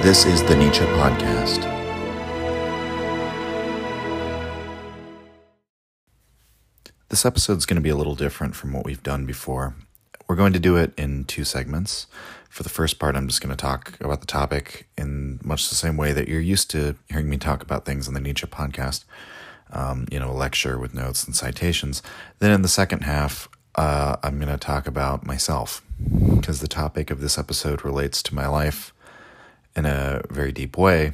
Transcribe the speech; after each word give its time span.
This 0.00 0.26
is 0.26 0.44
the 0.44 0.54
Nietzsche 0.54 0.84
Podcast. 0.84 1.64
This 7.08 7.26
episode 7.26 7.58
is 7.58 7.66
going 7.66 7.74
to 7.74 7.82
be 7.82 7.88
a 7.88 7.96
little 7.96 8.14
different 8.14 8.54
from 8.54 8.72
what 8.72 8.84
we've 8.84 9.02
done 9.02 9.26
before. 9.26 9.74
We're 10.28 10.36
going 10.36 10.52
to 10.52 10.60
do 10.60 10.76
it 10.76 10.92
in 10.96 11.24
two 11.24 11.42
segments. 11.42 12.06
For 12.48 12.62
the 12.62 12.68
first 12.68 13.00
part, 13.00 13.16
I'm 13.16 13.26
just 13.26 13.40
going 13.40 13.50
to 13.50 13.60
talk 13.60 13.98
about 14.00 14.20
the 14.20 14.26
topic 14.28 14.86
in 14.96 15.40
much 15.42 15.68
the 15.68 15.74
same 15.74 15.96
way 15.96 16.12
that 16.12 16.28
you're 16.28 16.40
used 16.40 16.70
to 16.70 16.94
hearing 17.08 17.28
me 17.28 17.36
talk 17.36 17.60
about 17.60 17.84
things 17.84 18.06
on 18.06 18.14
the 18.14 18.20
Nietzsche 18.20 18.46
podcast. 18.46 19.04
Um, 19.72 20.06
you 20.12 20.20
know, 20.20 20.30
a 20.30 20.32
lecture 20.32 20.78
with 20.78 20.94
notes 20.94 21.24
and 21.24 21.34
citations. 21.34 22.04
Then 22.38 22.52
in 22.52 22.62
the 22.62 22.68
second 22.68 23.00
half, 23.00 23.48
uh, 23.74 24.14
I'm 24.22 24.38
going 24.38 24.48
to 24.48 24.58
talk 24.58 24.86
about 24.86 25.26
myself 25.26 25.82
because 26.36 26.60
the 26.60 26.68
topic 26.68 27.10
of 27.10 27.20
this 27.20 27.36
episode 27.36 27.84
relates 27.84 28.22
to 28.22 28.34
my 28.34 28.46
life 28.46 28.92
in 29.78 29.86
a 29.86 30.22
very 30.28 30.50
deep 30.50 30.76
way. 30.76 31.12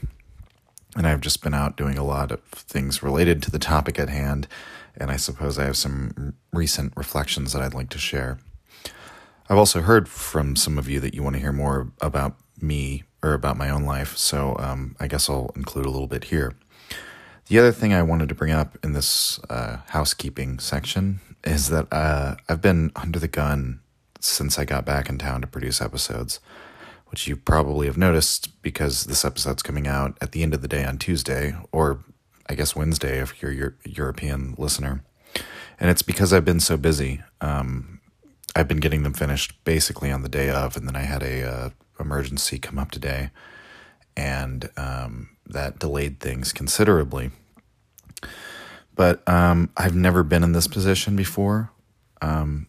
And 0.97 1.07
I've 1.07 1.21
just 1.21 1.43
been 1.43 1.53
out 1.53 1.77
doing 1.77 1.99
a 1.99 2.05
lot 2.05 2.33
of 2.33 2.41
things 2.45 3.03
related 3.03 3.43
to 3.43 3.51
the 3.51 3.59
topic 3.59 3.99
at 3.99 4.09
hand. 4.09 4.49
And 4.97 5.11
I 5.11 5.17
suppose 5.17 5.59
I 5.59 5.65
have 5.65 5.77
some 5.77 6.35
recent 6.51 6.95
reflections 6.97 7.53
that 7.53 7.61
I'd 7.61 7.75
like 7.75 7.91
to 7.91 7.99
share. 7.99 8.39
I've 9.51 9.59
also 9.59 9.83
heard 9.83 10.09
from 10.09 10.57
some 10.57 10.79
of 10.79 10.89
you 10.89 10.99
that 11.01 11.13
you 11.13 11.23
want 11.23 11.37
to 11.37 11.41
hear 11.41 11.53
more 11.53 11.93
about 12.01 12.37
me 12.59 13.03
or 13.23 13.35
about 13.35 13.59
my 13.59 13.69
own 13.69 13.85
life. 13.85 14.17
So 14.17 14.57
um, 14.59 14.97
I 14.99 15.09
guess 15.09 15.29
I'll 15.29 15.53
include 15.55 15.85
a 15.85 15.91
little 15.91 16.07
bit 16.07 16.25
here. 16.25 16.55
The 17.49 17.59
other 17.59 17.73
thing 17.73 17.93
I 17.93 18.03
wanted 18.03 18.31
to 18.31 18.35
bring 18.35 18.53
up 18.53 18.79
in 18.83 18.95
this 18.95 19.39
uh, 19.51 19.79
housekeeping 19.89 20.59
section 20.59 21.21
is 21.43 21.69
that 21.69 21.93
uh, 21.93 22.37
I've 22.49 22.63
been 22.63 22.91
under 22.97 23.19
the 23.19 23.29
gun 23.29 23.81
since 24.21 24.59
I 24.59 24.65
got 24.65 24.87
back 24.87 25.11
in 25.11 25.19
town 25.19 25.43
to 25.43 25.47
produce 25.47 25.83
episodes, 25.83 26.41
which 27.15 27.29
you 27.29 27.37
probably 27.37 27.87
have 27.87 27.97
noticed 27.97 28.61
because 28.61 29.05
this 29.05 29.25
episode's 29.25 29.63
coming 29.63 29.87
out 29.87 30.19
at 30.21 30.33
the 30.33 30.43
end 30.43 30.53
of 30.53 30.63
the 30.63 30.67
day 30.67 30.85
on 30.85 30.99
Tuesday, 30.99 31.55
or 31.71 32.01
I 32.49 32.57
guess 32.57 32.75
Wednesday 32.75 33.21
if 33.21 33.41
you're 33.41 33.53
your 33.53 33.77
European 33.85 34.57
listener. 34.59 35.05
And 35.79 35.91
it's 35.91 36.03
because 36.03 36.33
I've 36.33 36.45
been 36.45 36.59
so 36.59 36.77
busy. 36.77 37.23
Um, 37.41 38.01
I've 38.57 38.67
been 38.67 38.81
getting 38.81 39.05
them 39.05 39.13
finished 39.13 39.63
basically 39.63 40.11
on 40.11 40.23
the 40.23 40.29
day 40.29 40.51
of, 40.51 40.77
and 40.77 40.89
then 40.89 40.97
I 40.97 41.03
had 41.03 41.23
a 41.23 41.49
uh, 41.49 41.71
emergency 42.01 42.59
come 42.59 42.81
up 42.81 42.91
today, 42.91 43.31
and 44.17 44.69
um, 44.77 45.37
that 45.47 45.79
delayed 45.79 46.19
things 46.19 46.53
considerably. 46.53 47.31
But 48.97 49.23
um, 49.29 49.71
I've 49.77 49.95
never 49.95 50.25
been 50.25 50.43
in 50.43 50.51
this 50.51 50.67
position 50.67 51.15
before 51.15 51.71
um, 52.21 52.67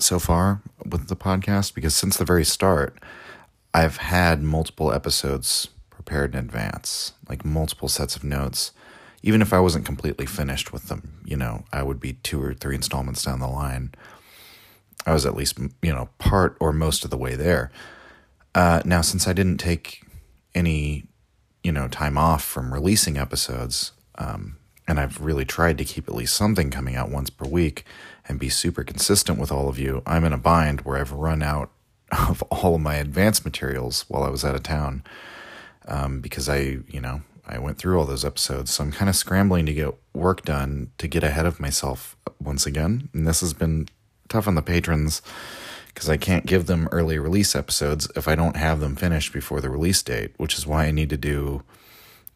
so 0.00 0.18
far 0.18 0.62
with 0.84 1.06
the 1.06 1.14
podcast 1.14 1.76
because 1.76 1.94
since 1.94 2.16
the 2.16 2.24
very 2.24 2.44
start, 2.44 2.98
I've 3.74 3.96
had 3.96 4.40
multiple 4.40 4.92
episodes 4.92 5.68
prepared 5.90 6.34
in 6.34 6.38
advance, 6.38 7.12
like 7.28 7.44
multiple 7.44 7.88
sets 7.88 8.14
of 8.14 8.22
notes. 8.22 8.70
Even 9.22 9.42
if 9.42 9.52
I 9.52 9.58
wasn't 9.58 9.84
completely 9.84 10.26
finished 10.26 10.72
with 10.72 10.88
them, 10.88 11.20
you 11.24 11.36
know, 11.36 11.64
I 11.72 11.82
would 11.82 11.98
be 11.98 12.12
two 12.12 12.40
or 12.40 12.54
three 12.54 12.76
installments 12.76 13.24
down 13.24 13.40
the 13.40 13.48
line. 13.48 13.92
I 15.04 15.12
was 15.12 15.26
at 15.26 15.34
least, 15.34 15.58
you 15.82 15.92
know, 15.92 16.08
part 16.18 16.56
or 16.60 16.72
most 16.72 17.04
of 17.04 17.10
the 17.10 17.16
way 17.16 17.34
there. 17.34 17.72
Uh, 18.54 18.80
now, 18.84 19.00
since 19.00 19.26
I 19.26 19.32
didn't 19.32 19.58
take 19.58 20.04
any, 20.54 21.04
you 21.64 21.72
know, 21.72 21.88
time 21.88 22.16
off 22.16 22.44
from 22.44 22.72
releasing 22.72 23.16
episodes, 23.16 23.90
um, 24.16 24.56
and 24.86 25.00
I've 25.00 25.20
really 25.20 25.44
tried 25.44 25.78
to 25.78 25.84
keep 25.84 26.06
at 26.06 26.14
least 26.14 26.36
something 26.36 26.70
coming 26.70 26.94
out 26.94 27.10
once 27.10 27.30
per 27.30 27.46
week 27.46 27.84
and 28.28 28.38
be 28.38 28.48
super 28.48 28.84
consistent 28.84 29.38
with 29.38 29.50
all 29.50 29.68
of 29.68 29.78
you, 29.78 30.02
I'm 30.06 30.24
in 30.24 30.32
a 30.32 30.38
bind 30.38 30.82
where 30.82 30.98
I've 30.98 31.12
run 31.12 31.42
out 31.42 31.70
of 32.12 32.42
all 32.44 32.74
of 32.74 32.80
my 32.80 32.96
advanced 32.96 33.44
materials 33.44 34.04
while 34.08 34.22
I 34.22 34.30
was 34.30 34.44
out 34.44 34.54
of 34.54 34.62
town 34.62 35.02
um, 35.86 36.20
because 36.20 36.48
I, 36.48 36.78
you 36.88 37.00
know, 37.00 37.22
I 37.46 37.58
went 37.58 37.78
through 37.78 37.98
all 37.98 38.06
those 38.06 38.24
episodes. 38.24 38.72
So 38.72 38.84
I'm 38.84 38.92
kind 38.92 39.08
of 39.08 39.16
scrambling 39.16 39.66
to 39.66 39.74
get 39.74 39.94
work 40.14 40.42
done 40.42 40.90
to 40.98 41.08
get 41.08 41.24
ahead 41.24 41.46
of 41.46 41.60
myself 41.60 42.16
once 42.40 42.66
again. 42.66 43.08
And 43.12 43.26
this 43.26 43.40
has 43.40 43.52
been 43.52 43.88
tough 44.28 44.48
on 44.48 44.54
the 44.54 44.62
patrons 44.62 45.20
because 45.88 46.08
I 46.08 46.16
can't 46.16 46.46
give 46.46 46.66
them 46.66 46.88
early 46.90 47.18
release 47.18 47.54
episodes 47.54 48.10
if 48.16 48.26
I 48.26 48.34
don't 48.34 48.56
have 48.56 48.80
them 48.80 48.96
finished 48.96 49.32
before 49.32 49.60
the 49.60 49.70
release 49.70 50.02
date, 50.02 50.32
which 50.38 50.56
is 50.56 50.66
why 50.66 50.86
I 50.86 50.90
need 50.90 51.10
to 51.10 51.16
do 51.16 51.62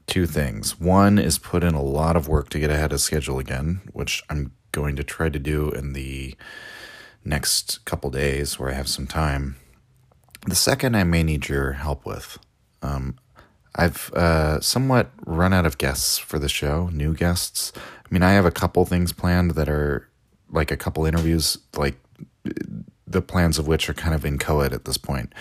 two 0.06 0.26
things. 0.26 0.78
One 0.78 1.18
is 1.18 1.38
put 1.38 1.64
in 1.64 1.74
a 1.74 1.82
lot 1.82 2.16
of 2.16 2.28
work 2.28 2.50
to 2.50 2.58
get 2.58 2.70
ahead 2.70 2.92
of 2.92 3.00
schedule 3.00 3.38
again, 3.38 3.80
which 3.92 4.22
I'm 4.30 4.52
going 4.72 4.96
to 4.96 5.04
try 5.04 5.28
to 5.28 5.38
do 5.38 5.70
in 5.70 5.92
the 5.92 6.34
next 7.28 7.84
couple 7.84 8.10
days 8.10 8.58
where 8.58 8.70
I 8.70 8.74
have 8.74 8.88
some 8.88 9.06
time. 9.06 9.56
The 10.46 10.54
second, 10.54 10.96
I 10.96 11.04
may 11.04 11.22
need 11.22 11.48
your 11.48 11.72
help 11.72 12.06
with. 12.06 12.38
Um, 12.82 13.18
I've 13.74 14.12
uh, 14.14 14.60
somewhat 14.60 15.10
run 15.24 15.52
out 15.52 15.66
of 15.66 15.78
guests 15.78 16.18
for 16.18 16.38
the 16.38 16.48
show, 16.48 16.88
new 16.92 17.14
guests. 17.14 17.72
I 17.76 18.08
mean, 18.10 18.22
I 18.22 18.32
have 18.32 18.46
a 18.46 18.50
couple 18.50 18.84
things 18.84 19.12
planned 19.12 19.52
that 19.52 19.68
are 19.68 20.08
like 20.50 20.70
a 20.70 20.76
couple 20.76 21.04
interviews, 21.04 21.58
like 21.76 21.96
the 23.06 23.22
plans 23.22 23.58
of 23.58 23.68
which 23.68 23.88
are 23.88 23.94
kind 23.94 24.14
of 24.14 24.24
inchoate 24.24 24.72
at 24.72 24.84
this 24.84 24.96
point. 24.96 25.32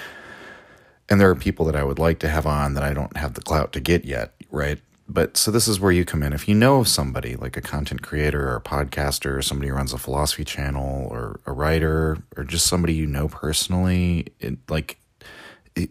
And 1.10 1.22
there 1.22 1.30
are 1.30 1.36
people 1.36 1.66
that 1.66 1.76
I 1.76 1.84
would 1.84 2.00
like 2.00 2.20
to 2.20 2.30
have 2.30 2.46
on 2.46 2.74
that 2.74 2.84
I 2.84 2.94
don't 2.94 3.16
have 3.16 3.34
the 3.34 3.42
clout 3.42 3.72
to 3.74 3.80
get 3.80 4.04
yet, 4.04 4.34
right? 4.52 4.80
But 5.10 5.38
so 5.38 5.52
this 5.52 5.68
is 5.68 5.80
where 5.80 5.92
you 5.92 6.04
come 6.04 6.22
in. 6.22 6.34
If 6.34 6.50
you 6.50 6.56
know 6.56 6.80
of 6.80 6.88
somebody 6.88 7.36
like 7.36 7.56
a 7.56 7.62
content 7.62 8.02
creator 8.02 8.50
or 8.50 8.58
a 8.58 8.62
podcaster 8.62 9.38
or 9.38 9.42
somebody 9.42 9.70
who 9.70 9.76
runs 9.76 9.94
a 9.94 9.98
philosophy 9.98 10.44
channel 10.44 11.08
or 11.10 11.40
a 11.46 11.54
writer 11.54 12.18
or 12.36 12.44
just 12.44 12.68
somebody 12.68 12.94
you 12.94 13.06
know 13.06 13.30
personally, 13.30 14.28
in, 14.42 14.60
like 14.68 15.00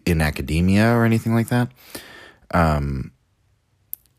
in 0.05 0.21
academia 0.21 0.91
or 0.91 1.03
anything 1.03 1.33
like 1.33 1.47
that, 1.47 1.71
um, 2.51 3.11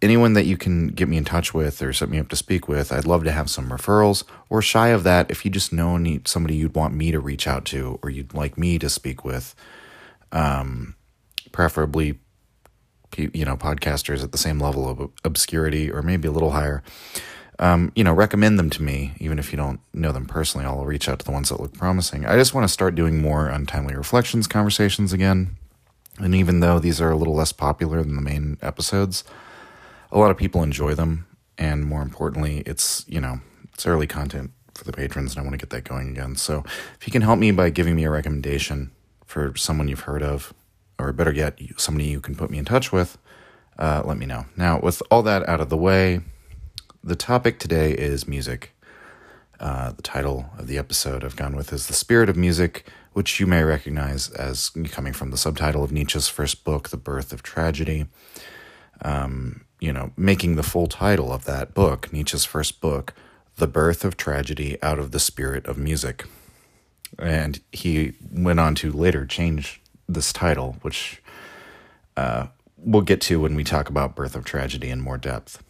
anyone 0.03 0.33
that 0.33 0.47
you 0.47 0.57
can 0.57 0.89
get 0.89 1.09
me 1.09 1.17
in 1.17 1.25
touch 1.25 1.55
with 1.55 1.81
or 1.81 1.93
set 1.93 2.09
me 2.09 2.19
up 2.19 2.29
to 2.29 2.37
speak 2.37 2.67
with, 2.67 2.93
I'd 2.93 3.07
love 3.07 3.25
to 3.25 3.33
have 3.33 3.51
some 3.51 3.71
referrals. 3.71 4.25
Or 4.49 4.63
shy 4.63 4.89
of 4.89 5.05
that, 5.05 5.31
if 5.31 5.45
you 5.45 5.51
just 5.51 5.73
know 5.73 5.97
any, 5.97 6.21
somebody 6.25 6.57
you'd 6.57 6.75
want 6.75 6.95
me 6.95 7.13
to 7.13 7.21
reach 7.21 7.47
out 7.47 7.65
to 7.67 7.99
or 8.03 8.11
you'd 8.11 8.35
like 8.35 8.59
me 8.59 8.79
to 8.79 8.89
speak 8.89 9.25
with, 9.25 9.55
um, 10.33 10.95
preferably 11.53 12.19
you 13.17 13.45
know 13.45 13.57
podcasters 13.57 14.23
at 14.23 14.33
the 14.33 14.39
same 14.39 14.61
level 14.61 14.89
of 14.89 15.11
obscurity 15.25 15.91
or 15.91 16.03
maybe 16.03 16.29
a 16.29 16.33
little 16.33 16.51
higher 16.51 16.83
um, 17.59 17.93
you 17.97 18.05
know 18.05 18.13
recommend 18.13 18.59
them 18.59 18.71
to 18.71 18.83
me 18.83 19.13
even 19.19 19.39
if 19.39 19.53
you 19.53 19.57
don't 19.57 19.81
know 19.93 20.13
them 20.13 20.27
personally. 20.27 20.65
I'll 20.67 20.85
reach 20.85 21.09
out 21.09 21.19
to 21.19 21.25
the 21.25 21.33
ones 21.33 21.49
that 21.49 21.61
look 21.61 21.75
promising. 21.75 22.25
I 22.25 22.37
just 22.37 22.55
want 22.55 22.65
to 22.65 22.73
start 22.73 22.95
doing 22.95 23.21
more 23.21 23.49
untimely 23.49 23.95
reflections 23.95 24.47
conversations 24.47 25.13
again. 25.13 25.57
And 26.19 26.35
even 26.35 26.61
though 26.61 26.79
these 26.79 27.01
are 27.01 27.11
a 27.11 27.17
little 27.17 27.35
less 27.35 27.53
popular 27.53 28.03
than 28.03 28.17
the 28.17 28.23
main 28.23 28.59
episodes 28.63 29.25
a 30.11 30.19
lot 30.19 30.31
of 30.31 30.37
people 30.37 30.63
enjoy 30.63 30.95
them. 30.95 31.27
And 31.57 31.85
more 31.85 32.03
importantly 32.03 32.63
it's 32.67 33.05
you 33.09 33.21
know 33.21 33.41
it's 33.75 33.87
early 33.87 34.07
content 34.07 34.53
for 34.75 34.85
the 34.85 34.93
patrons 34.93 35.33
and 35.33 35.41
i 35.41 35.43
want 35.43 35.55
to 35.55 35.59
get 35.59 35.71
that 35.71 35.89
going 35.89 36.11
again. 36.11 36.37
So 36.37 36.65
if 37.01 37.07
you 37.07 37.13
can 37.13 37.23
help 37.23 37.39
me 37.39 37.51
by 37.51 37.71
giving 37.71 37.97
me 37.97 38.05
a 38.05 38.11
recommendation 38.11 38.93
for 39.25 39.55
someone 39.57 39.89
you've 39.89 40.01
heard 40.01 40.23
of 40.23 40.55
or 40.99 41.13
better 41.13 41.33
yet, 41.33 41.59
somebody 41.77 42.07
you 42.07 42.21
can 42.21 42.35
put 42.35 42.51
me 42.51 42.59
in 42.59 42.65
touch 42.65 42.93
with, 42.93 43.19
uh, 43.79 44.03
let 44.05 44.17
me 44.17 44.27
know. 44.27 44.47
Now, 44.57 44.81
with 44.81 45.03
all 45.11 45.23
that 45.23 45.49
out 45.49 45.61
of 45.61 45.69
the 45.69 45.77
way, 45.77 46.21
the 47.05 47.17
topic 47.17 47.59
today 47.59 47.93
is 47.93 48.27
music. 48.27 48.75
Uh, 49.61 49.93
the 49.93 50.03
title 50.03 50.51
of 50.59 50.67
the 50.67 50.79
episode 50.79 51.25
I've 51.25 51.37
gone 51.37 51.57
with 51.57 51.73
is 51.73 51.87
The 51.87 51.93
Spirit 51.93 52.29
of 52.29 52.37
Music, 52.37 52.89
which 53.13 53.41
you 53.41 53.47
may 53.47 53.63
recognize 53.63 54.31
as 54.31 54.71
coming 54.91 55.13
from 55.13 55.31
the 55.31 55.37
subtitle 55.37 55.83
of 55.83 55.93
Nietzsche's 55.93 56.29
first 56.29 56.65
book, 56.65 56.91
The 56.91 56.97
Birth 56.97 57.33
of 57.33 57.43
Tragedy. 57.43 58.07
Um, 59.03 59.65
you 59.81 59.93
know, 59.93 60.13
making 60.17 60.57
the 60.57 60.63
full 60.63 60.89
title 60.89 61.33
of 61.33 61.45
that 61.45 61.75
book, 61.75 62.13
Nietzsche's 62.13 62.45
first 62.45 62.81
book, 62.81 63.15
The 63.57 63.69
Birth 63.69 64.05
of 64.05 64.17
Tragedy 64.17 64.77
Out 64.83 64.99
of 64.99 65.13
the 65.13 65.21
Spirit 65.21 65.67
of 65.67 65.79
Music. 65.79 66.25
And 67.19 67.61
he 67.73 68.15
went 68.33 68.61
on 68.61 68.75
to 68.77 68.93
later 68.93 69.25
change 69.25 69.81
this 70.09 70.33
title, 70.33 70.77
which 70.83 71.23
uh, 72.17 72.47
we'll 72.77 73.03
get 73.03 73.21
to 73.23 73.41
when 73.41 73.55
we 73.55 73.65
talk 73.65 73.89
about 73.89 74.17
Birth 74.17 74.35
of 74.35 74.45
Tragedy 74.45 74.89
in 74.89 75.01
more 75.01 75.19
depth. 75.19 75.63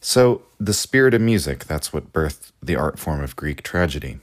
So, 0.00 0.42
the 0.58 0.72
spirit 0.72 1.12
of 1.14 1.20
music, 1.20 1.64
that's 1.64 1.92
what 1.92 2.12
birthed 2.12 2.52
the 2.62 2.76
art 2.76 2.98
form 2.98 3.22
of 3.22 3.36
Greek 3.36 3.62
tragedy. 3.62 4.18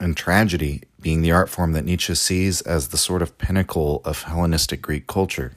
And 0.00 0.16
tragedy 0.16 0.82
being 1.00 1.22
the 1.22 1.32
art 1.32 1.50
form 1.50 1.72
that 1.72 1.84
Nietzsche 1.84 2.14
sees 2.14 2.62
as 2.62 2.88
the 2.88 2.96
sort 2.96 3.20
of 3.20 3.36
pinnacle 3.36 4.00
of 4.04 4.22
Hellenistic 4.22 4.80
Greek 4.80 5.06
culture. 5.06 5.52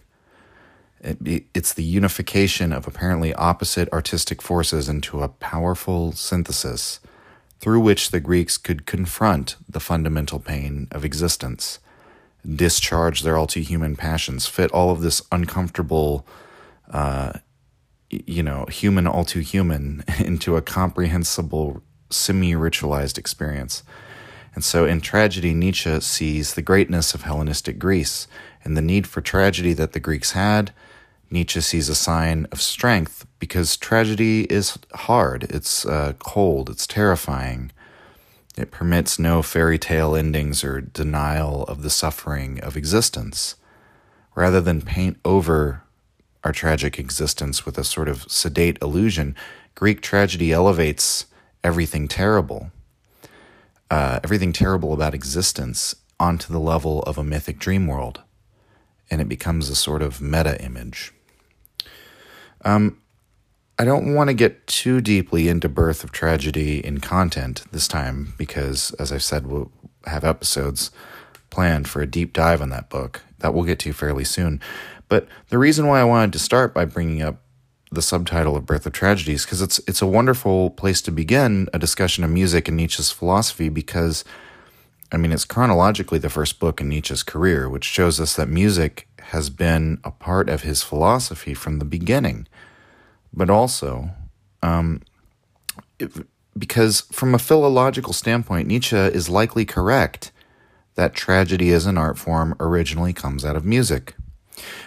It, 1.00 1.46
it's 1.54 1.74
the 1.74 1.84
unification 1.84 2.74
of 2.74 2.88
apparently 2.88 3.34
opposite 3.34 3.92
artistic 3.94 4.42
forces 4.42 4.90
into 4.90 5.22
a 5.22 5.30
powerful 5.30 6.12
synthesis 6.12 7.00
through 7.60 7.80
which 7.80 8.12
the 8.12 8.20
Greeks 8.20 8.58
could 8.58 8.86
confront 8.86 9.56
the 9.70 9.80
fundamental 9.80 10.40
pain 10.40 10.88
of 10.92 11.06
existence 11.06 11.80
discharge 12.46 13.22
their 13.22 13.38
all 13.38 13.48
too 13.48 13.62
human 13.62 13.96
passions, 13.96 14.48
fit 14.48 14.72
all 14.72 14.92
of 14.92 15.02
this 15.02 15.22
uncomfortable, 15.32 16.26
uh, 16.92 17.34
you 18.10 18.44
know, 18.44 18.66
human 18.66 19.08
all 19.08 19.26
too 19.26 19.40
human 19.40 20.04
into 20.20 20.56
a 20.56 20.62
comprehensible, 20.62 21.82
semi 22.10 22.54
ritualized 22.54 23.18
experience. 23.18 23.84
And 24.54 24.64
so 24.64 24.86
in 24.86 25.00
tragedy, 25.02 25.54
Nietzsche 25.54 26.02
sees 26.02 26.54
the 26.54 26.62
greatness 26.62 27.14
of 27.14 27.22
Hellenistic 27.22 27.80
Greece 27.80 28.28
and 28.64 28.76
the 28.76 28.82
need 28.82 29.08
for 29.08 29.22
tragedy 29.22 29.74
that 29.74 29.94
the 29.94 30.00
Greeks 30.00 30.32
had. 30.32 30.74
Nietzsche 31.30 31.62
sees 31.62 31.88
a 31.88 31.96
sign 31.96 32.48
of 32.52 32.62
strength 32.62 33.26
because 33.40 33.78
tragedy 33.78 34.44
is 34.44 34.78
hard, 34.94 35.44
it's 35.44 35.86
uh, 35.86 36.14
cold, 36.20 36.70
it's 36.70 36.86
terrifying. 36.86 37.72
It 38.62 38.70
permits 38.70 39.18
no 39.18 39.42
fairy 39.42 39.80
tale 39.80 40.16
endings 40.16 40.64
or 40.64 40.82
denial 40.82 41.64
of 41.64 41.82
the 41.82 41.90
suffering 41.90 42.60
of 42.60 42.78
existence. 42.78 43.56
Rather 44.36 44.62
than 44.62 44.84
paint 44.84 45.18
over 45.26 45.82
our 46.44 46.52
tragic 46.52 47.00
existence 47.00 47.66
with 47.66 47.80
a 47.80 47.84
sort 47.84 48.08
of 48.08 48.32
sedate 48.32 48.78
illusion, 48.80 49.36
Greek 49.74 50.00
tragedy 50.02 50.52
elevates 50.52 51.26
everything 51.64 52.08
terrible, 52.08 52.72
uh, 53.90 54.20
everything 54.24 54.54
terrible 54.54 54.94
about 54.94 55.16
existence 55.16 55.96
onto 56.20 56.54
the 56.54 56.60
level 56.60 57.02
of 57.04 57.18
a 57.18 57.24
mythic 57.24 57.58
dream 57.58 57.88
world, 57.88 58.22
and 59.10 59.20
it 59.20 59.28
becomes 59.28 59.70
a 59.70 59.76
sort 59.76 60.04
of 60.04 60.22
meta 60.22 60.64
image. 60.64 61.12
Um, 62.64 63.02
I 63.82 63.84
don't 63.84 64.14
want 64.14 64.28
to 64.28 64.36
get 64.36 64.68
too 64.68 65.02
deeply 65.02 65.50
into 65.50 65.68
Birth 65.68 66.04
of 66.04 66.12
Tragedy 66.12 66.86
in 66.86 67.00
content 67.00 67.64
this 67.72 67.88
time 67.88 68.36
because, 68.38 68.92
as 69.00 69.12
I've 69.12 69.24
said, 69.24 69.48
we'll 69.48 69.72
have 70.06 70.24
episodes 70.24 70.92
planned 71.50 71.90
for 71.90 72.00
a 72.00 72.06
deep 72.06 72.32
dive 72.32 72.62
on 72.62 72.70
that 72.70 72.92
book 72.92 73.24
that 73.40 73.56
we'll 73.56 73.64
get 73.64 73.80
to 73.80 73.92
fairly 73.92 74.24
soon. 74.24 74.62
But 75.10 75.28
the 75.50 75.58
reason 75.58 75.88
why 75.88 76.00
I 76.00 76.04
wanted 76.04 76.32
to 76.34 76.38
start 76.38 76.76
by 76.76 76.86
bringing 76.86 77.24
up 77.24 77.42
the 77.92 78.04
subtitle 78.04 78.56
of 78.56 78.68
Birth 78.68 78.86
of 78.86 78.94
Tragedy 78.94 79.34
is 79.34 79.46
because 79.46 79.64
it's 79.64 79.80
it's 79.88 80.04
a 80.04 80.06
wonderful 80.06 80.70
place 80.70 81.02
to 81.02 81.12
begin 81.12 81.68
a 81.74 81.80
discussion 81.80 82.24
of 82.24 82.30
music 82.30 82.68
and 82.68 82.78
Nietzsche's 82.78 83.10
philosophy 83.10 83.68
because 83.68 84.24
I 85.12 85.18
mean 85.18 85.32
it's 85.32 85.44
chronologically 85.44 86.20
the 86.20 86.30
first 86.30 86.60
book 86.60 86.82
in 86.82 86.90
Nietzsche's 86.90 87.24
career, 87.24 87.68
which 87.68 87.86
shows 87.86 88.20
us 88.20 88.36
that 88.36 88.48
music 88.48 89.08
has 89.32 89.50
been 89.50 90.00
a 90.04 90.12
part 90.12 90.50
of 90.50 90.62
his 90.62 90.84
philosophy 90.84 91.56
from 91.56 91.80
the 91.80 91.86
beginning. 91.86 92.48
But 93.34 93.50
also, 93.50 94.10
um, 94.62 95.02
because 96.58 97.02
from 97.12 97.34
a 97.34 97.40
philological 97.40 98.14
standpoint, 98.14 98.68
Nietzsche 98.68 98.96
is 98.96 99.30
likely 99.30 99.66
correct 99.66 100.32
that 100.96 101.14
tragedy 101.14 101.72
as 101.72 101.86
an 101.86 101.98
art 101.98 102.18
form 102.18 102.56
originally 102.60 103.14
comes 103.14 103.46
out 103.46 103.56
of 103.56 103.66
music. 103.66 104.16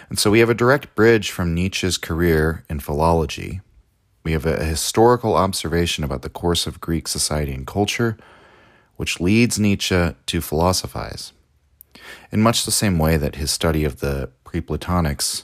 And 0.09 0.19
so 0.19 0.29
we 0.29 0.39
have 0.39 0.49
a 0.49 0.53
direct 0.53 0.93
bridge 0.95 1.31
from 1.31 1.53
Nietzsche's 1.53 1.97
career 1.97 2.63
in 2.69 2.79
philology. 2.79 3.61
We 4.23 4.31
have 4.31 4.45
a 4.45 4.63
historical 4.63 5.35
observation 5.35 6.03
about 6.03 6.21
the 6.21 6.29
course 6.29 6.67
of 6.67 6.81
Greek 6.81 7.07
society 7.07 7.53
and 7.53 7.65
culture, 7.65 8.17
which 8.95 9.19
leads 9.19 9.59
Nietzsche 9.59 10.15
to 10.25 10.41
philosophize. 10.41 11.33
In 12.31 12.41
much 12.41 12.65
the 12.65 12.71
same 12.71 12.99
way 12.99 13.17
that 13.17 13.35
his 13.35 13.51
study 13.51 13.83
of 13.83 13.99
the 13.99 14.29
pre-Platonics, 14.43 15.43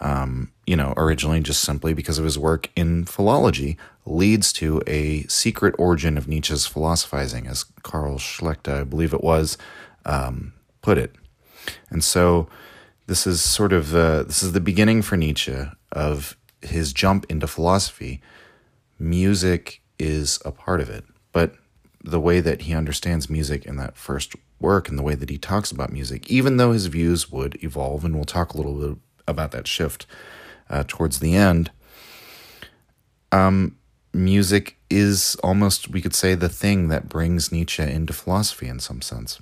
um, 0.00 0.52
you 0.66 0.76
know, 0.76 0.92
originally 0.96 1.40
just 1.40 1.62
simply 1.62 1.94
because 1.94 2.18
of 2.18 2.24
his 2.24 2.38
work 2.38 2.68
in 2.76 3.04
philology, 3.04 3.76
leads 4.04 4.52
to 4.54 4.82
a 4.86 5.22
secret 5.24 5.74
origin 5.78 6.18
of 6.18 6.28
Nietzsche's 6.28 6.66
philosophizing, 6.66 7.46
as 7.46 7.64
Karl 7.82 8.18
Schlechta, 8.18 8.80
I 8.80 8.84
believe 8.84 9.14
it 9.14 9.24
was, 9.24 9.56
um, 10.04 10.52
put 10.82 10.98
it. 10.98 11.14
And 11.90 12.04
so 12.04 12.48
this 13.06 13.26
is 13.26 13.42
sort 13.42 13.72
of 13.72 13.94
uh, 13.94 14.24
this 14.24 14.42
is 14.42 14.52
the 14.52 14.60
beginning 14.60 15.02
for 15.02 15.16
Nietzsche 15.16 15.56
of 15.92 16.36
his 16.62 16.92
jump 16.92 17.26
into 17.28 17.46
philosophy. 17.46 18.20
Music 18.98 19.82
is 19.98 20.38
a 20.44 20.52
part 20.52 20.80
of 20.80 20.90
it, 20.90 21.04
but 21.32 21.54
the 22.02 22.20
way 22.20 22.40
that 22.40 22.62
he 22.62 22.74
understands 22.74 23.28
music 23.28 23.64
in 23.64 23.76
that 23.76 23.96
first 23.96 24.34
work 24.60 24.88
and 24.88 24.98
the 24.98 25.02
way 25.02 25.14
that 25.14 25.30
he 25.30 25.38
talks 25.38 25.70
about 25.70 25.92
music, 25.92 26.30
even 26.30 26.56
though 26.56 26.72
his 26.72 26.86
views 26.86 27.30
would 27.30 27.62
evolve, 27.62 28.04
and 28.04 28.14
we'll 28.14 28.24
talk 28.24 28.52
a 28.52 28.56
little 28.56 28.74
bit 28.74 28.98
about 29.26 29.52
that 29.52 29.66
shift 29.66 30.06
uh, 30.70 30.84
towards 30.86 31.20
the 31.20 31.34
end. 31.34 31.70
Um, 33.32 33.76
music 34.12 34.78
is 34.88 35.36
almost, 35.42 35.88
we 35.88 36.00
could 36.00 36.14
say, 36.14 36.34
the 36.34 36.48
thing 36.48 36.88
that 36.88 37.08
brings 37.08 37.52
Nietzsche 37.52 37.82
into 37.82 38.12
philosophy 38.12 38.68
in 38.68 38.78
some 38.78 39.02
sense. 39.02 39.40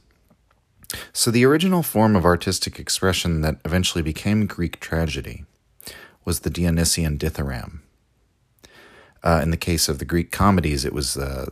So, 1.13 1.31
the 1.31 1.45
original 1.45 1.83
form 1.83 2.15
of 2.15 2.25
artistic 2.25 2.79
expression 2.79 3.41
that 3.41 3.57
eventually 3.65 4.03
became 4.03 4.47
Greek 4.47 4.81
tragedy 4.81 5.45
was 6.25 6.41
the 6.41 6.51
Dionysian 6.51 7.19
dithyramb. 7.19 7.81
Uh, 9.23 9.41
in 9.43 9.51
the 9.51 9.57
case 9.57 9.89
of 9.89 9.99
the 9.99 10.05
Greek 10.05 10.31
comedies, 10.31 10.85
it 10.85 10.93
was 10.93 11.17
uh, 11.17 11.47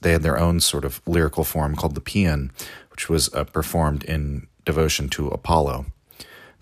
they 0.00 0.12
had 0.12 0.22
their 0.22 0.38
own 0.38 0.60
sort 0.60 0.84
of 0.84 1.00
lyrical 1.06 1.44
form 1.44 1.76
called 1.76 1.94
the 1.94 2.00
paean, 2.00 2.50
which 2.90 3.08
was 3.08 3.32
uh, 3.34 3.44
performed 3.44 4.04
in 4.04 4.46
devotion 4.64 5.08
to 5.10 5.28
Apollo. 5.28 5.86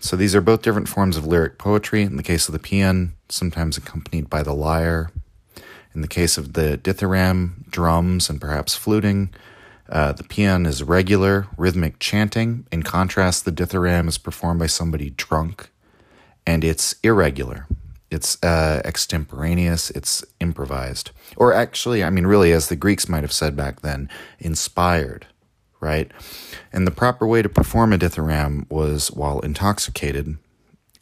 So 0.01 0.15
these 0.15 0.35
are 0.35 0.41
both 0.41 0.63
different 0.63 0.89
forms 0.89 1.15
of 1.15 1.27
lyric 1.27 1.59
poetry. 1.59 2.01
In 2.01 2.17
the 2.17 2.23
case 2.23 2.49
of 2.49 2.53
the 2.53 2.59
paean, 2.59 3.11
sometimes 3.29 3.77
accompanied 3.77 4.29
by 4.29 4.41
the 4.41 4.53
lyre. 4.53 5.11
In 5.93 6.01
the 6.01 6.07
case 6.07 6.37
of 6.39 6.53
the 6.53 6.77
dithyramb, 6.77 7.69
drums 7.69 8.29
and 8.29 8.41
perhaps 8.41 8.75
fluting. 8.75 9.29
Uh, 9.87 10.11
the 10.13 10.23
paean 10.23 10.65
is 10.65 10.81
regular, 10.81 11.47
rhythmic 11.55 11.99
chanting. 11.99 12.65
In 12.71 12.81
contrast, 12.81 13.45
the 13.45 13.51
dithyramb 13.51 14.07
is 14.07 14.17
performed 14.17 14.59
by 14.59 14.67
somebody 14.67 15.11
drunk, 15.11 15.69
and 16.47 16.63
it's 16.63 16.95
irregular. 17.03 17.67
It's 18.09 18.41
uh, 18.43 18.81
extemporaneous, 18.83 19.89
it's 19.91 20.23
improvised. 20.39 21.11
Or 21.37 21.53
actually, 21.53 22.03
I 22.03 22.09
mean, 22.09 22.25
really, 22.25 22.51
as 22.53 22.69
the 22.69 22.75
Greeks 22.75 23.07
might 23.07 23.23
have 23.23 23.31
said 23.31 23.55
back 23.55 23.81
then, 23.81 24.09
inspired, 24.39 25.27
right? 25.81 26.09
And 26.71 26.87
the 26.87 26.91
proper 26.91 27.27
way 27.27 27.41
to 27.41 27.49
perform 27.49 27.91
a 27.91 27.97
dithyramb 27.97 28.69
was 28.69 29.11
while 29.11 29.41
intoxicated, 29.41 30.37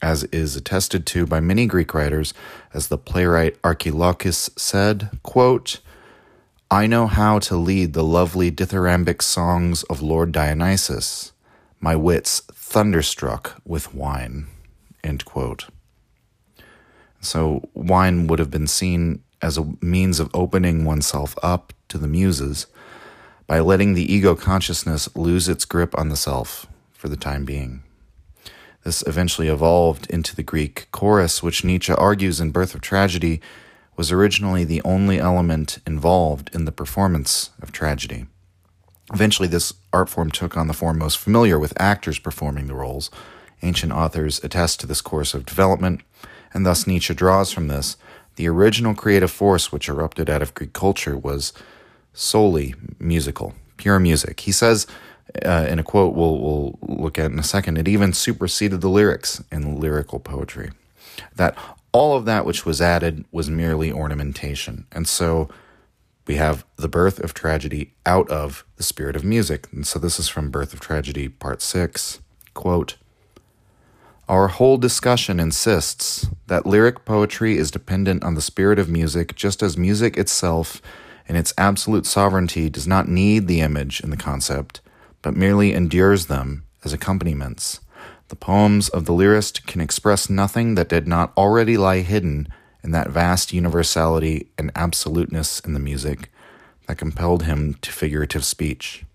as 0.02 0.24
is 0.26 0.56
attested 0.56 1.06
to 1.08 1.28
by 1.28 1.40
many 1.40 1.68
Greek 1.68 1.94
writers, 1.94 2.34
as 2.74 2.88
the 2.88 2.98
playwright 2.98 3.58
Archilochus 3.64 4.50
said, 4.56 5.10
quote, 5.22 5.80
I 6.72 6.88
know 6.88 7.08
how 7.08 7.40
to 7.40 7.56
lead 7.56 7.94
the 7.94 8.04
lovely 8.04 8.52
dithyrambic 8.52 9.22
songs 9.22 9.84
of 9.84 10.02
Lord 10.02 10.32
Dionysus, 10.32 11.34
my 11.80 11.96
wits 11.96 12.42
thunderstruck 12.54 13.62
with 13.66 13.94
wine. 13.94 14.48
End 15.04 15.26
quote. 15.26 15.68
So, 17.22 17.68
wine 17.74 18.28
would 18.28 18.40
have 18.40 18.52
been 18.52 18.68
seen 18.68 19.24
as 19.42 19.58
a 19.58 19.66
means 19.82 20.20
of 20.20 20.30
opening 20.34 20.86
oneself 20.86 21.36
up 21.42 21.74
to 21.90 21.98
the 21.98 22.08
muses 22.08 22.68
by 23.50 23.60
letting 23.60 23.96
the 23.96 24.14
ego 24.14 24.36
consciousness 24.36 25.10
lose 25.16 25.50
its 25.50 25.66
grip 25.66 25.98
on 25.98 26.10
the 26.10 26.16
self 26.16 26.68
for 26.94 27.10
the 27.10 27.18
time 27.18 27.46
being. 27.46 27.82
This 28.84 29.02
eventually 29.08 29.48
evolved 29.48 30.08
into 30.12 30.36
the 30.36 30.44
Greek 30.44 30.88
chorus, 30.92 31.42
which 31.42 31.64
Nietzsche 31.64 31.92
argues 31.92 32.40
in 32.40 32.52
Birth 32.52 32.76
of 32.76 32.82
Tragedy 32.82 33.42
was 33.98 34.12
originally 34.12 34.66
the 34.66 34.84
only 34.84 35.18
element 35.18 35.80
involved 35.88 36.52
in 36.54 36.66
the 36.66 36.72
performance 36.72 37.50
of 37.60 37.72
tragedy. 37.72 38.28
Eventually, 39.12 39.48
this 39.48 39.74
art 39.92 40.10
form 40.10 40.30
took 40.30 40.56
on 40.56 40.68
the 40.68 40.74
form 40.74 41.00
most 41.00 41.18
familiar 41.18 41.58
with 41.58 41.74
actors 41.82 42.20
performing 42.20 42.68
the 42.68 42.76
roles. 42.76 43.10
Ancient 43.64 43.92
authors 43.92 44.40
attest 44.44 44.80
to 44.82 44.86
this 44.86 45.02
course 45.02 45.34
of 45.34 45.48
development, 45.48 46.02
and 46.54 46.68
thus 46.68 46.86
Nietzsche 46.86 47.16
draws 47.16 47.52
from 47.52 47.68
this 47.68 47.98
the 48.36 48.48
original 48.48 48.94
creative 48.94 49.32
force 49.32 49.72
which 49.72 49.90
erupted 49.90 50.30
out 50.30 50.44
of 50.44 50.54
Greek 50.54 50.72
culture 50.72 51.18
was 51.18 51.52
solely 52.14 52.76
musical, 53.00 53.54
pure 53.78 54.00
music. 54.00 54.42
He 54.42 54.52
says, 54.52 54.88
uh, 55.46 55.68
in 55.70 55.80
a 55.80 55.84
quote 55.84 56.16
we'll, 56.16 56.38
we'll 56.40 56.80
look 56.82 57.20
at 57.20 57.32
in 57.32 57.40
a 57.40 57.44
second, 57.44 57.78
it 57.78 57.88
even 57.88 58.14
superseded 58.14 58.82
the 58.82 58.90
lyrics 58.90 59.44
in 59.52 59.80
lyrical 59.80 60.20
poetry. 60.20 60.72
That 61.36 61.58
all 61.92 62.16
of 62.16 62.26
that 62.26 62.46
which 62.46 62.66
was 62.66 62.82
added 62.82 63.26
was 63.32 63.50
merely 63.50 63.92
ornamentation. 63.92 64.86
And 64.92 65.08
so 65.08 65.50
we 66.28 66.36
have 66.36 66.64
the 66.76 66.88
birth 66.88 67.20
of 67.20 67.34
tragedy 67.34 67.94
out 68.06 68.30
of 68.30 68.64
the 68.78 68.84
spirit 68.84 69.16
of 69.16 69.24
music. 69.24 69.68
And 69.72 69.86
so 69.86 69.98
this 69.98 70.20
is 70.20 70.30
from 70.30 70.52
Birth 70.52 70.74
of 70.74 70.80
Tragedy, 70.80 71.28
part 71.28 71.62
six. 71.62 72.22
Quote 72.54 72.98
Our 74.28 74.50
whole 74.50 74.78
discussion 74.78 75.40
insists 75.40 76.28
that 76.48 76.68
lyric 76.68 77.04
poetry 77.04 77.58
is 77.58 77.72
dependent 77.72 78.24
on 78.24 78.36
the 78.36 78.42
spirit 78.42 78.78
of 78.78 78.90
music, 78.90 79.36
just 79.36 79.64
as 79.64 79.78
music 79.78 80.18
itself, 80.18 80.82
in 81.30 81.36
its 81.36 81.54
absolute 81.58 82.06
sovereignty, 82.06 82.70
does 82.70 82.88
not 82.88 83.08
need 83.08 83.48
the 83.48 83.62
image 83.62 84.02
and 84.02 84.12
the 84.12 84.18
concept, 84.18 84.82
but 85.22 85.36
merely 85.36 85.74
endures 85.74 86.26
them 86.26 86.66
as 86.84 86.92
accompaniments. 86.92 87.80
The 88.30 88.36
poems 88.36 88.90
of 88.90 89.06
the 89.06 89.14
lyrist 89.14 89.66
can 89.68 89.80
express 89.80 90.30
nothing 90.30 90.76
that 90.76 90.90
did 90.90 91.08
not 91.08 91.32
already 91.38 91.78
lie 91.78 92.00
hidden 92.00 92.48
in 92.84 92.92
that 92.92 93.10
vast 93.10 93.54
universality 93.54 94.50
and 94.58 94.72
absoluteness 94.76 95.60
in 95.60 95.74
the 95.74 95.80
music 95.80 96.32
that 96.88 96.98
compelled 96.98 97.44
him 97.44 97.76
to 97.82 97.92
figurative 97.92 98.44
speech. 98.44 99.06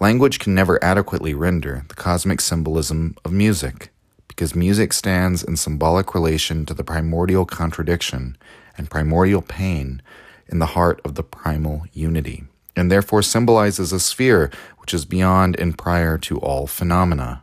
Language 0.00 0.38
can 0.38 0.54
never 0.54 0.82
adequately 0.84 1.32
render 1.32 1.84
the 1.88 1.94
cosmic 1.94 2.40
symbolism 2.40 3.16
of 3.24 3.32
music, 3.32 3.90
because 4.28 4.54
music 4.54 4.92
stands 4.92 5.42
in 5.42 5.56
symbolic 5.56 6.14
relation 6.14 6.66
to 6.66 6.74
the 6.74 6.84
primordial 6.84 7.46
contradiction 7.46 8.36
and 8.76 8.90
primordial 8.90 9.40
pain 9.40 10.02
in 10.48 10.58
the 10.58 10.66
heart 10.76 11.00
of 11.04 11.14
the 11.14 11.22
primal 11.22 11.84
unity. 11.92 12.44
and 12.76 12.90
therefore 12.90 13.22
symbolizes 13.22 13.92
a 13.92 14.00
sphere 14.00 14.50
which 14.78 14.92
is 14.92 15.04
beyond 15.04 15.54
and 15.60 15.78
prior 15.78 16.18
to 16.18 16.38
all 16.38 16.66
phenomena. 16.66 17.40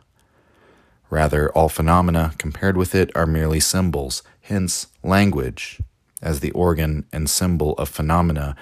Rather, 1.10 1.50
all 1.52 1.68
phenomena 1.68 2.34
compared 2.38 2.76
with 2.76 2.94
it 2.94 3.10
are 3.14 3.26
merely 3.26 3.60
symbols, 3.60 4.22
hence, 4.42 4.88
language, 5.02 5.80
as 6.20 6.40
the 6.40 6.50
organ 6.52 7.04
and 7.12 7.28
symbol 7.28 7.72
of 7.74 7.88
phenomena, 7.88 8.54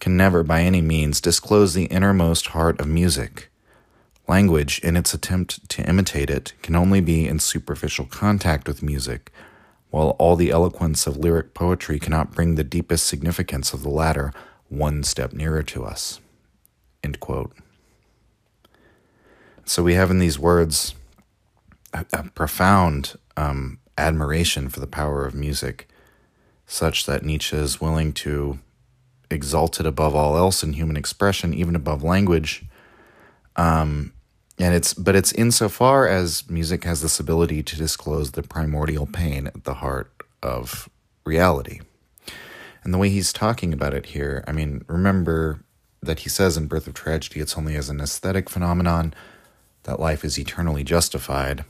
can 0.00 0.16
never 0.16 0.42
by 0.42 0.62
any 0.62 0.82
means 0.82 1.20
disclose 1.20 1.74
the 1.74 1.86
innermost 1.86 2.48
heart 2.48 2.80
of 2.80 2.86
music. 2.86 3.48
Language, 4.28 4.80
in 4.80 4.96
its 4.96 5.14
attempt 5.14 5.68
to 5.68 5.88
imitate 5.88 6.28
it, 6.30 6.52
can 6.62 6.74
only 6.74 7.00
be 7.00 7.28
in 7.28 7.38
superficial 7.38 8.04
contact 8.04 8.66
with 8.66 8.82
music, 8.82 9.32
while 9.96 10.10
all 10.18 10.36
the 10.36 10.50
eloquence 10.50 11.06
of 11.06 11.16
lyric 11.16 11.54
poetry 11.54 11.98
cannot 11.98 12.32
bring 12.32 12.54
the 12.54 12.62
deepest 12.62 13.06
significance 13.06 13.72
of 13.72 13.82
the 13.82 13.88
latter 13.88 14.30
one 14.68 15.02
step 15.02 15.32
nearer 15.32 15.62
to 15.62 15.86
us. 15.86 16.20
So 19.64 19.82
we 19.82 19.94
have 19.94 20.10
in 20.10 20.18
these 20.18 20.38
words 20.38 20.94
a, 21.94 22.04
a 22.12 22.24
profound 22.24 23.16
um, 23.38 23.78
admiration 23.96 24.68
for 24.68 24.80
the 24.80 24.86
power 24.86 25.24
of 25.24 25.34
music, 25.34 25.88
such 26.66 27.06
that 27.06 27.24
Nietzsche 27.24 27.56
is 27.56 27.80
willing 27.80 28.12
to 28.12 28.58
exalt 29.30 29.80
it 29.80 29.86
above 29.86 30.14
all 30.14 30.36
else 30.36 30.62
in 30.62 30.74
human 30.74 30.98
expression, 30.98 31.54
even 31.54 31.74
above 31.74 32.02
language. 32.02 32.66
Um, 33.56 34.12
and 34.58 34.74
it's 34.74 34.94
but 34.94 35.14
it's 35.14 35.32
insofar 35.32 36.08
as 36.08 36.48
music 36.48 36.84
has 36.84 37.02
this 37.02 37.20
ability 37.20 37.62
to 37.62 37.76
disclose 37.76 38.32
the 38.32 38.42
primordial 38.42 39.06
pain 39.06 39.46
at 39.48 39.64
the 39.64 39.74
heart 39.74 40.10
of 40.42 40.88
reality. 41.24 41.80
And 42.82 42.94
the 42.94 42.98
way 42.98 43.08
he's 43.10 43.32
talking 43.32 43.72
about 43.72 43.94
it 43.94 44.06
here, 44.06 44.44
I 44.46 44.52
mean, 44.52 44.84
remember 44.86 45.64
that 46.00 46.20
he 46.20 46.28
says 46.28 46.56
in 46.56 46.68
Birth 46.68 46.86
of 46.86 46.94
Tragedy, 46.94 47.40
it's 47.40 47.58
only 47.58 47.74
as 47.74 47.90
an 47.90 48.00
aesthetic 48.00 48.48
phenomenon 48.48 49.12
that 49.82 49.98
life 49.98 50.24
is 50.24 50.38
eternally 50.38 50.84
justified. 50.84 51.64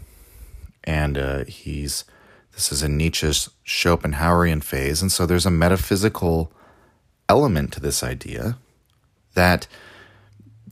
And 0.85 1.17
uh, 1.17 1.45
he's 1.47 2.05
this 2.53 2.71
is 2.73 2.83
in 2.83 2.97
Nietzsche's 2.97 3.51
Schopenhauerian 3.67 4.63
phase, 4.63 5.03
and 5.03 5.13
so 5.13 5.27
there's 5.27 5.45
a 5.45 5.51
metaphysical 5.51 6.53
element 7.29 7.73
to 7.73 7.81
this 7.81 8.03
idea 8.03 8.57
that 9.35 9.67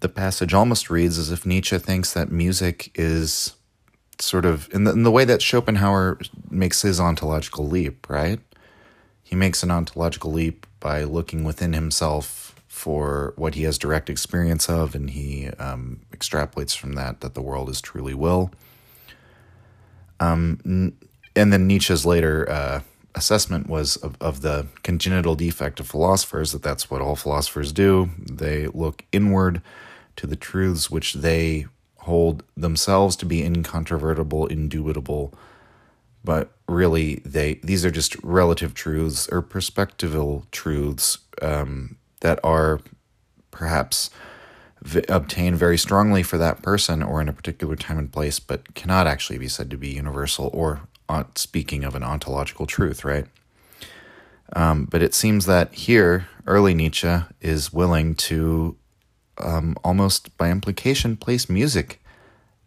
the 0.04 0.08
passage 0.10 0.52
almost 0.52 0.90
reads 0.90 1.16
as 1.16 1.30
if 1.30 1.46
Nietzsche 1.46 1.78
thinks 1.78 2.12
that 2.12 2.30
music 2.30 2.90
is 2.94 3.54
sort 4.18 4.44
of 4.44 4.68
in 4.70 4.84
the, 4.84 4.92
in 4.92 5.02
the 5.02 5.10
way 5.10 5.24
that 5.24 5.40
Schopenhauer 5.40 6.18
makes 6.50 6.82
his 6.82 7.00
ontological 7.00 7.66
leap, 7.66 8.06
right? 8.10 8.38
He 9.22 9.34
makes 9.34 9.62
an 9.62 9.70
ontological 9.70 10.30
leap 10.30 10.66
by 10.78 11.04
looking 11.04 11.42
within 11.42 11.72
himself 11.72 12.54
for 12.68 13.32
what 13.36 13.54
he 13.54 13.62
has 13.62 13.78
direct 13.78 14.10
experience 14.10 14.68
of, 14.68 14.94
and 14.94 15.08
he 15.08 15.48
um, 15.58 16.02
extrapolates 16.12 16.76
from 16.76 16.92
that 16.96 17.22
that 17.22 17.32
the 17.32 17.40
world 17.40 17.70
is 17.70 17.80
truly 17.80 18.12
will. 18.12 18.50
Um, 20.20 20.92
and 21.34 21.50
then 21.50 21.66
Nietzsche's 21.66 22.04
later 22.04 22.46
uh, 22.50 22.80
assessment 23.14 23.70
was 23.70 23.96
of, 23.96 24.18
of 24.20 24.42
the 24.42 24.66
congenital 24.82 25.34
defect 25.34 25.80
of 25.80 25.86
philosophers 25.86 26.52
that 26.52 26.62
that's 26.62 26.90
what 26.90 27.00
all 27.00 27.16
philosophers 27.16 27.72
do. 27.72 28.10
They 28.18 28.66
look 28.66 29.06
inward 29.10 29.62
to 30.16 30.26
the 30.26 30.36
truths 30.36 30.90
which 30.90 31.14
they 31.14 31.66
hold 31.98 32.42
themselves 32.56 33.16
to 33.16 33.26
be 33.26 33.42
incontrovertible, 33.42 34.46
indubitable, 34.46 35.32
but 36.22 36.52
really 36.68 37.16
they 37.24 37.54
these 37.62 37.84
are 37.84 37.90
just 37.90 38.16
relative 38.22 38.74
truths 38.74 39.28
or 39.28 39.42
perspectival 39.42 40.50
truths 40.50 41.18
um, 41.42 41.96
that 42.20 42.38
are 42.42 42.80
perhaps 43.50 44.10
v- 44.82 45.04
obtained 45.08 45.56
very 45.56 45.78
strongly 45.78 46.22
for 46.22 46.38
that 46.38 46.62
person 46.62 47.02
or 47.02 47.20
in 47.20 47.28
a 47.28 47.32
particular 47.32 47.76
time 47.76 47.98
and 47.98 48.12
place, 48.12 48.38
but 48.38 48.74
cannot 48.74 49.06
actually 49.06 49.38
be 49.38 49.48
said 49.48 49.70
to 49.70 49.76
be 49.76 49.88
universal 49.88 50.50
or 50.52 50.88
speaking 51.34 51.84
of 51.84 51.94
an 51.94 52.02
ontological 52.02 52.66
truth, 52.66 53.04
right? 53.04 53.26
Um, 54.54 54.86
but 54.86 55.02
it 55.02 55.14
seems 55.14 55.46
that 55.46 55.72
here, 55.74 56.28
early 56.46 56.74
Nietzsche 56.74 57.20
is 57.40 57.72
willing 57.72 58.14
to 58.16 58.76
um, 59.38 59.76
almost 59.82 60.36
by 60.36 60.50
implication 60.50 61.16
place 61.16 61.48
music 61.48 62.00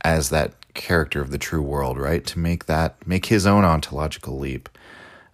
as 0.01 0.29
that 0.29 0.53
character 0.73 1.21
of 1.21 1.31
the 1.31 1.37
true 1.37 1.61
world, 1.61 1.97
right? 1.97 2.25
To 2.27 2.39
make 2.39 2.65
that, 2.65 3.05
make 3.07 3.27
his 3.27 3.45
own 3.45 3.65
ontological 3.65 4.37
leap 4.37 4.69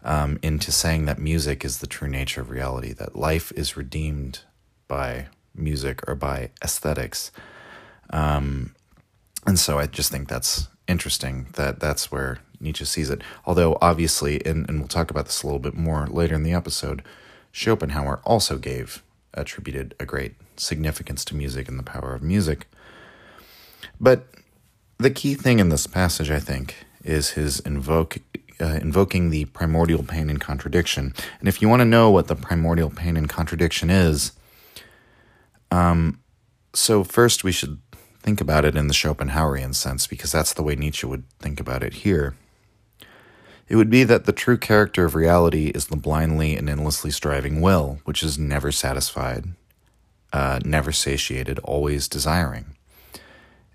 um, 0.04 0.40
into 0.42 0.72
saying 0.72 1.06
that 1.06 1.20
music 1.20 1.64
is 1.64 1.80
the 1.80 1.88
true 1.88 2.08
nature 2.08 2.42
of 2.42 2.50
reality, 2.50 2.94
that 2.94 3.16
life 3.16 3.52
is 3.56 3.78
redeemed 3.78 4.40
by 4.88 5.28
music 5.56 6.08
or 6.08 6.16
by 6.16 6.50
aesthetics. 6.64 7.32
Um, 8.10 8.76
and 9.46 9.60
so 9.60 9.80
I 9.80 9.88
just 9.88 10.12
think 10.12 10.28
that's 10.28 10.68
interesting 10.88 11.48
that 11.54 11.80
that's 11.80 12.12
where 12.12 12.40
Nietzsche 12.60 12.86
sees 12.86 13.10
it. 13.10 13.22
Although, 13.46 13.78
obviously, 13.82 14.44
and, 14.46 14.68
and 14.70 14.80
we'll 14.80 14.88
talk 14.88 15.12
about 15.12 15.26
this 15.26 15.44
a 15.44 15.48
little 15.48 15.60
bit 15.60 15.76
more 15.76 16.08
later 16.08 16.36
in 16.36 16.44
the 16.44 16.54
episode, 16.54 17.04
Schopenhauer 17.52 18.22
also 18.24 18.58
gave, 18.58 19.04
attributed 19.34 19.94
a 20.00 20.06
great 20.06 20.36
significance 20.60 21.26
to 21.26 21.36
music 21.36 21.68
and 21.68 21.78
the 21.78 21.84
power 21.84 22.14
of 22.14 22.22
music. 22.22 22.68
But 24.00 24.28
the 24.98 25.12
key 25.12 25.36
thing 25.36 25.60
in 25.60 25.70
this 25.70 25.88
passage, 25.88 26.32
I 26.32 26.40
think, 26.40 26.86
is 27.04 27.32
his 27.32 27.60
invoke, 27.62 28.18
uh, 28.62 28.80
invoking 28.82 29.30
the 29.30 29.46
primordial 29.46 30.04
pain 30.04 30.30
and 30.30 30.40
contradiction. 30.40 31.14
And 31.40 31.48
if 31.48 31.62
you 31.62 31.70
want 31.70 31.82
to 31.82 31.86
know 31.86 32.10
what 32.10 32.28
the 32.28 32.36
primordial 32.36 32.90
pain 32.90 33.18
and 33.18 33.30
contradiction 33.30 33.90
is, 33.90 34.32
um, 35.72 36.22
so 36.74 37.04
first 37.04 37.44
we 37.44 37.52
should 37.52 37.80
think 38.22 38.40
about 38.40 38.64
it 38.64 38.76
in 38.76 38.88
the 38.88 38.94
Schopenhauerian 38.94 39.76
sense, 39.76 40.08
because 40.08 40.32
that's 40.32 40.54
the 40.54 40.64
way 40.64 40.76
Nietzsche 40.76 41.06
would 41.06 41.26
think 41.40 41.60
about 41.60 41.84
it 41.84 41.94
here. 41.94 42.36
It 43.68 43.76
would 43.76 43.90
be 43.90 44.04
that 44.04 44.26
the 44.26 44.34
true 44.34 44.58
character 44.58 45.06
of 45.06 45.16
reality 45.16 45.68
is 45.68 45.88
the 45.88 45.98
blindly 45.98 46.56
and 46.56 46.70
endlessly 46.70 47.12
striving 47.12 47.60
will, 47.60 48.00
which 48.06 48.22
is 48.22 48.38
never 48.38 48.72
satisfied, 48.72 49.46
uh, 50.34 50.60
never 50.66 50.92
satiated, 50.92 51.60
always 51.60 52.08
desiring. 52.08 52.76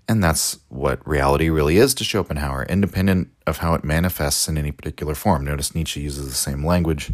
And 0.07 0.23
that's 0.23 0.59
what 0.69 1.07
reality 1.07 1.49
really 1.49 1.77
is 1.77 1.93
to 1.95 2.03
Schopenhauer, 2.03 2.65
independent 2.65 3.29
of 3.47 3.57
how 3.57 3.73
it 3.75 3.83
manifests 3.83 4.47
in 4.47 4.57
any 4.57 4.71
particular 4.71 5.15
form. 5.15 5.45
Notice 5.45 5.73
Nietzsche 5.73 6.01
uses 6.01 6.27
the 6.27 6.33
same 6.33 6.65
language. 6.65 7.11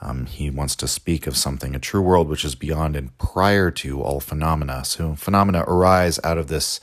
Um, 0.00 0.26
he 0.26 0.50
wants 0.50 0.76
to 0.76 0.88
speak 0.88 1.26
of 1.26 1.36
something, 1.36 1.74
a 1.74 1.78
true 1.78 2.02
world, 2.02 2.28
which 2.28 2.44
is 2.44 2.54
beyond 2.54 2.96
and 2.96 3.16
prior 3.18 3.70
to 3.70 4.02
all 4.02 4.20
phenomena. 4.20 4.84
So 4.84 5.14
phenomena 5.14 5.64
arise 5.66 6.20
out 6.24 6.36
of 6.36 6.48
this 6.48 6.80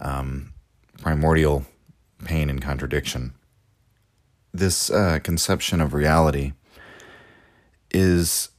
um, 0.00 0.54
primordial 1.00 1.66
pain 2.24 2.48
and 2.48 2.62
contradiction 2.62 3.34
this 4.58 4.90
uh, 4.90 5.18
conception 5.22 5.80
of 5.80 5.94
reality 5.94 6.52
is 7.90 8.50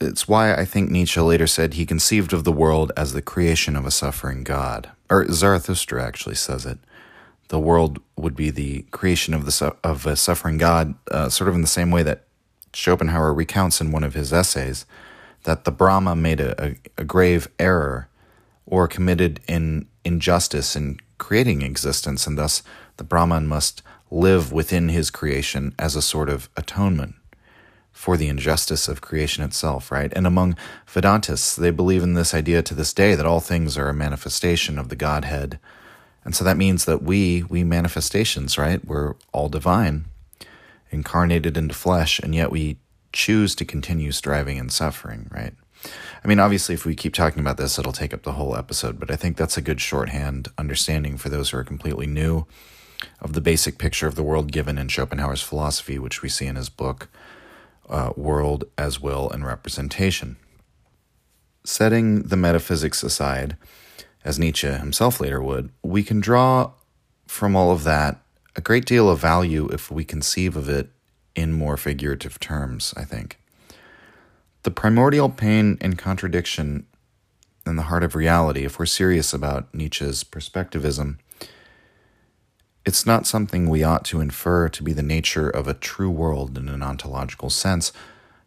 it's 0.00 0.28
why 0.28 0.54
I 0.54 0.64
think 0.64 0.90
Nietzsche 0.90 1.20
later 1.20 1.46
said 1.46 1.74
he 1.74 1.86
conceived 1.86 2.32
of 2.32 2.44
the 2.44 2.52
world 2.52 2.92
as 2.96 3.12
the 3.12 3.22
creation 3.22 3.76
of 3.76 3.86
a 3.86 3.90
suffering 3.90 4.44
God. 4.44 4.90
Or 5.08 5.26
Zarathustra 5.30 6.04
actually 6.04 6.34
says 6.34 6.66
it. 6.66 6.78
The 7.48 7.60
world 7.60 8.00
would 8.16 8.36
be 8.36 8.50
the 8.50 8.82
creation 8.90 9.32
of 9.32 9.46
the 9.46 9.76
of 9.84 10.04
a 10.06 10.16
suffering 10.16 10.58
God, 10.58 10.94
uh, 11.10 11.28
sort 11.28 11.48
of 11.48 11.54
in 11.54 11.60
the 11.60 11.66
same 11.66 11.90
way 11.90 12.02
that 12.02 12.24
Schopenhauer 12.72 13.32
recounts 13.32 13.80
in 13.80 13.92
one 13.92 14.04
of 14.04 14.14
his 14.14 14.32
essays 14.32 14.84
that 15.44 15.64
the 15.64 15.70
Brahma 15.70 16.16
made 16.16 16.40
a, 16.40 16.62
a, 16.62 16.76
a 16.98 17.04
grave 17.04 17.48
error 17.58 18.08
or 18.66 18.88
committed 18.88 19.40
an 19.48 19.86
injustice 20.04 20.74
in 20.74 20.98
creating 21.18 21.62
existence, 21.62 22.26
and 22.26 22.36
thus 22.36 22.62
the 22.96 23.04
Brahman 23.04 23.46
must 23.46 23.80
live 24.10 24.52
within 24.52 24.88
his 24.88 25.10
creation 25.10 25.74
as 25.78 25.96
a 25.96 26.02
sort 26.02 26.28
of 26.28 26.48
atonement 26.56 27.14
for 27.96 28.18
the 28.18 28.28
injustice 28.28 28.88
of 28.88 29.00
creation 29.00 29.42
itself, 29.42 29.90
right? 29.90 30.12
And 30.14 30.26
among 30.26 30.54
Vedantists, 30.86 31.56
they 31.56 31.70
believe 31.70 32.02
in 32.02 32.12
this 32.12 32.34
idea 32.34 32.62
to 32.62 32.74
this 32.74 32.92
day 32.92 33.14
that 33.14 33.24
all 33.24 33.40
things 33.40 33.78
are 33.78 33.88
a 33.88 33.94
manifestation 33.94 34.78
of 34.78 34.90
the 34.90 34.96
Godhead. 34.96 35.58
And 36.22 36.36
so 36.36 36.44
that 36.44 36.58
means 36.58 36.84
that 36.84 37.02
we, 37.02 37.44
we 37.44 37.64
manifestations, 37.64 38.58
right? 38.58 38.84
We're 38.84 39.14
all 39.32 39.48
divine, 39.48 40.04
incarnated 40.90 41.56
into 41.56 41.74
flesh, 41.74 42.18
and 42.18 42.34
yet 42.34 42.52
we 42.52 42.76
choose 43.14 43.54
to 43.54 43.64
continue 43.64 44.12
striving 44.12 44.58
and 44.58 44.70
suffering, 44.70 45.30
right? 45.30 45.54
I 46.22 46.28
mean, 46.28 46.38
obviously, 46.38 46.74
if 46.74 46.84
we 46.84 46.94
keep 46.94 47.14
talking 47.14 47.40
about 47.40 47.56
this, 47.56 47.78
it'll 47.78 47.92
take 47.92 48.12
up 48.12 48.24
the 48.24 48.32
whole 48.32 48.56
episode, 48.56 49.00
but 49.00 49.10
I 49.10 49.16
think 49.16 49.38
that's 49.38 49.56
a 49.56 49.62
good 49.62 49.80
shorthand 49.80 50.48
understanding 50.58 51.16
for 51.16 51.30
those 51.30 51.48
who 51.50 51.56
are 51.56 51.64
completely 51.64 52.06
new 52.06 52.46
of 53.22 53.32
the 53.32 53.40
basic 53.40 53.78
picture 53.78 54.06
of 54.06 54.16
the 54.16 54.22
world 54.22 54.52
given 54.52 54.76
in 54.76 54.88
Schopenhauer's 54.88 55.42
philosophy, 55.42 55.98
which 55.98 56.20
we 56.20 56.28
see 56.28 56.46
in 56.46 56.56
his 56.56 56.68
book, 56.68 57.08
uh, 57.88 58.12
World 58.16 58.64
as 58.76 59.00
Will 59.00 59.30
and 59.30 59.44
Representation. 59.46 60.36
Setting 61.64 62.22
the 62.22 62.36
metaphysics 62.36 63.02
aside, 63.02 63.56
as 64.24 64.38
Nietzsche 64.38 64.68
himself 64.68 65.20
later 65.20 65.42
would, 65.42 65.70
we 65.82 66.02
can 66.02 66.20
draw 66.20 66.72
from 67.26 67.56
all 67.56 67.70
of 67.70 67.84
that 67.84 68.20
a 68.54 68.60
great 68.60 68.86
deal 68.86 69.10
of 69.10 69.18
value 69.18 69.68
if 69.72 69.90
we 69.90 70.04
conceive 70.04 70.56
of 70.56 70.68
it 70.68 70.90
in 71.34 71.52
more 71.52 71.76
figurative 71.76 72.40
terms, 72.40 72.94
I 72.96 73.04
think. 73.04 73.38
The 74.62 74.70
primordial 74.70 75.28
pain 75.28 75.76
and 75.80 75.98
contradiction 75.98 76.86
in 77.66 77.76
the 77.76 77.82
heart 77.82 78.02
of 78.02 78.14
reality, 78.14 78.64
if 78.64 78.78
we're 78.78 78.86
serious 78.86 79.32
about 79.32 79.72
Nietzsche's 79.74 80.24
perspectivism, 80.24 81.18
it's 82.86 83.04
not 83.04 83.26
something 83.26 83.68
we 83.68 83.82
ought 83.82 84.04
to 84.04 84.20
infer 84.20 84.68
to 84.68 84.82
be 84.84 84.92
the 84.92 85.02
nature 85.02 85.50
of 85.50 85.66
a 85.66 85.74
true 85.74 86.10
world 86.10 86.56
in 86.56 86.68
an 86.68 86.84
ontological 86.84 87.50
sense. 87.50 87.92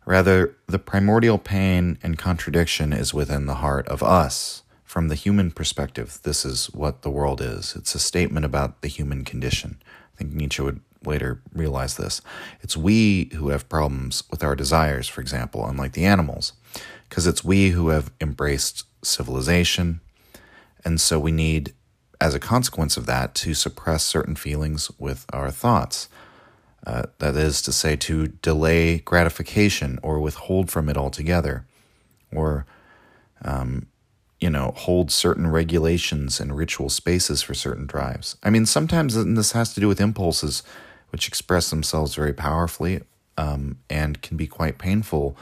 Rather, 0.05 0.55
the 0.65 0.79
primordial 0.79 1.38
pain 1.38 2.00
and 2.01 2.17
contradiction 2.17 2.93
is 2.93 3.13
within 3.13 3.48
the 3.48 3.55
heart 3.55 3.86
of 3.89 4.01
us. 4.01 4.63
From 4.86 5.10
the 5.10 5.15
human 5.15 5.51
perspective, 5.51 6.19
this 6.24 6.46
is 6.46 6.67
what 6.67 7.01
the 7.01 7.12
world 7.12 7.41
is. 7.41 7.75
It's 7.75 7.93
a 7.93 8.00
statement 8.00 8.46
about 8.46 8.81
the 8.81 8.88
human 8.88 9.25
condition. 9.25 9.77
I 10.15 10.17
think 10.17 10.34
Nietzsche 10.34 10.63
would 10.63 10.79
later 11.03 11.41
realize 11.53 11.98
this. 11.98 12.22
It's 12.62 12.77
we 12.77 13.25
who 13.36 13.50
have 13.50 13.69
problems 13.69 14.24
with 14.31 14.41
our 14.41 14.55
desires, 14.55 15.10
for 15.10 15.19
example, 15.19 15.65
unlike 15.65 15.91
the 15.91 16.05
animals, 16.05 16.53
because 17.10 17.27
it's 17.27 17.43
we 17.43 17.72
who 17.72 17.89
have 17.89 18.10
embraced 18.22 18.86
civilization. 19.03 20.00
And 20.86 21.00
so 21.00 21.19
we 21.19 21.34
need 21.34 21.74
as 22.21 22.33
a 22.35 22.39
consequence 22.39 22.97
of 22.97 23.05
that, 23.05 23.33
to 23.35 23.53
suppress 23.53 24.03
certain 24.03 24.35
feelings 24.35 24.91
with 24.97 25.25
our 25.31 25.51
thoughts. 25.51 26.09
Uh, 26.88 27.03
that 27.19 27.35
is 27.35 27.61
to 27.61 27.73
say, 27.73 27.95
to 27.95 28.27
delay 28.27 28.99
gratification 28.99 29.99
or 30.01 30.19
withhold 30.19 30.71
from 30.71 30.88
it 30.88 30.95
altogether, 30.95 31.65
or, 32.33 32.65
um, 33.43 33.88
you 34.39 34.49
know, 34.49 34.73
hold 34.77 35.11
certain 35.11 35.47
regulations 35.47 36.39
and 36.39 36.55
ritual 36.55 36.89
spaces 36.89 37.41
for 37.41 37.53
certain 37.53 37.85
drives. 37.85 38.38
I 38.43 38.49
mean, 38.49 38.65
sometimes 38.65 39.13
this 39.13 39.51
has 39.51 39.73
to 39.73 39.81
do 39.81 39.89
with 39.89 39.99
impulses 39.99 40.63
which 41.09 41.27
express 41.27 41.69
themselves 41.69 42.15
very 42.15 42.33
powerfully 42.33 43.01
um, 43.38 43.77
and 43.89 44.21
can 44.21 44.38
be 44.38 44.47
quite 44.47 44.77
painful 44.77 45.35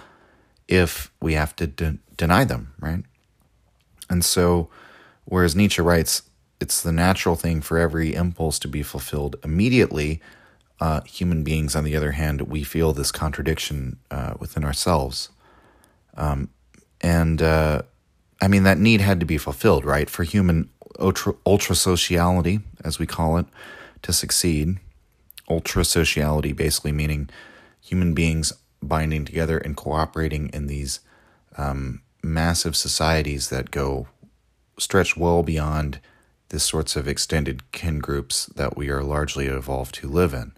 if 0.67 1.11
we 1.21 1.33
have 1.33 1.55
to 1.57 1.67
de- 1.67 1.99
deny 2.15 2.43
them, 2.43 2.73
right? 2.79 3.03
And 4.09 4.23
so, 4.23 4.69
whereas 5.25 5.55
Nietzsche 5.55 5.81
writes, 5.81 6.23
it's 6.59 6.81
the 6.81 6.91
natural 6.91 7.35
thing 7.35 7.61
for 7.61 7.77
every 7.77 8.13
impulse 8.13 8.59
to 8.59 8.67
be 8.67 8.83
fulfilled 8.83 9.35
immediately. 9.43 10.21
Uh, 10.79 11.01
human 11.01 11.43
beings, 11.43 11.75
on 11.75 11.83
the 11.83 11.95
other 11.95 12.11
hand, 12.11 12.41
we 12.41 12.63
feel 12.63 12.93
this 12.93 13.11
contradiction 13.11 13.97
uh, 14.11 14.33
within 14.39 14.63
ourselves. 14.63 15.29
Um, 16.15 16.49
and 17.01 17.41
uh, 17.41 17.83
I 18.41 18.47
mean, 18.47 18.63
that 18.63 18.77
need 18.77 19.01
had 19.01 19.19
to 19.19 19.25
be 19.25 19.37
fulfilled, 19.37 19.85
right? 19.85 20.09
For 20.09 20.23
human 20.23 20.69
ultra, 20.99 21.33
ultra 21.45 21.75
sociality, 21.75 22.59
as 22.83 22.99
we 22.99 23.05
call 23.05 23.37
it, 23.37 23.45
to 24.03 24.13
succeed. 24.13 24.77
Ultra 25.49 25.85
sociality 25.85 26.53
basically 26.53 26.91
meaning 26.91 27.29
human 27.81 28.13
beings 28.13 28.53
binding 28.81 29.25
together 29.25 29.57
and 29.57 29.77
cooperating 29.77 30.49
in 30.53 30.67
these 30.67 30.99
um, 31.57 32.01
massive 32.21 32.75
societies 32.75 33.49
that 33.49 33.71
go 33.71 34.07
stretch 34.77 35.17
well 35.17 35.41
beyond 35.43 35.99
the 36.49 36.59
sorts 36.59 36.95
of 36.95 37.07
extended 37.07 37.71
kin 37.71 37.99
groups 37.99 38.45
that 38.47 38.77
we 38.77 38.89
are 38.89 39.03
largely 39.03 39.47
evolved 39.47 39.95
to 39.95 40.07
live 40.07 40.33
in, 40.33 40.53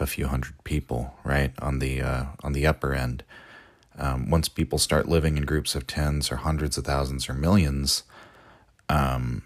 a 0.00 0.06
few 0.06 0.26
hundred 0.26 0.54
people, 0.64 1.14
right 1.24 1.52
on 1.60 1.78
the 1.78 2.02
uh, 2.02 2.24
on 2.42 2.52
the 2.52 2.66
upper 2.66 2.94
end. 2.94 3.22
Um, 3.98 4.30
once 4.30 4.48
people 4.48 4.78
start 4.78 5.08
living 5.08 5.36
in 5.36 5.44
groups 5.44 5.74
of 5.74 5.86
tens 5.86 6.32
or 6.32 6.36
hundreds 6.36 6.78
of 6.78 6.84
thousands 6.84 7.28
or 7.28 7.34
millions, 7.34 8.04
um, 8.88 9.42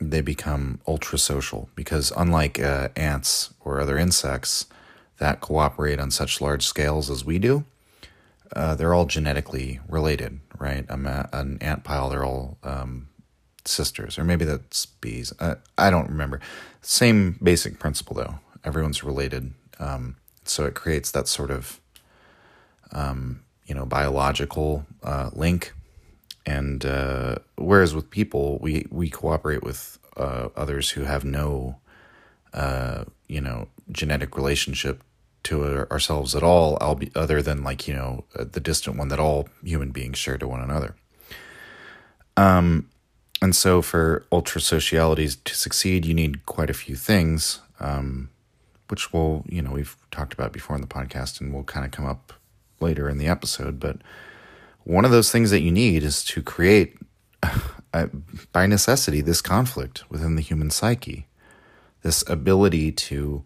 they 0.00 0.20
become 0.20 0.80
ultra 0.86 1.18
social 1.18 1.68
because 1.74 2.12
unlike 2.16 2.60
uh, 2.60 2.88
ants 2.96 3.52
or 3.60 3.80
other 3.80 3.98
insects 3.98 4.66
that 5.18 5.40
cooperate 5.40 5.98
on 5.98 6.10
such 6.10 6.40
large 6.40 6.64
scales 6.64 7.10
as 7.10 7.24
we 7.24 7.38
do, 7.38 7.64
uh, 8.54 8.74
they're 8.76 8.94
all 8.94 9.04
genetically 9.04 9.80
related, 9.88 10.40
right? 10.58 10.86
A, 10.88 11.28
an 11.32 11.58
ant 11.60 11.84
pile, 11.84 12.08
they're 12.08 12.24
all 12.24 12.56
um, 12.62 13.08
sisters, 13.68 14.18
or 14.18 14.24
maybe 14.24 14.44
that's 14.44 14.86
bees. 14.86 15.32
Uh, 15.38 15.56
I 15.76 15.90
don't 15.90 16.08
remember. 16.08 16.40
Same 16.82 17.38
basic 17.42 17.78
principle, 17.78 18.16
though. 18.16 18.38
Everyone's 18.64 19.04
related, 19.04 19.52
um, 19.78 20.16
so 20.44 20.64
it 20.64 20.74
creates 20.74 21.10
that 21.12 21.28
sort 21.28 21.50
of, 21.50 21.80
um, 22.92 23.42
you 23.66 23.74
know, 23.74 23.86
biological 23.86 24.84
uh, 25.02 25.30
link. 25.32 25.72
And 26.44 26.84
uh, 26.84 27.36
whereas 27.56 27.94
with 27.94 28.10
people, 28.10 28.58
we 28.60 28.86
we 28.90 29.10
cooperate 29.10 29.62
with 29.62 29.98
uh, 30.16 30.48
others 30.56 30.90
who 30.90 31.02
have 31.04 31.24
no, 31.24 31.76
uh, 32.52 33.04
you 33.28 33.40
know, 33.40 33.68
genetic 33.92 34.36
relationship 34.36 35.02
to 35.44 35.86
ourselves 35.90 36.34
at 36.34 36.42
all, 36.42 36.78
other 37.14 37.42
than 37.42 37.62
like 37.62 37.86
you 37.86 37.94
know 37.94 38.24
the 38.34 38.60
distant 38.60 38.96
one 38.96 39.08
that 39.08 39.20
all 39.20 39.48
human 39.62 39.90
beings 39.90 40.18
share 40.18 40.38
to 40.38 40.48
one 40.48 40.60
another. 40.60 40.96
Um, 42.36 42.88
and 43.40 43.54
so, 43.54 43.82
for 43.82 44.26
ultra 44.32 44.60
socialities 44.60 45.36
to 45.36 45.54
succeed, 45.54 46.04
you 46.04 46.14
need 46.14 46.44
quite 46.46 46.70
a 46.70 46.74
few 46.74 46.96
things, 46.96 47.60
um, 47.78 48.30
which 48.88 49.12
will, 49.12 49.44
you 49.48 49.62
know, 49.62 49.72
we've 49.72 49.96
talked 50.10 50.32
about 50.32 50.52
before 50.52 50.74
in 50.74 50.82
the 50.82 50.88
podcast 50.88 51.40
and 51.40 51.52
will 51.52 51.64
kind 51.64 51.86
of 51.86 51.92
come 51.92 52.06
up 52.06 52.32
later 52.80 53.08
in 53.08 53.18
the 53.18 53.28
episode. 53.28 53.78
But 53.78 53.98
one 54.84 55.04
of 55.04 55.12
those 55.12 55.30
things 55.30 55.50
that 55.50 55.60
you 55.60 55.70
need 55.70 56.02
is 56.02 56.24
to 56.24 56.42
create, 56.42 56.96
uh, 57.94 58.06
by 58.52 58.66
necessity, 58.66 59.20
this 59.20 59.40
conflict 59.40 60.10
within 60.10 60.34
the 60.34 60.42
human 60.42 60.70
psyche, 60.70 61.26
this 62.02 62.28
ability 62.28 62.90
to 62.90 63.44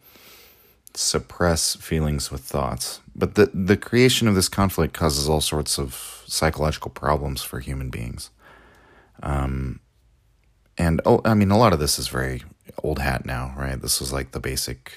suppress 0.94 1.76
feelings 1.76 2.30
with 2.30 2.40
thoughts. 2.40 3.00
But 3.14 3.34
the, 3.34 3.50
the 3.52 3.76
creation 3.76 4.26
of 4.26 4.34
this 4.34 4.48
conflict 4.48 4.94
causes 4.94 5.28
all 5.28 5.40
sorts 5.42 5.78
of 5.78 6.24
psychological 6.26 6.90
problems 6.90 7.42
for 7.42 7.60
human 7.60 7.90
beings. 7.90 8.30
Um, 9.22 9.80
and 10.78 11.00
oh, 11.04 11.20
I 11.24 11.34
mean, 11.34 11.50
a 11.50 11.58
lot 11.58 11.72
of 11.72 11.78
this 11.78 11.98
is 11.98 12.08
very 12.08 12.42
old 12.82 12.98
hat 12.98 13.26
now, 13.26 13.54
right? 13.56 13.80
This 13.80 14.00
was 14.00 14.12
like 14.12 14.32
the 14.32 14.40
basic 14.40 14.92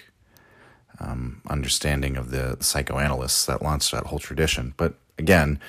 um, 0.99 1.41
understanding 1.47 2.17
of 2.17 2.31
the 2.31 2.57
psychoanalysts 2.59 3.45
that 3.45 3.61
launched 3.61 3.91
that 3.91 4.07
whole 4.07 4.19
tradition. 4.19 4.73
But 4.77 4.95
again, 5.17 5.59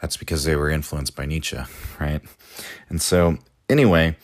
that's 0.00 0.16
because 0.16 0.44
they 0.44 0.56
were 0.56 0.70
influenced 0.70 1.16
by 1.16 1.26
Nietzsche, 1.26 1.58
right? 2.00 2.20
And 2.88 3.00
so, 3.00 3.38
anyway, 3.68 4.16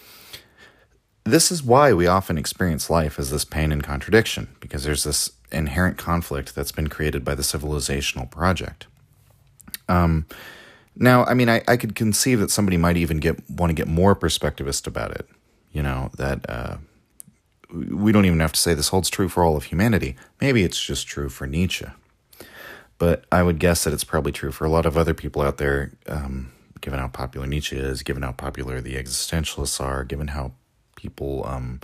this 1.24 1.50
is 1.50 1.62
why 1.62 1.92
we 1.92 2.06
often 2.06 2.38
experience 2.38 2.90
life 2.90 3.18
as 3.18 3.30
this 3.30 3.44
pain 3.44 3.72
and 3.72 3.82
contradiction, 3.82 4.48
because 4.60 4.84
there's 4.84 5.04
this 5.04 5.32
inherent 5.52 5.98
conflict 5.98 6.54
that's 6.54 6.72
been 6.72 6.88
created 6.88 7.24
by 7.24 7.34
the 7.34 7.42
civilizational 7.42 8.30
project. 8.30 8.86
Um, 9.88 10.26
now, 11.00 11.24
I 11.24 11.32
mean, 11.32 11.48
I, 11.48 11.62
I 11.66 11.78
could 11.78 11.94
conceive 11.94 12.40
that 12.40 12.50
somebody 12.50 12.76
might 12.76 12.98
even 12.98 13.18
get 13.18 13.48
want 13.50 13.70
to 13.70 13.74
get 13.74 13.88
more 13.88 14.14
perspectivist 14.14 14.86
about 14.86 15.12
it. 15.12 15.26
You 15.72 15.82
know 15.82 16.10
that 16.18 16.48
uh, 16.48 16.76
we 17.72 18.12
don't 18.12 18.26
even 18.26 18.40
have 18.40 18.52
to 18.52 18.60
say 18.60 18.74
this 18.74 18.88
holds 18.88 19.08
true 19.08 19.28
for 19.28 19.42
all 19.42 19.56
of 19.56 19.64
humanity. 19.64 20.14
Maybe 20.40 20.62
it's 20.62 20.80
just 20.80 21.06
true 21.06 21.30
for 21.30 21.46
Nietzsche, 21.46 21.86
but 22.98 23.24
I 23.32 23.42
would 23.42 23.58
guess 23.58 23.84
that 23.84 23.94
it's 23.94 24.04
probably 24.04 24.32
true 24.32 24.52
for 24.52 24.66
a 24.66 24.70
lot 24.70 24.84
of 24.84 24.96
other 24.96 25.14
people 25.14 25.42
out 25.42 25.56
there. 25.56 25.92
Um, 26.06 26.52
given 26.80 26.98
how 26.98 27.08
popular 27.08 27.46
Nietzsche 27.46 27.76
is, 27.76 28.02
given 28.02 28.22
how 28.22 28.32
popular 28.32 28.80
the 28.80 28.96
existentialists 28.96 29.80
are, 29.80 30.04
given 30.04 30.28
how 30.28 30.52
people 30.96 31.46
um, 31.46 31.80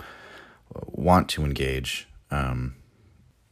want 0.85 1.29
to 1.29 1.43
engage 1.43 2.07
um, 2.31 2.75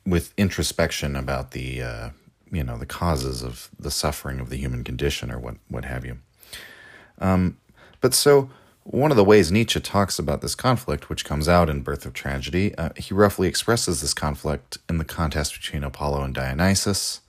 with 0.05 0.33
introspection 0.37 1.15
about 1.15 1.51
the 1.51 1.81
uh, 1.81 2.09
you 2.55 2.63
know 2.63 2.77
the 2.77 2.85
causes 2.85 3.43
of 3.43 3.69
the 3.77 3.91
suffering 3.91 4.39
of 4.39 4.49
the 4.49 4.57
human 4.57 4.83
condition 4.83 5.31
or 5.31 5.39
what 5.39 5.55
what 5.67 5.85
have 5.85 6.05
you. 6.05 6.17
Um, 7.19 7.57
but 8.01 8.13
so 8.13 8.49
one 8.83 9.09
of 9.09 9.17
the 9.17 9.23
ways 9.23 9.51
Nietzsche 9.51 9.79
talks 9.79 10.19
about 10.19 10.41
this 10.41 10.53
conflict, 10.53 11.09
which 11.09 11.25
comes 11.25 11.49
out 11.49 11.71
in 11.71 11.81
Birth 11.81 12.05
of 12.05 12.13
Tragedy, 12.13 12.75
uh, 12.75 12.89
he 12.95 13.15
roughly 13.15 13.47
expresses 13.47 13.99
this 13.99 14.13
conflict 14.13 14.77
in 14.87 14.99
the 14.99 15.05
contest 15.05 15.59
between 15.59 15.83
Apollo 15.83 16.21
and 16.21 16.35
Dionysus. 16.35 17.21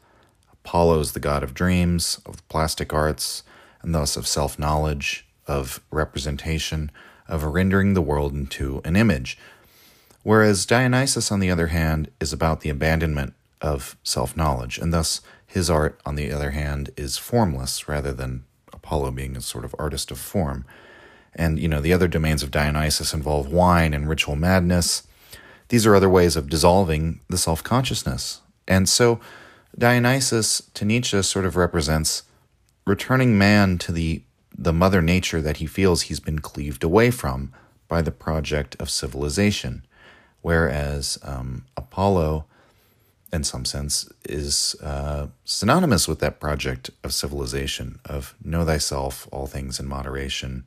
Apollo 0.52 1.00
is 1.00 1.12
the 1.12 1.20
god 1.20 1.42
of 1.42 1.54
dreams, 1.54 2.20
of 2.26 2.36
the 2.36 2.42
plastic 2.50 2.92
arts, 2.92 3.42
and 3.80 3.94
thus 3.94 4.16
of 4.16 4.26
self 4.26 4.58
knowledge, 4.58 5.26
of 5.46 5.80
representation, 5.90 6.90
of 7.26 7.42
rendering 7.42 7.94
the 7.94 8.02
world 8.02 8.34
into 8.34 8.82
an 8.84 8.94
image. 8.94 9.38
Whereas 10.22 10.66
Dionysus, 10.66 11.30
on 11.30 11.40
the 11.40 11.50
other 11.50 11.68
hand, 11.68 12.10
is 12.20 12.32
about 12.32 12.60
the 12.60 12.68
abandonment 12.68 13.32
of 13.60 13.96
self 14.02 14.36
knowledge, 14.36 14.78
and 14.78 14.92
thus 14.92 15.20
his 15.46 15.70
art, 15.70 16.00
on 16.04 16.16
the 16.16 16.30
other 16.30 16.50
hand, 16.50 16.90
is 16.96 17.18
formless 17.18 17.88
rather 17.88 18.12
than 18.12 18.44
Apollo 18.72 19.12
being 19.12 19.36
a 19.36 19.40
sort 19.40 19.64
of 19.64 19.74
artist 19.78 20.10
of 20.10 20.18
form. 20.18 20.64
And, 21.34 21.58
you 21.58 21.68
know, 21.68 21.80
the 21.80 21.92
other 21.92 22.08
domains 22.08 22.42
of 22.42 22.50
Dionysus 22.50 23.12
involve 23.12 23.52
wine 23.52 23.92
and 23.94 24.08
ritual 24.08 24.36
madness. 24.36 25.06
These 25.68 25.86
are 25.86 25.94
other 25.94 26.08
ways 26.08 26.36
of 26.36 26.48
dissolving 26.48 27.20
the 27.28 27.38
self 27.38 27.62
consciousness. 27.62 28.40
And 28.66 28.88
so 28.88 29.20
Dionysus 29.78 30.62
to 30.74 30.84
Nietzsche 30.84 31.22
sort 31.22 31.44
of 31.44 31.56
represents 31.56 32.22
returning 32.86 33.36
man 33.36 33.78
to 33.78 33.92
the, 33.92 34.22
the 34.56 34.72
mother 34.72 35.02
nature 35.02 35.42
that 35.42 35.58
he 35.58 35.66
feels 35.66 36.02
he's 36.02 36.20
been 36.20 36.38
cleaved 36.38 36.82
away 36.82 37.10
from 37.10 37.52
by 37.88 38.00
the 38.00 38.10
project 38.10 38.76
of 38.80 38.90
civilization. 38.90 39.84
Whereas 40.40 41.18
um, 41.22 41.66
Apollo 41.76 42.46
in 43.32 43.44
some 43.44 43.64
sense, 43.64 44.08
is 44.24 44.76
uh, 44.82 45.26
synonymous 45.44 46.06
with 46.06 46.20
that 46.20 46.40
project 46.40 46.90
of 47.02 47.12
civilization, 47.12 47.98
of 48.04 48.34
know 48.42 48.64
thyself, 48.64 49.28
all 49.32 49.46
things 49.46 49.80
in 49.80 49.86
moderation, 49.86 50.66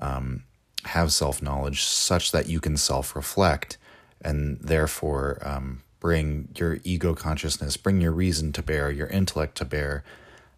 um, 0.00 0.44
have 0.84 1.12
self 1.12 1.42
knowledge 1.42 1.82
such 1.82 2.32
that 2.32 2.48
you 2.48 2.60
can 2.60 2.76
self 2.76 3.16
reflect 3.16 3.78
and 4.20 4.58
therefore 4.60 5.38
um, 5.42 5.82
bring 6.00 6.48
your 6.56 6.78
ego 6.84 7.14
consciousness, 7.14 7.76
bring 7.76 8.00
your 8.00 8.12
reason 8.12 8.52
to 8.52 8.62
bear, 8.62 8.90
your 8.90 9.08
intellect 9.08 9.56
to 9.56 9.64
bear 9.64 10.04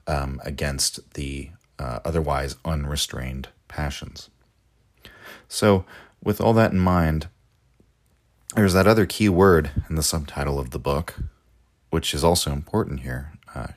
um, 0.06 0.40
against 0.44 1.14
the 1.14 1.50
uh, 1.78 2.00
otherwise 2.04 2.56
unrestrained 2.64 3.48
passions. 3.68 4.30
So, 5.48 5.84
with 6.22 6.40
all 6.40 6.52
that 6.54 6.72
in 6.72 6.78
mind, 6.78 7.28
there's 8.54 8.72
that 8.72 8.86
other 8.86 9.06
key 9.06 9.28
word 9.28 9.70
in 9.88 9.96
the 9.96 10.02
subtitle 10.02 10.58
of 10.58 10.70
the 10.70 10.78
book, 10.78 11.16
which 11.90 12.14
is 12.14 12.24
also 12.24 12.52
important 12.52 13.00
here 13.00 13.32
uh, 13.54 13.68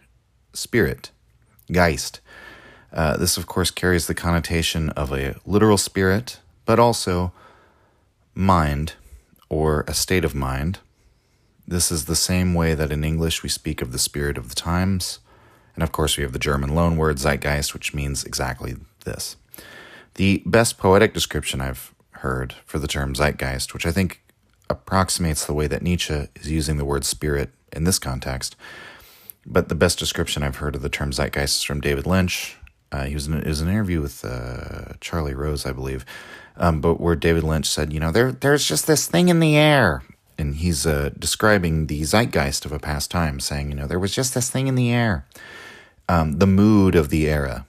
spirit, 0.53 1.12
Geist. 1.71 2.19
Uh, 2.93 3.15
this, 3.17 3.38
of 3.38 3.47
course, 3.47 3.71
carries 3.71 4.07
the 4.07 4.13
connotation 4.13 4.89
of 4.91 5.13
a 5.13 5.36
literal 5.45 5.77
spirit, 5.77 6.39
but 6.65 6.79
also 6.79 7.31
mind 8.36 8.93
or 9.49 9.86
a 9.88 9.93
state 9.93 10.25
of 10.25 10.36
mind. 10.36 10.79
This 11.67 11.91
is 11.91 12.05
the 12.05 12.15
same 12.15 12.53
way 12.53 12.73
that 12.73 12.91
in 12.91 13.03
English 13.03 13.43
we 13.43 13.49
speak 13.49 13.81
of 13.81 13.91
the 13.91 13.99
spirit 13.99 14.38
of 14.38 14.49
the 14.49 14.55
times. 14.55 15.19
And 15.75 15.84
of 15.84 15.91
course, 15.93 16.17
we 16.17 16.23
have 16.23 16.34
the 16.34 16.39
German 16.39 16.71
loanword 16.71 17.17
Zeitgeist, 17.17 17.73
which 17.73 17.93
means 17.93 18.25
exactly 18.25 18.75
this. 19.05 19.38
The 20.15 20.43
best 20.45 20.77
poetic 20.77 21.13
description 21.13 21.62
I've 21.62 21.93
heard 22.12 22.55
for 22.65 22.77
the 22.77 22.88
term 22.88 23.13
Zeitgeist, 23.13 23.73
which 23.73 23.86
I 23.86 23.91
think 23.91 24.20
approximates 24.71 25.45
the 25.45 25.53
way 25.53 25.67
that 25.67 25.81
Nietzsche 25.81 26.27
is 26.36 26.51
using 26.51 26.77
the 26.77 26.86
word 26.86 27.05
spirit 27.05 27.51
in 27.71 27.84
this 27.84 27.99
context. 27.99 28.55
But 29.45 29.69
the 29.69 29.75
best 29.75 29.99
description 29.99 30.43
I've 30.43 30.57
heard 30.57 30.75
of 30.75 30.81
the 30.81 30.89
term 30.89 31.12
Zeitgeist 31.12 31.57
is 31.57 31.63
from 31.63 31.81
David 31.81 32.05
Lynch, 32.05 32.57
uh, 32.91 33.05
he 33.05 33.13
was 33.13 33.27
in, 33.27 33.34
it 33.36 33.47
was 33.47 33.62
an 33.62 33.69
interview 33.69 34.01
with 34.01 34.25
uh, 34.25 34.93
Charlie 34.99 35.34
Rose, 35.34 35.65
I 35.65 35.71
believe, 35.71 36.05
um, 36.57 36.81
but 36.81 36.99
where 36.99 37.15
David 37.15 37.43
Lynch 37.43 37.67
said, 37.67 37.93
you 37.93 37.99
know, 37.99 38.12
there 38.12 38.31
there's 38.31 38.67
just 38.67 38.86
this 38.86 39.07
thing 39.07 39.29
in 39.29 39.39
the 39.39 39.55
air, 39.55 40.03
and 40.38 40.55
he's 40.55 40.86
uh, 40.86 41.12
describing 41.17 41.88
the 41.88 42.03
zeitgeist 42.03 42.65
of 42.65 42.73
a 42.73 42.79
past 42.79 43.10
time, 43.10 43.39
saying, 43.39 43.69
you 43.69 43.75
know, 43.75 43.88
there 43.88 43.99
was 43.99 44.13
just 44.13 44.34
this 44.34 44.49
thing 44.49 44.67
in 44.67 44.75
the 44.75 44.91
air, 44.91 45.25
um, 46.10 46.39
the 46.39 46.47
mood 46.47 46.95
of 46.95 47.10
the 47.10 47.29
era, 47.29 47.65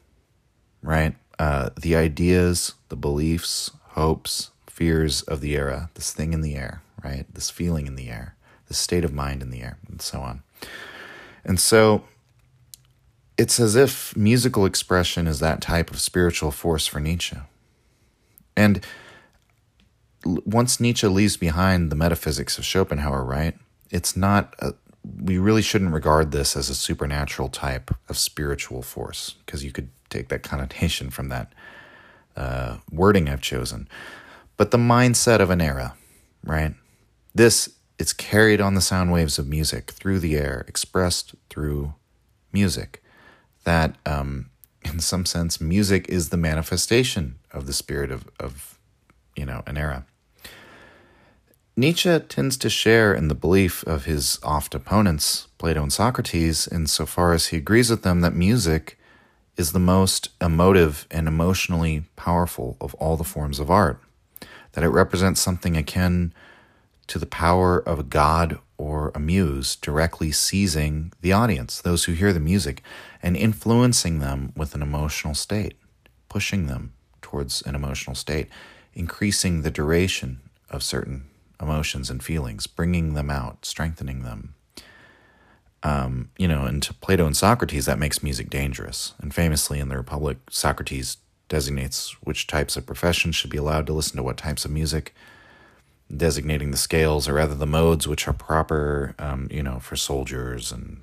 right? 0.82 1.14
Uh, 1.38 1.70
the 1.80 1.94
ideas, 1.94 2.74
the 2.88 2.96
beliefs, 2.96 3.70
hopes, 3.90 4.50
fears 4.66 5.22
of 5.22 5.40
the 5.40 5.56
era, 5.56 5.88
this 5.94 6.12
thing 6.12 6.32
in 6.32 6.40
the 6.40 6.56
air, 6.56 6.81
right? 7.04 7.26
This 7.32 7.50
feeling 7.50 7.86
in 7.86 7.96
the 7.96 8.08
air, 8.08 8.36
this 8.68 8.78
state 8.78 9.04
of 9.04 9.12
mind 9.12 9.42
in 9.42 9.50
the 9.50 9.62
air, 9.62 9.78
and 9.88 10.00
so 10.00 10.20
on. 10.20 10.42
And 11.44 11.58
so 11.58 12.04
it's 13.36 13.58
as 13.58 13.74
if 13.74 14.16
musical 14.16 14.66
expression 14.66 15.26
is 15.26 15.40
that 15.40 15.60
type 15.60 15.90
of 15.90 16.00
spiritual 16.00 16.50
force 16.50 16.86
for 16.86 17.00
Nietzsche. 17.00 17.36
And 18.56 18.84
once 20.24 20.78
Nietzsche 20.78 21.08
leaves 21.08 21.36
behind 21.36 21.90
the 21.90 21.96
metaphysics 21.96 22.58
of 22.58 22.64
Schopenhauer, 22.64 23.24
right? 23.24 23.56
It's 23.90 24.16
not, 24.16 24.54
a, 24.60 24.74
we 25.20 25.38
really 25.38 25.62
shouldn't 25.62 25.92
regard 25.92 26.30
this 26.30 26.56
as 26.56 26.70
a 26.70 26.74
supernatural 26.74 27.48
type 27.48 27.90
of 28.08 28.16
spiritual 28.16 28.82
force, 28.82 29.34
because 29.44 29.64
you 29.64 29.72
could 29.72 29.88
take 30.10 30.28
that 30.28 30.42
connotation 30.42 31.10
from 31.10 31.28
that 31.30 31.52
uh, 32.36 32.76
wording 32.92 33.28
I've 33.28 33.40
chosen. 33.40 33.88
But 34.56 34.70
the 34.70 34.78
mindset 34.78 35.40
of 35.40 35.50
an 35.50 35.60
era, 35.60 35.94
right? 36.44 36.74
This, 37.34 37.70
it's 37.98 38.12
carried 38.12 38.60
on 38.60 38.74
the 38.74 38.80
sound 38.80 39.12
waves 39.12 39.38
of 39.38 39.46
music 39.46 39.90
through 39.90 40.18
the 40.18 40.36
air, 40.36 40.64
expressed 40.68 41.34
through 41.48 41.94
music 42.52 43.02
that 43.64 43.96
um, 44.04 44.50
in 44.84 45.00
some 45.00 45.24
sense 45.24 45.60
music 45.60 46.08
is 46.08 46.28
the 46.28 46.36
manifestation 46.36 47.36
of 47.50 47.66
the 47.66 47.72
spirit 47.72 48.10
of, 48.10 48.28
of 48.38 48.78
you 49.36 49.46
know 49.46 49.62
an 49.66 49.76
era. 49.76 50.04
Nietzsche 51.74 52.18
tends 52.20 52.58
to 52.58 52.68
share 52.68 53.14
in 53.14 53.28
the 53.28 53.34
belief 53.34 53.82
of 53.84 54.04
his 54.04 54.38
oft 54.42 54.74
opponents, 54.74 55.48
Plato 55.56 55.82
and 55.82 55.92
Socrates, 55.92 56.68
insofar 56.68 57.32
as 57.32 57.46
he 57.46 57.56
agrees 57.56 57.88
with 57.88 58.02
them 58.02 58.20
that 58.20 58.34
music 58.34 58.98
is 59.56 59.72
the 59.72 59.78
most 59.78 60.28
emotive 60.38 61.06
and 61.10 61.26
emotionally 61.26 62.04
powerful 62.14 62.76
of 62.78 62.92
all 62.94 63.16
the 63.16 63.24
forms 63.24 63.58
of 63.58 63.70
art, 63.70 63.98
that 64.72 64.84
it 64.84 64.88
represents 64.88 65.40
something 65.40 65.76
akin 65.76 66.34
to 67.08 67.18
the 67.18 67.26
power 67.26 67.78
of 67.78 67.98
a 67.98 68.04
god 68.04 68.58
or 68.78 69.12
a 69.14 69.20
muse 69.20 69.76
directly 69.76 70.32
seizing 70.32 71.12
the 71.20 71.32
audience, 71.32 71.80
those 71.80 72.04
who 72.04 72.12
hear 72.12 72.32
the 72.32 72.40
music, 72.40 72.82
and 73.22 73.36
influencing 73.36 74.18
them 74.18 74.52
with 74.56 74.74
an 74.74 74.82
emotional 74.82 75.34
state, 75.34 75.74
pushing 76.28 76.66
them 76.66 76.92
towards 77.20 77.62
an 77.62 77.74
emotional 77.74 78.16
state, 78.16 78.48
increasing 78.94 79.62
the 79.62 79.70
duration 79.70 80.40
of 80.68 80.82
certain 80.82 81.28
emotions 81.60 82.10
and 82.10 82.22
feelings, 82.22 82.66
bringing 82.66 83.14
them 83.14 83.30
out, 83.30 83.64
strengthening 83.64 84.22
them. 84.22 84.54
Um, 85.84 86.30
you 86.36 86.46
know, 86.46 86.64
and 86.64 86.82
to 86.82 86.94
Plato 86.94 87.26
and 87.26 87.36
Socrates, 87.36 87.86
that 87.86 87.98
makes 87.98 88.22
music 88.22 88.50
dangerous. 88.50 89.14
And 89.20 89.34
famously 89.34 89.80
in 89.80 89.88
the 89.88 89.96
Republic, 89.96 90.38
Socrates 90.50 91.18
designates 91.48 92.16
which 92.22 92.46
types 92.46 92.76
of 92.76 92.86
professions 92.86 93.36
should 93.36 93.50
be 93.50 93.58
allowed 93.58 93.86
to 93.86 93.92
listen 93.92 94.16
to 94.16 94.22
what 94.22 94.36
types 94.36 94.64
of 94.64 94.70
music 94.70 95.14
designating 96.16 96.70
the 96.70 96.76
scales 96.76 97.28
or 97.28 97.34
rather 97.34 97.54
the 97.54 97.66
modes 97.66 98.06
which 98.06 98.28
are 98.28 98.32
proper, 98.32 99.14
um, 99.18 99.48
you 99.50 99.62
know, 99.62 99.78
for 99.78 99.96
soldiers 99.96 100.72
and 100.72 101.02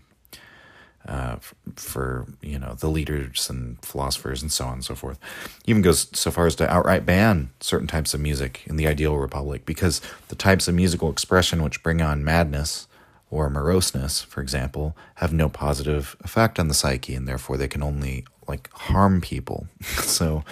uh, 1.07 1.37
for 1.75 2.27
you 2.41 2.59
know 2.59 2.75
the 2.75 2.87
leaders 2.87 3.49
and 3.49 3.83
philosophers 3.83 4.41
and 4.41 4.51
so 4.51 4.65
on 4.65 4.73
and 4.73 4.85
so 4.85 4.95
forth. 4.95 5.17
Even 5.65 5.81
goes 5.81 6.07
so 6.13 6.29
far 6.29 6.45
as 6.45 6.55
to 6.55 6.71
outright 6.71 7.05
ban 7.05 7.49
certain 7.59 7.87
types 7.87 8.13
of 8.13 8.19
music 8.19 8.61
in 8.65 8.75
the 8.75 8.85
ideal 8.85 9.17
republic 9.17 9.65
because 9.65 10.01
the 10.27 10.35
types 10.35 10.67
of 10.67 10.75
musical 10.75 11.09
expression 11.09 11.63
which 11.63 11.81
bring 11.81 12.01
on 12.01 12.23
madness 12.23 12.87
or 13.31 13.49
moroseness, 13.49 14.23
for 14.23 14.41
example, 14.41 14.95
have 15.15 15.31
no 15.31 15.49
positive 15.49 16.15
effect 16.23 16.59
on 16.59 16.67
the 16.67 16.73
psyche 16.73 17.15
and 17.15 17.27
therefore 17.27 17.57
they 17.57 17.67
can 17.67 17.81
only 17.81 18.25
like 18.47 18.69
harm 18.73 19.21
people. 19.21 19.67
so 19.81 20.43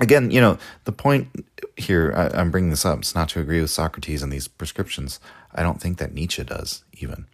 again, 0.00 0.30
you 0.30 0.40
know, 0.40 0.58
the 0.84 0.92
point 0.92 1.28
here, 1.76 2.12
I, 2.16 2.40
am 2.40 2.50
bringing 2.50 2.70
this 2.70 2.84
up, 2.84 2.98
it's 2.98 3.14
not 3.14 3.28
to 3.30 3.40
agree 3.40 3.60
with 3.60 3.70
Socrates 3.70 4.22
and 4.22 4.32
these 4.32 4.48
prescriptions. 4.48 5.20
I 5.54 5.62
don't 5.62 5.80
think 5.80 5.98
that 5.98 6.14
Nietzsche 6.14 6.42
does, 6.42 6.82
even. 6.94 7.26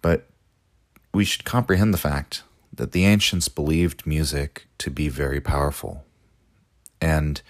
But 0.00 0.26
we 1.12 1.24
should 1.24 1.44
comprehend 1.44 1.92
the 1.92 1.98
fact 1.98 2.42
that 2.72 2.92
the 2.92 3.04
ancients 3.04 3.48
believed 3.48 4.06
music 4.06 4.66
to 4.78 4.90
be 4.90 5.08
very 5.08 5.40
powerful. 5.40 6.04
And 7.00 7.42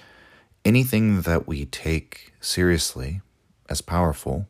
anything 0.65 1.23
that 1.23 1.47
we 1.47 1.67
take 1.67 2.33
seriously 2.41 3.21
as 3.69 3.81
powerful, 3.81 4.47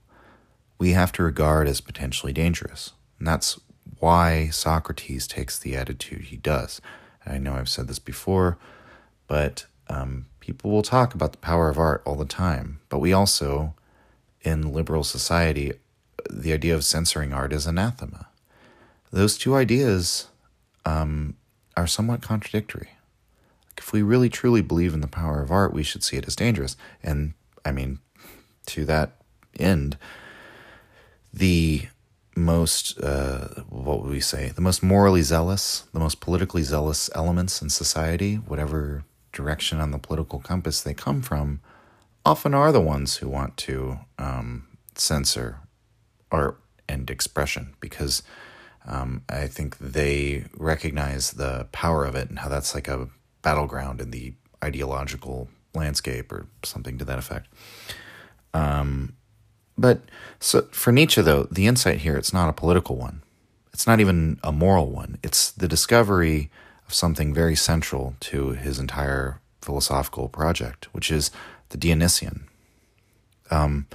we 0.78 0.92
have 0.92 1.12
to 1.12 1.22
regard 1.22 1.68
as 1.68 1.80
potentially 1.80 2.32
dangerous. 2.32 2.92
And 3.18 3.26
that's 3.26 3.58
why 3.98 4.48
Socrates 4.48 5.26
takes 5.26 5.58
the 5.58 5.76
attitude 5.76 6.22
he 6.22 6.36
does. 6.36 6.80
And 7.24 7.34
I 7.34 7.38
know 7.38 7.54
I've 7.54 7.68
said 7.68 7.88
this 7.88 7.98
before, 7.98 8.58
but 9.26 9.66
um, 9.88 10.26
people 10.40 10.70
will 10.70 10.82
talk 10.82 11.14
about 11.14 11.32
the 11.32 11.38
power 11.38 11.68
of 11.68 11.78
art 11.78 12.02
all 12.04 12.16
the 12.16 12.24
time, 12.24 12.80
but 12.88 12.98
we 12.98 13.12
also, 13.12 13.74
in 14.42 14.72
liberal 14.72 15.04
society, 15.04 15.72
the 16.30 16.52
idea 16.52 16.74
of 16.74 16.84
censoring 16.84 17.32
art 17.32 17.52
is 17.52 17.66
anathema. 17.66 18.28
Those 19.10 19.38
two 19.38 19.54
ideas 19.54 20.28
um, 20.84 21.34
are 21.76 21.86
somewhat 21.86 22.22
contradictory. 22.22 22.90
If 23.78 23.92
we 23.92 24.02
really 24.02 24.28
truly 24.28 24.62
believe 24.62 24.94
in 24.94 25.00
the 25.00 25.06
power 25.06 25.42
of 25.42 25.50
art, 25.50 25.72
we 25.72 25.82
should 25.82 26.02
see 26.02 26.16
it 26.16 26.26
as 26.26 26.34
dangerous. 26.34 26.76
And 27.02 27.34
I 27.64 27.72
mean, 27.72 27.98
to 28.66 28.84
that 28.86 29.12
end, 29.58 29.98
the 31.32 31.86
most, 32.34 32.98
uh, 33.00 33.62
what 33.68 34.02
would 34.02 34.10
we 34.10 34.20
say, 34.20 34.50
the 34.50 34.60
most 34.60 34.82
morally 34.82 35.22
zealous, 35.22 35.84
the 35.92 36.00
most 36.00 36.20
politically 36.20 36.62
zealous 36.62 37.10
elements 37.14 37.62
in 37.62 37.70
society, 37.70 38.36
whatever 38.36 39.04
direction 39.36 39.80
on 39.80 39.90
the 39.90 39.98
political 39.98 40.40
compass 40.40 40.80
they 40.80 40.94
come 40.94 41.20
from 41.22 41.60
often 42.24 42.54
are 42.54 42.72
the 42.72 42.80
ones 42.80 43.18
who 43.18 43.28
want 43.28 43.56
to 43.56 44.00
um, 44.18 44.66
censor 44.96 45.60
art 46.32 46.58
and 46.88 47.08
expression 47.10 47.74
because 47.78 48.22
um, 48.86 49.22
I 49.28 49.46
think 49.46 49.78
they 49.78 50.46
recognize 50.56 51.32
the 51.32 51.68
power 51.70 52.04
of 52.04 52.16
it 52.16 52.28
and 52.28 52.38
how 52.40 52.48
that's 52.48 52.74
like 52.74 52.88
a 52.88 53.08
battleground 53.42 54.00
in 54.00 54.10
the 54.10 54.34
ideological 54.64 55.48
landscape 55.74 56.32
or 56.32 56.46
something 56.64 56.98
to 56.98 57.04
that 57.04 57.18
effect. 57.18 57.48
Um, 58.54 59.14
but 59.76 60.00
so 60.40 60.62
for 60.72 60.92
Nietzsche, 60.92 61.20
though, 61.20 61.44
the 61.44 61.66
insight 61.66 61.98
here, 61.98 62.16
it's 62.16 62.32
not 62.32 62.48
a 62.48 62.52
political 62.52 62.96
one. 62.96 63.22
It's 63.72 63.86
not 63.86 64.00
even 64.00 64.40
a 64.42 64.52
moral 64.52 64.90
one. 64.90 65.18
It's 65.22 65.50
the 65.50 65.68
discovery 65.68 66.50
of 66.86 66.94
something 66.94 67.34
very 67.34 67.56
central 67.56 68.14
to 68.20 68.50
his 68.50 68.78
entire 68.78 69.40
philosophical 69.60 70.28
project, 70.28 70.86
which 70.92 71.10
is 71.10 71.30
the 71.70 71.76
Dionysian. 71.76 72.46
Um, 73.50 73.86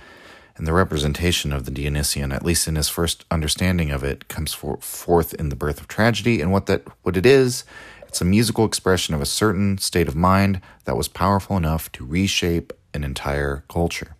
and 0.58 0.67
the 0.67 0.73
representation 0.73 1.54
of 1.54 1.65
the 1.65 1.71
Dionysian, 1.71 2.32
at 2.32 2.45
least 2.45 2.67
in 2.67 2.75
his 2.75 2.89
first 2.89 3.25
understanding 3.32 3.89
of 3.89 4.04
it, 4.04 4.27
comes 4.27 4.54
for, 4.54 4.77
forth 4.77 5.34
in 5.34 5.49
the 5.49 5.56
birth 5.56 5.80
of 5.80 5.88
tragedy. 5.88 6.41
And 6.41 6.51
what 6.51 6.65
that 6.65 6.84
what 7.04 7.17
it 7.17 7.25
is, 7.25 7.63
It's 8.12 8.19
a 8.19 8.25
musical 8.25 8.65
expression 8.65 9.15
of 9.15 9.21
a 9.21 9.25
certain 9.25 9.77
state 9.77 10.10
of 10.10 10.17
mind 10.17 10.60
that 10.84 10.97
was 10.97 11.08
powerful 11.08 11.56
enough 11.56 11.89
to 11.93 12.06
reshape 12.06 12.73
an 12.93 13.06
entire 13.06 13.63
culture. 13.69 14.17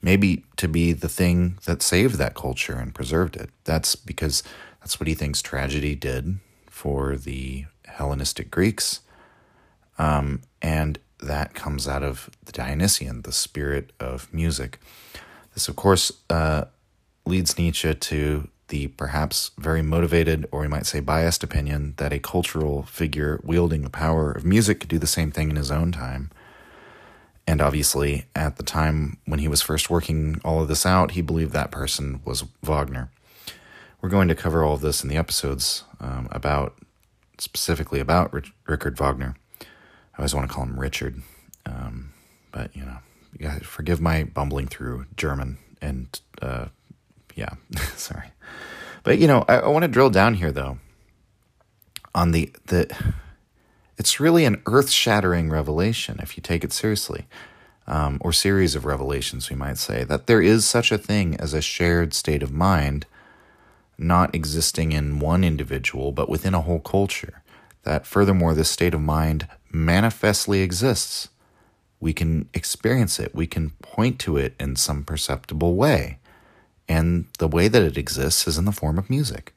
Maybe 0.00 0.44
to 0.56 0.66
be 0.66 0.94
the 0.94 1.10
thing 1.10 1.58
that 1.66 1.82
saved 1.82 2.14
that 2.14 2.34
culture 2.34 2.76
and 2.76 2.94
preserved 2.94 3.36
it. 3.36 3.50
That's 3.64 3.94
because 3.96 4.42
that's 4.80 4.98
what 4.98 5.08
he 5.08 5.14
thinks 5.14 5.42
tragedy 5.42 5.94
did 5.94 6.38
for 6.84 7.16
the 7.16 7.64
Hellenistic 7.86 8.50
Greeks. 8.50 9.00
Um, 9.96 10.42
and 10.60 10.98
that 11.18 11.54
comes 11.54 11.88
out 11.88 12.02
of 12.02 12.28
the 12.44 12.52
Dionysian, 12.52 13.22
the 13.22 13.32
spirit 13.32 13.90
of 13.98 14.28
music. 14.34 14.78
This, 15.54 15.66
of 15.66 15.76
course, 15.76 16.12
uh, 16.28 16.66
leads 17.24 17.56
Nietzsche 17.56 17.94
to 17.94 18.48
the 18.68 18.88
perhaps 18.88 19.52
very 19.56 19.80
motivated, 19.80 20.46
or 20.52 20.60
we 20.60 20.68
might 20.68 20.84
say 20.84 21.00
biased 21.00 21.42
opinion 21.42 21.94
that 21.96 22.12
a 22.12 22.18
cultural 22.18 22.82
figure 22.82 23.40
wielding 23.42 23.80
the 23.80 23.88
power 23.88 24.30
of 24.30 24.44
music 24.44 24.80
could 24.80 24.90
do 24.90 24.98
the 24.98 25.06
same 25.06 25.30
thing 25.30 25.48
in 25.48 25.56
his 25.56 25.70
own 25.70 25.90
time. 25.90 26.30
And 27.46 27.62
obviously, 27.62 28.26
at 28.36 28.56
the 28.56 28.62
time 28.62 29.16
when 29.24 29.38
he 29.38 29.48
was 29.48 29.62
first 29.62 29.88
working 29.88 30.38
all 30.44 30.60
of 30.60 30.68
this 30.68 30.84
out, 30.84 31.12
he 31.12 31.22
believed 31.22 31.52
that 31.52 31.70
person 31.70 32.20
was 32.26 32.44
Wagner. 32.62 33.08
We're 34.04 34.10
going 34.10 34.28
to 34.28 34.34
cover 34.34 34.62
all 34.62 34.74
of 34.74 34.82
this 34.82 35.02
in 35.02 35.08
the 35.08 35.16
episodes 35.16 35.84
um, 35.98 36.28
about, 36.30 36.76
specifically 37.38 38.00
about 38.00 38.34
Rich- 38.34 38.52
Richard 38.66 38.98
Wagner. 38.98 39.34
I 39.62 40.18
always 40.18 40.34
want 40.34 40.46
to 40.46 40.54
call 40.54 40.64
him 40.64 40.78
Richard, 40.78 41.22
um, 41.64 42.12
but 42.52 42.76
you 42.76 42.84
know, 42.84 42.98
you 43.32 43.48
guys 43.48 43.62
forgive 43.62 44.02
my 44.02 44.24
bumbling 44.24 44.66
through 44.66 45.06
German 45.16 45.56
and 45.80 46.20
uh, 46.42 46.66
yeah, 47.34 47.54
sorry. 47.96 48.26
But 49.04 49.20
you 49.20 49.26
know, 49.26 49.42
I, 49.48 49.60
I 49.60 49.68
want 49.68 49.84
to 49.84 49.88
drill 49.88 50.10
down 50.10 50.34
here 50.34 50.52
though 50.52 50.76
on 52.14 52.32
the 52.32 52.52
the 52.66 52.94
it's 53.96 54.20
really 54.20 54.44
an 54.44 54.60
earth-shattering 54.66 55.48
revelation 55.48 56.18
if 56.22 56.36
you 56.36 56.42
take 56.42 56.62
it 56.62 56.74
seriously. 56.74 57.26
Um, 57.86 58.18
or 58.20 58.32
series 58.32 58.74
of 58.74 58.84
revelations, 58.84 59.48
we 59.48 59.56
might 59.56 59.76
say, 59.76 60.04
that 60.04 60.26
there 60.26 60.40
is 60.40 60.66
such 60.66 60.90
a 60.90 60.96
thing 60.96 61.36
as 61.36 61.52
a 61.52 61.60
shared 61.60 62.14
state 62.14 62.42
of 62.42 62.50
mind, 62.50 63.04
not 63.98 64.34
existing 64.34 64.92
in 64.92 65.18
one 65.18 65.44
individual, 65.44 66.12
but 66.12 66.28
within 66.28 66.54
a 66.54 66.60
whole 66.62 66.80
culture. 66.80 67.42
That 67.82 68.06
furthermore, 68.06 68.54
this 68.54 68.70
state 68.70 68.94
of 68.94 69.00
mind 69.00 69.46
manifestly 69.70 70.60
exists. 70.60 71.28
We 72.00 72.12
can 72.12 72.48
experience 72.52 73.18
it, 73.18 73.34
we 73.34 73.46
can 73.46 73.70
point 73.82 74.18
to 74.20 74.36
it 74.36 74.54
in 74.58 74.76
some 74.76 75.04
perceptible 75.04 75.74
way. 75.74 76.18
And 76.88 77.26
the 77.38 77.48
way 77.48 77.68
that 77.68 77.82
it 77.82 77.96
exists 77.96 78.46
is 78.46 78.58
in 78.58 78.66
the 78.66 78.72
form 78.72 78.98
of 78.98 79.08
music. 79.08 79.54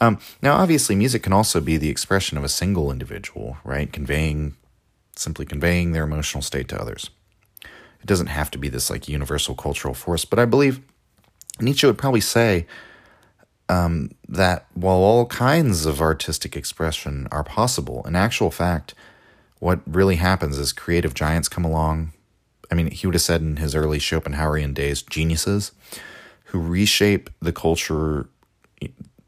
Um, 0.00 0.18
now, 0.42 0.56
obviously, 0.56 0.94
music 0.94 1.22
can 1.22 1.32
also 1.32 1.60
be 1.60 1.76
the 1.76 1.88
expression 1.88 2.36
of 2.36 2.44
a 2.44 2.48
single 2.48 2.90
individual, 2.90 3.56
right? 3.64 3.90
Conveying, 3.92 4.56
simply 5.16 5.46
conveying 5.46 5.92
their 5.92 6.04
emotional 6.04 6.42
state 6.42 6.68
to 6.68 6.80
others. 6.80 7.10
It 7.62 8.06
doesn't 8.06 8.26
have 8.26 8.50
to 8.50 8.58
be 8.58 8.68
this 8.68 8.90
like 8.90 9.08
universal 9.08 9.54
cultural 9.54 9.94
force, 9.94 10.26
but 10.26 10.38
I 10.38 10.44
believe 10.44 10.80
Nietzsche 11.60 11.86
would 11.86 11.96
probably 11.96 12.20
say 12.20 12.66
um, 13.74 14.10
that 14.28 14.66
while 14.74 14.96
all 14.96 15.26
kinds 15.26 15.86
of 15.86 16.00
artistic 16.00 16.56
expression 16.56 17.26
are 17.32 17.44
possible, 17.44 18.04
in 18.06 18.14
actual 18.14 18.50
fact, 18.50 18.94
what 19.58 19.80
really 19.86 20.16
happens 20.16 20.58
is 20.58 20.72
creative 20.72 21.14
giants 21.14 21.48
come 21.48 21.64
along. 21.64 22.12
I 22.70 22.74
mean, 22.74 22.90
he 22.90 23.06
would 23.06 23.14
have 23.14 23.22
said 23.22 23.40
in 23.40 23.56
his 23.56 23.74
early 23.74 23.98
Schopenhauerian 23.98 24.74
days, 24.74 25.02
geniuses 25.02 25.72
who 26.46 26.60
reshape 26.60 27.30
the 27.40 27.52
culture 27.52 28.28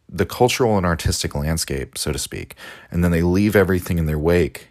the 0.09 0.27
cultural 0.27 0.77
and 0.77 0.87
artistic 0.87 1.35
landscape, 1.35 1.99
so 1.99 2.13
to 2.13 2.19
speak, 2.19 2.55
and 2.91 3.03
then 3.03 3.11
they 3.11 3.23
leave 3.23 3.57
everything 3.57 3.99
in 3.99 4.07
their 4.07 4.19
wake. 4.19 4.69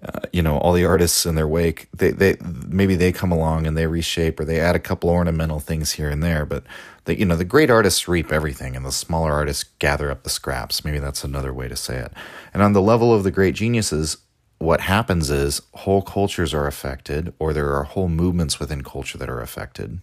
Uh, 0.00 0.20
you 0.32 0.40
know, 0.40 0.58
all 0.58 0.72
the 0.72 0.84
artists 0.84 1.26
in 1.26 1.34
their 1.34 1.48
wake, 1.48 1.88
they, 1.92 2.12
they 2.12 2.36
maybe 2.68 2.94
they 2.94 3.10
come 3.10 3.32
along 3.32 3.66
and 3.66 3.76
they 3.76 3.86
reshape 3.86 4.38
or 4.38 4.44
they 4.44 4.60
add 4.60 4.76
a 4.76 4.80
couple 4.80 5.10
ornamental 5.10 5.58
things 5.58 5.92
here 5.92 6.08
and 6.08 6.22
there, 6.22 6.46
but 6.46 6.62
the 7.04 7.18
you 7.18 7.24
know 7.24 7.34
the 7.34 7.44
great 7.44 7.68
artists 7.68 8.06
reap 8.06 8.30
everything 8.30 8.76
and 8.76 8.86
the 8.86 8.92
smaller 8.92 9.32
artists 9.32 9.64
gather 9.80 10.10
up 10.10 10.22
the 10.22 10.30
scraps. 10.30 10.84
Maybe 10.84 11.00
that's 11.00 11.24
another 11.24 11.52
way 11.52 11.66
to 11.66 11.74
say 11.74 11.96
it. 11.96 12.12
And 12.54 12.62
on 12.62 12.74
the 12.74 12.82
level 12.82 13.12
of 13.12 13.24
the 13.24 13.32
great 13.32 13.56
geniuses, 13.56 14.18
what 14.58 14.82
happens 14.82 15.30
is 15.30 15.62
whole 15.74 16.02
cultures 16.02 16.54
are 16.54 16.66
affected, 16.66 17.32
or 17.38 17.52
there 17.52 17.74
are 17.74 17.84
whole 17.84 18.08
movements 18.08 18.60
within 18.60 18.82
culture 18.82 19.18
that 19.18 19.30
are 19.30 19.40
affected. 19.40 20.00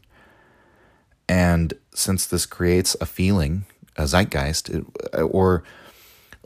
And 1.28 1.74
since 1.94 2.26
this 2.26 2.46
creates 2.46 2.96
a 3.00 3.06
feeling, 3.06 3.66
a 3.98 4.04
zeitgeist, 4.08 4.70
it, 4.70 4.86
or 5.14 5.64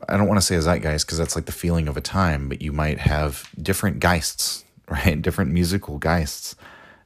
I 0.08 0.18
don't 0.18 0.28
want 0.28 0.40
to 0.40 0.46
say 0.46 0.56
a 0.56 0.62
zeitgeist 0.62 1.06
because 1.06 1.18
that's 1.18 1.36
like 1.36 1.46
the 1.46 1.52
feeling 1.52 1.88
of 1.88 1.98
a 1.98 2.02
time, 2.02 2.48
but 2.48 2.62
you 2.62 2.72
might 2.72 3.00
have 3.00 3.50
different 3.62 4.00
geists, 4.00 4.64
right? 4.90 5.22
Different 5.22 5.52
musical 5.52 5.98
geists. 5.98 6.56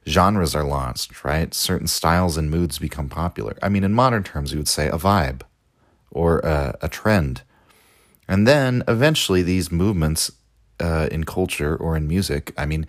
Genres 0.06 0.54
are 0.54 0.64
launched, 0.64 1.24
right? 1.24 1.54
Certain 1.54 1.86
styles 1.86 2.36
and 2.36 2.50
moods 2.50 2.78
become 2.78 3.08
popular. 3.08 3.56
I 3.62 3.70
mean, 3.70 3.84
in 3.84 3.94
modern 3.94 4.22
terms, 4.22 4.52
we 4.52 4.58
would 4.58 4.68
say 4.68 4.88
a 4.88 4.98
vibe 4.98 5.42
or 6.10 6.40
a, 6.40 6.76
a 6.82 6.88
trend. 6.88 7.42
And 8.28 8.46
then 8.46 8.82
eventually 8.86 9.42
these 9.42 9.72
movements 9.72 10.30
uh, 10.78 11.08
in 11.10 11.24
culture 11.24 11.74
or 11.74 11.96
in 11.96 12.06
music, 12.06 12.52
I 12.56 12.66
mean, 12.66 12.86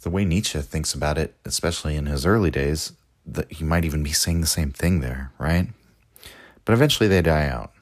the 0.00 0.10
way 0.10 0.24
Nietzsche 0.24 0.60
thinks 0.60 0.94
about 0.94 1.18
it, 1.18 1.34
especially 1.44 1.94
in 1.96 2.06
his 2.06 2.24
early 2.24 2.50
days, 2.50 2.92
that 3.26 3.52
he 3.52 3.64
might 3.64 3.84
even 3.84 4.02
be 4.02 4.12
saying 4.12 4.40
the 4.40 4.46
same 4.46 4.70
thing 4.70 5.00
there, 5.00 5.32
right? 5.38 5.68
But 6.64 6.72
eventually 6.72 7.08
they 7.08 7.22
die 7.22 7.48
out. 7.48 7.72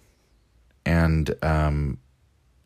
And, 0.88 1.34
um, 1.42 1.98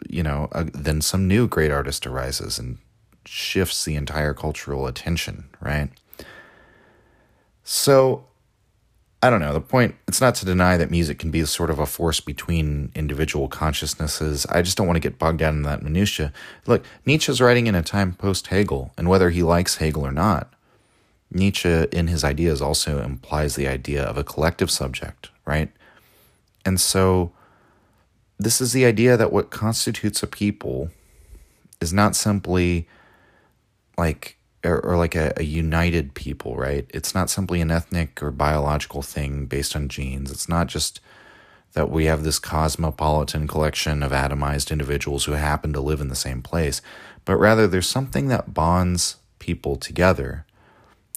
you 0.09 0.23
know, 0.23 0.49
uh, 0.53 0.67
then 0.73 1.03
some 1.03 1.27
new 1.27 1.49
great 1.49 1.73
artist 1.73 2.07
arises 2.07 2.57
and 2.57 2.79
shifts 3.27 3.85
the 3.85 3.97
entire 3.97 4.33
cultural 4.33 4.87
attention, 4.87 5.49
right? 5.61 5.91
So, 7.65 8.25
I 9.25 9.29
don't 9.29 9.41
know. 9.41 9.53
The 9.53 9.61
point, 9.61 9.97
it's 10.07 10.21
not 10.21 10.37
to 10.37 10.45
deny 10.45 10.77
that 10.77 10.89
music 10.89 11.19
can 11.19 11.33
be 11.33 11.45
sort 11.47 11.69
of 11.69 11.81
a 11.81 11.87
force 11.87 12.21
between 12.21 12.93
individual 12.95 13.49
consciousnesses. 13.49 14.47
I 14.47 14.63
just 14.63 14.77
don't 14.77 14.87
want 14.87 14.97
to 14.97 15.09
get 15.09 15.19
bogged 15.19 15.41
down 15.41 15.57
in 15.57 15.63
that 15.63 15.83
minutia. 15.83 16.33
Look, 16.65 16.85
Nietzsche's 17.05 17.41
writing 17.41 17.67
in 17.67 17.75
a 17.75 17.83
time 17.83 18.15
post 18.15 18.47
Hegel, 18.49 18.93
and 18.97 19.09
whether 19.09 19.31
he 19.31 19.43
likes 19.43 19.77
Hegel 19.79 20.07
or 20.07 20.13
not, 20.13 20.53
Nietzsche, 21.33 21.87
in 21.91 22.07
his 22.07 22.23
ideas, 22.23 22.63
also 22.63 23.03
implies 23.03 23.57
the 23.57 23.67
idea 23.67 24.05
of 24.05 24.17
a 24.17 24.25
collective 24.25 24.71
subject, 24.71 25.31
right? 25.45 25.73
And 26.65 26.81
so, 26.81 27.33
this 28.45 28.61
is 28.61 28.73
the 28.73 28.85
idea 28.85 29.17
that 29.17 29.33
what 29.33 29.51
constitutes 29.51 30.23
a 30.23 30.27
people 30.27 30.91
is 31.81 31.93
not 31.93 32.17
simply 32.17 32.89
like, 33.99 34.37
or, 34.65 34.81
or 34.81 34.97
like 34.97 35.15
a, 35.15 35.33
a 35.37 35.43
united 35.43 36.15
people, 36.15 36.57
right? 36.57 36.87
It's 36.91 37.15
not 37.15 37.31
simply 37.31 37.61
an 37.61 37.71
ethnic 37.71 38.23
or 38.23 38.31
biological 38.31 39.03
thing 39.03 39.47
based 39.47 39.77
on 39.77 39.89
genes. 39.89 40.31
It's 40.31 40.49
not 40.49 40.67
just 40.69 41.01
that 41.73 41.91
we 41.91 42.05
have 42.05 42.23
this 42.23 42.39
cosmopolitan 42.39 43.47
collection 43.47 44.03
of 44.03 44.13
atomized 44.13 44.71
individuals 44.71 45.25
who 45.25 45.33
happen 45.33 45.73
to 45.73 45.81
live 45.81 46.01
in 46.01 46.09
the 46.09 46.15
same 46.15 46.43
place, 46.43 46.83
but 47.25 47.37
rather 47.37 47.67
there's 47.67 47.89
something 47.89 48.29
that 48.29 48.53
bonds 48.53 49.17
people 49.39 49.77
together 49.77 50.45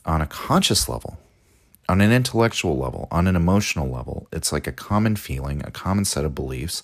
on 0.05 0.21
a 0.21 0.27
conscious 0.27 0.87
level, 0.87 1.17
on 1.89 1.99
an 2.01 2.11
intellectual 2.11 2.77
level, 2.77 3.07
on 3.11 3.27
an 3.27 3.35
emotional 3.35 3.89
level. 3.89 4.27
It's 4.31 4.51
like 4.51 4.67
a 4.67 4.71
common 4.71 5.15
feeling, 5.15 5.61
a 5.65 5.71
common 5.71 6.05
set 6.05 6.25
of 6.25 6.35
beliefs, 6.35 6.83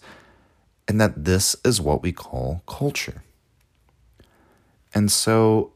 and 0.91 0.99
that 0.99 1.23
this 1.23 1.55
is 1.63 1.79
what 1.79 2.03
we 2.03 2.11
call 2.11 2.63
culture. 2.67 3.23
And 4.93 5.09
so, 5.09 5.71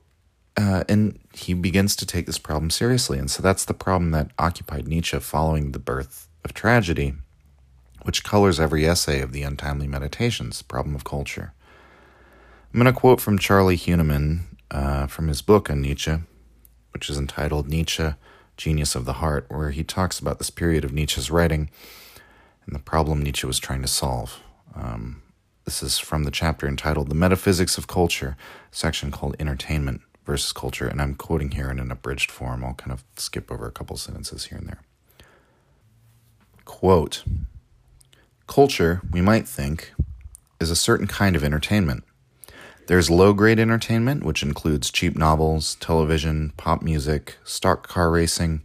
uh, 0.58 0.84
and 0.90 1.18
he 1.34 1.54
begins 1.54 1.96
to 1.96 2.06
take 2.06 2.26
this 2.26 2.38
problem 2.38 2.70
seriously. 2.70 3.18
And 3.18 3.32
so 3.32 3.42
that's 3.42 3.64
the 3.64 3.74
problem 3.74 4.12
that 4.12 4.32
occupied 4.38 4.90
Nietzsche 4.90 5.18
following 5.20 5.72
the 5.72 5.80
birth 5.80 6.28
of 6.44 6.54
tragedy, 6.54 7.14
which 8.02 8.26
colors 8.26 8.60
every 8.60 8.86
essay 8.86 9.22
of 9.22 9.32
the 9.32 9.44
Untimely 9.44 9.88
Meditations, 9.88 10.62
Problem 10.62 10.96
of 10.96 11.06
Culture. 11.06 11.54
I'm 12.74 12.82
going 12.82 12.94
to 12.94 13.00
quote 13.00 13.22
from 13.22 13.40
Charlie 13.40 13.78
Huenemann 13.78 14.42
uh, 14.70 15.08
from 15.08 15.30
his 15.30 15.42
book 15.42 15.70
on 15.70 15.82
Nietzsche, 15.82 16.18
which 16.92 17.10
is 17.10 17.18
entitled 17.18 17.70
Nietzsche, 17.70 18.16
Genius 18.58 18.96
of 18.96 19.06
the 19.06 19.14
Heart, 19.14 19.46
where 19.48 19.70
he 19.70 19.86
talks 19.86 20.20
about 20.20 20.40
this 20.40 20.50
period 20.50 20.84
of 20.84 20.92
Nietzsche's 20.92 21.32
writing 21.32 21.70
and 22.66 22.76
the 22.76 22.80
problem 22.80 23.22
Nietzsche 23.22 23.48
was 23.48 23.60
trying 23.60 23.82
to 23.82 23.88
solve. 23.88 24.42
Um, 24.76 25.22
this 25.64 25.82
is 25.82 25.98
from 25.98 26.24
the 26.24 26.32
chapter 26.32 26.68
entitled 26.68 27.10
The 27.10 27.16
Metaphysics 27.16 27.78
of 27.78 27.88
Culture, 27.88 28.38
section 28.72 29.12
called 29.12 29.36
Entertainment 29.40 30.02
versus 30.26 30.52
Culture, 30.52 30.88
and 30.88 31.02
I'm 31.02 31.16
quoting 31.16 31.52
here 31.52 31.70
in 31.70 31.80
an 31.80 31.92
abridged 31.92 32.32
form. 32.32 32.64
I'll 32.64 32.74
kind 32.74 32.92
of 32.92 33.04
skip 33.16 33.52
over 33.52 33.68
a 33.68 33.72
couple 33.72 33.98
sentences 33.98 34.46
here 34.46 34.58
and 34.58 34.68
there. 34.68 34.82
Quote 36.66 37.24
Culture, 38.48 39.02
we 39.12 39.22
might 39.22 39.48
think, 39.48 39.94
is 40.60 40.70
a 40.70 40.76
certain 40.76 41.08
kind 41.08 41.36
of 41.36 41.44
entertainment 41.44 42.04
there's 42.88 43.10
low 43.10 43.34
grade 43.34 43.60
entertainment, 43.60 44.24
which 44.24 44.44
includes 44.44 44.92
cheap 44.92 45.16
novels, 45.16 45.76
television, 45.76 46.54
pop 46.56 46.84
music, 46.84 47.38
stock 47.44 47.88
car 47.88 48.12
racing, 48.12 48.62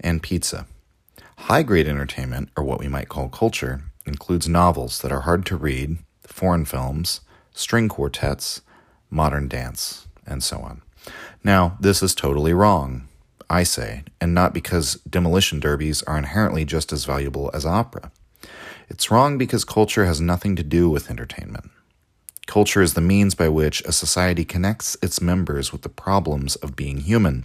and 0.00 0.22
pizza. 0.22 0.66
High 1.36 1.62
grade 1.62 1.86
entertainment, 1.86 2.48
or 2.56 2.64
what 2.64 2.78
we 2.80 2.88
might 2.88 3.10
call 3.10 3.28
culture, 3.28 3.82
includes 4.06 4.48
novels 4.48 5.00
that 5.00 5.12
are 5.12 5.22
hard 5.22 5.46
to 5.46 5.56
read, 5.56 5.98
foreign 6.22 6.64
films, 6.64 7.20
string 7.52 7.88
quartets, 7.88 8.60
modern 9.10 9.48
dance, 9.48 10.06
and 10.26 10.42
so 10.42 10.58
on. 10.58 10.82
Now, 11.42 11.76
this 11.80 12.02
is 12.02 12.14
totally 12.14 12.52
wrong, 12.52 13.08
I 13.48 13.62
say, 13.62 14.04
and 14.20 14.34
not 14.34 14.54
because 14.54 14.94
demolition 15.08 15.60
derbies 15.60 16.02
are 16.04 16.18
inherently 16.18 16.64
just 16.64 16.92
as 16.92 17.04
valuable 17.04 17.50
as 17.52 17.66
opera. 17.66 18.10
It's 18.88 19.10
wrong 19.10 19.38
because 19.38 19.64
culture 19.64 20.04
has 20.04 20.20
nothing 20.20 20.56
to 20.56 20.62
do 20.62 20.90
with 20.90 21.10
entertainment. 21.10 21.70
Culture 22.46 22.82
is 22.82 22.94
the 22.94 23.00
means 23.00 23.34
by 23.34 23.48
which 23.48 23.82
a 23.82 23.92
society 23.92 24.44
connects 24.44 24.96
its 25.02 25.20
members 25.20 25.72
with 25.72 25.82
the 25.82 25.88
problems 25.88 26.56
of 26.56 26.76
being 26.76 26.98
human. 26.98 27.44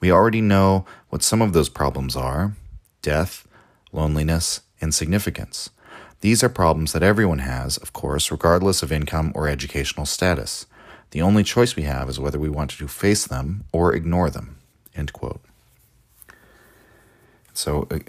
We 0.00 0.10
already 0.10 0.40
know 0.40 0.86
what 1.10 1.22
some 1.22 1.42
of 1.42 1.52
those 1.52 1.68
problems 1.68 2.16
are 2.16 2.54
death, 3.02 3.46
loneliness, 3.92 4.62
insignificance. 4.80 5.70
These 6.20 6.42
are 6.42 6.48
problems 6.48 6.92
that 6.92 7.02
everyone 7.02 7.38
has, 7.40 7.76
of 7.76 7.92
course, 7.92 8.30
regardless 8.30 8.82
of 8.82 8.90
income 8.90 9.32
or 9.34 9.48
educational 9.48 10.06
status. 10.06 10.66
The 11.10 11.22
only 11.22 11.44
choice 11.44 11.76
we 11.76 11.84
have 11.84 12.08
is 12.08 12.18
whether 12.18 12.38
we 12.38 12.48
want 12.48 12.72
to 12.72 12.88
face 12.88 13.26
them 13.26 13.64
or 13.72 13.94
ignore 13.94 14.28
them. 14.28 14.56
End 14.94 15.12
quote. 15.12 15.40
So, 17.54 17.86
uh, 17.90 18.00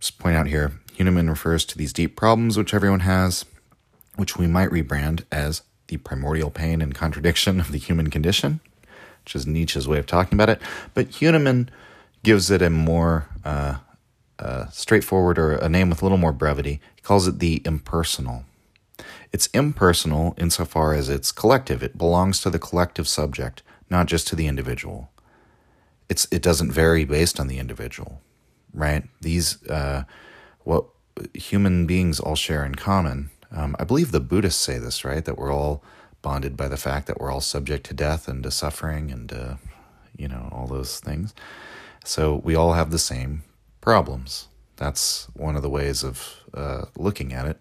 just 0.00 0.18
point 0.18 0.36
out 0.36 0.48
here, 0.48 0.72
Huenemann 0.96 1.28
refers 1.28 1.64
to 1.66 1.78
these 1.78 1.92
deep 1.92 2.16
problems 2.16 2.58
which 2.58 2.74
everyone 2.74 3.00
has, 3.00 3.44
which 4.16 4.36
we 4.36 4.46
might 4.46 4.70
rebrand 4.70 5.24
as 5.30 5.62
the 5.86 5.96
primordial 5.98 6.50
pain 6.50 6.82
and 6.82 6.94
contradiction 6.94 7.60
of 7.60 7.70
the 7.70 7.78
human 7.78 8.10
condition, 8.10 8.60
which 9.24 9.36
is 9.36 9.46
Nietzsche's 9.46 9.88
way 9.88 9.98
of 9.98 10.06
talking 10.06 10.36
about 10.36 10.48
it. 10.48 10.60
But 10.94 11.10
Huenemann 11.10 11.68
gives 12.22 12.50
it 12.50 12.60
a 12.60 12.70
more 12.70 13.28
uh, 13.44 13.76
uh, 14.38 14.68
straightforward 14.68 15.38
or 15.38 15.52
a 15.52 15.68
name 15.68 15.90
with 15.90 16.02
a 16.02 16.04
little 16.04 16.18
more 16.18 16.32
brevity. 16.32 16.80
He 16.94 17.02
calls 17.02 17.26
it 17.26 17.38
the 17.38 17.62
impersonal. 17.64 18.44
It's 19.32 19.48
impersonal 19.48 20.34
insofar 20.38 20.94
as 20.94 21.08
it's 21.08 21.32
collective. 21.32 21.82
It 21.82 21.98
belongs 21.98 22.40
to 22.42 22.50
the 22.50 22.58
collective 22.58 23.08
subject, 23.08 23.62
not 23.90 24.06
just 24.06 24.26
to 24.28 24.36
the 24.36 24.46
individual. 24.46 25.10
It's 26.08 26.26
it 26.30 26.42
doesn't 26.42 26.70
vary 26.70 27.04
based 27.04 27.40
on 27.40 27.48
the 27.48 27.58
individual, 27.58 28.20
right? 28.72 29.04
These 29.20 29.66
uh, 29.68 30.04
what 30.64 30.86
human 31.34 31.86
beings 31.86 32.20
all 32.20 32.36
share 32.36 32.64
in 32.64 32.74
common. 32.76 33.30
Um, 33.50 33.74
I 33.78 33.84
believe 33.84 34.12
the 34.12 34.20
Buddhists 34.20 34.60
say 34.60 34.78
this, 34.78 35.04
right? 35.04 35.24
That 35.24 35.38
we're 35.38 35.52
all 35.52 35.82
bonded 36.22 36.56
by 36.56 36.68
the 36.68 36.76
fact 36.76 37.06
that 37.06 37.20
we're 37.20 37.30
all 37.30 37.40
subject 37.40 37.86
to 37.86 37.94
death 37.94 38.28
and 38.28 38.42
to 38.42 38.50
suffering 38.50 39.10
and 39.10 39.32
uh, 39.32 39.54
you 40.16 40.28
know 40.28 40.48
all 40.52 40.66
those 40.66 41.00
things. 41.00 41.34
So 42.04 42.40
we 42.44 42.54
all 42.54 42.74
have 42.74 42.90
the 42.90 42.98
same 42.98 43.42
problems. 43.86 44.48
That's 44.78 45.28
one 45.34 45.54
of 45.54 45.62
the 45.62 45.70
ways 45.70 46.02
of 46.02 46.42
uh, 46.52 46.86
looking 46.98 47.32
at 47.32 47.46
it. 47.46 47.60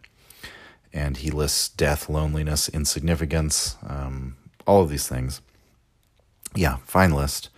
And 0.92 1.18
he 1.18 1.30
lists 1.30 1.70
death, 1.70 2.10
loneliness, 2.10 2.68
insignificance, 2.68 3.78
um, 3.88 4.36
all 4.66 4.82
of 4.82 4.90
these 4.90 5.08
things. 5.08 5.42
Yeah, 6.56 6.78
fine 6.86 7.12
list. 7.12 7.50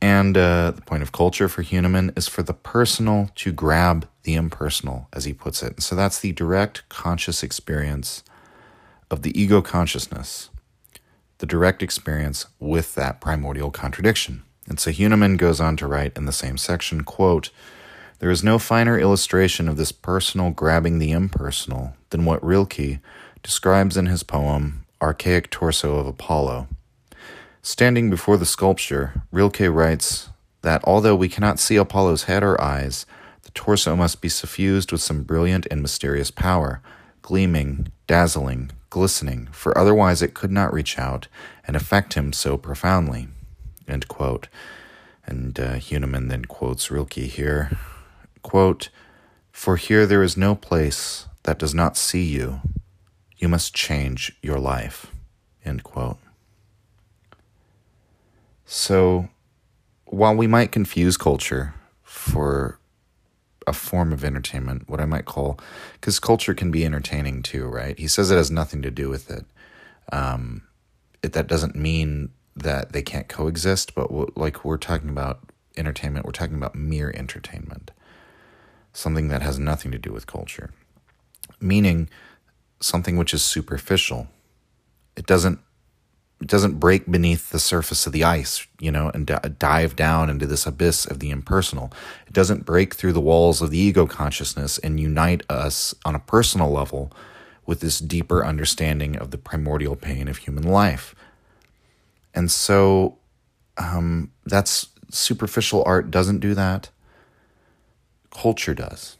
And 0.00 0.36
uh, 0.36 0.70
the 0.70 0.82
point 0.82 1.02
of 1.02 1.10
culture 1.10 1.48
for 1.48 1.64
Huenemann 1.64 2.16
is 2.16 2.28
for 2.28 2.44
the 2.44 2.54
personal 2.54 3.30
to 3.36 3.50
grab 3.50 4.06
the 4.22 4.34
impersonal, 4.34 5.08
as 5.12 5.24
he 5.24 5.32
puts 5.32 5.60
it. 5.60 5.72
And 5.72 5.82
So 5.82 5.96
that's 5.96 6.20
the 6.20 6.30
direct 6.30 6.88
conscious 6.88 7.42
experience 7.42 8.22
of 9.10 9.22
the 9.22 9.38
ego 9.38 9.60
consciousness, 9.60 10.48
the 11.38 11.46
direct 11.46 11.82
experience 11.82 12.46
with 12.60 12.94
that 12.94 13.20
primordial 13.20 13.72
contradiction. 13.72 14.44
And 14.68 14.80
so 14.80 14.90
Huenemann 14.90 15.36
goes 15.36 15.60
on 15.60 15.76
to 15.78 15.86
write 15.86 16.16
in 16.16 16.24
the 16.24 16.32
same 16.32 16.56
section, 16.56 17.02
quote, 17.04 17.50
there 18.20 18.30
is 18.30 18.44
no 18.44 18.58
finer 18.58 18.98
illustration 18.98 19.68
of 19.68 19.76
this 19.76 19.92
personal 19.92 20.50
grabbing 20.50 20.98
the 20.98 21.12
impersonal 21.12 21.94
than 22.10 22.24
what 22.24 22.42
Rilke 22.42 23.00
describes 23.42 23.96
in 23.96 24.06
his 24.06 24.22
poem 24.22 24.84
Archaic 25.02 25.50
Torso 25.50 25.96
of 25.96 26.06
Apollo. 26.06 26.68
Standing 27.60 28.08
before 28.08 28.36
the 28.36 28.46
sculpture, 28.46 29.22
Rilke 29.30 29.68
writes 29.68 30.30
that 30.62 30.80
although 30.84 31.16
we 31.16 31.28
cannot 31.28 31.58
see 31.58 31.76
Apollo's 31.76 32.24
head 32.24 32.42
or 32.42 32.58
eyes, 32.60 33.04
the 33.42 33.50
torso 33.50 33.94
must 33.94 34.22
be 34.22 34.28
suffused 34.28 34.90
with 34.92 35.02
some 35.02 35.22
brilliant 35.24 35.66
and 35.70 35.82
mysterious 35.82 36.30
power, 36.30 36.80
gleaming, 37.20 37.88
dazzling, 38.06 38.70
glistening, 38.88 39.48
for 39.52 39.76
otherwise 39.76 40.22
it 40.22 40.34
could 40.34 40.50
not 40.50 40.72
reach 40.72 40.98
out 40.98 41.28
and 41.66 41.76
affect 41.76 42.14
him 42.14 42.32
so 42.32 42.56
profoundly. 42.56 43.28
End 43.88 44.08
quote. 44.08 44.48
And 45.26 45.58
uh, 45.58 45.74
Huenemann 45.74 46.28
then 46.28 46.44
quotes 46.44 46.90
Rilke 46.90 47.14
here 47.14 47.70
quote, 48.44 48.90
For 49.50 49.74
here 49.74 50.06
there 50.06 50.22
is 50.22 50.36
no 50.36 50.54
place 50.54 51.26
that 51.42 51.58
does 51.58 51.74
not 51.74 51.96
see 51.96 52.22
you. 52.22 52.60
You 53.36 53.48
must 53.48 53.74
change 53.74 54.36
your 54.40 54.60
life. 54.60 55.08
End 55.64 55.82
quote. 55.82 56.18
So, 58.64 59.28
while 60.04 60.36
we 60.36 60.46
might 60.46 60.70
confuse 60.70 61.16
culture 61.16 61.74
for 62.02 62.78
a 63.66 63.72
form 63.72 64.12
of 64.12 64.24
entertainment, 64.24 64.88
what 64.88 65.00
I 65.00 65.06
might 65.06 65.24
call, 65.24 65.58
because 65.94 66.20
culture 66.20 66.54
can 66.54 66.70
be 66.70 66.84
entertaining 66.84 67.42
too, 67.42 67.66
right? 67.66 67.98
He 67.98 68.06
says 68.06 68.30
it 68.30 68.36
has 68.36 68.50
nothing 68.50 68.82
to 68.82 68.90
do 68.90 69.08
with 69.08 69.30
it. 69.30 69.44
Um, 70.12 70.62
it 71.22 71.32
that 71.32 71.46
doesn't 71.46 71.74
mean 71.74 72.30
that 72.56 72.92
they 72.92 73.02
can't 73.02 73.28
coexist, 73.28 73.94
but 73.94 74.36
like 74.36 74.64
we're 74.64 74.78
talking 74.78 75.08
about 75.08 75.40
entertainment, 75.76 76.24
we're 76.24 76.32
talking 76.32 76.56
about 76.56 76.74
mere 76.74 77.12
entertainment, 77.14 77.90
something 78.92 79.28
that 79.28 79.42
has 79.42 79.58
nothing 79.58 79.90
to 79.90 79.98
do 79.98 80.12
with 80.12 80.26
culture, 80.26 80.70
meaning 81.60 82.08
something 82.80 83.16
which 83.16 83.34
is 83.34 83.42
superficial. 83.42 84.28
It 85.16 85.26
doesn't 85.26 85.60
it 86.40 86.48
doesn't 86.48 86.80
break 86.80 87.10
beneath 87.10 87.50
the 87.50 87.58
surface 87.58 88.06
of 88.06 88.12
the 88.12 88.24
ice, 88.24 88.66
you 88.78 88.90
know, 88.90 89.10
and 89.14 89.26
d- 89.26 89.36
dive 89.58 89.96
down 89.96 90.28
into 90.28 90.46
this 90.46 90.66
abyss 90.66 91.06
of 91.06 91.20
the 91.20 91.30
impersonal. 91.30 91.92
It 92.26 92.32
doesn't 92.32 92.66
break 92.66 92.94
through 92.94 93.14
the 93.14 93.20
walls 93.20 93.62
of 93.62 93.70
the 93.70 93.78
ego 93.78 94.06
consciousness 94.06 94.76
and 94.78 95.00
unite 95.00 95.42
us 95.48 95.94
on 96.04 96.14
a 96.14 96.18
personal 96.18 96.70
level 96.70 97.12
with 97.64 97.80
this 97.80 97.98
deeper 97.98 98.44
understanding 98.44 99.16
of 99.16 99.30
the 99.30 99.38
primordial 99.38 99.96
pain 99.96 100.28
of 100.28 100.38
human 100.38 100.64
life. 100.64 101.14
And 102.34 102.50
so 102.50 103.18
um, 103.78 104.32
that's 104.44 104.88
superficial 105.10 105.82
art 105.86 106.10
doesn't 106.10 106.40
do 106.40 106.54
that. 106.54 106.90
Culture 108.30 108.74
does. 108.74 109.16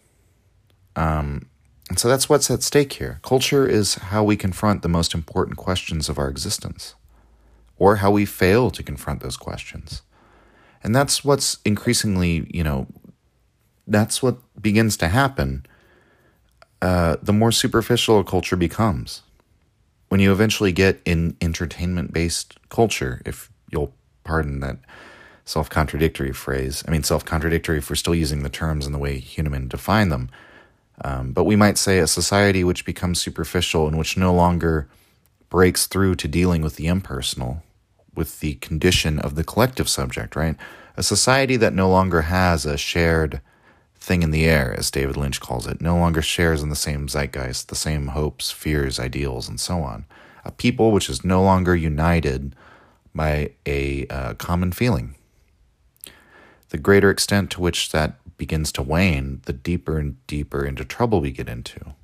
Um, 0.97 1.49
and 1.89 1.99
so 1.99 2.09
that's 2.09 2.29
what's 2.29 2.51
at 2.51 2.63
stake 2.63 2.95
here. 2.95 3.21
Culture 3.23 3.67
is 3.67 3.97
how 3.97 4.25
we 4.25 4.37
confront 4.37 4.83
the 4.83 4.89
most 4.89 5.15
important 5.15 5.57
questions 5.57 6.09
of 6.09 6.19
our 6.19 6.29
existence, 6.29 6.95
or 7.77 7.97
how 7.97 8.11
we 8.11 8.25
fail 8.25 8.71
to 8.71 8.83
confront 8.83 9.21
those 9.21 9.37
questions. 9.37 10.03
And 10.83 10.95
that's 10.95 11.25
what's 11.25 11.59
increasingly, 11.65 12.49
you 12.53 12.65
know, 12.65 12.87
that's 13.87 14.23
what 14.23 14.39
begins 14.61 14.97
to 14.99 15.09
happen 15.09 15.67
uh, 16.81 17.17
the 17.23 17.33
more 17.33 17.53
superficial 17.53 18.19
a 18.19 18.25
culture 18.25 18.57
becomes 18.57 19.23
when 20.15 20.21
you 20.21 20.31
eventually 20.31 20.71
get 20.71 21.03
in 21.05 21.37
entertainment 21.41 22.13
based 22.13 22.57
culture, 22.69 23.21
if 23.27 23.51
you'll 23.73 23.93
pardon 24.23 24.61
that 24.61 24.77
self 25.45 25.69
contradictory 25.69 26.33
phrase. 26.33 26.85
I 26.87 26.93
mean, 26.93 27.03
self 27.03 27.25
contradictory 27.25 27.79
if 27.79 27.91
we're 27.91 27.97
still 27.97 28.15
using 28.15 28.45
the 28.45 28.49
terms 28.49 28.87
in 28.87 28.93
the 28.93 28.99
way 29.01 29.21
Huenemann 29.21 29.69
defined 29.69 30.13
them. 30.13 30.31
Um, 31.05 31.33
but 31.33 31.43
we 31.43 31.57
might 31.57 31.79
say 31.79 31.99
a 31.99 32.07
society 32.07 32.63
which 32.63 32.85
becomes 32.85 33.21
superficial 33.21 33.89
and 33.89 33.99
which 33.99 34.17
no 34.17 34.33
longer 34.33 34.89
breaks 35.51 35.89
through 35.89 36.15
to 36.15 36.29
dealing 36.29 36.63
with 36.63 36.77
the 36.77 36.87
impersonal, 36.87 37.65
with 38.15 38.39
the 38.39 38.55
condition 38.55 39.19
of 39.19 39.35
the 39.35 39.43
collective 39.43 39.89
subject, 39.89 40.37
right? 40.37 40.55
A 40.97 41.03
society 41.03 41.57
that 41.57 41.75
no 41.75 41.91
longer 41.91 42.23
has 42.23 42.65
a 42.65 42.79
shared 42.79 43.41
thing 44.05 44.23
in 44.23 44.31
the 44.31 44.45
air, 44.45 44.75
as 44.79 44.91
David 44.91 45.17
Lynch 45.17 45.41
calls 45.41 45.67
it, 45.67 45.81
no 45.81 45.97
longer 45.97 46.23
shares 46.23 46.63
in 46.63 46.69
the 46.69 46.77
same 46.77 47.09
zeitgeist, 47.09 47.69
the 47.69 47.75
same 47.75 48.09
hopes, 48.09 48.51
fears, 48.51 49.01
ideals, 49.01 49.49
and 49.49 49.59
so 49.59 49.79
on. 49.79 50.05
A 50.45 50.53
people 50.53 50.93
which 50.93 51.09
is 51.09 51.25
no 51.25 51.43
longer 51.43 51.75
united 51.75 52.55
by 53.15 53.53
a 53.67 54.07
uh, 54.09 54.35
common 54.35 54.73
feeling. 54.73 55.15
The 56.69 56.79
greater 56.79 57.11
extent 57.11 57.51
to 57.53 57.61
which 57.61 57.93
that 57.93 58.17
begins 58.37 58.73
to 58.73 58.83
wane, 58.83 59.41
the 59.47 59.53
deeper 59.53 59.99
and 59.99 60.25
deeper 60.27 60.65
into 60.65 60.85
trouble 60.85 61.21
we 61.21 61.31
get 61.31 61.49
into. 61.49 61.95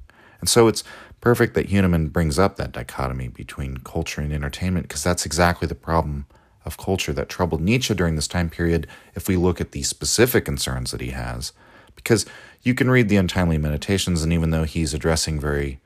And 0.40 0.48
so 0.48 0.68
it's 0.68 0.84
perfect 1.20 1.55
that 1.55 1.68
Huenemann 1.68 2.12
brings 2.12 2.38
up 2.38 2.57
that 2.57 2.72
dichotomy 2.72 3.28
between 3.28 3.78
culture 3.78 4.22
and 4.22 4.32
entertainment, 4.32 4.88
because 4.88 5.05
that's 5.05 5.26
exactly 5.26 5.68
the 5.68 5.74
problem 5.74 6.26
of 6.64 6.78
culture 6.78 7.12
that 7.12 7.28
troubled 7.28 7.61
Nietzsche 7.61 7.94
during 7.94 8.16
this 8.16 8.28
time 8.28 8.48
period 8.48 8.86
if 9.14 9.28
we 9.28 9.36
look 9.36 9.61
at 9.61 9.72
the 9.72 9.82
specific 9.82 10.44
concerns 10.44 10.92
that 10.92 11.01
he 11.01 11.11
has 11.11 11.53
because 11.97 12.26
you 12.62 12.74
can 12.74 12.91
read 12.91 13.09
the 13.09 13.16
untimely 13.16 13.59
meditations 13.59 14.22
and 14.22 14.32
even 14.32 14.51
though 14.51 14.64
he's 14.64 14.95
addressing 14.95 15.41
very 15.41 15.80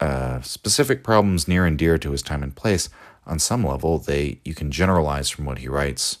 uh, 0.00 0.40
specific 0.42 1.02
problems 1.02 1.48
near 1.48 1.64
and 1.66 1.78
dear 1.78 1.98
to 1.98 2.10
his 2.12 2.22
time 2.22 2.42
and 2.42 2.54
place 2.54 2.88
on 3.26 3.38
some 3.38 3.64
level 3.64 3.98
they 3.98 4.38
you 4.44 4.54
can 4.54 4.70
generalize 4.70 5.30
from 5.30 5.44
what 5.44 5.58
he 5.58 5.68
writes 5.68 6.18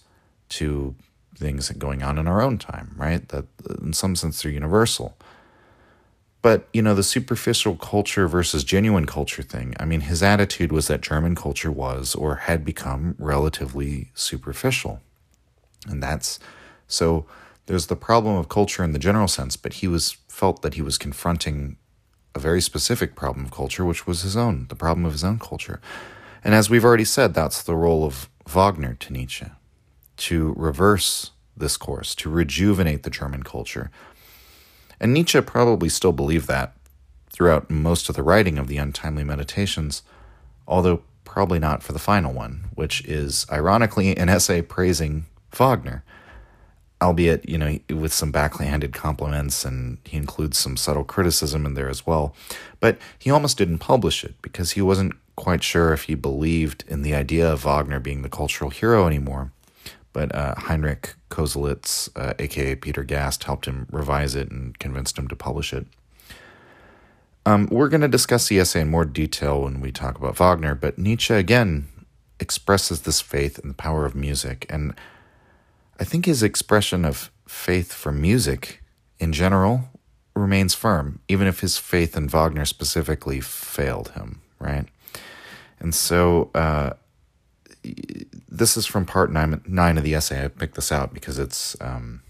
to 0.48 0.94
things 1.34 1.68
going 1.72 2.02
on 2.02 2.18
in 2.18 2.26
our 2.26 2.40
own 2.40 2.56
time 2.58 2.94
right 2.96 3.28
that 3.28 3.44
in 3.82 3.92
some 3.92 4.16
sense 4.16 4.42
they're 4.42 4.52
universal 4.52 5.16
But, 6.42 6.68
you 6.72 6.80
know, 6.82 6.94
the 6.94 7.02
superficial 7.02 7.74
culture 7.76 8.28
versus 8.28 8.62
genuine 8.62 9.06
culture 9.06 9.42
thing, 9.42 9.74
I 9.80 9.84
mean, 9.84 10.02
his 10.02 10.22
attitude 10.22 10.70
was 10.70 10.86
that 10.86 11.00
German 11.00 11.34
culture 11.34 11.72
was 11.72 12.14
or 12.14 12.36
had 12.36 12.64
become 12.64 13.16
relatively 13.18 14.10
superficial. 14.14 15.00
And 15.88 16.00
that's 16.02 16.38
so 16.86 17.26
there's 17.66 17.86
the 17.86 17.96
problem 17.96 18.36
of 18.36 18.48
culture 18.48 18.82
in 18.82 18.92
the 18.92 18.98
general 18.98 19.28
sense, 19.28 19.56
but 19.56 19.74
he 19.74 19.88
was 19.88 20.12
felt 20.28 20.62
that 20.62 20.74
he 20.74 20.82
was 20.82 20.98
confronting 20.98 21.76
a 22.34 22.38
very 22.38 22.60
specific 22.60 23.14
problem 23.14 23.46
of 23.46 23.50
culture, 23.50 23.84
which 23.84 24.06
was 24.06 24.22
his 24.22 24.36
own, 24.36 24.66
the 24.68 24.74
problem 24.74 25.04
of 25.04 25.12
his 25.12 25.24
own 25.24 25.38
culture. 25.38 25.80
And 26.44 26.54
as 26.54 26.70
we've 26.70 26.84
already 26.84 27.04
said, 27.04 27.34
that's 27.34 27.62
the 27.62 27.74
role 27.74 28.04
of 28.04 28.28
Wagner 28.46 28.94
to 28.94 29.12
Nietzsche 29.12 29.46
to 30.18 30.54
reverse 30.56 31.32
this 31.56 31.76
course, 31.76 32.14
to 32.14 32.30
rejuvenate 32.30 33.02
the 33.02 33.10
German 33.10 33.42
culture. 33.42 33.90
And 35.00 35.12
Nietzsche 35.12 35.40
probably 35.40 35.88
still 35.88 36.12
believed 36.12 36.46
that 36.48 36.74
throughout 37.30 37.70
most 37.70 38.08
of 38.08 38.14
the 38.14 38.22
writing 38.22 38.58
of 38.58 38.66
the 38.66 38.78
Untimely 38.78 39.24
Meditations, 39.24 40.02
although 40.66 41.02
probably 41.24 41.58
not 41.58 41.82
for 41.82 41.92
the 41.92 41.98
final 41.98 42.32
one, 42.32 42.66
which 42.74 43.04
is 43.04 43.46
ironically 43.50 44.16
an 44.16 44.28
essay 44.28 44.62
praising 44.62 45.26
Wagner, 45.52 46.04
albeit, 47.06 47.48
you 47.48 47.56
know, 47.58 47.78
with 47.88 48.12
some 48.12 48.30
backhanded 48.30 48.92
compliments, 48.92 49.64
and 49.64 49.98
he 50.04 50.16
includes 50.16 50.58
some 50.58 50.76
subtle 50.76 51.04
criticism 51.04 51.64
in 51.64 51.74
there 51.74 51.88
as 51.88 52.06
well. 52.06 52.34
But 52.80 52.98
he 53.18 53.30
almost 53.30 53.58
didn't 53.58 53.78
publish 53.78 54.24
it 54.24 54.34
because 54.42 54.72
he 54.72 54.82
wasn't 54.82 55.14
quite 55.36 55.62
sure 55.62 55.92
if 55.92 56.04
he 56.04 56.14
believed 56.14 56.84
in 56.88 57.02
the 57.02 57.14
idea 57.14 57.50
of 57.50 57.64
Wagner 57.64 58.00
being 58.00 58.22
the 58.22 58.28
cultural 58.28 58.70
hero 58.70 59.06
anymore 59.06 59.52
but 60.16 60.34
uh, 60.34 60.54
Heinrich 60.56 61.14
Köselitz, 61.28 62.08
uh, 62.16 62.32
aka 62.38 62.74
Peter 62.74 63.04
Gast, 63.04 63.44
helped 63.44 63.66
him 63.66 63.86
revise 63.90 64.34
it 64.34 64.50
and 64.50 64.78
convinced 64.78 65.18
him 65.18 65.28
to 65.28 65.36
publish 65.36 65.74
it. 65.74 65.86
Um, 67.44 67.68
we're 67.70 67.90
going 67.90 68.00
to 68.00 68.08
discuss 68.08 68.48
the 68.48 68.58
essay 68.58 68.80
in 68.80 68.88
more 68.88 69.04
detail 69.04 69.60
when 69.60 69.78
we 69.78 69.92
talk 69.92 70.16
about 70.16 70.38
Wagner, 70.38 70.74
but 70.74 70.96
Nietzsche 70.96 71.34
again 71.34 71.88
expresses 72.40 73.02
this 73.02 73.20
faith 73.20 73.58
in 73.58 73.68
the 73.68 73.74
power 73.74 74.06
of 74.06 74.14
music, 74.14 74.64
and 74.70 74.94
I 75.98 76.04
think 76.04 76.26
his 76.26 76.42
expression 76.42 77.04
of 77.04 77.30
faith 77.46 77.92
for 77.92 78.12
music 78.12 78.82
in 79.18 79.32
general 79.32 79.88
remains 80.34 80.74
firm, 80.74 81.20
even 81.28 81.46
if 81.46 81.60
his 81.60 81.78
faith 81.78 82.16
in 82.16 82.28
Wagner 82.28 82.64
specifically 82.64 83.40
failed 83.40 84.10
him, 84.10 84.42
right? 84.58 84.86
And 85.80 85.94
so 85.94 86.50
uh, 86.54 86.90
this 88.48 88.76
is 88.76 88.86
from 88.86 89.06
part 89.06 89.32
nine, 89.32 89.60
nine 89.66 89.98
of 89.98 90.04
the 90.04 90.14
essay. 90.14 90.44
I 90.44 90.48
picked 90.48 90.74
this 90.74 90.92
out 90.92 91.14
because 91.14 91.38
it's 91.38 91.76
um, 91.80 92.22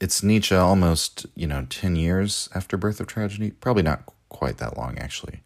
it's 0.00 0.22
Nietzsche 0.22 0.54
almost 0.54 1.26
you 1.34 1.46
know 1.46 1.66
ten 1.68 1.96
years 1.96 2.48
after 2.54 2.76
Birth 2.76 3.00
of 3.00 3.06
Tragedy. 3.06 3.50
Probably 3.50 3.82
not 3.82 4.04
quite 4.28 4.58
that 4.58 4.76
long 4.76 4.98
actually, 4.98 5.40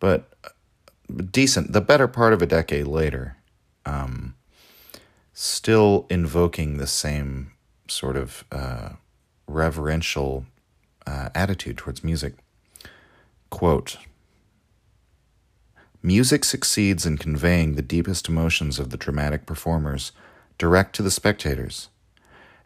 but 0.00 0.32
decent. 1.30 1.72
The 1.72 1.80
better 1.80 2.08
part 2.08 2.32
of 2.32 2.42
a 2.42 2.46
decade 2.46 2.86
later, 2.86 3.36
um, 3.84 4.34
still 5.38 6.06
invoking 6.08 6.78
the 6.78 6.86
same 6.86 7.52
sort 7.88 8.16
of 8.16 8.42
uh, 8.50 8.88
reverential 9.46 10.46
uh, 11.06 11.28
attitude 11.34 11.76
towards 11.76 12.02
music. 12.02 12.32
Quote. 13.50 13.98
Music 16.02 16.42
succeeds 16.42 17.04
in 17.04 17.18
conveying 17.18 17.74
the 17.74 17.82
deepest 17.82 18.30
emotions 18.30 18.78
of 18.78 18.88
the 18.88 18.96
dramatic 18.96 19.44
performers 19.44 20.10
direct 20.56 20.94
to 20.94 21.02
the 21.02 21.10
spectators. 21.10 21.90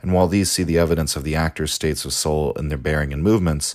And 0.01 0.13
while 0.13 0.29
these 0.29 0.49
see 0.49 0.63
the 0.63 0.79
evidence 0.79 1.17
of 1.17 1.25
the 1.25 1.35
actor's 1.35 1.73
states 1.73 2.05
of 2.05 2.13
soul 2.13 2.53
in 2.53 2.69
their 2.69 2.79
bearing 2.79 3.13
and 3.13 3.21
movements, 3.21 3.75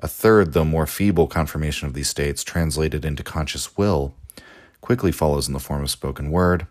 a 0.00 0.08
third, 0.08 0.54
though 0.54 0.64
more 0.64 0.86
feeble, 0.86 1.28
confirmation 1.28 1.86
of 1.86 1.94
these 1.94 2.08
states, 2.08 2.42
translated 2.42 3.04
into 3.04 3.22
conscious 3.22 3.76
will, 3.76 4.12
quickly 4.80 5.12
follows 5.12 5.46
in 5.46 5.54
the 5.54 5.60
form 5.60 5.84
of 5.84 5.90
spoken 5.90 6.32
word. 6.32 6.66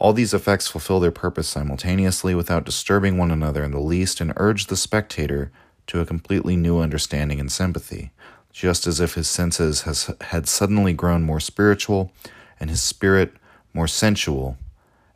All 0.00 0.12
these 0.12 0.32
effects 0.32 0.68
fulfill 0.68 1.00
their 1.00 1.10
purpose 1.10 1.48
simultaneously 1.48 2.32
without 2.32 2.64
disturbing 2.64 3.18
one 3.18 3.32
another 3.32 3.64
in 3.64 3.72
the 3.72 3.80
least 3.80 4.20
and 4.20 4.32
urge 4.36 4.66
the 4.66 4.76
spectator 4.76 5.50
to 5.88 6.00
a 6.00 6.06
completely 6.06 6.54
new 6.54 6.78
understanding 6.78 7.40
and 7.40 7.50
sympathy, 7.50 8.12
just 8.52 8.86
as 8.86 9.00
if 9.00 9.14
his 9.14 9.28
senses 9.28 9.82
has, 9.82 10.08
had 10.20 10.46
suddenly 10.46 10.92
grown 10.92 11.24
more 11.24 11.40
spiritual 11.40 12.12
and 12.60 12.70
his 12.70 12.80
spirit 12.80 13.32
more 13.74 13.88
sensual, 13.88 14.56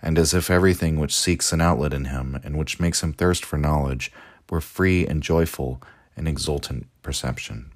and 0.03 0.18
as 0.18 0.35
if 0.35 0.51
everything 0.51 0.99
which 0.99 1.14
seeks 1.14 1.53
an 1.53 1.61
outlet 1.61 1.93
in 1.93 2.07
him 2.07 2.41
and 2.43 2.59
which 2.59 2.80
makes 2.80 3.05
him 3.05 3.12
thirst 3.12 3.45
for 3.45 3.57
knowledge 3.57 4.11
were 4.51 4.61
free 4.61 5.07
and 5.07 5.22
joyful 5.22 5.80
and 6.16 6.26
exultant 6.26 6.89
perception. 7.03 7.70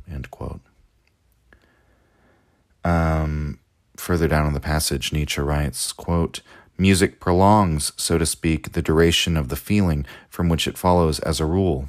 Um, 2.84 3.60
further 3.96 4.26
down 4.26 4.46
in 4.46 4.54
the 4.54 4.60
passage, 4.60 5.12
Nietzsche 5.12 5.40
writes, 5.40 5.92
quote, 5.92 6.40
Music 6.78 7.20
prolongs, 7.20 7.92
so 7.96 8.18
to 8.18 8.26
speak, 8.26 8.72
the 8.72 8.82
duration 8.82 9.36
of 9.36 9.48
the 9.48 9.56
feeling 9.56 10.04
from 10.28 10.48
which 10.48 10.68
it 10.68 10.76
follows 10.76 11.18
as 11.20 11.40
a 11.40 11.46
rule 11.46 11.88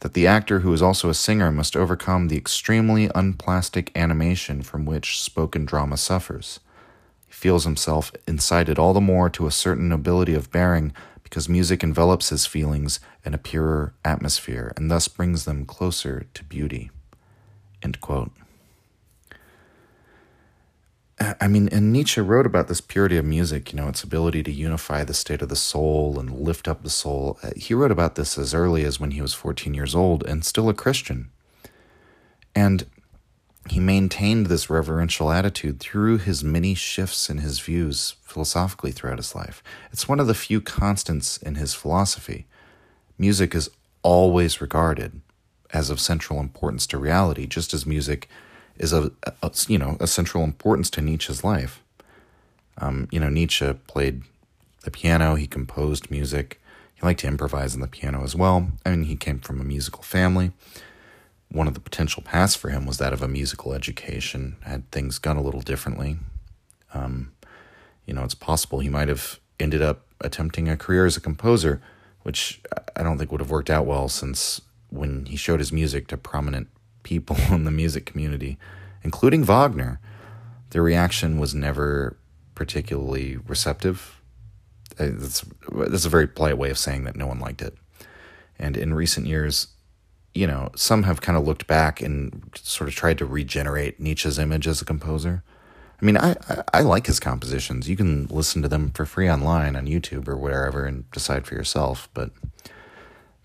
that 0.00 0.14
the 0.14 0.26
actor 0.26 0.60
who 0.60 0.72
is 0.72 0.82
also 0.82 1.08
a 1.08 1.14
singer 1.14 1.50
must 1.50 1.76
overcome 1.76 2.28
the 2.28 2.36
extremely 2.36 3.10
unplastic 3.14 3.90
animation 3.96 4.62
from 4.62 4.84
which 4.84 5.20
spoken 5.22 5.64
drama 5.64 5.96
suffers. 5.96 6.60
He 7.26 7.32
feels 7.32 7.64
himself 7.64 8.12
incited 8.26 8.78
all 8.78 8.92
the 8.92 9.00
more 9.00 9.30
to 9.30 9.46
a 9.46 9.50
certain 9.50 9.88
nobility 9.88 10.34
of 10.34 10.50
bearing 10.50 10.92
because 11.22 11.48
music 11.48 11.82
envelops 11.82 12.28
his 12.28 12.46
feelings 12.46 13.00
in 13.24 13.34
a 13.34 13.38
purer 13.38 13.94
atmosphere 14.04 14.72
and 14.76 14.90
thus 14.90 15.08
brings 15.08 15.44
them 15.44 15.64
closer 15.64 16.26
to 16.34 16.44
beauty. 16.44 16.90
I 21.18 21.48
mean, 21.48 21.68
and 21.68 21.92
Nietzsche 21.92 22.20
wrote 22.20 22.44
about 22.44 22.68
this 22.68 22.82
purity 22.82 23.16
of 23.16 23.24
music, 23.24 23.72
you 23.72 23.78
know, 23.78 23.88
its 23.88 24.02
ability 24.02 24.42
to 24.42 24.52
unify 24.52 25.02
the 25.02 25.14
state 25.14 25.40
of 25.40 25.48
the 25.48 25.56
soul 25.56 26.18
and 26.18 26.40
lift 26.40 26.68
up 26.68 26.82
the 26.82 26.90
soul. 26.90 27.38
Uh, 27.42 27.50
he 27.56 27.72
wrote 27.72 27.90
about 27.90 28.16
this 28.16 28.36
as 28.36 28.52
early 28.52 28.84
as 28.84 29.00
when 29.00 29.12
he 29.12 29.22
was 29.22 29.32
14 29.32 29.72
years 29.72 29.94
old 29.94 30.26
and 30.26 30.44
still 30.44 30.68
a 30.68 30.74
Christian. 30.74 31.30
And 32.54 32.84
he 33.70 33.80
maintained 33.80 34.46
this 34.46 34.68
reverential 34.68 35.30
attitude 35.32 35.80
through 35.80 36.18
his 36.18 36.44
many 36.44 36.74
shifts 36.74 37.30
in 37.30 37.38
his 37.38 37.60
views 37.60 38.16
philosophically 38.22 38.92
throughout 38.92 39.18
his 39.18 39.34
life. 39.34 39.62
It's 39.92 40.08
one 40.08 40.20
of 40.20 40.26
the 40.26 40.34
few 40.34 40.60
constants 40.60 41.38
in 41.38 41.54
his 41.54 41.72
philosophy. 41.72 42.46
Music 43.18 43.54
is 43.54 43.70
always 44.02 44.60
regarded 44.60 45.22
as 45.70 45.88
of 45.88 45.98
central 45.98 46.40
importance 46.40 46.86
to 46.88 46.98
reality, 46.98 47.46
just 47.46 47.72
as 47.72 47.86
music 47.86 48.28
is 48.78 48.92
of 48.92 49.12
a, 49.24 49.52
you 49.68 49.78
know 49.78 49.96
a 50.00 50.06
central 50.06 50.44
importance 50.44 50.90
to 50.90 51.00
Nietzsche's 51.00 51.44
life. 51.44 51.82
Um, 52.78 53.08
you 53.10 53.18
know, 53.18 53.28
Nietzsche 53.28 53.72
played 53.86 54.22
the 54.82 54.90
piano. 54.90 55.34
He 55.34 55.46
composed 55.46 56.10
music. 56.10 56.60
He 56.94 57.02
liked 57.02 57.20
to 57.20 57.26
improvise 57.26 57.74
on 57.74 57.80
the 57.80 57.88
piano 57.88 58.22
as 58.22 58.34
well. 58.34 58.70
I 58.84 58.90
mean, 58.90 59.04
he 59.04 59.16
came 59.16 59.38
from 59.40 59.60
a 59.60 59.64
musical 59.64 60.02
family. 60.02 60.52
One 61.50 61.68
of 61.68 61.74
the 61.74 61.80
potential 61.80 62.22
paths 62.22 62.54
for 62.54 62.70
him 62.70 62.86
was 62.86 62.98
that 62.98 63.12
of 63.12 63.22
a 63.22 63.28
musical 63.28 63.72
education. 63.72 64.56
Had 64.62 64.90
things 64.90 65.18
gone 65.18 65.36
a 65.36 65.42
little 65.42 65.60
differently, 65.60 66.18
um, 66.92 67.32
you 68.06 68.14
know, 68.14 68.24
it's 68.24 68.34
possible 68.34 68.80
he 68.80 68.88
might 68.88 69.08
have 69.08 69.38
ended 69.60 69.82
up 69.82 70.06
attempting 70.20 70.68
a 70.68 70.76
career 70.76 71.06
as 71.06 71.16
a 71.16 71.20
composer, 71.20 71.82
which 72.22 72.60
I 72.94 73.02
don't 73.02 73.18
think 73.18 73.30
would 73.30 73.40
have 73.40 73.50
worked 73.50 73.70
out 73.70 73.86
well 73.86 74.08
since 74.08 74.60
when 74.88 75.26
he 75.26 75.36
showed 75.36 75.60
his 75.60 75.72
music 75.72 76.06
to 76.08 76.16
prominent 76.16 76.68
people 77.06 77.36
in 77.50 77.64
the 77.64 77.70
music 77.70 78.04
community, 78.04 78.58
including 79.02 79.44
Wagner, 79.44 80.00
their 80.70 80.82
reaction 80.82 81.38
was 81.38 81.54
never 81.54 82.18
particularly 82.54 83.38
receptive. 83.46 84.20
Uh, 84.98 85.08
that's, 85.12 85.44
that's 85.72 86.04
a 86.04 86.10
very 86.10 86.26
polite 86.26 86.58
way 86.58 86.68
of 86.68 86.76
saying 86.76 87.04
that 87.04 87.16
no 87.16 87.26
one 87.26 87.38
liked 87.38 87.62
it. 87.62 87.74
And 88.58 88.76
in 88.76 88.92
recent 88.92 89.26
years, 89.26 89.68
you 90.34 90.46
know, 90.46 90.70
some 90.74 91.04
have 91.04 91.20
kind 91.20 91.38
of 91.38 91.46
looked 91.46 91.66
back 91.66 92.02
and 92.02 92.50
sort 92.56 92.88
of 92.88 92.94
tried 92.94 93.18
to 93.18 93.24
regenerate 93.24 94.00
Nietzsche's 94.00 94.38
image 94.38 94.66
as 94.66 94.82
a 94.82 94.84
composer. 94.84 95.44
I 96.00 96.04
mean, 96.04 96.16
I, 96.16 96.32
I, 96.48 96.62
I, 96.74 96.80
like 96.82 97.06
his 97.06 97.20
compositions. 97.20 97.88
You 97.88 97.96
can 97.96 98.26
listen 98.26 98.60
to 98.62 98.68
them 98.68 98.90
for 98.90 99.06
free 99.06 99.30
online 99.30 99.76
on 99.76 99.86
YouTube 99.86 100.28
or 100.28 100.36
wherever 100.36 100.84
and 100.84 101.10
decide 101.10 101.46
for 101.46 101.54
yourself. 101.54 102.10
But 102.12 102.32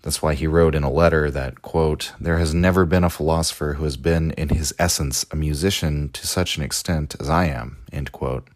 that's 0.02 0.20
why 0.20 0.34
he 0.34 0.48
wrote 0.48 0.74
in 0.74 0.82
a 0.82 0.90
letter 0.90 1.30
that, 1.30 1.62
quote, 1.62 2.12
there 2.20 2.38
has 2.38 2.52
never 2.52 2.84
been 2.84 3.04
a 3.04 3.10
philosopher 3.10 3.74
who 3.74 3.84
has 3.84 3.96
been 3.96 4.32
in 4.32 4.48
his 4.48 4.74
essence 4.78 5.24
a 5.30 5.36
musician 5.36 6.08
to 6.10 6.26
such 6.26 6.56
an 6.56 6.64
extent 6.64 7.14
as 7.20 7.30
I 7.30 7.46
am, 7.46 7.78
end 7.92 8.10
quote. 8.10 8.48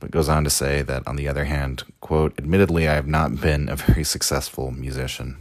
But 0.00 0.10
goes 0.10 0.28
on 0.28 0.42
to 0.42 0.50
say 0.50 0.82
that, 0.82 1.06
on 1.06 1.14
the 1.14 1.28
other 1.28 1.44
hand, 1.44 1.84
quote, 2.00 2.34
admittedly, 2.36 2.88
I 2.88 2.94
have 2.94 3.06
not 3.06 3.40
been 3.40 3.68
a 3.68 3.76
very 3.76 4.02
successful 4.02 4.72
musician, 4.72 5.38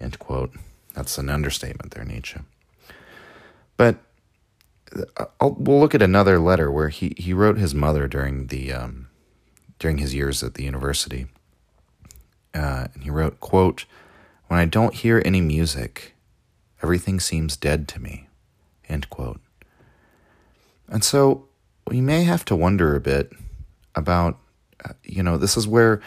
end 0.00 0.18
quote. 0.18 0.52
That's 0.94 1.18
an 1.18 1.28
understatement 1.28 1.92
there, 1.92 2.04
Nietzsche. 2.04 2.40
But 3.76 3.96
uh, 5.18 5.26
I'll, 5.38 5.52
we'll 5.52 5.80
look 5.80 5.94
at 5.94 6.02
another 6.02 6.38
letter 6.38 6.70
where 6.70 6.88
he, 6.88 7.14
he 7.18 7.34
wrote 7.34 7.58
his 7.58 7.74
mother 7.74 8.08
during 8.08 8.46
the 8.46 8.72
um, 8.72 9.08
during 9.78 9.98
his 9.98 10.14
years 10.14 10.42
at 10.42 10.54
the 10.54 10.62
university 10.64 11.26
uh, 12.54 12.88
and 12.94 13.02
he 13.02 13.10
wrote, 13.10 13.40
quote, 13.40 13.84
When 14.48 14.58
I 14.58 14.64
don't 14.64 14.94
hear 14.94 15.22
any 15.24 15.40
music, 15.40 16.12
Everything 16.82 17.20
seems 17.20 17.56
dead 17.56 17.86
to 17.88 18.00
me. 18.00 18.28
End 18.88 19.08
quote. 19.08 19.40
And 20.88 21.04
so 21.04 21.46
we 21.86 22.00
may 22.00 22.24
have 22.24 22.44
to 22.46 22.56
wonder 22.56 22.96
a 22.96 23.00
bit 23.00 23.32
about, 23.94 24.38
uh, 24.84 24.94
you 25.04 25.22
know, 25.22 25.38
this 25.38 25.56
is 25.56 25.68
where 25.68 26.00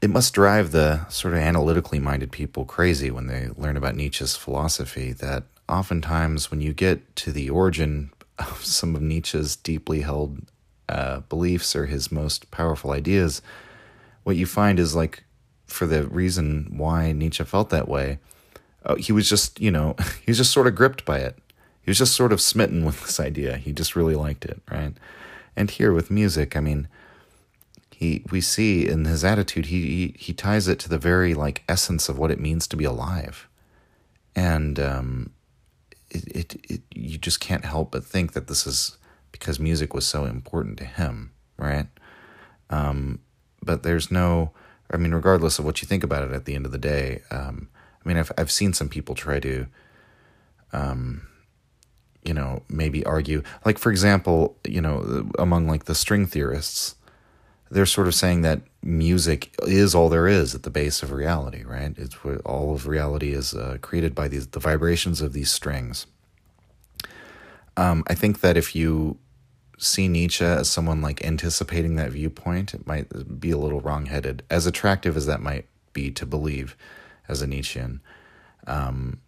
it 0.00 0.08
must 0.08 0.32
drive 0.32 0.72
the 0.72 1.06
sort 1.08 1.34
of 1.34 1.40
analytically 1.40 1.98
minded 1.98 2.32
people 2.32 2.64
crazy 2.64 3.10
when 3.10 3.26
they 3.26 3.50
learn 3.56 3.76
about 3.76 3.96
Nietzsche's 3.96 4.34
philosophy 4.34 5.12
that 5.12 5.44
oftentimes 5.68 6.50
when 6.50 6.60
you 6.60 6.72
get 6.72 7.14
to 7.16 7.30
the 7.30 7.50
origin 7.50 8.10
of 8.38 8.64
some 8.64 8.96
of 8.96 9.02
Nietzsche's 9.02 9.56
deeply 9.56 10.00
held 10.00 10.40
uh, 10.88 11.20
beliefs 11.20 11.76
or 11.76 11.86
his 11.86 12.10
most 12.10 12.50
powerful 12.50 12.92
ideas, 12.92 13.42
what 14.24 14.36
you 14.36 14.46
find 14.46 14.78
is 14.78 14.94
like 14.94 15.24
for 15.66 15.86
the 15.86 16.06
reason 16.06 16.72
why 16.76 17.12
Nietzsche 17.12 17.44
felt 17.44 17.70
that 17.70 17.88
way, 17.88 18.18
uh, 18.84 18.96
he 18.96 19.12
was 19.12 19.28
just, 19.28 19.60
you 19.60 19.70
know, 19.70 19.94
he 20.24 20.30
was 20.30 20.38
just 20.38 20.52
sort 20.52 20.66
of 20.66 20.74
gripped 20.74 21.04
by 21.04 21.18
it. 21.18 21.38
He 21.82 21.90
was 21.90 21.98
just 21.98 22.14
sort 22.14 22.32
of 22.32 22.40
smitten 22.40 22.84
with 22.84 23.02
this 23.02 23.20
idea. 23.20 23.56
He 23.58 23.72
just 23.72 23.94
really 23.94 24.14
liked 24.14 24.44
it, 24.44 24.60
right? 24.70 24.94
And 25.54 25.70
here 25.70 25.92
with 25.92 26.10
music, 26.10 26.56
I 26.56 26.60
mean, 26.60 26.88
he 27.94 28.24
we 28.30 28.40
see 28.40 28.88
in 28.88 29.04
his 29.04 29.22
attitude, 29.22 29.66
he 29.66 29.82
he, 29.82 30.14
he 30.18 30.32
ties 30.32 30.66
it 30.66 30.78
to 30.80 30.88
the 30.88 30.98
very 30.98 31.32
like 31.34 31.62
essence 31.68 32.08
of 32.08 32.18
what 32.18 32.30
it 32.30 32.40
means 32.40 32.66
to 32.68 32.76
be 32.76 32.84
alive, 32.84 33.48
and 34.34 34.80
um, 34.80 35.30
it, 36.10 36.24
it, 36.26 36.54
it 36.68 36.82
you 36.92 37.18
just 37.18 37.38
can't 37.38 37.64
help 37.64 37.92
but 37.92 38.04
think 38.04 38.32
that 38.32 38.48
this 38.48 38.66
is 38.66 38.98
because 39.30 39.60
music 39.60 39.94
was 39.94 40.06
so 40.06 40.24
important 40.24 40.78
to 40.78 40.84
him, 40.84 41.32
right? 41.56 41.86
Um, 42.68 43.20
but 43.64 43.82
there's 43.82 44.10
no, 44.10 44.50
I 44.90 44.96
mean, 44.96 45.12
regardless 45.12 45.58
of 45.58 45.64
what 45.64 45.82
you 45.82 45.88
think 45.88 46.04
about 46.04 46.22
it, 46.24 46.32
at 46.32 46.44
the 46.44 46.54
end 46.54 46.66
of 46.66 46.72
the 46.72 46.78
day, 46.78 47.22
um, 47.30 47.68
I 48.04 48.08
mean, 48.08 48.16
I've 48.16 48.32
I've 48.36 48.50
seen 48.50 48.72
some 48.72 48.88
people 48.88 49.14
try 49.14 49.40
to, 49.40 49.66
um, 50.72 51.26
you 52.22 52.34
know, 52.34 52.62
maybe 52.68 53.04
argue, 53.04 53.42
like 53.64 53.78
for 53.78 53.90
example, 53.90 54.56
you 54.64 54.80
know, 54.80 55.30
among 55.38 55.66
like 55.66 55.84
the 55.84 55.94
string 55.94 56.26
theorists, 56.26 56.96
they're 57.70 57.86
sort 57.86 58.06
of 58.06 58.14
saying 58.14 58.42
that 58.42 58.60
music 58.82 59.54
is 59.62 59.94
all 59.94 60.08
there 60.08 60.28
is 60.28 60.54
at 60.54 60.62
the 60.62 60.70
base 60.70 61.02
of 61.02 61.12
reality, 61.12 61.64
right? 61.64 61.94
It's 61.96 62.22
what 62.22 62.40
all 62.42 62.74
of 62.74 62.86
reality 62.86 63.32
is 63.32 63.54
uh, 63.54 63.78
created 63.80 64.14
by 64.14 64.28
these 64.28 64.48
the 64.48 64.60
vibrations 64.60 65.20
of 65.20 65.32
these 65.32 65.50
strings. 65.50 66.06
Um, 67.76 68.04
I 68.06 68.14
think 68.14 68.40
that 68.40 68.56
if 68.56 68.76
you 68.76 69.18
see 69.78 70.08
Nietzsche 70.08 70.44
as 70.44 70.70
someone 70.70 71.00
like 71.02 71.24
anticipating 71.24 71.96
that 71.96 72.12
viewpoint, 72.12 72.74
it 72.74 72.86
might 72.86 73.40
be 73.40 73.50
a 73.50 73.58
little 73.58 73.80
wrongheaded. 73.80 74.42
As 74.50 74.66
attractive 74.66 75.16
as 75.16 75.26
that 75.26 75.40
might 75.40 75.66
be 75.92 76.10
to 76.12 76.26
believe 76.26 76.76
as 77.28 77.42
a 77.42 77.46
Nietzschean, 77.46 78.00
um, 78.66 79.20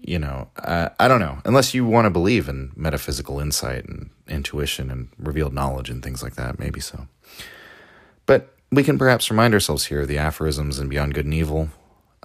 you 0.00 0.18
know, 0.18 0.50
I 0.56 1.08
don't 1.08 1.20
know. 1.20 1.38
Unless 1.46 1.72
you 1.72 1.86
want 1.86 2.04
to 2.04 2.10
believe 2.10 2.48
in 2.48 2.72
metaphysical 2.76 3.40
insight 3.40 3.86
and 3.86 4.10
intuition 4.28 4.90
and 4.90 5.08
revealed 5.18 5.54
knowledge 5.54 5.88
and 5.88 6.02
things 6.02 6.22
like 6.22 6.34
that, 6.34 6.58
maybe 6.58 6.80
so. 6.80 7.08
But 8.26 8.54
we 8.70 8.84
can 8.84 8.98
perhaps 8.98 9.30
remind 9.30 9.54
ourselves 9.54 9.86
here 9.86 10.02
of 10.02 10.08
the 10.08 10.18
aphorisms 10.18 10.78
in 10.78 10.88
Beyond 10.88 11.14
Good 11.14 11.24
and 11.24 11.32
Evil. 11.32 11.70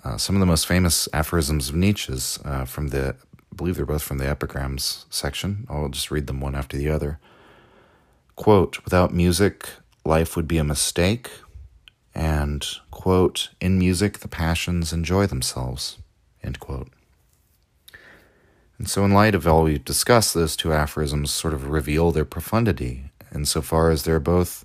Uh, 0.04 0.18
some 0.18 0.36
of 0.36 0.40
the 0.42 0.46
most 0.46 0.68
famous 0.68 1.08
aphorisms 1.14 1.70
of 1.70 1.76
Nietzsche's 1.76 2.40
uh, 2.44 2.66
from 2.66 2.90
the, 2.90 3.16
I 3.36 3.56
believe 3.56 3.78
they're 3.78 3.86
both 3.86 4.04
from 4.04 4.18
the 4.18 4.28
epigrams 4.28 5.06
section. 5.10 5.66
I'll 5.70 5.90
just 5.90 6.12
read 6.12 6.28
them 6.28 6.42
one 6.42 6.56
after 6.56 6.76
the 6.76 6.90
other. 6.90 7.20
Quote, 8.40 8.82
without 8.86 9.14
music, 9.14 9.68
life 10.06 10.38
would 10.38 10.48
be 10.48 10.58
a 10.58 10.64
mistake. 10.64 11.30
And, 12.16 12.66
quote, 12.90 13.50
in 13.60 13.78
music, 13.78 14.20
the 14.20 14.30
passions 14.30 14.94
enjoy 14.94 15.26
themselves, 15.26 15.98
end 16.42 16.58
quote. 16.62 16.88
And 18.78 18.90
so, 18.90 19.04
in 19.04 19.12
light 19.12 19.36
of 19.36 19.46
all 19.46 19.64
we've 19.64 19.84
discussed, 19.84 20.34
those 20.34 20.56
two 20.56 20.72
aphorisms 20.72 21.32
sort 21.32 21.54
of 21.54 21.70
reveal 21.70 22.14
their 22.14 22.24
profundity 22.24 23.12
insofar 23.36 23.92
as 23.92 24.04
they're 24.04 24.22
both 24.22 24.64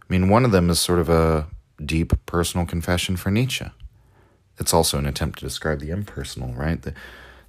I 0.00 0.06
mean, 0.12 0.28
one 0.28 0.44
of 0.44 0.52
them 0.52 0.70
is 0.70 0.78
sort 0.78 1.00
of 1.00 1.08
a 1.08 1.48
deep 1.84 2.12
personal 2.26 2.64
confession 2.64 3.16
for 3.16 3.32
Nietzsche. 3.32 3.66
It's 4.60 4.72
also 4.72 4.98
an 4.98 5.06
attempt 5.06 5.40
to 5.40 5.44
describe 5.44 5.80
the 5.80 5.90
impersonal, 5.90 6.54
right? 6.54 6.80
The, 6.80 6.94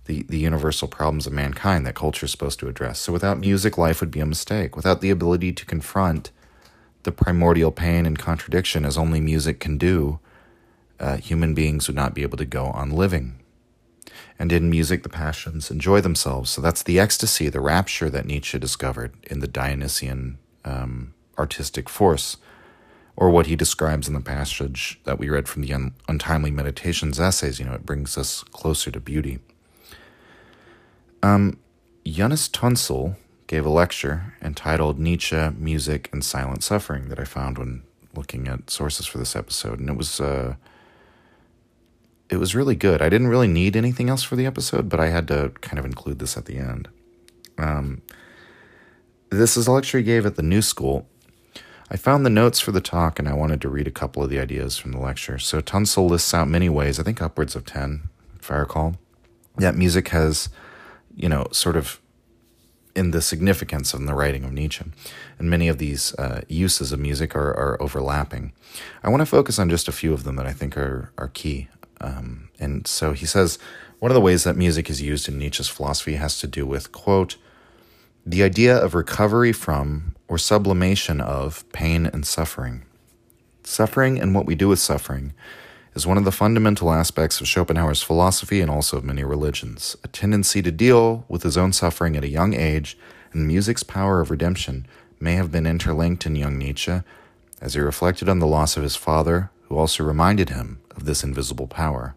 the, 0.05 0.23
the 0.23 0.39
universal 0.39 0.87
problems 0.87 1.27
of 1.27 1.33
mankind 1.33 1.85
that 1.85 1.95
culture 1.95 2.25
is 2.25 2.31
supposed 2.31 2.59
to 2.59 2.67
address. 2.67 2.99
So 2.99 3.13
without 3.13 3.39
music, 3.39 3.77
life 3.77 3.99
would 4.01 4.11
be 4.11 4.19
a 4.19 4.25
mistake. 4.25 4.75
Without 4.75 5.01
the 5.01 5.09
ability 5.09 5.53
to 5.53 5.65
confront 5.65 6.31
the 7.03 7.11
primordial 7.11 7.71
pain 7.71 8.05
and 8.05 8.17
contradiction 8.17 8.85
as 8.85 8.97
only 8.97 9.19
music 9.19 9.59
can 9.59 9.77
do, 9.77 10.19
uh, 10.99 11.17
human 11.17 11.53
beings 11.53 11.87
would 11.87 11.95
not 11.95 12.13
be 12.13 12.21
able 12.21 12.37
to 12.37 12.45
go 12.45 12.65
on 12.67 12.91
living. 12.91 13.39
And 14.37 14.51
in 14.51 14.69
music, 14.69 15.03
the 15.03 15.09
passions 15.09 15.69
enjoy 15.69 16.01
themselves. 16.01 16.49
So 16.49 16.61
that's 16.61 16.83
the 16.83 16.99
ecstasy, 16.99 17.49
the 17.49 17.59
rapture 17.59 18.09
that 18.09 18.25
Nietzsche 18.25 18.57
discovered 18.57 19.13
in 19.29 19.39
the 19.39 19.47
Dionysian 19.47 20.39
um, 20.65 21.13
artistic 21.37 21.89
force 21.89 22.37
or 23.15 23.29
what 23.29 23.45
he 23.47 23.55
describes 23.55 24.07
in 24.07 24.13
the 24.13 24.21
passage 24.21 24.99
that 25.03 25.19
we 25.19 25.29
read 25.29 25.47
from 25.47 25.61
the 25.61 25.73
Un- 25.73 25.93
Untimely 26.07 26.49
Meditations 26.49 27.19
essays. 27.19 27.59
You 27.59 27.65
know, 27.65 27.73
it 27.73 27.85
brings 27.85 28.17
us 28.17 28.43
closer 28.51 28.89
to 28.91 28.99
beauty. 28.99 29.39
Um, 31.23 31.57
Yunus 32.03 32.49
Tuncel 32.49 33.15
gave 33.47 33.65
a 33.65 33.69
lecture 33.69 34.33
entitled 34.41 34.99
Nietzsche, 34.99 35.49
Music, 35.57 36.09
and 36.11 36.23
Silent 36.23 36.63
Suffering 36.63 37.09
that 37.09 37.19
I 37.19 37.25
found 37.25 37.57
when 37.57 37.83
looking 38.15 38.47
at 38.47 38.69
sources 38.69 39.05
for 39.05 39.17
this 39.17 39.35
episode, 39.35 39.79
and 39.79 39.89
it 39.89 39.97
was 39.97 40.19
uh, 40.19 40.55
it 42.29 42.37
was 42.37 42.55
really 42.55 42.75
good. 42.75 43.01
I 43.01 43.09
didn't 43.09 43.27
really 43.27 43.47
need 43.47 43.75
anything 43.75 44.09
else 44.09 44.23
for 44.23 44.35
the 44.35 44.45
episode, 44.45 44.87
but 44.89 44.99
I 44.99 45.07
had 45.07 45.27
to 45.27 45.51
kind 45.61 45.77
of 45.77 45.85
include 45.85 46.19
this 46.19 46.37
at 46.37 46.45
the 46.45 46.57
end. 46.57 46.87
Um, 47.57 48.01
this 49.29 49.57
is 49.57 49.67
a 49.67 49.71
lecture 49.71 49.97
he 49.97 50.03
gave 50.03 50.25
at 50.25 50.35
the 50.35 50.43
New 50.43 50.61
School 50.61 51.07
I 51.93 51.97
found 51.97 52.25
the 52.25 52.29
notes 52.29 52.61
for 52.61 52.71
the 52.71 52.79
talk 52.79 53.19
and 53.19 53.27
I 53.27 53.33
wanted 53.33 53.59
to 53.61 53.69
read 53.69 53.85
a 53.85 53.91
couple 53.91 54.23
of 54.23 54.29
the 54.29 54.39
ideas 54.39 54.77
from 54.77 54.93
the 54.93 54.97
lecture. 54.97 55.37
So 55.37 55.59
Tunzel 55.59 56.09
lists 56.09 56.33
out 56.33 56.47
many 56.47 56.69
ways, 56.69 57.01
I 57.01 57.03
think 57.03 57.21
upwards 57.21 57.53
of 57.53 57.65
10, 57.65 58.03
if 58.39 58.49
I 58.49 58.55
recall, 58.55 58.95
that 59.57 59.75
music 59.75 60.07
has, 60.07 60.47
you 61.15 61.29
know, 61.29 61.47
sort 61.51 61.75
of 61.75 61.99
in 62.95 63.11
the 63.11 63.21
significance 63.21 63.93
of 63.93 64.05
the 64.05 64.13
writing 64.13 64.43
of 64.43 64.51
Nietzsche. 64.51 64.85
And 65.39 65.49
many 65.49 65.67
of 65.67 65.77
these 65.77 66.13
uh, 66.15 66.41
uses 66.47 66.91
of 66.91 66.99
music 66.99 67.35
are, 67.35 67.51
are 67.51 67.81
overlapping. 67.81 68.53
I 69.03 69.09
want 69.09 69.21
to 69.21 69.25
focus 69.25 69.59
on 69.59 69.69
just 69.69 69.87
a 69.87 69.93
few 69.93 70.13
of 70.13 70.23
them 70.23 70.35
that 70.35 70.45
I 70.45 70.53
think 70.53 70.77
are, 70.77 71.11
are 71.17 71.29
key. 71.29 71.69
Um, 72.01 72.49
and 72.59 72.85
so 72.87 73.13
he 73.13 73.25
says 73.25 73.59
one 73.99 74.11
of 74.11 74.15
the 74.15 74.21
ways 74.21 74.43
that 74.43 74.57
music 74.57 74.89
is 74.89 75.01
used 75.01 75.29
in 75.29 75.37
Nietzsche's 75.37 75.69
philosophy 75.69 76.15
has 76.15 76.39
to 76.39 76.47
do 76.47 76.65
with, 76.65 76.91
quote, 76.91 77.37
the 78.25 78.43
idea 78.43 78.75
of 78.75 78.93
recovery 78.93 79.51
from 79.51 80.15
or 80.27 80.37
sublimation 80.37 81.21
of 81.21 81.69
pain 81.71 82.05
and 82.05 82.25
suffering. 82.25 82.83
Suffering 83.63 84.19
and 84.19 84.35
what 84.35 84.45
we 84.45 84.55
do 84.55 84.67
with 84.67 84.79
suffering 84.79 85.33
is 85.93 86.07
one 86.07 86.17
of 86.17 86.23
the 86.25 86.31
fundamental 86.31 86.91
aspects 86.91 87.41
of 87.41 87.47
Schopenhauer's 87.47 88.01
philosophy 88.01 88.61
and 88.61 88.71
also 88.71 88.97
of 88.97 89.03
many 89.03 89.23
religions. 89.23 89.97
A 90.03 90.07
tendency 90.07 90.61
to 90.61 90.71
deal 90.71 91.25
with 91.27 91.43
his 91.43 91.57
own 91.57 91.73
suffering 91.73 92.15
at 92.15 92.23
a 92.23 92.29
young 92.29 92.53
age 92.53 92.97
and 93.33 93.47
music's 93.47 93.83
power 93.83 94.21
of 94.21 94.31
redemption 94.31 94.87
may 95.19 95.33
have 95.33 95.51
been 95.51 95.67
interlinked 95.67 96.25
in 96.25 96.35
young 96.35 96.57
Nietzsche 96.57 97.01
as 97.59 97.73
he 97.73 97.79
reflected 97.79 98.27
on 98.27 98.39
the 98.39 98.47
loss 98.47 98.75
of 98.75 98.83
his 98.83 98.95
father, 98.95 99.51
who 99.63 99.77
also 99.77 100.03
reminded 100.03 100.49
him 100.49 100.79
of 100.95 101.05
this 101.05 101.23
invisible 101.23 101.67
power. 101.67 102.15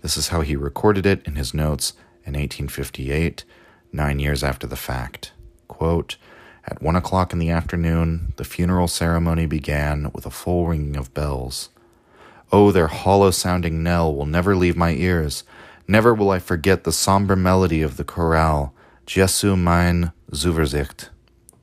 This 0.00 0.16
is 0.16 0.28
how 0.28 0.40
he 0.40 0.56
recorded 0.56 1.04
it 1.04 1.26
in 1.26 1.34
his 1.34 1.52
notes 1.52 1.92
in 2.24 2.34
1858 2.34 3.44
nine 3.92 4.18
years 4.18 4.44
after 4.44 4.66
the 4.66 4.76
fact. 4.76 5.32
Quote, 5.66 6.16
At 6.64 6.82
one 6.82 6.96
o'clock 6.96 7.32
in 7.32 7.38
the 7.38 7.50
afternoon, 7.50 8.32
the 8.36 8.44
funeral 8.44 8.88
ceremony 8.88 9.46
began 9.46 10.10
with 10.14 10.26
a 10.26 10.30
full 10.30 10.66
ringing 10.66 10.96
of 10.96 11.14
bells. 11.14 11.70
Oh, 12.50 12.72
their 12.72 12.86
hollow 12.86 13.30
sounding 13.30 13.82
knell 13.82 14.14
will 14.14 14.26
never 14.26 14.56
leave 14.56 14.76
my 14.76 14.92
ears. 14.92 15.44
Never 15.86 16.14
will 16.14 16.30
I 16.30 16.38
forget 16.38 16.84
the 16.84 16.92
somber 16.92 17.36
melody 17.36 17.82
of 17.82 17.96
the 17.96 18.04
chorale, 18.04 18.72
Jesu 19.06 19.56
mein 19.56 20.12
Zuversicht, 20.32 21.08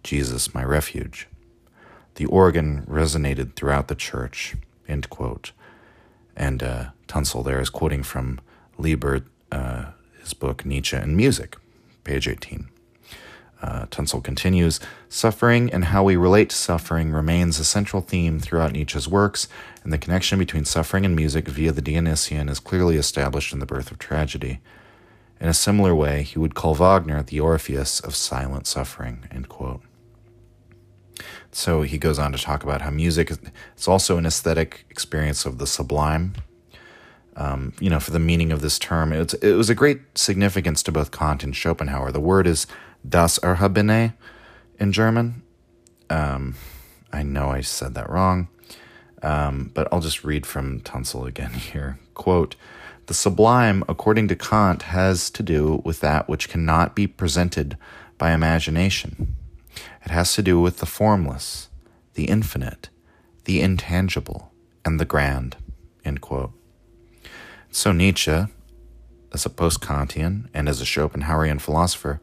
Jesus 0.03 0.53
my 0.53 0.63
refuge. 0.63 1.27
The 2.15 2.25
organ 2.25 2.85
resonated 2.87 3.55
throughout 3.55 3.87
the 3.87 3.95
church. 3.95 4.55
End 4.87 5.09
quote. 5.09 5.51
And 6.35 6.61
uh, 6.61 6.85
Tuncel 7.07 7.43
there 7.43 7.59
is 7.59 7.69
quoting 7.69 8.03
from 8.03 8.39
Liebert, 8.77 9.25
uh, 9.51 9.91
his 10.19 10.33
book 10.33 10.65
Nietzsche 10.65 10.97
and 10.97 11.17
Music, 11.17 11.57
page 12.03 12.27
18. 12.27 12.69
Uh, 13.61 13.85
Tuncel 13.87 14.23
continues 14.23 14.79
Suffering 15.09 15.71
and 15.71 15.85
how 15.85 16.03
we 16.03 16.15
relate 16.15 16.49
to 16.49 16.55
suffering 16.55 17.11
remains 17.11 17.59
a 17.59 17.63
central 17.63 18.01
theme 18.01 18.39
throughout 18.39 18.73
Nietzsche's 18.73 19.07
works, 19.07 19.47
and 19.85 19.93
the 19.93 19.99
connection 19.99 20.39
between 20.39 20.65
suffering 20.65 21.05
and 21.05 21.15
music 21.15 21.47
via 21.47 21.71
the 21.71 21.81
Dionysian 21.81 22.49
is 22.49 22.59
clearly 22.59 22.97
established 22.97 23.53
in 23.53 23.59
The 23.59 23.67
Birth 23.67 23.91
of 23.91 23.99
Tragedy. 23.99 24.59
In 25.39 25.47
a 25.47 25.53
similar 25.53 25.93
way, 25.93 26.23
he 26.23 26.39
would 26.39 26.55
call 26.55 26.73
Wagner 26.73 27.21
the 27.21 27.39
Orpheus 27.39 27.99
of 27.99 28.15
silent 28.15 28.65
suffering. 28.67 29.29
So 31.51 31.83
he 31.83 31.99
goes 31.99 32.17
on 32.17 32.31
to 32.31 32.37
talk 32.39 32.63
about 32.63 32.81
how 32.81 32.89
music 32.89 33.31
is 33.77 33.87
also 33.87 34.17
an 34.17 34.25
aesthetic 34.25 34.85
experience 34.89 35.45
of 35.45 35.59
the 35.59 35.67
sublime. 35.67 36.33
um, 37.35 37.73
you 37.79 37.89
know, 37.89 37.99
for 37.99 38.11
the 38.11 38.19
meaning 38.19 38.51
of 38.51 38.61
this 38.61 38.79
term. 38.79 39.11
It 39.11 39.17
was, 39.19 39.33
it 39.35 39.53
was 39.53 39.69
a 39.69 39.75
great 39.75 40.17
significance 40.17 40.81
to 40.83 40.91
both 40.91 41.11
Kant 41.11 41.43
and 41.43 41.55
Schopenhauer. 41.55 42.11
The 42.11 42.19
word 42.19 42.47
is 42.47 42.65
das 43.07 43.37
Erhabene 43.39 44.13
in 44.79 44.91
German. 44.91 45.43
Um, 46.09 46.55
I 47.11 47.23
know 47.23 47.49
I 47.49 47.61
said 47.61 47.93
that 47.95 48.09
wrong, 48.09 48.47
um, 49.25 49.71
but 49.73 49.87
I'll 49.91 50.01
just 50.01 50.23
read 50.23 50.45
from 50.45 50.81
Tuncel 50.81 51.27
again 51.27 51.53
here. 51.71 51.99
Quote, 52.13 52.55
the 53.07 53.13
sublime, 53.13 53.83
according 53.89 54.27
to 54.29 54.35
Kant, 54.35 54.83
has 54.83 55.29
to 55.31 55.43
do 55.43 55.81
with 55.83 55.99
that 55.99 56.29
which 56.29 56.47
cannot 56.47 56.95
be 56.95 57.07
presented 57.07 57.77
by 58.17 58.31
imagination. 58.31 59.35
It 60.03 60.11
has 60.11 60.33
to 60.35 60.41
do 60.41 60.59
with 60.59 60.77
the 60.77 60.85
formless, 60.85 61.69
the 62.13 62.25
infinite, 62.25 62.89
the 63.45 63.61
intangible, 63.61 64.51
and 64.83 64.99
the 64.99 65.05
grand. 65.05 65.57
End 66.03 66.21
quote. 66.21 66.51
So 67.71 67.91
Nietzsche, 67.91 68.45
as 69.33 69.45
a 69.45 69.49
post 69.49 69.81
Kantian 69.81 70.49
and 70.53 70.69
as 70.69 70.81
a 70.81 70.85
Schopenhauerian 70.85 71.59
philosopher, 71.59 72.21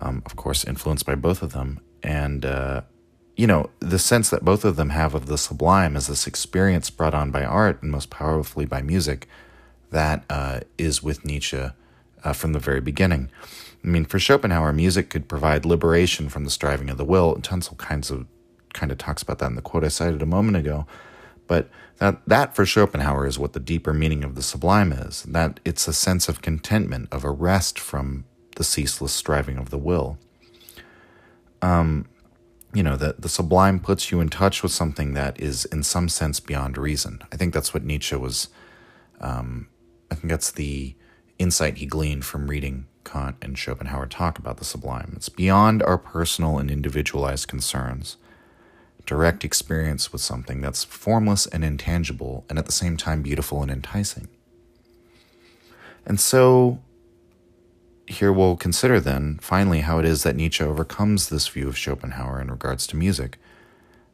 um, 0.00 0.22
of 0.26 0.36
course, 0.36 0.64
influenced 0.64 1.06
by 1.06 1.14
both 1.14 1.42
of 1.42 1.52
them, 1.52 1.80
and 2.02 2.44
uh, 2.44 2.82
you 3.36 3.46
know 3.46 3.70
the 3.80 3.98
sense 3.98 4.30
that 4.30 4.44
both 4.44 4.64
of 4.64 4.76
them 4.76 4.90
have 4.90 5.14
of 5.14 5.26
the 5.26 5.38
sublime 5.38 5.96
as 5.96 6.06
this 6.06 6.26
experience 6.26 6.90
brought 6.90 7.14
on 7.14 7.30
by 7.30 7.44
art 7.44 7.82
and 7.82 7.90
most 7.90 8.10
powerfully 8.10 8.64
by 8.64 8.82
music, 8.82 9.28
that 9.90 10.24
uh, 10.30 10.60
is 10.78 11.02
with 11.02 11.24
Nietzsche 11.24 11.68
uh, 12.24 12.32
from 12.32 12.52
the 12.52 12.58
very 12.58 12.80
beginning. 12.80 13.30
I 13.84 13.88
mean, 13.88 14.04
for 14.04 14.18
Schopenhauer, 14.18 14.72
music 14.72 15.10
could 15.10 15.28
provide 15.28 15.64
liberation 15.64 16.28
from 16.28 16.44
the 16.44 16.50
striving 16.50 16.90
of 16.90 16.96
the 16.96 17.04
will. 17.04 17.34
And 17.34 17.44
Tuncel 17.44 17.78
kinds 17.78 18.10
of 18.10 18.26
kind 18.72 18.90
of 18.90 18.98
talks 18.98 19.22
about 19.22 19.38
that 19.38 19.46
in 19.46 19.54
the 19.54 19.62
quote 19.62 19.84
I 19.84 19.88
cited 19.88 20.22
a 20.22 20.26
moment 20.26 20.56
ago. 20.56 20.86
But 21.46 21.70
that, 21.98 22.20
that 22.26 22.56
for 22.56 22.66
Schopenhauer 22.66 23.26
is 23.26 23.38
what 23.38 23.52
the 23.52 23.60
deeper 23.60 23.94
meaning 23.94 24.24
of 24.24 24.34
the 24.34 24.42
sublime 24.42 24.92
is. 24.92 25.22
That 25.22 25.60
it's 25.64 25.86
a 25.86 25.92
sense 25.92 26.28
of 26.28 26.42
contentment, 26.42 27.08
of 27.12 27.22
a 27.22 27.30
rest 27.30 27.78
from 27.78 28.24
the 28.56 28.64
ceaseless 28.64 29.12
striving 29.12 29.56
of 29.56 29.70
the 29.70 29.78
will. 29.78 30.18
Um, 31.62 32.06
you 32.76 32.82
know, 32.82 32.96
that 32.96 33.22
the 33.22 33.28
sublime 33.28 33.80
puts 33.80 34.10
you 34.10 34.20
in 34.20 34.28
touch 34.28 34.62
with 34.62 34.72
something 34.72 35.14
that 35.14 35.40
is 35.40 35.64
in 35.66 35.82
some 35.82 36.08
sense 36.08 36.40
beyond 36.40 36.76
reason. 36.76 37.22
I 37.32 37.36
think 37.36 37.54
that's 37.54 37.72
what 37.72 37.84
Nietzsche 37.84 38.16
was. 38.16 38.48
Um, 39.20 39.68
I 40.10 40.14
think 40.14 40.30
that's 40.30 40.50
the 40.50 40.94
insight 41.38 41.78
he 41.78 41.86
gleaned 41.86 42.24
from 42.24 42.48
reading 42.48 42.86
Kant 43.04 43.36
and 43.40 43.56
Schopenhauer 43.56 44.06
talk 44.06 44.38
about 44.38 44.58
the 44.58 44.64
sublime. 44.64 45.14
It's 45.16 45.30
beyond 45.30 45.82
our 45.82 45.96
personal 45.96 46.58
and 46.58 46.70
individualized 46.70 47.48
concerns 47.48 48.18
direct 49.06 49.44
experience 49.44 50.12
with 50.12 50.20
something 50.20 50.60
that's 50.60 50.84
formless 50.84 51.46
and 51.46 51.64
intangible, 51.64 52.44
and 52.50 52.58
at 52.58 52.66
the 52.66 52.72
same 52.72 52.96
time 52.96 53.22
beautiful 53.22 53.62
and 53.62 53.70
enticing. 53.70 54.28
And 56.04 56.20
so, 56.20 56.80
here 58.06 58.32
we'll 58.32 58.56
consider 58.56 59.00
then, 59.00 59.38
finally, 59.40 59.80
how 59.80 59.98
it 59.98 60.04
is 60.04 60.22
that 60.22 60.36
Nietzsche 60.36 60.62
overcomes 60.62 61.28
this 61.28 61.48
view 61.48 61.68
of 61.68 61.76
Schopenhauer 61.76 62.40
in 62.40 62.50
regards 62.50 62.86
to 62.88 62.96
music, 62.96 63.38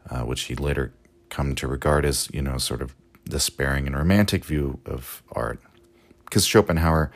uh, 0.08 0.20
which 0.20 0.42
he 0.42 0.54
later 0.54 0.92
come 1.28 1.54
to 1.54 1.66
regard 1.66 2.04
as, 2.04 2.28
you 2.32 2.42
know, 2.42 2.58
sort 2.58 2.82
of 2.82 2.94
despairing 3.24 3.86
and 3.86 3.96
romantic 3.96 4.44
view 4.44 4.80
of 4.86 5.22
art. 5.32 5.60
Because 6.24 6.46
Schopenhauer 6.46 7.10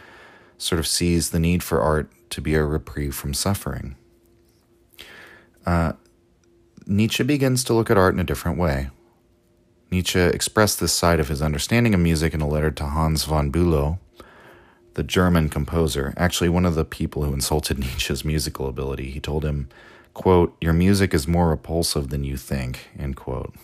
sort 0.58 0.78
of 0.78 0.86
sees 0.86 1.30
the 1.30 1.40
need 1.40 1.62
for 1.62 1.80
art 1.80 2.10
to 2.30 2.40
be 2.40 2.54
a 2.54 2.64
reprieve 2.64 3.14
from 3.14 3.34
suffering. 3.34 3.96
Uh, 5.64 5.92
Nietzsche 6.86 7.24
begins 7.24 7.64
to 7.64 7.74
look 7.74 7.90
at 7.90 7.98
art 7.98 8.14
in 8.14 8.20
a 8.20 8.24
different 8.24 8.58
way. 8.58 8.90
Nietzsche 9.90 10.20
expressed 10.20 10.80
this 10.80 10.92
side 10.92 11.20
of 11.20 11.28
his 11.28 11.42
understanding 11.42 11.94
of 11.94 12.00
music 12.00 12.34
in 12.34 12.40
a 12.40 12.48
letter 12.48 12.70
to 12.70 12.84
Hans 12.84 13.24
von 13.24 13.50
Bülow, 13.50 13.98
the 14.96 15.02
German 15.02 15.50
composer, 15.50 16.14
actually 16.16 16.48
one 16.48 16.64
of 16.64 16.74
the 16.74 16.84
people 16.84 17.22
who 17.22 17.34
insulted 17.34 17.78
Nietzsche's 17.78 18.24
musical 18.24 18.66
ability. 18.66 19.10
He 19.10 19.20
told 19.20 19.44
him, 19.44 19.68
quote, 20.14 20.56
Your 20.60 20.72
music 20.72 21.12
is 21.12 21.28
more 21.28 21.50
repulsive 21.50 22.08
than 22.08 22.24
you 22.24 22.38
think, 22.38 22.88
end 22.98 23.14
quote. 23.14 23.54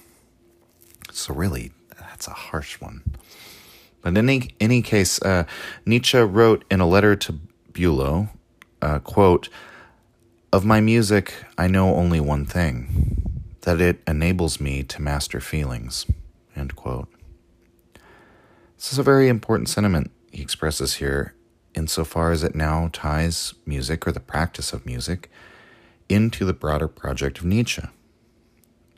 So 1.10 1.34
really, 1.34 1.72
that's 1.98 2.28
a 2.28 2.32
harsh 2.32 2.80
one. 2.80 3.02
But 4.02 4.10
in 4.10 4.18
any, 4.18 4.50
any 4.60 4.82
case, 4.82 5.22
uh, 5.22 5.44
Nietzsche 5.86 6.18
wrote 6.18 6.64
in 6.70 6.80
a 6.80 6.86
letter 6.86 7.16
to 7.16 7.38
Bülow, 7.72 8.28
uh, 8.82 8.98
quote, 8.98 9.48
of 10.52 10.66
my 10.66 10.80
music, 10.82 11.32
I 11.56 11.66
know 11.66 11.94
only 11.94 12.20
one 12.20 12.44
thing 12.44 13.46
that 13.62 13.80
it 13.80 14.02
enables 14.06 14.60
me 14.60 14.82
to 14.82 15.00
master 15.00 15.40
feelings. 15.40 16.04
End 16.54 16.76
quote. 16.76 17.08
This 18.76 18.92
is 18.92 18.98
a 18.98 19.02
very 19.02 19.28
important 19.28 19.70
sentiment 19.70 20.10
he 20.32 20.42
expresses 20.42 20.94
here, 20.94 21.34
insofar 21.74 22.32
as 22.32 22.42
it 22.42 22.54
now 22.54 22.88
ties 22.92 23.54
music 23.66 24.06
or 24.06 24.12
the 24.12 24.20
practice 24.20 24.72
of 24.72 24.86
music 24.86 25.30
into 26.08 26.44
the 26.44 26.52
broader 26.52 26.88
project 26.88 27.38
of 27.38 27.44
Nietzsche. 27.44 27.82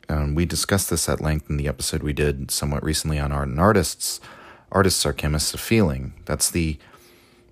And 0.07 0.35
we 0.35 0.45
discussed 0.45 0.89
this 0.89 1.09
at 1.09 1.21
length 1.21 1.49
in 1.49 1.57
the 1.57 1.67
episode 1.67 2.03
we 2.03 2.13
did 2.13 2.51
somewhat 2.51 2.83
recently 2.83 3.19
on 3.19 3.31
art 3.31 3.47
and 3.47 3.59
artists. 3.59 4.19
Artists 4.71 5.05
are 5.05 5.13
chemists 5.13 5.53
of 5.53 5.59
feeling. 5.59 6.13
That's 6.25 6.49
the 6.49 6.77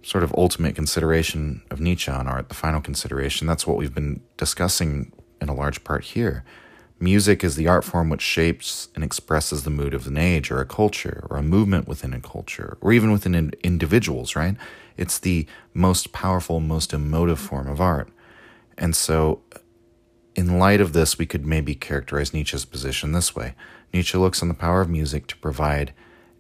sort 0.04 0.24
of 0.24 0.34
ultimate 0.38 0.76
consideration 0.76 1.64
of 1.72 1.80
Nietzsche 1.80 2.12
on 2.12 2.28
art, 2.28 2.50
the 2.50 2.56
final 2.56 2.82
consideration. 2.82 3.48
That's 3.48 3.66
what 3.66 3.78
we've 3.78 3.94
been 3.94 4.22
discussing 4.38 5.14
in 5.42 5.50
a 5.50 5.54
large 5.54 5.84
part 5.84 6.04
here. 6.04 6.44
Music 7.04 7.44
is 7.44 7.58
the 7.58 7.68
art 7.68 7.84
form 7.84 8.10
which 8.10 8.22
shapes 8.22 8.88
and 8.96 9.04
expresses 9.04 9.64
the 9.64 9.70
mood 9.70 9.94
of 9.94 10.08
an 10.08 10.16
age 10.16 10.50
or 10.50 10.62
a 10.62 10.66
culture 10.66 11.28
or 11.30 11.36
a 11.36 11.44
movement 11.44 11.86
within 11.86 12.14
a 12.14 12.22
culture 12.22 12.78
or 12.80 12.94
even 12.94 13.12
within 13.12 13.36
in 13.36 13.52
individuals, 13.62 14.38
right? 14.38 14.56
It's 14.96 15.20
the 15.20 15.46
most 15.74 16.14
powerful, 16.14 16.62
most 16.62 16.94
emotive 16.94 17.42
form 17.42 17.68
of 17.68 17.82
art. 17.82 18.08
And 18.78 18.96
so, 18.96 19.42
in 20.34 20.58
light 20.58 20.80
of 20.80 20.94
this, 20.94 21.18
we 21.18 21.26
could 21.26 21.46
maybe 21.46 21.76
characterize 21.76 22.34
Nietzsche's 22.34 22.64
position 22.64 23.12
this 23.12 23.36
way 23.36 23.54
Nietzsche 23.94 24.18
looks 24.18 24.42
on 24.42 24.48
the 24.48 24.54
power 24.54 24.80
of 24.80 24.90
music 24.90 25.28
to 25.28 25.38
provide 25.38 25.94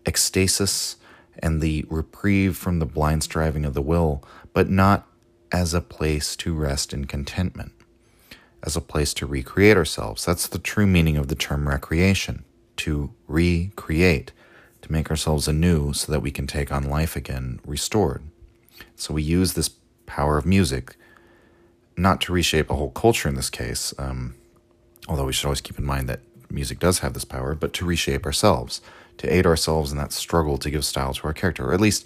ecstasis 0.05 0.95
and 1.39 1.59
the 1.59 1.85
reprieve 1.89 2.55
from 2.55 2.79
the 2.79 2.85
blind 2.85 3.21
striving 3.21 3.65
of 3.65 3.73
the 3.73 3.81
will, 3.81 4.23
but 4.53 4.69
not 4.69 5.09
as 5.51 5.73
a 5.73 5.81
place 5.81 6.37
to 6.37 6.55
rest 6.55 6.93
in 6.93 7.03
contentment, 7.03 7.73
as 8.63 8.75
a 8.75 8.81
place 8.81 9.13
to 9.15 9.25
recreate 9.25 9.77
ourselves. 9.77 10.25
That's 10.25 10.47
the 10.47 10.59
true 10.59 10.87
meaning 10.87 11.17
of 11.17 11.27
the 11.27 11.35
term 11.35 11.67
recreation 11.67 12.45
to 12.77 13.13
recreate, 13.27 14.31
to 14.81 14.91
make 14.91 15.09
ourselves 15.09 15.47
anew 15.47 15.93
so 15.93 16.11
that 16.11 16.21
we 16.21 16.31
can 16.31 16.47
take 16.47 16.71
on 16.71 16.89
life 16.89 17.15
again 17.15 17.59
restored. 17.65 18.23
So 18.95 19.13
we 19.13 19.21
use 19.21 19.53
this 19.53 19.69
power 20.05 20.37
of 20.37 20.45
music 20.45 20.95
not 21.95 22.21
to 22.21 22.33
reshape 22.33 22.69
a 22.69 22.75
whole 22.75 22.89
culture 22.89 23.29
in 23.29 23.35
this 23.35 23.49
case, 23.49 23.93
um, 23.99 24.35
although 25.07 25.25
we 25.25 25.33
should 25.33 25.45
always 25.45 25.61
keep 25.61 25.77
in 25.77 25.85
mind 25.85 26.09
that 26.09 26.21
music 26.49 26.79
does 26.79 26.99
have 26.99 27.13
this 27.13 27.25
power, 27.25 27.53
but 27.53 27.73
to 27.73 27.85
reshape 27.85 28.25
ourselves 28.25 28.81
to 29.17 29.33
aid 29.33 29.45
ourselves 29.45 29.91
in 29.91 29.97
that 29.97 30.11
struggle 30.11 30.57
to 30.57 30.69
give 30.69 30.85
style 30.85 31.13
to 31.13 31.27
our 31.27 31.33
character. 31.33 31.69
Or 31.69 31.73
at 31.73 31.81
least 31.81 32.05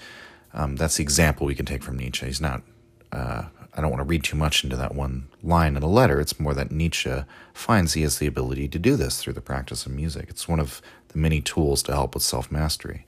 um, 0.54 0.76
that's 0.76 0.98
the 0.98 1.04
example 1.04 1.48
we 1.48 1.56
can 1.56 1.66
take 1.66 1.84
from 1.84 1.98
Nietzsche. 1.98 2.26
He's 2.26 2.42
not, 2.42 2.64
uh, 3.12 3.44
I 3.78 3.82
don't 3.82 3.92
want 3.92 4.02
to 4.02 4.10
read 4.10 4.24
too 4.24 4.36
much 4.36 4.64
into 4.64 4.76
that 4.76 4.96
one 4.96 5.28
line 5.44 5.78
in 5.78 5.84
a 5.84 5.88
letter. 5.88 6.20
It's 6.20 6.40
more 6.40 6.56
that 6.56 6.72
Nietzsche 6.72 7.24
finds 7.54 7.94
he 7.94 8.02
has 8.02 8.18
the 8.18 8.28
ability 8.28 8.68
to 8.70 8.80
do 8.80 8.96
this 8.96 9.22
through 9.22 9.34
the 9.34 9.42
practice 9.42 9.86
of 9.86 9.92
music. 9.92 10.26
It's 10.30 10.48
one 10.48 10.60
of 10.60 10.82
the 11.10 11.20
many 11.20 11.42
tools 11.42 11.84
to 11.84 11.94
help 11.94 12.16
with 12.16 12.24
self 12.24 12.52
mastery. 12.52 13.06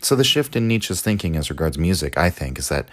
So, 0.00 0.14
the 0.14 0.24
shift 0.24 0.54
in 0.54 0.68
Nietzsche's 0.68 1.02
thinking 1.02 1.36
as 1.36 1.50
regards 1.50 1.76
music, 1.76 2.16
I 2.16 2.30
think, 2.30 2.58
is 2.58 2.68
that 2.68 2.88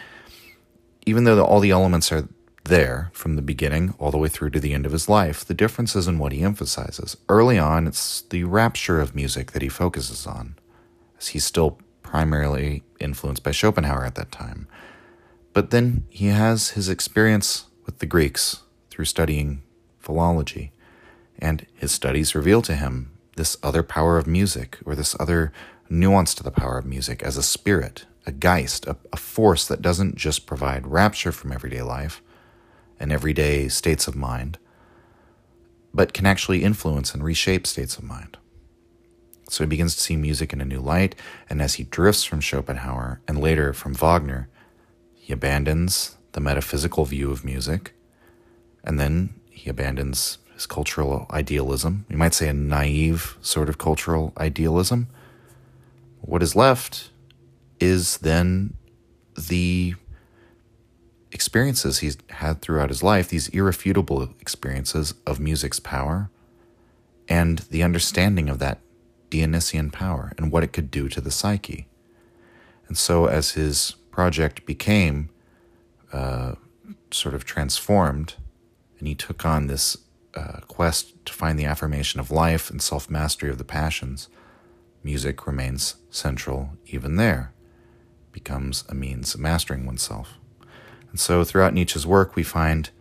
even 1.05 1.25
though 1.25 1.43
all 1.43 1.59
the 1.59 1.71
elements 1.71 2.11
are 2.11 2.27
there 2.63 3.11
from 3.13 3.35
the 3.35 3.41
beginning 3.41 3.93
all 3.99 4.11
the 4.11 4.17
way 4.17 4.29
through 4.29 4.49
to 4.51 4.59
the 4.59 4.73
end 4.73 4.85
of 4.85 4.91
his 4.91 5.09
life. 5.09 5.43
The 5.43 5.53
difference 5.53 5.95
is 5.95 6.07
in 6.07 6.19
what 6.19 6.31
he 6.31 6.41
emphasizes. 6.41 7.17
Early 7.27 7.59
on, 7.59 7.87
it's 7.87 8.21
the 8.21 8.43
rapture 8.45 9.01
of 9.01 9.15
music 9.15 9.51
that 9.51 9.61
he 9.61 9.69
focuses 9.69 10.25
on, 10.25 10.55
as 11.19 11.29
he's 11.29 11.45
still 11.45 11.79
primarily 12.01 12.83
influenced 12.99 13.43
by 13.43 13.51
Schopenhauer 13.51 14.05
at 14.05 14.15
that 14.15 14.31
time. 14.31 14.67
But 15.53 15.69
then 15.69 16.05
he 16.09 16.27
has 16.27 16.69
his 16.69 16.89
experience 16.89 17.65
with 17.85 17.99
the 17.99 18.05
Greeks 18.05 18.63
through 18.89 19.05
studying 19.05 19.61
philology, 19.99 20.71
and 21.39 21.65
his 21.75 21.91
studies 21.91 22.35
reveal 22.35 22.61
to 22.63 22.75
him 22.75 23.11
this 23.35 23.57
other 23.63 23.83
power 23.83 24.17
of 24.17 24.27
music, 24.27 24.79
or 24.85 24.95
this 24.95 25.15
other 25.19 25.51
nuance 25.89 26.33
to 26.35 26.43
the 26.43 26.51
power 26.51 26.77
of 26.77 26.85
music 26.85 27.23
as 27.23 27.37
a 27.37 27.43
spirit, 27.43 28.05
a 28.25 28.31
geist, 28.31 28.85
a, 28.87 28.95
a 29.11 29.17
force 29.17 29.67
that 29.67 29.81
doesn't 29.81 30.15
just 30.15 30.45
provide 30.45 30.87
rapture 30.87 31.31
from 31.31 31.51
everyday 31.51 31.81
life 31.81 32.21
and 32.99 33.11
everyday 33.11 33.67
states 33.67 34.07
of 34.07 34.15
mind, 34.15 34.57
but 35.93 36.13
can 36.13 36.25
actually 36.25 36.63
influence 36.63 37.13
and 37.13 37.23
reshape 37.23 37.67
states 37.67 37.97
of 37.97 38.03
mind. 38.03 38.37
So 39.49 39.63
he 39.63 39.67
begins 39.67 39.95
to 39.95 40.01
see 40.01 40.15
music 40.15 40.53
in 40.53 40.61
a 40.61 40.65
new 40.65 40.79
light, 40.79 41.15
and 41.49 41.61
as 41.61 41.75
he 41.75 41.83
drifts 41.83 42.23
from 42.23 42.39
Schopenhauer 42.39 43.21
and 43.27 43.39
later 43.39 43.73
from 43.73 43.93
Wagner, 43.93 44.47
he 45.23 45.31
abandons 45.31 46.17
the 46.33 46.41
metaphysical 46.41 47.05
view 47.05 47.31
of 47.31 47.45
music, 47.45 47.93
and 48.83 48.99
then 48.99 49.33
he 49.49 49.69
abandons 49.69 50.37
his 50.53 50.65
cultural 50.65 51.27
idealism. 51.31 52.05
You 52.09 52.17
might 52.17 52.33
say 52.33 52.49
a 52.49 52.53
naive 52.53 53.37
sort 53.41 53.69
of 53.69 53.77
cultural 53.77 54.33
idealism. 54.37 55.07
What 56.19 56.43
is 56.43 56.57
left 56.57 57.11
is 57.79 58.17
then 58.17 58.73
the 59.37 59.95
experiences 61.31 61.99
he's 61.99 62.17
had 62.29 62.61
throughout 62.61 62.89
his 62.89 63.01
life, 63.01 63.29
these 63.29 63.47
irrefutable 63.47 64.23
experiences 64.41 65.13
of 65.25 65.39
music's 65.39 65.79
power 65.79 66.29
and 67.29 67.59
the 67.71 67.81
understanding 67.81 68.49
of 68.49 68.59
that 68.59 68.81
Dionysian 69.29 69.89
power 69.89 70.33
and 70.37 70.51
what 70.51 70.63
it 70.63 70.73
could 70.73 70.91
do 70.91 71.07
to 71.07 71.21
the 71.21 71.31
psyche. 71.31 71.87
And 72.89 72.97
so, 72.97 73.27
as 73.27 73.51
his 73.51 73.95
project 74.13 74.65
became 74.67 75.29
uh, 76.13 76.53
sort 77.09 77.33
of 77.33 77.45
transformed, 77.45 78.35
and 78.99 79.07
he 79.07 79.15
took 79.15 79.43
on 79.43 79.65
this 79.65 79.97
uh, 80.35 80.59
quest 80.67 81.25
to 81.25 81.33
find 81.33 81.57
the 81.57 81.65
affirmation 81.65 82.19
of 82.19 82.29
life 82.29 82.69
and 82.69 82.81
self 82.81 83.09
mastery 83.09 83.49
of 83.49 83.57
the 83.57 83.63
passions, 83.63 84.29
music 85.03 85.47
remains 85.47 85.95
central 86.11 86.69
even 86.85 87.15
there, 87.15 87.53
becomes 88.31 88.83
a 88.87 88.93
means 88.93 89.33
of 89.33 89.41
mastering 89.41 89.83
oneself. 89.85 90.37
And 91.09 91.19
so, 91.19 91.43
throughout 91.43 91.73
Nietzsche's 91.73 92.05
work, 92.05 92.35
we 92.35 92.43
find 92.43 92.91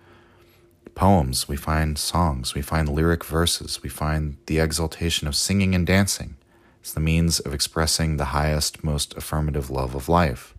poems, 0.95 1.47
we 1.47 1.57
find 1.57 1.99
songs, 1.99 2.55
we 2.55 2.63
find 2.63 2.89
lyric 2.89 3.23
verses, 3.23 3.83
we 3.83 3.91
find 3.91 4.39
the 4.47 4.59
exaltation 4.59 5.29
of 5.29 5.37
singing 5.37 5.75
and 5.75 5.87
dancing 5.87 6.37
as 6.83 6.95
the 6.95 7.01
means 7.01 7.39
of 7.39 7.53
expressing 7.53 8.17
the 8.17 8.33
highest, 8.37 8.83
most 8.83 9.15
affirmative 9.15 9.69
love 9.69 9.95
of 9.95 10.09
life. 10.09 10.55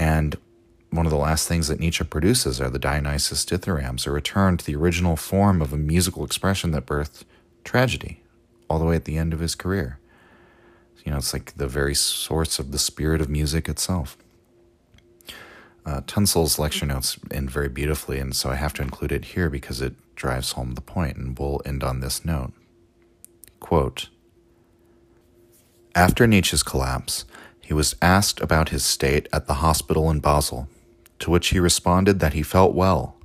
And 0.00 0.38
one 0.88 1.04
of 1.04 1.12
the 1.12 1.18
last 1.18 1.46
things 1.46 1.68
that 1.68 1.78
Nietzsche 1.78 2.04
produces 2.04 2.58
are 2.58 2.70
the 2.70 2.78
Dionysus 2.78 3.44
dithyrambs, 3.44 4.06
a 4.06 4.10
return 4.10 4.56
to 4.56 4.64
the 4.64 4.74
original 4.74 5.14
form 5.14 5.60
of 5.60 5.74
a 5.74 5.76
musical 5.76 6.24
expression 6.24 6.70
that 6.70 6.86
birthed 6.86 7.24
tragedy 7.64 8.22
all 8.70 8.78
the 8.78 8.86
way 8.86 8.96
at 8.96 9.04
the 9.04 9.18
end 9.18 9.34
of 9.34 9.40
his 9.40 9.54
career. 9.54 9.98
You 11.04 11.12
know, 11.12 11.18
it's 11.18 11.34
like 11.34 11.54
the 11.54 11.68
very 11.68 11.94
source 11.94 12.58
of 12.58 12.72
the 12.72 12.78
spirit 12.78 13.20
of 13.20 13.28
music 13.28 13.68
itself. 13.68 14.16
Uh, 15.84 16.00
Tuncel's 16.06 16.58
lecture 16.58 16.86
notes 16.86 17.18
end 17.30 17.50
very 17.50 17.68
beautifully, 17.68 18.18
and 18.18 18.34
so 18.34 18.48
I 18.48 18.54
have 18.54 18.72
to 18.74 18.82
include 18.82 19.12
it 19.12 19.26
here 19.26 19.50
because 19.50 19.82
it 19.82 19.92
drives 20.16 20.52
home 20.52 20.72
the 20.72 20.80
point, 20.80 21.18
and 21.18 21.38
we'll 21.38 21.60
end 21.66 21.84
on 21.84 22.00
this 22.00 22.24
note. 22.24 22.54
Quote 23.60 24.08
After 25.94 26.26
Nietzsche's 26.26 26.62
collapse, 26.62 27.26
he 27.70 27.74
was 27.74 27.94
asked 28.02 28.40
about 28.40 28.70
his 28.70 28.84
state 28.84 29.28
at 29.32 29.46
the 29.46 29.62
hospital 29.62 30.10
in 30.10 30.18
Basel, 30.18 30.68
to 31.20 31.30
which 31.30 31.50
he 31.50 31.60
responded 31.60 32.18
that 32.18 32.32
he 32.32 32.42
felt 32.42 32.74
well, 32.74 33.16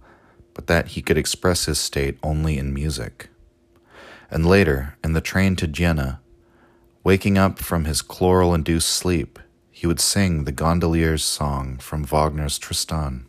but 0.54 0.68
that 0.68 0.89
he 0.89 1.02
could 1.02 1.18
express 1.18 1.66
his 1.66 1.80
state 1.80 2.20
only 2.22 2.60
in 2.60 2.72
music. 2.72 3.30
And 4.30 4.46
later, 4.46 4.98
in 5.04 5.14
the 5.14 5.20
train 5.20 5.56
to 5.56 5.68
Jena, 5.68 6.20
waking 7.04 7.39
up 7.39 7.58
from 7.58 7.86
his 7.86 8.04
chloral 8.04 8.54
induced 8.54 8.89
sleep, 8.89 9.39
he 9.72 9.88
would 9.88 10.00
sing 10.00 10.43
the 10.43 10.52
gondolier's 10.52 11.24
song 11.24 11.80
from 11.80 12.04
Wagner's 12.04 12.60
Tristan. 12.60 13.26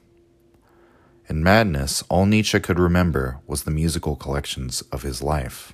In 1.31 1.43
madness, 1.43 2.05
all 2.11 2.27
Nietzsche 2.27 2.61
could 2.61 2.79
remember 2.79 3.39
was 3.47 3.63
the 3.63 3.71
musical 3.71 4.17
collections 4.17 4.83
of 4.93 5.01
his 5.01 5.23
life, 5.23 5.73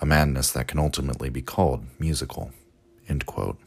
a 0.00 0.06
madness 0.06 0.52
that 0.52 0.68
can 0.68 0.78
ultimately 0.78 1.28
be 1.28 1.42
called 1.42 1.86
musical. 1.98 2.52
End 3.08 3.26
quote. 3.26 3.58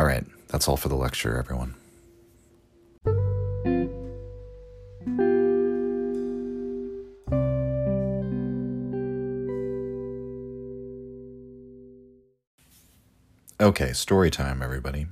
All 0.00 0.06
right, 0.06 0.24
that's 0.48 0.66
all 0.66 0.78
for 0.78 0.88
the 0.88 0.94
lecture, 0.94 1.36
everyone. 1.36 1.74
Okay, 13.60 13.92
story 13.92 14.30
time, 14.30 14.62
everybody. 14.62 15.06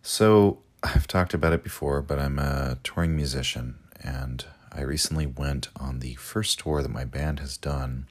So, 0.00 0.60
I've 0.84 1.08
talked 1.08 1.34
about 1.34 1.52
it 1.52 1.64
before, 1.64 2.02
but 2.02 2.20
I'm 2.20 2.38
a 2.38 2.78
touring 2.84 3.16
musician, 3.16 3.80
and 4.00 4.44
I 4.70 4.82
recently 4.82 5.26
went 5.26 5.70
on 5.74 5.98
the 5.98 6.14
first 6.14 6.60
tour 6.60 6.82
that 6.82 6.88
my 6.88 7.04
band 7.04 7.40
has 7.40 7.56
done 7.56 8.06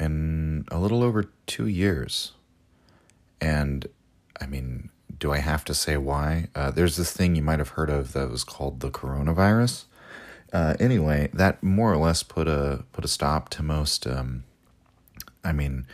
in 0.00 0.64
a 0.72 0.80
little 0.80 1.04
over 1.04 1.30
two 1.46 1.68
years. 1.68 2.32
And 3.40 3.86
I 4.40 4.46
mean, 4.46 4.90
do 5.18 5.32
I 5.32 5.38
have 5.38 5.64
to 5.66 5.74
say 5.74 5.96
why? 5.96 6.48
Uh, 6.54 6.70
there's 6.70 6.96
this 6.96 7.12
thing 7.12 7.36
you 7.36 7.42
might 7.42 7.58
have 7.58 7.70
heard 7.70 7.90
of 7.90 8.12
that 8.12 8.30
was 8.30 8.44
called 8.44 8.80
the 8.80 8.90
coronavirus. 8.90 9.84
Uh, 10.52 10.74
anyway, 10.78 11.28
that 11.32 11.62
more 11.62 11.92
or 11.92 11.96
less 11.96 12.22
put 12.22 12.48
a 12.48 12.84
put 12.92 13.04
a 13.04 13.08
stop 13.08 13.48
to 13.50 13.62
most. 13.62 14.06
Um, 14.06 14.44
I 15.44 15.52
mean, 15.52 15.86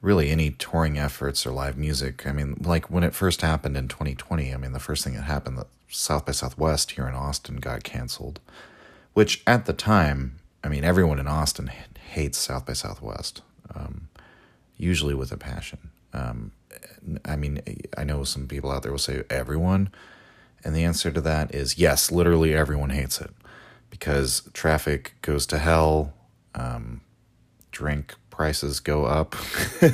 really 0.00 0.30
any 0.30 0.50
touring 0.50 0.98
efforts 0.98 1.46
or 1.46 1.50
live 1.50 1.76
music. 1.76 2.26
I 2.26 2.32
mean, 2.32 2.56
like 2.60 2.90
when 2.90 3.04
it 3.04 3.14
first 3.14 3.42
happened 3.42 3.76
in 3.76 3.88
2020, 3.88 4.52
I 4.52 4.56
mean, 4.56 4.72
the 4.72 4.80
first 4.80 5.04
thing 5.04 5.14
that 5.14 5.22
happened, 5.22 5.58
that 5.58 5.66
South 5.88 6.26
by 6.26 6.32
Southwest 6.32 6.92
here 6.92 7.08
in 7.08 7.14
Austin 7.14 7.56
got 7.56 7.84
canceled, 7.84 8.40
which 9.14 9.42
at 9.46 9.66
the 9.66 9.72
time, 9.72 10.38
I 10.62 10.68
mean, 10.68 10.84
everyone 10.84 11.18
in 11.18 11.26
Austin 11.26 11.70
hates 12.10 12.38
South 12.38 12.66
by 12.66 12.72
Southwest, 12.74 13.42
um, 13.74 14.08
usually 14.76 15.14
with 15.14 15.32
a 15.32 15.36
passion. 15.36 15.90
Um, 16.12 16.52
I 17.24 17.36
mean, 17.36 17.60
I 17.96 18.04
know 18.04 18.24
some 18.24 18.46
people 18.46 18.70
out 18.70 18.82
there 18.82 18.92
will 18.92 18.98
say 18.98 19.22
everyone, 19.30 19.90
and 20.64 20.74
the 20.74 20.84
answer 20.84 21.10
to 21.10 21.20
that 21.22 21.54
is 21.54 21.78
yes, 21.78 22.10
literally 22.10 22.54
everyone 22.54 22.90
hates 22.90 23.20
it 23.20 23.30
because 23.90 24.48
traffic 24.52 25.14
goes 25.22 25.46
to 25.46 25.58
hell, 25.58 26.12
um, 26.54 27.00
drink 27.70 28.14
prices 28.30 28.80
go 28.80 29.04
up, 29.04 29.34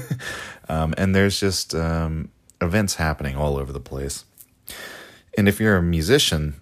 um, 0.69 0.95
and 0.97 1.15
there's 1.15 1.39
just 1.39 1.75
um, 1.75 2.31
events 2.61 2.97
happening 2.97 3.37
all 3.37 3.57
over 3.57 3.73
the 3.73 3.81
place. 3.81 4.25
And 5.37 5.49
if 5.49 5.61
you're 5.61 5.77
a 5.77 5.83
musician, 5.83 6.61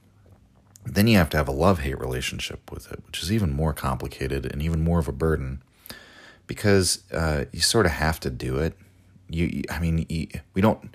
then 0.85 1.07
you 1.07 1.17
have 1.17 1.31
to 1.31 1.37
have 1.37 1.49
a 1.49 1.53
love 1.53 1.81
hate 1.81 1.99
relationship 1.99 2.73
with 2.73 2.91
it, 2.91 3.01
which 3.07 3.23
is 3.23 3.33
even 3.33 3.53
more 3.53 3.73
complicated 3.73 4.47
and 4.51 4.63
even 4.63 4.83
more 4.83 4.99
of 4.99 5.09
a 5.09 5.13
burden 5.13 5.63
because 6.47 7.03
uh, 7.13 7.45
you 7.53 7.61
sort 7.61 7.87
of 7.87 7.93
have 7.93 8.19
to 8.21 8.31
do 8.31 8.59
it. 8.59 8.77
You, 9.29 9.63
I 9.71 9.79
mean, 9.79 10.07
you, 10.09 10.29
we 10.55 10.63
don't 10.63 10.95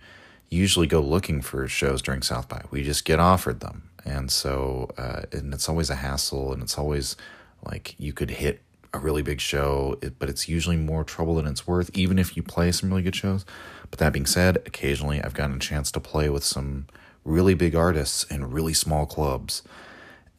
usually 0.49 0.87
go 0.87 1.01
looking 1.01 1.41
for 1.41 1.67
shows 1.67 2.01
during 2.01 2.21
South 2.21 2.47
by. 2.47 2.63
We 2.71 2.83
just 2.83 3.05
get 3.05 3.19
offered 3.19 3.59
them, 3.59 3.89
and 4.05 4.31
so 4.31 4.89
uh, 4.97 5.23
and 5.31 5.53
it's 5.53 5.67
always 5.67 5.89
a 5.89 5.95
hassle, 5.95 6.53
and 6.53 6.61
it's 6.61 6.77
always 6.77 7.15
like 7.63 7.95
you 7.97 8.13
could 8.13 8.31
hit 8.31 8.61
a 8.93 8.99
really 8.99 9.21
big 9.21 9.41
show, 9.41 9.99
but 10.19 10.29
it's 10.29 10.47
usually 10.47 10.77
more 10.77 11.03
trouble 11.03 11.35
than 11.35 11.47
it's 11.47 11.67
worth, 11.67 11.89
even 11.93 12.17
if 12.17 12.37
you 12.37 12.43
play 12.43 12.71
some 12.71 12.89
really 12.89 13.01
good 13.01 13.15
shows. 13.15 13.45
But 13.89 13.99
that 13.99 14.13
being 14.13 14.25
said, 14.25 14.57
occasionally 14.65 15.21
I've 15.21 15.33
gotten 15.33 15.57
a 15.57 15.59
chance 15.59 15.91
to 15.91 15.99
play 15.99 16.29
with 16.29 16.43
some 16.43 16.87
really 17.23 17.53
big 17.53 17.75
artists 17.75 18.23
in 18.23 18.49
really 18.49 18.73
small 18.73 19.05
clubs. 19.05 19.61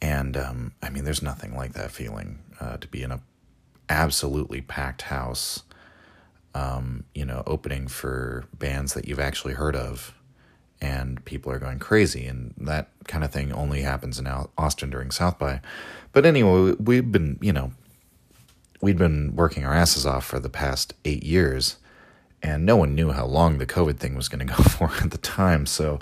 And 0.01 0.37
um, 0.37 0.73
I 0.83 0.91
mean, 0.91 1.05
there's 1.05 1.23
nothing 1.23 1.57
like 1.57 1.73
that 1.75 1.91
feeling 1.91 2.39
uh, 2.61 2.79
to 2.79 2.89
be 2.89 3.03
in 3.03 3.13
a 3.13 3.21
absolutely 3.89 4.61
packed 4.61 5.03
house, 5.03 5.63
um, 6.59 7.05
you 7.15 7.25
know, 7.25 7.45
opening 7.47 7.87
for 7.87 8.45
bands 8.53 8.95
that 8.95 9.07
you've 9.07 9.21
actually 9.21 9.55
heard 9.55 9.77
of, 9.77 10.13
and 10.81 11.25
people 11.25 11.53
are 11.53 11.61
going 11.61 11.79
crazy. 11.79 12.27
And 12.27 12.53
that 12.59 12.89
kind 13.07 13.23
of 13.23 13.31
thing 13.31 13.53
only 13.53 13.83
happens 13.83 14.19
in 14.19 14.27
Austin 14.27 14.91
during 14.91 15.13
South 15.13 15.39
by. 15.39 15.61
But 16.13 16.27
anyway, 16.27 16.75
we've 16.81 17.13
been, 17.13 17.39
you 17.41 17.53
know, 17.53 17.73
we'd 18.81 18.99
been 18.99 19.37
working 19.37 19.65
our 19.65 19.75
asses 19.75 20.05
off 20.05 20.25
for 20.25 20.41
the 20.41 20.49
past 20.49 20.95
eight 21.05 21.23
years, 21.23 21.77
and 22.43 22.67
no 22.67 22.77
one 22.77 22.95
knew 22.95 23.13
how 23.13 23.27
long 23.27 23.59
the 23.59 23.67
COVID 23.67 23.99
thing 23.99 24.17
was 24.17 24.29
going 24.29 24.45
to 24.47 24.53
go 24.53 24.61
for 24.65 24.91
at 25.01 25.13
the 25.13 25.19
time. 25.19 25.65
So, 25.65 26.01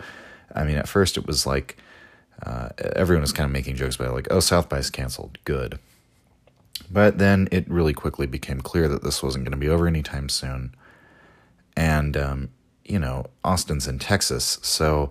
I 0.54 0.64
mean, 0.64 0.78
at 0.78 0.88
first 0.88 1.18
it 1.18 1.26
was 1.26 1.46
like 1.46 1.76
uh, 2.42 2.70
everyone 2.78 3.22
was 3.22 3.32
kind 3.32 3.44
of 3.44 3.52
making 3.52 3.76
jokes 3.76 3.96
about 3.96 4.08
it, 4.08 4.14
like, 4.14 4.28
"Oh, 4.30 4.40
South 4.40 4.70
by 4.70 4.78
is 4.78 4.88
canceled. 4.88 5.36
Good." 5.44 5.78
But 6.90 7.18
then 7.18 7.48
it 7.50 7.68
really 7.70 7.92
quickly 7.92 8.26
became 8.26 8.60
clear 8.60 8.88
that 8.88 9.02
this 9.02 9.22
wasn't 9.22 9.44
going 9.44 9.52
to 9.52 9.58
be 9.58 9.68
over 9.68 9.86
anytime 9.86 10.28
soon, 10.28 10.74
and 11.76 12.16
um, 12.16 12.50
you 12.84 12.98
know, 12.98 13.26
Austin's 13.42 13.88
in 13.88 13.98
Texas, 13.98 14.58
so 14.62 15.10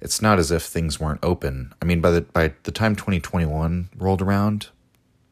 it's 0.00 0.22
not 0.22 0.38
as 0.38 0.50
if 0.50 0.62
things 0.62 0.98
weren't 0.98 1.20
open. 1.22 1.74
I 1.82 1.84
mean, 1.84 2.00
by 2.00 2.10
the 2.10 2.20
by 2.22 2.54
the 2.62 2.72
time 2.72 2.96
2021 2.96 3.90
rolled 3.96 4.22
around, 4.22 4.68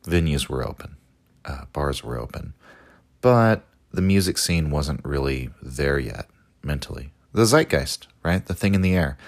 venues 0.05 0.49
were 0.49 0.67
open 0.67 0.97
uh, 1.49 1.65
bars 1.73 2.05
were 2.05 2.19
open. 2.19 2.55
But 3.21 3.65
the 3.93 4.03
music 4.03 4.39
scene 4.39 4.71
wasn't 4.71 5.05
really 5.05 5.51
there 5.61 5.99
yet 5.99 6.29
mentally. 6.63 7.11
The 7.33 7.47
zeitgeist, 7.47 8.07
right? 8.23 8.45
The 8.45 8.55
thing 8.55 8.75
in 8.75 8.83
the 8.83 8.95
air. 8.95 9.19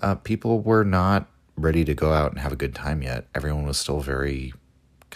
Uh, 0.00 0.14
people 0.16 0.60
were 0.60 0.84
not 0.84 1.28
ready 1.56 1.84
to 1.84 1.94
go 1.94 2.12
out 2.12 2.30
and 2.30 2.40
have 2.40 2.52
a 2.52 2.56
good 2.56 2.74
time 2.74 3.02
yet. 3.02 3.26
Everyone 3.34 3.66
was 3.66 3.78
still 3.78 4.00
very 4.00 4.54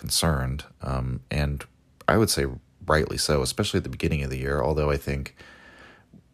concerned. 0.02 0.64
Um, 0.82 1.20
and 1.30 1.64
I 2.08 2.16
would 2.16 2.28
say 2.28 2.46
rightly 2.84 3.16
so, 3.16 3.40
especially 3.40 3.78
at 3.78 3.84
the 3.84 3.96
beginning 3.96 4.24
of 4.24 4.30
the 4.30 4.38
year. 4.38 4.60
Although 4.60 4.90
I 4.90 4.96
think 4.96 5.36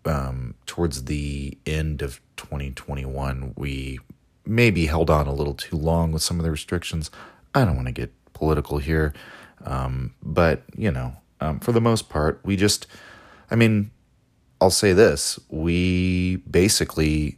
um, 0.06 0.54
towards 0.64 1.04
the 1.04 1.58
end 1.66 2.00
of 2.00 2.22
2021, 2.38 3.52
we 3.56 4.00
maybe 4.46 4.86
held 4.86 5.10
on 5.10 5.26
a 5.26 5.34
little 5.34 5.52
too 5.52 5.76
long 5.76 6.12
with 6.12 6.22
some 6.22 6.38
of 6.40 6.44
the 6.44 6.50
restrictions. 6.50 7.10
I 7.54 7.66
don't 7.66 7.76
want 7.76 7.88
to 7.88 7.92
get 7.92 8.10
political 8.32 8.78
here. 8.78 9.12
Um, 9.66 10.14
but, 10.22 10.62
you 10.74 10.90
know, 10.90 11.12
um, 11.42 11.60
for 11.60 11.72
the 11.72 11.80
most 11.82 12.08
part, 12.08 12.40
we 12.44 12.56
just, 12.56 12.86
I 13.50 13.54
mean, 13.54 13.90
I'll 14.62 14.70
say 14.70 14.94
this 14.94 15.38
we 15.50 16.36
basically 16.50 17.36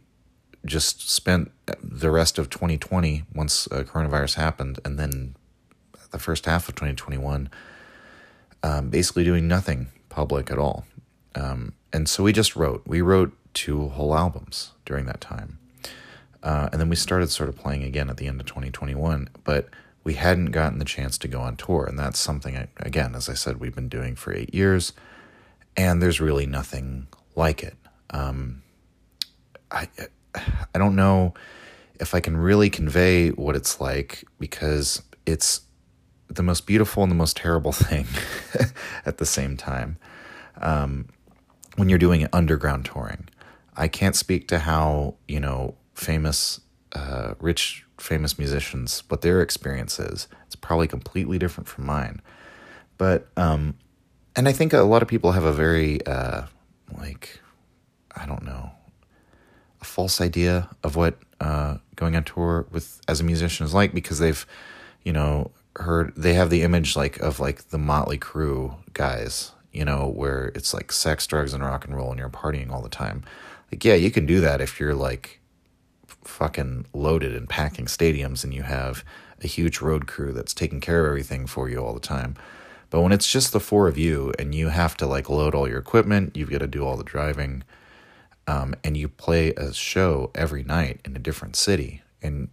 just 0.65 1.11
spent 1.11 1.51
the 1.83 2.09
rest 2.09 2.39
of 2.39 2.49
2020 2.49 3.23
once 3.35 3.67
uh, 3.67 3.83
coronavirus 3.83 4.35
happened, 4.35 4.79
and 4.85 4.97
then 4.97 5.35
the 6.11 6.19
first 6.19 6.45
half 6.45 6.69
of 6.69 6.75
2021, 6.75 7.49
um, 8.63 8.89
basically 8.89 9.23
doing 9.23 9.47
nothing 9.47 9.87
public 10.09 10.51
at 10.51 10.57
all. 10.57 10.85
Um, 11.35 11.73
and 11.93 12.07
so 12.07 12.23
we 12.23 12.33
just 12.33 12.55
wrote. 12.55 12.83
We 12.85 13.01
wrote 13.01 13.33
two 13.53 13.89
whole 13.89 14.15
albums 14.15 14.71
during 14.85 15.05
that 15.05 15.21
time. 15.21 15.57
Uh, 16.43 16.69
and 16.71 16.81
then 16.81 16.89
we 16.89 16.95
started 16.95 17.29
sort 17.29 17.49
of 17.49 17.55
playing 17.55 17.83
again 17.83 18.09
at 18.09 18.17
the 18.17 18.27
end 18.27 18.39
of 18.39 18.47
2021, 18.47 19.29
but 19.43 19.69
we 20.03 20.15
hadn't 20.15 20.51
gotten 20.51 20.79
the 20.79 20.85
chance 20.85 21.17
to 21.19 21.27
go 21.27 21.41
on 21.41 21.55
tour. 21.55 21.85
And 21.85 21.99
that's 21.99 22.19
something, 22.19 22.67
again, 22.77 23.15
as 23.15 23.29
I 23.29 23.35
said, 23.35 23.59
we've 23.59 23.75
been 23.75 23.89
doing 23.89 24.15
for 24.15 24.33
eight 24.33 24.53
years, 24.53 24.93
and 25.77 26.01
there's 26.01 26.19
really 26.19 26.47
nothing 26.47 27.07
like 27.35 27.61
it. 27.63 27.75
Um, 28.09 28.63
I, 29.69 29.87
I 30.35 30.79
don't 30.79 30.95
know 30.95 31.33
if 31.99 32.15
I 32.15 32.19
can 32.19 32.35
really 32.35 32.69
convey 32.69 33.29
what 33.29 33.55
it's 33.55 33.79
like 33.79 34.23
because 34.39 35.03
it's 35.25 35.61
the 36.35 36.43
most 36.43 36.65
beautiful 36.65 37.03
and 37.03 37.11
the 37.11 37.15
most 37.15 37.37
terrible 37.37 37.71
thing 37.71 38.07
at 39.05 39.17
the 39.17 39.25
same 39.25 39.57
time. 39.57 39.97
Um, 40.57 41.09
when 41.75 41.89
you're 41.89 41.99
doing 41.99 42.27
underground 42.33 42.85
touring, 42.85 43.29
I 43.75 43.87
can't 43.87 44.15
speak 44.15 44.47
to 44.49 44.59
how 44.59 45.15
you 45.27 45.39
know 45.39 45.75
famous, 45.93 46.61
uh, 46.93 47.35
rich, 47.39 47.85
famous 47.97 48.37
musicians 48.37 49.03
what 49.07 49.21
their 49.21 49.41
experience 49.41 49.99
is. 49.99 50.27
It's 50.45 50.55
probably 50.55 50.87
completely 50.87 51.37
different 51.37 51.67
from 51.67 51.85
mine, 51.85 52.21
but 52.97 53.27
um, 53.37 53.75
and 54.35 54.47
I 54.47 54.51
think 54.51 54.73
a 54.73 54.81
lot 54.81 55.01
of 55.01 55.07
people 55.07 55.31
have 55.31 55.43
a 55.43 55.53
very 55.53 56.05
uh, 56.05 56.43
like 56.97 57.39
I 58.15 58.25
don't 58.25 58.43
know 58.43 58.71
a 59.81 59.85
false 59.85 60.21
idea 60.21 60.69
of 60.83 60.95
what 60.95 61.17
uh, 61.39 61.77
going 61.95 62.15
on 62.15 62.23
tour 62.23 62.67
with 62.71 63.01
as 63.07 63.19
a 63.19 63.23
musician 63.23 63.65
is 63.65 63.73
like 63.73 63.93
because 63.93 64.19
they've 64.19 64.45
you 65.03 65.11
know 65.11 65.51
heard 65.77 66.13
they 66.15 66.33
have 66.33 66.49
the 66.49 66.63
image 66.63 66.95
like 66.95 67.17
of 67.19 67.39
like 67.39 67.69
the 67.69 67.77
Motley 67.77 68.17
Crue 68.17 68.75
guys 68.93 69.51
you 69.71 69.85
know 69.85 70.07
where 70.07 70.51
it's 70.55 70.73
like 70.73 70.91
sex 70.91 71.25
drugs 71.25 71.53
and 71.53 71.63
rock 71.63 71.85
and 71.85 71.95
roll 71.95 72.09
and 72.11 72.19
you're 72.19 72.29
partying 72.29 72.71
all 72.71 72.81
the 72.81 72.89
time 72.89 73.23
like 73.71 73.83
yeah 73.85 73.93
you 73.93 74.11
can 74.11 74.25
do 74.25 74.41
that 74.41 74.61
if 74.61 74.79
you're 74.79 74.95
like 74.95 75.39
fucking 76.23 76.85
loaded 76.93 77.35
and 77.35 77.49
packing 77.49 77.85
stadiums 77.85 78.43
and 78.43 78.53
you 78.53 78.63
have 78.63 79.03
a 79.41 79.47
huge 79.47 79.81
road 79.81 80.07
crew 80.07 80.33
that's 80.33 80.53
taking 80.53 80.79
care 80.79 81.05
of 81.05 81.07
everything 81.07 81.47
for 81.47 81.69
you 81.69 81.77
all 81.77 81.93
the 81.93 81.99
time 81.99 82.35
but 82.89 83.01
when 83.01 83.13
it's 83.13 83.31
just 83.31 83.53
the 83.53 83.59
four 83.59 83.87
of 83.87 83.97
you 83.97 84.33
and 84.37 84.53
you 84.53 84.69
have 84.69 84.95
to 84.97 85.07
like 85.07 85.29
load 85.29 85.55
all 85.55 85.67
your 85.67 85.79
equipment 85.79 86.35
you've 86.35 86.51
got 86.51 86.59
to 86.59 86.67
do 86.67 86.85
all 86.85 86.97
the 86.97 87.03
driving 87.03 87.63
um, 88.47 88.75
and 88.83 88.97
you 88.97 89.07
play 89.07 89.53
a 89.53 89.73
show 89.73 90.31
every 90.35 90.63
night 90.63 90.99
in 91.05 91.15
a 91.15 91.19
different 91.19 91.55
city. 91.55 92.01
And 92.21 92.49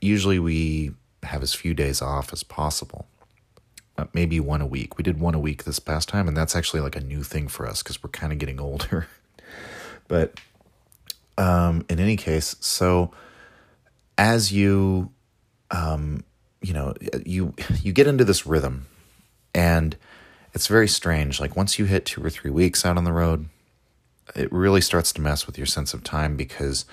usually 0.00 0.38
we 0.38 0.92
have 1.22 1.42
as 1.42 1.54
few 1.54 1.74
days 1.74 2.02
off 2.02 2.32
as 2.32 2.42
possible. 2.42 3.06
Uh, 3.96 4.06
maybe 4.14 4.40
one 4.40 4.60
a 4.60 4.66
week. 4.66 4.96
We 4.96 5.04
did 5.04 5.20
one 5.20 5.34
a 5.34 5.38
week 5.38 5.64
this 5.64 5.78
past 5.78 6.08
time, 6.08 6.26
and 6.26 6.36
that's 6.36 6.56
actually 6.56 6.80
like 6.80 6.96
a 6.96 7.00
new 7.00 7.22
thing 7.22 7.48
for 7.48 7.66
us 7.66 7.82
because 7.82 8.02
we're 8.02 8.10
kind 8.10 8.32
of 8.32 8.38
getting 8.38 8.58
older. 8.58 9.06
but 10.08 10.40
um, 11.36 11.84
in 11.88 12.00
any 12.00 12.16
case, 12.16 12.56
so 12.60 13.12
as 14.16 14.52
you, 14.52 15.10
um, 15.70 16.24
you 16.62 16.72
know, 16.72 16.94
you 17.26 17.54
you 17.82 17.92
get 17.92 18.06
into 18.06 18.24
this 18.24 18.46
rhythm, 18.46 18.86
and 19.54 19.96
it's 20.54 20.66
very 20.66 20.88
strange. 20.88 21.38
Like 21.38 21.56
once 21.56 21.78
you 21.78 21.84
hit 21.84 22.06
two 22.06 22.24
or 22.24 22.30
three 22.30 22.50
weeks 22.50 22.86
out 22.86 22.96
on 22.96 23.04
the 23.04 23.12
road, 23.12 23.46
it 24.34 24.50
really 24.52 24.80
starts 24.80 25.12
to 25.14 25.20
mess 25.20 25.46
with 25.46 25.58
your 25.58 25.66
sense 25.66 25.92
of 25.92 26.02
time 26.02 26.36
because 26.36 26.86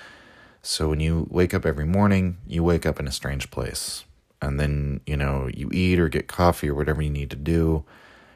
so 0.62 0.90
when 0.90 1.00
you 1.00 1.26
wake 1.30 1.54
up 1.54 1.64
every 1.64 1.86
morning, 1.86 2.36
you 2.46 2.62
wake 2.62 2.84
up 2.84 3.00
in 3.00 3.08
a 3.08 3.12
strange 3.12 3.50
place. 3.50 4.04
And 4.42 4.58
then, 4.58 5.00
you 5.06 5.16
know, 5.16 5.48
you 5.52 5.70
eat 5.72 5.98
or 5.98 6.08
get 6.08 6.26
coffee 6.28 6.70
or 6.70 6.74
whatever 6.74 7.02
you 7.02 7.10
need 7.10 7.30
to 7.30 7.36
do. 7.36 7.84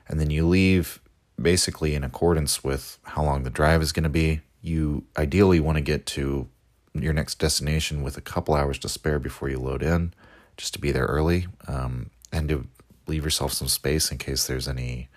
And 0.06 0.20
then 0.20 0.30
you 0.30 0.46
leave 0.46 1.00
basically 1.40 1.94
in 1.94 2.04
accordance 2.04 2.62
with 2.62 2.98
how 3.04 3.24
long 3.24 3.42
the 3.42 3.50
drive 3.50 3.82
is 3.82 3.92
going 3.92 4.04
to 4.04 4.10
be. 4.10 4.42
You 4.60 5.04
ideally 5.16 5.60
want 5.60 5.76
to 5.76 5.82
get 5.82 6.06
to 6.06 6.48
your 6.94 7.12
next 7.12 7.38
destination 7.38 8.02
with 8.02 8.16
a 8.16 8.20
couple 8.20 8.54
hours 8.54 8.78
to 8.78 8.88
spare 8.88 9.18
before 9.18 9.48
you 9.48 9.58
load 9.58 9.82
in, 9.82 10.14
just 10.56 10.74
to 10.74 10.80
be 10.80 10.92
there 10.92 11.06
early 11.06 11.46
um, 11.66 12.10
and 12.30 12.48
to 12.48 12.66
leave 13.06 13.24
yourself 13.24 13.52
some 13.52 13.68
space 13.68 14.10
in 14.10 14.18
case 14.18 14.46
there's 14.46 14.68
any 14.68 15.08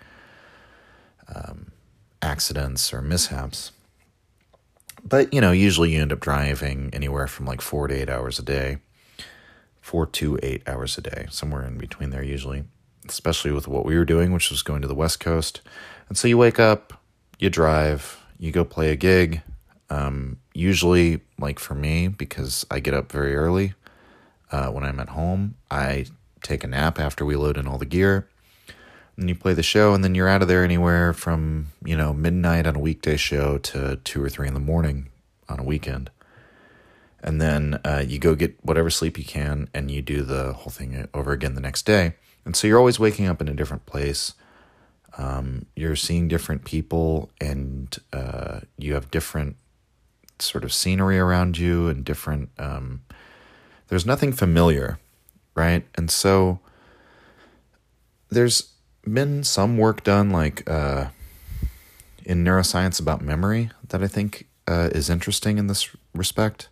um, 1.34 1.72
accidents 2.20 2.92
or 2.92 3.00
mishaps. 3.00 3.72
But, 5.04 5.32
you 5.32 5.40
know, 5.40 5.52
usually 5.52 5.92
you 5.92 6.02
end 6.02 6.12
up 6.12 6.20
driving 6.20 6.90
anywhere 6.92 7.26
from 7.26 7.46
like 7.46 7.60
four 7.60 7.86
to 7.88 7.94
eight 7.94 8.10
hours 8.10 8.38
a 8.38 8.42
day, 8.42 8.78
four 9.88 10.04
to 10.04 10.38
eight 10.42 10.62
hours 10.68 10.98
a 10.98 11.00
day, 11.00 11.26
somewhere 11.30 11.64
in 11.64 11.78
between 11.78 12.10
there, 12.10 12.22
usually, 12.22 12.64
especially 13.08 13.50
with 13.50 13.66
what 13.66 13.86
we 13.86 13.96
were 13.96 14.04
doing, 14.04 14.32
which 14.32 14.50
was 14.50 14.60
going 14.60 14.82
to 14.82 14.86
the 14.86 14.94
West 14.94 15.18
Coast. 15.18 15.62
And 16.10 16.18
so 16.18 16.28
you 16.28 16.36
wake 16.36 16.60
up, 16.60 16.92
you 17.38 17.48
drive, 17.48 18.22
you 18.38 18.52
go 18.52 18.66
play 18.66 18.90
a 18.90 18.96
gig. 18.96 19.40
Um, 19.88 20.40
usually, 20.52 21.20
like 21.38 21.58
for 21.58 21.74
me, 21.74 22.06
because 22.06 22.66
I 22.70 22.80
get 22.80 22.92
up 22.92 23.10
very 23.10 23.34
early 23.34 23.72
uh, 24.52 24.68
when 24.68 24.84
I'm 24.84 25.00
at 25.00 25.08
home, 25.08 25.54
I 25.70 26.04
take 26.42 26.64
a 26.64 26.66
nap 26.66 27.00
after 27.00 27.24
we 27.24 27.34
load 27.34 27.56
in 27.56 27.66
all 27.66 27.78
the 27.78 27.86
gear 27.86 28.28
and 29.16 29.26
you 29.30 29.34
play 29.34 29.54
the 29.54 29.62
show 29.62 29.94
and 29.94 30.04
then 30.04 30.14
you're 30.14 30.28
out 30.28 30.42
of 30.42 30.48
there 30.48 30.62
anywhere 30.62 31.12
from 31.12 31.68
you 31.84 31.96
know 31.96 32.12
midnight 32.12 32.64
on 32.64 32.76
a 32.76 32.78
weekday 32.78 33.16
show 33.16 33.58
to 33.58 33.96
two 34.04 34.22
or 34.22 34.28
three 34.28 34.46
in 34.46 34.54
the 34.54 34.60
morning 34.60 35.08
on 35.48 35.58
a 35.58 35.64
weekend 35.64 36.08
and 37.22 37.40
then 37.40 37.80
uh, 37.84 38.04
you 38.06 38.18
go 38.18 38.34
get 38.34 38.56
whatever 38.64 38.90
sleep 38.90 39.18
you 39.18 39.24
can 39.24 39.68
and 39.74 39.90
you 39.90 40.02
do 40.02 40.22
the 40.22 40.52
whole 40.52 40.70
thing 40.70 41.08
over 41.12 41.32
again 41.32 41.54
the 41.54 41.60
next 41.60 41.82
day. 41.82 42.14
And 42.44 42.54
so 42.54 42.66
you're 42.66 42.78
always 42.78 42.98
waking 42.98 43.26
up 43.26 43.40
in 43.40 43.48
a 43.48 43.54
different 43.54 43.86
place. 43.86 44.34
Um, 45.16 45.66
you're 45.74 45.96
seeing 45.96 46.28
different 46.28 46.64
people 46.64 47.30
and 47.40 47.96
uh, 48.12 48.60
you 48.76 48.94
have 48.94 49.10
different 49.10 49.56
sort 50.38 50.62
of 50.62 50.72
scenery 50.72 51.18
around 51.18 51.58
you 51.58 51.88
and 51.88 52.04
different 52.04 52.50
um, 52.58 53.02
there's 53.88 54.06
nothing 54.06 54.32
familiar 54.32 54.98
right? 55.58 55.84
And 55.96 56.08
so 56.08 56.60
there's 58.30 58.72
been 59.02 59.42
some 59.42 59.76
work 59.76 60.04
done, 60.04 60.30
like 60.30 60.68
uh, 60.70 61.08
in 62.24 62.44
neuroscience, 62.44 63.00
about 63.00 63.22
memory 63.22 63.70
that 63.88 64.02
I 64.02 64.06
think 64.06 64.46
uh, 64.68 64.90
is 64.92 65.10
interesting 65.10 65.58
in 65.58 65.66
this 65.66 65.94
respect. 66.14 66.68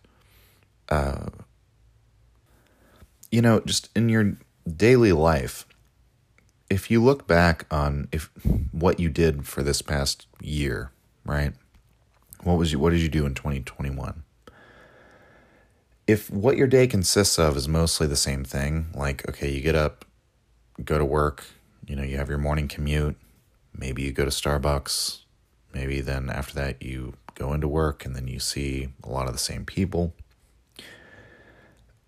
Uh, 0.89 1.27
you 3.31 3.41
know, 3.41 3.59
just 3.61 3.89
in 3.95 4.09
your 4.09 4.37
daily 4.75 5.11
life, 5.11 5.65
if 6.69 6.91
you 6.91 7.03
look 7.03 7.27
back 7.27 7.65
on 7.71 8.07
if 8.11 8.29
what 8.71 8.99
you 8.99 9.09
did 9.09 9.45
for 9.45 9.63
this 9.63 9.81
past 9.81 10.27
year, 10.41 10.91
right? 11.25 11.53
What 12.43 12.57
was 12.57 12.71
you? 12.71 12.79
What 12.79 12.91
did 12.91 13.01
you 13.01 13.09
do 13.09 13.25
in 13.25 13.33
twenty 13.33 13.61
twenty 13.61 13.89
one? 13.89 14.23
If 16.05 16.29
what 16.29 16.55
your 16.55 16.67
day 16.67 16.87
consists 16.87 17.37
of 17.37 17.57
is 17.57 17.67
mostly 17.67 18.07
the 18.07 18.15
same 18.15 18.43
thing, 18.43 18.87
like 18.93 19.27
okay, 19.27 19.49
you 19.51 19.61
get 19.61 19.75
up, 19.75 20.05
go 20.83 20.97
to 20.97 21.05
work, 21.05 21.45
you 21.85 21.95
know, 21.95 22.03
you 22.03 22.17
have 22.17 22.29
your 22.29 22.37
morning 22.37 22.67
commute. 22.67 23.17
Maybe 23.75 24.03
you 24.03 24.11
go 24.11 24.25
to 24.25 24.31
Starbucks. 24.31 25.19
Maybe 25.73 26.01
then 26.01 26.29
after 26.29 26.53
that, 26.55 26.81
you 26.81 27.13
go 27.35 27.53
into 27.53 27.67
work 27.67 28.05
and 28.05 28.15
then 28.15 28.27
you 28.27 28.39
see 28.39 28.89
a 29.03 29.09
lot 29.09 29.27
of 29.27 29.33
the 29.33 29.39
same 29.39 29.65
people. 29.65 30.13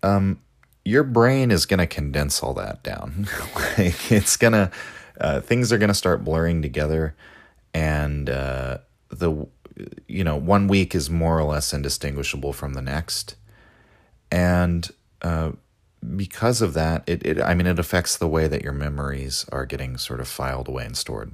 Um, 0.02 0.40
your 0.84 1.04
brain 1.04 1.50
is 1.50 1.66
going 1.66 1.78
to 1.78 1.86
condense 1.86 2.42
all 2.42 2.54
that 2.54 2.82
down. 2.82 3.28
like 3.78 4.10
it's 4.10 4.36
going 4.36 4.52
to, 4.52 4.70
uh, 5.20 5.40
things 5.40 5.72
are 5.72 5.78
going 5.78 5.88
to 5.88 5.94
start 5.94 6.24
blurring 6.24 6.62
together. 6.62 7.14
And 7.74 8.30
uh, 8.30 8.78
the, 9.10 9.46
you 10.08 10.24
know, 10.24 10.36
one 10.36 10.68
week 10.68 10.94
is 10.94 11.10
more 11.10 11.38
or 11.38 11.44
less 11.44 11.72
indistinguishable 11.72 12.52
from 12.52 12.74
the 12.74 12.82
next. 12.82 13.36
And, 14.32 14.88
uh, 15.22 15.52
because 16.16 16.62
of 16.62 16.74
that, 16.74 17.02
it, 17.06 17.24
it 17.26 17.40
I 17.40 17.54
mean 17.54 17.66
it 17.66 17.78
affects 17.78 18.16
the 18.16 18.28
way 18.28 18.48
that 18.48 18.62
your 18.62 18.72
memories 18.72 19.44
are 19.52 19.66
getting 19.66 19.98
sort 19.98 20.20
of 20.20 20.28
filed 20.28 20.68
away 20.68 20.86
and 20.86 20.96
stored. 20.96 21.32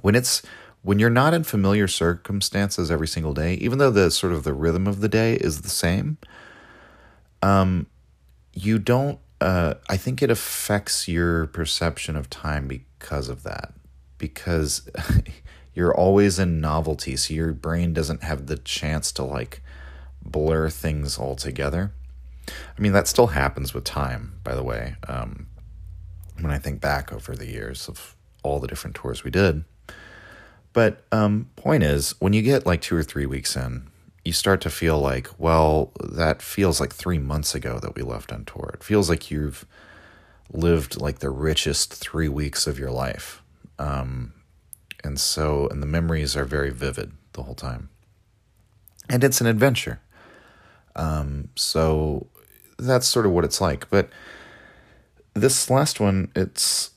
When 0.00 0.14
it's 0.14 0.42
when 0.82 0.98
you're 0.98 1.10
not 1.10 1.34
in 1.34 1.44
familiar 1.44 1.88
circumstances 1.88 2.90
every 2.90 3.08
single 3.08 3.34
day, 3.34 3.54
even 3.54 3.78
though 3.78 3.90
the 3.90 4.10
sort 4.10 4.32
of 4.32 4.44
the 4.44 4.52
rhythm 4.52 4.86
of 4.86 5.00
the 5.00 5.08
day 5.08 5.34
is 5.34 5.62
the 5.62 5.68
same, 5.68 6.18
um, 7.44 7.86
you 8.54 8.78
don't. 8.78 9.18
Uh, 9.40 9.74
I 9.88 9.98
think 9.98 10.22
it 10.22 10.30
affects 10.30 11.06
your 11.06 11.46
perception 11.48 12.16
of 12.16 12.30
time 12.30 12.66
because 12.66 13.28
of 13.28 13.42
that. 13.42 13.74
Because 14.16 14.88
you're 15.74 15.94
always 15.94 16.38
in 16.38 16.60
novelty, 16.60 17.16
so 17.16 17.34
your 17.34 17.52
brain 17.52 17.92
doesn't 17.92 18.22
have 18.22 18.46
the 18.46 18.56
chance 18.56 19.12
to 19.12 19.24
like 19.24 19.60
blur 20.22 20.70
things 20.70 21.18
all 21.18 21.36
together. 21.36 21.92
I 22.48 22.80
mean, 22.80 22.92
that 22.92 23.08
still 23.08 23.28
happens 23.28 23.74
with 23.74 23.84
time, 23.84 24.40
by 24.42 24.54
the 24.54 24.62
way. 24.62 24.96
Um, 25.06 25.48
when 26.40 26.50
I 26.50 26.58
think 26.58 26.80
back 26.80 27.12
over 27.12 27.36
the 27.36 27.46
years 27.46 27.88
of 27.88 28.16
all 28.42 28.58
the 28.58 28.66
different 28.66 28.96
tours 28.96 29.22
we 29.22 29.30
did. 29.30 29.64
But 30.72 31.04
um, 31.12 31.50
point 31.56 31.82
is, 31.82 32.14
when 32.20 32.32
you 32.32 32.42
get 32.42 32.66
like 32.66 32.80
two 32.80 32.96
or 32.96 33.02
three 33.02 33.26
weeks 33.26 33.54
in, 33.54 33.90
you 34.24 34.32
start 34.32 34.60
to 34.62 34.70
feel 34.70 34.98
like, 34.98 35.28
well, 35.38 35.92
that 36.02 36.40
feels 36.40 36.80
like 36.80 36.92
three 36.92 37.18
months 37.18 37.54
ago 37.54 37.78
that 37.78 37.94
we 37.94 38.02
left 38.02 38.32
on 38.32 38.44
tour. 38.44 38.70
It 38.74 38.82
feels 38.82 39.10
like 39.10 39.30
you've 39.30 39.66
lived 40.50 41.00
like 41.00 41.18
the 41.18 41.30
richest 41.30 41.92
three 41.92 42.28
weeks 42.28 42.66
of 42.66 42.78
your 42.78 42.90
life. 42.90 43.42
Um, 43.78 44.32
and 45.02 45.20
so, 45.20 45.68
and 45.68 45.82
the 45.82 45.86
memories 45.86 46.36
are 46.36 46.44
very 46.44 46.70
vivid 46.70 47.12
the 47.34 47.42
whole 47.42 47.54
time. 47.54 47.90
And 49.10 49.22
it's 49.22 49.42
an 49.42 49.46
adventure. 49.46 50.00
Um, 50.96 51.50
so 51.56 52.28
that's 52.78 53.06
sort 53.06 53.26
of 53.26 53.32
what 53.32 53.44
it's 53.44 53.60
like. 53.60 53.90
But 53.90 54.08
this 55.34 55.68
last 55.68 56.00
one, 56.00 56.30
it's, 56.34 56.92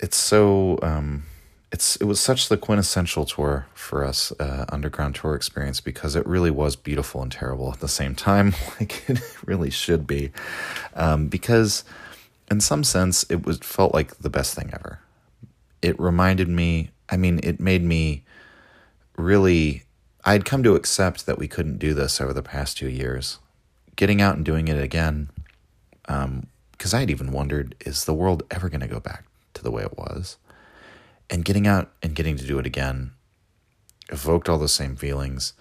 it's 0.00 0.16
so, 0.16 0.80
um, 0.82 1.24
it's 1.72 1.96
it 1.96 2.04
was 2.04 2.18
such 2.20 2.48
the 2.48 2.56
quintessential 2.56 3.24
tour 3.24 3.66
for 3.74 4.04
us 4.04 4.32
uh, 4.40 4.64
underground 4.70 5.14
tour 5.14 5.34
experience 5.34 5.80
because 5.80 6.16
it 6.16 6.26
really 6.26 6.50
was 6.50 6.74
beautiful 6.74 7.22
and 7.22 7.30
terrible 7.30 7.72
at 7.72 7.80
the 7.80 7.88
same 7.88 8.14
time 8.14 8.54
like 8.80 9.08
it 9.08 9.20
really 9.46 9.70
should 9.70 10.06
be. 10.06 10.32
Um, 10.94 11.28
because 11.28 11.84
in 12.50 12.60
some 12.60 12.82
sense 12.82 13.24
it 13.30 13.46
was 13.46 13.58
felt 13.58 13.94
like 13.94 14.18
the 14.18 14.30
best 14.30 14.54
thing 14.54 14.70
ever. 14.72 15.00
It 15.82 15.98
reminded 15.98 16.48
me 16.48 16.90
i 17.08 17.16
mean 17.16 17.40
it 17.42 17.60
made 17.60 17.82
me 17.82 18.24
really 19.16 19.84
i'd 20.24 20.44
come 20.44 20.62
to 20.62 20.74
accept 20.74 21.26
that 21.26 21.38
we 21.38 21.48
couldn't 21.48 21.78
do 21.78 21.94
this 21.94 22.20
over 22.20 22.32
the 22.32 22.42
past 22.42 22.78
two 22.78 22.88
years. 22.88 23.38
Getting 23.94 24.20
out 24.20 24.36
and 24.36 24.44
doing 24.44 24.66
it 24.66 24.82
again 24.82 25.30
because 26.02 26.94
um, 26.94 26.96
i 26.96 27.00
had 27.00 27.10
even 27.10 27.30
wondered 27.30 27.76
is 27.86 28.06
the 28.06 28.14
world 28.14 28.42
ever 28.50 28.68
going 28.68 28.80
to 28.80 28.88
go 28.88 28.98
back 28.98 29.24
to 29.54 29.62
the 29.62 29.70
way 29.70 29.82
it 29.82 29.96
was 29.96 30.36
and 31.30 31.44
getting 31.44 31.66
out 31.66 31.92
and 32.02 32.14
getting 32.14 32.36
to 32.36 32.46
do 32.46 32.58
it 32.58 32.66
again 32.66 33.12
evoked 34.10 34.48
all 34.48 34.58
the 34.58 34.68
same 34.68 34.96
feelings, 34.96 35.52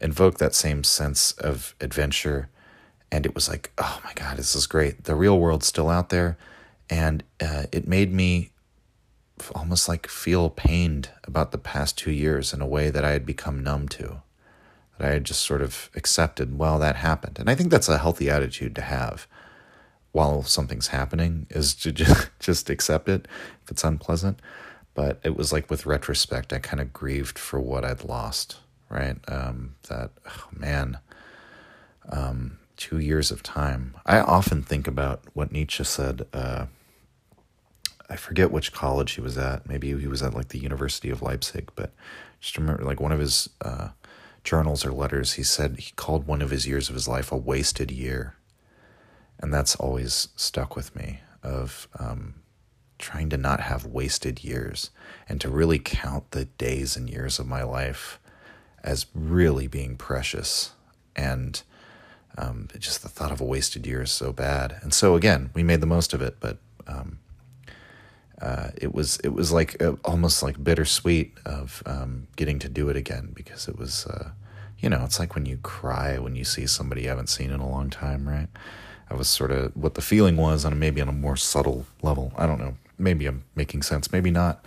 invoked 0.00 0.38
that 0.38 0.54
same 0.54 0.84
sense 0.84 1.32
of 1.32 1.74
adventure. 1.80 2.48
And 3.10 3.26
it 3.26 3.34
was 3.34 3.48
like, 3.48 3.72
oh 3.78 4.00
my 4.04 4.12
God, 4.14 4.36
this 4.36 4.54
is 4.54 4.66
great. 4.66 5.04
The 5.04 5.14
real 5.14 5.38
world's 5.38 5.66
still 5.66 5.90
out 5.90 6.08
there. 6.08 6.38
And 6.88 7.24
uh, 7.40 7.64
it 7.72 7.86
made 7.86 8.12
me 8.12 8.50
almost 9.54 9.88
like 9.88 10.06
feel 10.06 10.50
pained 10.50 11.10
about 11.24 11.50
the 11.50 11.58
past 11.58 11.98
two 11.98 12.12
years 12.12 12.52
in 12.52 12.60
a 12.60 12.66
way 12.66 12.90
that 12.90 13.04
I 13.04 13.10
had 13.10 13.26
become 13.26 13.62
numb 13.62 13.88
to, 13.88 14.22
that 14.98 15.08
I 15.08 15.12
had 15.14 15.24
just 15.24 15.42
sort 15.42 15.62
of 15.62 15.90
accepted, 15.94 16.58
well, 16.58 16.78
that 16.78 16.96
happened. 16.96 17.38
And 17.38 17.50
I 17.50 17.54
think 17.54 17.70
that's 17.70 17.88
a 17.88 17.98
healthy 17.98 18.30
attitude 18.30 18.74
to 18.76 18.82
have 18.82 19.26
while 20.12 20.42
something's 20.42 20.88
happening 20.88 21.46
is 21.50 21.74
to 21.74 21.90
just, 21.90 22.30
just 22.38 22.70
accept 22.70 23.08
it 23.08 23.26
if 23.64 23.70
it's 23.70 23.84
unpleasant 23.84 24.38
but 24.94 25.20
it 25.24 25.36
was 25.36 25.52
like 25.52 25.70
with 25.70 25.86
retrospect, 25.86 26.52
I 26.52 26.58
kind 26.58 26.80
of 26.80 26.92
grieved 26.92 27.38
for 27.38 27.58
what 27.60 27.84
I'd 27.84 28.04
lost, 28.04 28.58
right? 28.88 29.16
Um, 29.28 29.76
that, 29.88 30.10
oh 30.26 30.48
man, 30.52 30.98
um, 32.10 32.58
two 32.76 32.98
years 32.98 33.30
of 33.30 33.42
time. 33.42 33.94
I 34.04 34.20
often 34.20 34.62
think 34.62 34.86
about 34.86 35.22
what 35.32 35.52
Nietzsche 35.52 35.84
said. 35.84 36.26
Uh, 36.32 36.66
I 38.10 38.16
forget 38.16 38.50
which 38.50 38.72
college 38.72 39.12
he 39.12 39.20
was 39.20 39.38
at. 39.38 39.66
Maybe 39.68 39.98
he 39.98 40.06
was 40.06 40.22
at 40.22 40.34
like 40.34 40.48
the 40.48 40.58
University 40.58 41.08
of 41.08 41.22
Leipzig, 41.22 41.70
but 41.74 41.92
just 42.40 42.58
remember 42.58 42.84
like 42.84 43.00
one 43.00 43.12
of 43.12 43.20
his 43.20 43.48
uh, 43.62 43.88
journals 44.44 44.84
or 44.84 44.92
letters, 44.92 45.34
he 45.34 45.42
said 45.42 45.78
he 45.78 45.92
called 45.92 46.26
one 46.26 46.42
of 46.42 46.50
his 46.50 46.66
years 46.66 46.88
of 46.88 46.94
his 46.94 47.08
life 47.08 47.32
a 47.32 47.36
wasted 47.36 47.90
year. 47.90 48.34
And 49.38 49.52
that's 49.54 49.74
always 49.76 50.28
stuck 50.36 50.76
with 50.76 50.94
me 50.94 51.20
of, 51.42 51.88
um, 51.98 52.34
trying 53.02 53.28
to 53.28 53.36
not 53.36 53.60
have 53.60 53.84
wasted 53.84 54.42
years 54.42 54.90
and 55.28 55.40
to 55.40 55.50
really 55.50 55.78
count 55.78 56.30
the 56.30 56.46
days 56.46 56.96
and 56.96 57.10
years 57.10 57.38
of 57.38 57.46
my 57.46 57.62
life 57.62 58.18
as 58.82 59.06
really 59.14 59.66
being 59.66 59.96
precious. 59.96 60.72
And 61.14 61.60
um, 62.38 62.68
just 62.78 63.02
the 63.02 63.08
thought 63.08 63.32
of 63.32 63.40
a 63.40 63.44
wasted 63.44 63.86
year 63.86 64.02
is 64.02 64.12
so 64.12 64.32
bad. 64.32 64.76
And 64.82 64.94
so 64.94 65.16
again, 65.16 65.50
we 65.52 65.62
made 65.62 65.80
the 65.80 65.86
most 65.86 66.14
of 66.14 66.22
it, 66.22 66.36
but 66.40 66.58
um, 66.86 67.18
uh, 68.40 68.68
it 68.76 68.94
was 68.94 69.18
it 69.18 69.28
was 69.30 69.52
like 69.52 69.80
uh, 69.82 69.94
almost 70.04 70.42
like 70.42 70.62
bittersweet 70.62 71.36
of 71.44 71.82
um, 71.86 72.28
getting 72.36 72.58
to 72.60 72.68
do 72.68 72.88
it 72.88 72.96
again 72.96 73.30
because 73.34 73.68
it 73.68 73.78
was 73.78 74.06
uh, 74.06 74.30
you 74.78 74.88
know 74.88 75.04
it's 75.04 75.20
like 75.20 75.36
when 75.36 75.46
you 75.46 75.58
cry 75.58 76.18
when 76.18 76.34
you 76.34 76.42
see 76.42 76.66
somebody 76.66 77.02
you 77.02 77.08
haven't 77.08 77.28
seen 77.28 77.50
in 77.50 77.60
a 77.60 77.68
long 77.68 77.88
time, 77.88 78.28
right? 78.28 78.48
That 79.08 79.18
was 79.18 79.28
sort 79.28 79.52
of 79.52 79.76
what 79.76 79.94
the 79.94 80.00
feeling 80.00 80.36
was 80.36 80.64
on 80.64 80.76
maybe 80.78 81.00
on 81.00 81.08
a 81.08 81.12
more 81.12 81.36
subtle 81.36 81.86
level. 82.02 82.32
I 82.36 82.46
don't 82.46 82.58
know 82.58 82.76
maybe 83.02 83.26
I'm 83.26 83.44
making 83.54 83.82
sense, 83.82 84.12
maybe 84.12 84.30
not. 84.30 84.64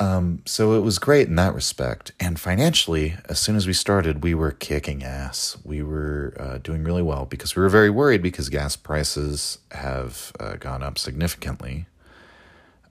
Um, 0.00 0.42
so 0.44 0.72
it 0.74 0.80
was 0.80 0.98
great 0.98 1.28
in 1.28 1.36
that 1.36 1.54
respect. 1.54 2.12
And 2.18 2.38
financially, 2.38 3.16
as 3.28 3.38
soon 3.38 3.54
as 3.56 3.66
we 3.66 3.72
started, 3.72 4.24
we 4.24 4.34
were 4.34 4.50
kicking 4.50 5.04
ass. 5.04 5.56
We 5.64 5.82
were 5.82 6.34
uh, 6.38 6.58
doing 6.58 6.82
really 6.82 7.02
well 7.02 7.26
because 7.26 7.54
we 7.54 7.62
were 7.62 7.68
very 7.68 7.90
worried 7.90 8.20
because 8.20 8.48
gas 8.48 8.76
prices 8.76 9.58
have 9.70 10.32
uh, 10.40 10.56
gone 10.56 10.82
up 10.82 10.98
significantly, 10.98 11.86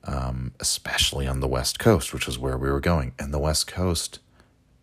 um, 0.04 0.52
especially 0.60 1.26
on 1.26 1.40
the 1.40 1.48
West 1.48 1.78
Coast, 1.78 2.14
which 2.14 2.26
is 2.26 2.38
where 2.38 2.56
we 2.56 2.70
were 2.70 2.80
going. 2.80 3.12
And 3.18 3.34
the 3.34 3.38
West 3.38 3.66
Coast 3.66 4.18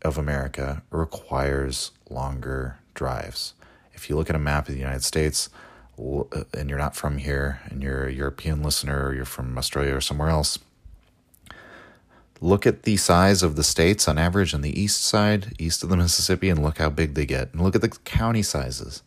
of 0.03 0.17
America 0.17 0.83
requires 0.91 1.91
longer 2.09 2.77
drives. 2.93 3.53
If 3.93 4.09
you 4.09 4.15
look 4.15 4.29
at 4.29 4.35
a 4.35 4.39
map 4.39 4.67
of 4.67 4.73
the 4.73 4.79
United 4.79 5.03
States, 5.03 5.49
and 5.97 6.69
you're 6.69 6.79
not 6.79 6.95
from 6.95 7.17
here 7.17 7.61
and 7.65 7.83
you're 7.83 8.07
a 8.07 8.13
European 8.13 8.63
listener 8.63 9.07
or 9.07 9.13
you're 9.13 9.25
from 9.25 9.57
Australia 9.57 9.95
or 9.95 10.01
somewhere 10.01 10.29
else, 10.29 10.59
look 12.39 12.65
at 12.65 12.83
the 12.83 12.97
size 12.97 13.43
of 13.43 13.55
the 13.55 13.63
states 13.63 14.07
on 14.07 14.17
average 14.17 14.53
on 14.53 14.61
the 14.61 14.79
east 14.79 15.03
side, 15.03 15.53
east 15.59 15.83
of 15.83 15.89
the 15.89 15.97
Mississippi, 16.03 16.49
and 16.49 16.63
look 16.63 16.79
how 16.79 16.89
big 16.89 17.13
they 17.13 17.25
get. 17.25 17.53
And 17.53 17.61
look 17.61 17.75
at 17.75 17.81
the 17.81 17.89
county 17.89 18.41
sizes. 18.41 19.03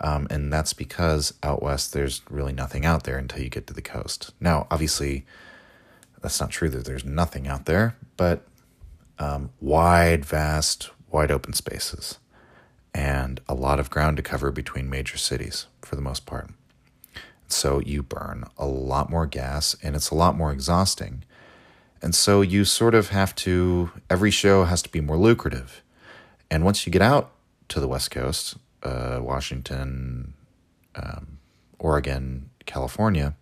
Um, 0.00 0.26
and 0.30 0.52
that's 0.52 0.72
because 0.72 1.34
out 1.42 1.62
west, 1.62 1.92
there's 1.92 2.22
really 2.28 2.52
nothing 2.52 2.84
out 2.84 3.04
there 3.04 3.18
until 3.18 3.42
you 3.42 3.48
get 3.48 3.66
to 3.68 3.74
the 3.74 3.82
coast. 3.82 4.32
Now, 4.40 4.66
obviously, 4.70 5.24
that's 6.20 6.40
not 6.40 6.50
true 6.50 6.68
that 6.70 6.84
there's 6.84 7.04
nothing 7.04 7.46
out 7.46 7.66
there, 7.66 7.96
but 8.16 8.44
um, 9.18 9.50
wide, 9.60 10.24
vast, 10.24 10.90
wide 11.10 11.30
open 11.30 11.52
spaces 11.52 12.18
and 12.94 13.40
a 13.48 13.54
lot 13.54 13.78
of 13.78 13.90
ground 13.90 14.16
to 14.16 14.22
cover 14.22 14.50
between 14.50 14.90
major 14.90 15.16
cities 15.16 15.66
for 15.92 15.96
the 15.96 16.00
most 16.00 16.24
part. 16.24 16.48
So 17.48 17.80
you 17.80 18.02
burn 18.02 18.44
a 18.56 18.64
lot 18.64 19.10
more 19.10 19.26
gas 19.26 19.76
and 19.82 19.94
it's 19.94 20.08
a 20.08 20.14
lot 20.14 20.34
more 20.34 20.50
exhausting. 20.50 21.22
And 22.00 22.14
so 22.14 22.40
you 22.40 22.64
sort 22.64 22.94
of 22.94 23.10
have 23.10 23.34
to, 23.44 23.90
every 24.08 24.30
show 24.30 24.64
has 24.64 24.80
to 24.84 24.88
be 24.88 25.02
more 25.02 25.18
lucrative. 25.18 25.82
And 26.50 26.64
once 26.64 26.86
you 26.86 26.90
get 26.90 27.02
out 27.02 27.32
to 27.68 27.78
the 27.78 27.86
West 27.86 28.10
Coast, 28.10 28.56
uh, 28.82 29.18
Washington, 29.20 30.32
um, 30.94 31.36
Oregon, 31.78 32.48
California, 32.64 33.34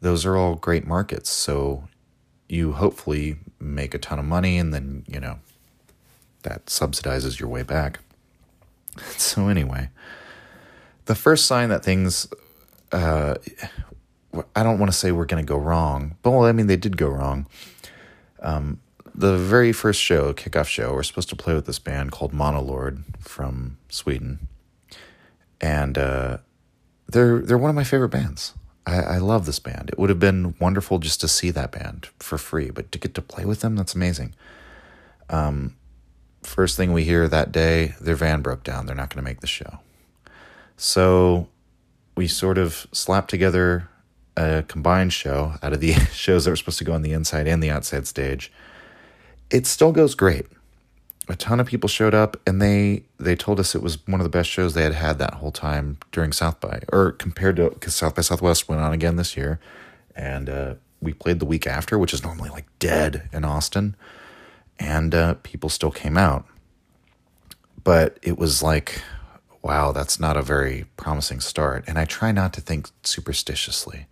those 0.00 0.26
are 0.26 0.36
all 0.36 0.56
great 0.56 0.88
markets. 0.88 1.30
So 1.30 1.84
you 2.48 2.72
hopefully 2.72 3.36
make 3.60 3.94
a 3.94 3.98
ton 3.98 4.18
of 4.18 4.24
money 4.24 4.58
and 4.58 4.74
then, 4.74 5.04
you 5.06 5.20
know, 5.20 5.38
that 6.42 6.66
subsidizes 6.66 7.38
your 7.38 7.48
way 7.48 7.62
back. 7.62 8.00
So, 9.16 9.46
anyway, 9.46 9.90
the 11.08 11.14
first 11.14 11.46
sign 11.46 11.70
that 11.70 11.82
things, 11.82 12.28
uh, 12.92 13.34
I 14.54 14.62
don't 14.62 14.78
want 14.78 14.92
to 14.92 14.96
say 14.96 15.10
we're 15.10 15.24
going 15.24 15.44
to 15.44 15.48
go 15.48 15.56
wrong, 15.58 16.16
but 16.22 16.30
well, 16.30 16.44
I 16.44 16.52
mean, 16.52 16.66
they 16.66 16.76
did 16.76 16.96
go 16.96 17.08
wrong. 17.08 17.46
Um, 18.40 18.80
the 19.14 19.36
very 19.36 19.72
first 19.72 20.00
show, 20.00 20.32
kickoff 20.32 20.66
show, 20.66 20.92
we're 20.92 21.02
supposed 21.02 21.30
to 21.30 21.36
play 21.36 21.54
with 21.54 21.66
this 21.66 21.78
band 21.78 22.12
called 22.12 22.32
Monolord 22.32 23.02
from 23.20 23.78
Sweden, 23.88 24.46
and 25.60 25.98
uh, 25.98 26.38
they're 27.08 27.40
they're 27.40 27.58
one 27.58 27.70
of 27.70 27.74
my 27.74 27.84
favorite 27.84 28.10
bands. 28.10 28.54
I, 28.86 29.18
love 29.18 29.44
this 29.44 29.58
band. 29.58 29.90
It 29.90 29.98
would 29.98 30.08
have 30.08 30.18
been 30.18 30.54
wonderful 30.58 30.98
just 30.98 31.20
to 31.20 31.28
see 31.28 31.50
that 31.50 31.72
band 31.72 32.08
for 32.18 32.38
free, 32.38 32.70
but 32.70 32.90
to 32.92 32.98
get 32.98 33.12
to 33.16 33.20
play 33.20 33.44
with 33.44 33.60
them, 33.60 33.76
that's 33.76 33.94
amazing. 33.94 34.34
Um, 35.28 35.76
First 36.42 36.76
thing 36.76 36.92
we 36.92 37.04
hear 37.04 37.28
that 37.28 37.52
day, 37.52 37.94
their 38.00 38.14
van 38.14 38.40
broke 38.40 38.62
down. 38.62 38.86
They're 38.86 38.96
not 38.96 39.10
going 39.10 39.22
to 39.22 39.28
make 39.28 39.40
the 39.40 39.46
show. 39.46 39.80
So 40.78 41.48
we 42.16 42.26
sort 42.26 42.56
of 42.56 42.86
slapped 42.92 43.28
together 43.28 43.90
a 44.34 44.64
combined 44.66 45.12
show 45.12 45.56
out 45.62 45.74
of 45.74 45.80
the 45.80 45.92
shows 46.12 46.44
that 46.44 46.50
were 46.50 46.56
supposed 46.56 46.78
to 46.78 46.84
go 46.84 46.94
on 46.94 47.02
the 47.02 47.12
inside 47.12 47.46
and 47.46 47.62
the 47.62 47.70
outside 47.70 48.06
stage. 48.06 48.50
It 49.50 49.66
still 49.66 49.92
goes 49.92 50.14
great. 50.14 50.46
A 51.28 51.36
ton 51.36 51.60
of 51.60 51.66
people 51.66 51.88
showed 51.88 52.14
up 52.14 52.38
and 52.46 52.62
they 52.62 53.02
they 53.18 53.36
told 53.36 53.60
us 53.60 53.74
it 53.74 53.82
was 53.82 53.98
one 54.06 54.18
of 54.18 54.24
the 54.24 54.30
best 54.30 54.48
shows 54.48 54.72
they 54.72 54.82
had 54.82 54.94
had 54.94 55.18
that 55.18 55.34
whole 55.34 55.52
time 55.52 55.98
during 56.10 56.32
South 56.32 56.58
by 56.58 56.80
or 56.90 57.12
compared 57.12 57.56
to 57.56 57.68
because 57.68 57.94
South 57.94 58.14
by 58.14 58.22
Southwest 58.22 58.66
went 58.66 58.80
on 58.80 58.94
again 58.94 59.16
this 59.16 59.36
year, 59.36 59.60
and 60.16 60.48
uh, 60.48 60.74
we 61.02 61.12
played 61.12 61.38
the 61.38 61.44
week 61.44 61.66
after, 61.66 61.98
which 61.98 62.14
is 62.14 62.22
normally 62.22 62.48
like 62.48 62.64
dead 62.78 63.28
in 63.30 63.44
Austin 63.44 63.94
and 64.78 65.14
uh, 65.14 65.34
people 65.42 65.68
still 65.68 65.90
came 65.90 66.16
out. 66.16 66.46
But 67.82 68.18
it 68.22 68.38
was 68.38 68.62
like, 68.62 69.02
wow, 69.62 69.92
that's 69.92 70.20
not 70.20 70.36
a 70.36 70.42
very 70.42 70.86
promising 70.96 71.40
start. 71.40 71.84
And 71.86 71.98
I 71.98 72.04
try 72.04 72.32
not 72.32 72.52
to 72.54 72.60
think 72.60 72.88
superstitiously 73.02 74.06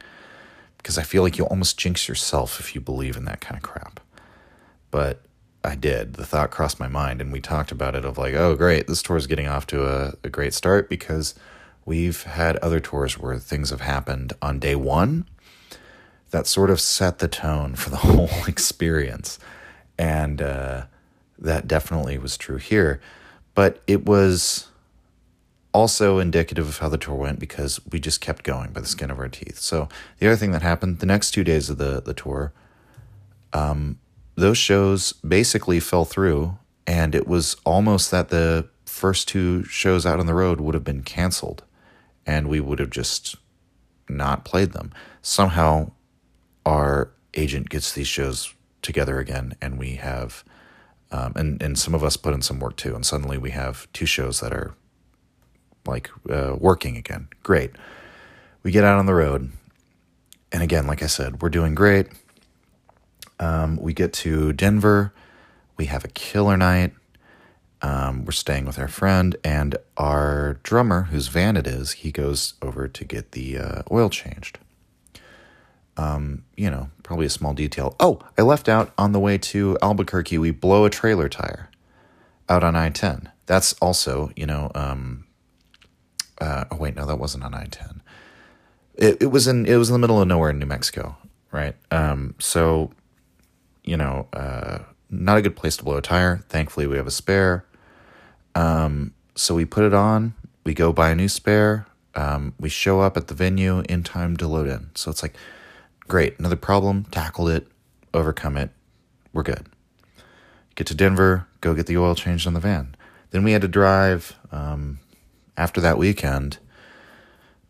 because 0.78 0.98
I 0.98 1.02
feel 1.02 1.22
like 1.22 1.38
you 1.38 1.44
almost 1.44 1.78
jinx 1.78 2.08
yourself 2.08 2.60
if 2.60 2.74
you 2.74 2.80
believe 2.80 3.16
in 3.16 3.24
that 3.26 3.40
kind 3.40 3.56
of 3.56 3.62
crap. 3.62 4.00
but 4.90 5.22
I 5.64 5.74
did. 5.74 6.14
The 6.14 6.24
thought 6.24 6.52
crossed 6.52 6.78
my 6.78 6.86
mind, 6.86 7.20
and 7.20 7.32
we 7.32 7.40
talked 7.40 7.72
about 7.72 7.96
it 7.96 8.04
of 8.04 8.16
like, 8.16 8.34
oh, 8.34 8.54
great, 8.54 8.86
this 8.86 9.02
tour 9.02 9.16
is 9.16 9.26
getting 9.26 9.48
off 9.48 9.66
to 9.68 9.84
a, 9.84 10.14
a 10.22 10.28
great 10.28 10.54
start 10.54 10.88
because 10.88 11.34
we've 11.84 12.22
had 12.22 12.56
other 12.58 12.78
tours 12.78 13.18
where 13.18 13.38
things 13.38 13.70
have 13.70 13.80
happened 13.80 14.32
on 14.40 14.60
day 14.60 14.76
one 14.76 15.26
that 16.30 16.46
sort 16.46 16.70
of 16.70 16.80
set 16.80 17.18
the 17.18 17.28
tone 17.28 17.74
for 17.74 17.90
the 17.90 17.96
whole 18.08 18.30
experience. 18.46 19.38
And 19.98 20.40
uh, 20.40 20.86
that 21.38 21.66
definitely 21.66 22.16
was 22.18 22.36
true 22.36 22.58
here. 22.58 23.00
But 23.54 23.82
it 23.86 24.04
was 24.06 24.68
also 25.76 26.18
indicative 26.18 26.66
of 26.66 26.78
how 26.78 26.88
the 26.88 26.96
tour 26.96 27.14
went 27.14 27.38
because 27.38 27.78
we 27.92 28.00
just 28.00 28.22
kept 28.22 28.44
going 28.44 28.72
by 28.72 28.80
the 28.80 28.86
skin 28.86 29.10
of 29.10 29.18
our 29.18 29.28
teeth. 29.28 29.58
So 29.58 29.90
the 30.18 30.26
other 30.26 30.36
thing 30.36 30.52
that 30.52 30.62
happened 30.62 31.00
the 31.00 31.06
next 31.06 31.32
two 31.32 31.44
days 31.44 31.68
of 31.68 31.76
the 31.76 32.00
the 32.00 32.14
tour, 32.14 32.54
um, 33.52 33.98
those 34.36 34.56
shows 34.56 35.12
basically 35.36 35.78
fell 35.80 36.06
through, 36.06 36.56
and 36.86 37.14
it 37.14 37.28
was 37.28 37.56
almost 37.66 38.10
that 38.10 38.30
the 38.30 38.66
first 38.86 39.28
two 39.28 39.64
shows 39.64 40.06
out 40.06 40.18
on 40.18 40.24
the 40.24 40.32
road 40.32 40.62
would 40.62 40.74
have 40.74 40.82
been 40.82 41.02
canceled, 41.02 41.62
and 42.24 42.48
we 42.48 42.58
would 42.58 42.78
have 42.78 42.90
just 42.90 43.36
not 44.08 44.46
played 44.46 44.72
them. 44.72 44.94
Somehow, 45.20 45.90
our 46.64 47.10
agent 47.34 47.68
gets 47.68 47.92
these 47.92 48.08
shows 48.08 48.54
together 48.80 49.18
again, 49.18 49.54
and 49.60 49.78
we 49.78 49.96
have. 49.96 50.42
Um, 51.12 51.34
and 51.36 51.62
and 51.62 51.78
some 51.78 51.94
of 51.94 52.02
us 52.02 52.16
put 52.16 52.34
in 52.34 52.42
some 52.42 52.58
work 52.60 52.76
too, 52.76 52.94
and 52.94 53.06
suddenly 53.06 53.38
we 53.38 53.50
have 53.50 53.86
two 53.92 54.06
shows 54.06 54.40
that 54.40 54.52
are 54.52 54.74
like 55.86 56.10
uh, 56.30 56.56
working 56.58 56.96
again. 56.96 57.28
Great. 57.42 57.72
We 58.62 58.70
get 58.70 58.84
out 58.84 58.98
on 58.98 59.06
the 59.06 59.14
road, 59.14 59.52
and 60.50 60.62
again, 60.62 60.86
like 60.86 61.02
I 61.02 61.06
said, 61.06 61.40
we're 61.40 61.50
doing 61.50 61.74
great. 61.74 62.08
Um, 63.38 63.76
we 63.76 63.92
get 63.92 64.12
to 64.14 64.52
Denver. 64.52 65.12
We 65.76 65.86
have 65.86 66.04
a 66.04 66.08
killer 66.08 66.56
night. 66.56 66.94
Um, 67.82 68.24
we're 68.24 68.32
staying 68.32 68.64
with 68.64 68.78
our 68.78 68.88
friend 68.88 69.36
and 69.44 69.76
our 69.96 70.58
drummer, 70.62 71.02
whose 71.02 71.28
van 71.28 71.56
it 71.56 71.66
is. 71.66 71.92
He 71.92 72.10
goes 72.10 72.54
over 72.62 72.88
to 72.88 73.04
get 73.04 73.32
the 73.32 73.58
uh, 73.58 73.82
oil 73.90 74.08
changed. 74.08 74.58
Um, 75.98 76.44
you 76.56 76.70
know, 76.70 76.90
probably 77.02 77.26
a 77.26 77.30
small 77.30 77.52
detail. 77.52 77.94
Oh, 78.00 78.20
I 78.38 78.42
left 78.42 78.68
out 78.68 78.92
on 78.96 79.12
the 79.12 79.20
way 79.20 79.38
to 79.38 79.78
Albuquerque. 79.82 80.38
We 80.38 80.50
blow 80.50 80.84
a 80.84 80.90
trailer 80.90 81.28
tire 81.28 81.70
out 82.48 82.64
on 82.64 82.74
I 82.74 82.88
ten. 82.90 83.30
That's 83.44 83.74
also, 83.74 84.30
you 84.34 84.46
know, 84.46 84.72
um, 84.74 85.25
uh, 86.40 86.64
oh 86.70 86.76
wait, 86.76 86.96
no, 86.96 87.06
that 87.06 87.18
wasn't 87.18 87.44
on 87.44 87.54
I 87.54 87.66
ten. 87.66 88.02
It 88.94 89.22
it 89.22 89.26
was 89.26 89.46
in 89.46 89.66
it 89.66 89.76
was 89.76 89.88
in 89.88 89.94
the 89.94 89.98
middle 89.98 90.20
of 90.20 90.28
nowhere 90.28 90.50
in 90.50 90.58
New 90.58 90.66
Mexico, 90.66 91.16
right? 91.52 91.74
Um, 91.90 92.34
so, 92.38 92.92
you 93.84 93.96
know, 93.96 94.28
uh, 94.32 94.80
not 95.10 95.38
a 95.38 95.42
good 95.42 95.56
place 95.56 95.76
to 95.76 95.84
blow 95.84 95.96
a 95.96 96.02
tire. 96.02 96.44
Thankfully, 96.48 96.86
we 96.86 96.96
have 96.96 97.06
a 97.06 97.10
spare. 97.12 97.64
Um, 98.54 99.14
so 99.34 99.54
we 99.54 99.64
put 99.64 99.84
it 99.84 99.94
on. 99.94 100.34
We 100.64 100.74
go 100.74 100.92
buy 100.92 101.10
a 101.10 101.14
new 101.14 101.28
spare. 101.28 101.86
Um, 102.14 102.54
we 102.58 102.70
show 102.70 103.00
up 103.00 103.16
at 103.16 103.28
the 103.28 103.34
venue 103.34 103.80
in 103.88 104.02
time 104.02 104.36
to 104.38 104.48
load 104.48 104.68
in. 104.68 104.90
So 104.94 105.10
it's 105.10 105.22
like, 105.22 105.36
great, 106.08 106.38
another 106.38 106.56
problem, 106.56 107.04
tackled 107.10 107.50
it, 107.50 107.68
overcome 108.14 108.56
it, 108.56 108.70
we're 109.34 109.42
good. 109.42 109.66
Get 110.74 110.86
to 110.86 110.94
Denver, 110.94 111.46
go 111.60 111.74
get 111.74 111.86
the 111.86 111.98
oil 111.98 112.14
changed 112.14 112.46
on 112.46 112.54
the 112.54 112.60
van. 112.60 112.96
Then 113.30 113.44
we 113.44 113.52
had 113.52 113.62
to 113.62 113.68
drive 113.68 114.34
um, 114.50 114.98
after 115.56 115.80
that 115.80 115.98
weekend, 115.98 116.58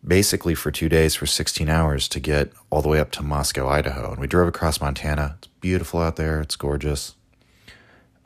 basically 0.06 0.54
for 0.54 0.70
two 0.70 0.88
days 0.88 1.14
for 1.14 1.26
16 1.26 1.68
hours 1.68 2.08
to 2.08 2.20
get 2.20 2.52
all 2.70 2.82
the 2.82 2.88
way 2.88 3.00
up 3.00 3.10
to 3.12 3.22
Moscow, 3.22 3.68
Idaho. 3.68 4.12
And 4.12 4.20
we 4.20 4.26
drove 4.26 4.48
across 4.48 4.80
Montana. 4.80 5.36
It's 5.38 5.48
beautiful 5.60 6.00
out 6.00 6.16
there, 6.16 6.40
it's 6.40 6.56
gorgeous. 6.56 7.14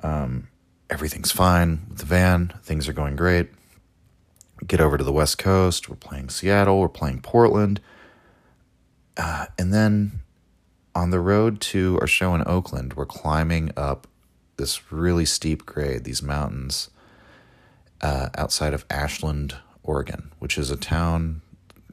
Um, 0.03 0.49
everything's 0.89 1.33
fine 1.33 1.81
with 1.89 1.99
the 1.99 2.07
van, 2.07 2.55
things 2.63 2.89
are 2.89 2.93
going 2.93 3.17
great. 3.17 3.49
Get 4.67 4.81
over 4.81 4.99
to 4.99 5.05
the 5.05 5.13
West 5.13 5.39
Coast, 5.39 5.89
we're 5.89 5.97
playing 5.97 6.29
Seattle, 6.29 6.81
we're 6.81 6.89
playing 6.89 7.21
Portland. 7.23 7.81
Uh, 9.17 9.47
and 9.59 9.73
then 9.73 10.21
on 10.95 11.11
the 11.11 11.21
road 11.21 11.61
to 11.61 11.99
our 12.01 12.07
show 12.07 12.35
in 12.35 12.43
Oakland, 12.47 12.95
we're 12.95 13.07
climbing 13.07 13.71
up 13.77 14.07
this 14.57 14.93
really 14.93 15.25
steep 15.25 15.65
grade, 15.65 16.05
these 16.05 16.23
mountains 16.23 16.91
uh, 18.01 18.29
outside 18.37 18.75
of 18.75 18.85
Ashland, 18.91 19.57
Oregon, 19.83 20.33
which 20.39 20.59
is 20.59 20.71
a 20.71 20.77
town, 20.77 21.43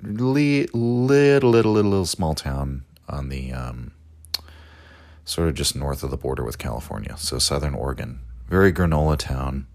little, 0.01 0.33
little, 0.73 1.49
little, 1.49 1.73
little 1.73 2.05
small 2.05 2.35
town 2.35 2.83
on 3.09 3.29
the 3.29 3.51
um, 3.51 3.91
sort 5.25 5.49
of 5.49 5.55
just 5.55 5.75
north 5.75 6.03
of 6.03 6.11
the 6.11 6.17
border 6.17 6.43
with 6.43 6.57
California. 6.57 7.15
So 7.17 7.39
southern 7.39 7.73
Oregon, 7.73 8.19
very 8.47 8.71
granola 8.71 9.17
town, 9.17 9.67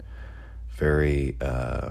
very, 0.71 1.37
uh, 1.41 1.91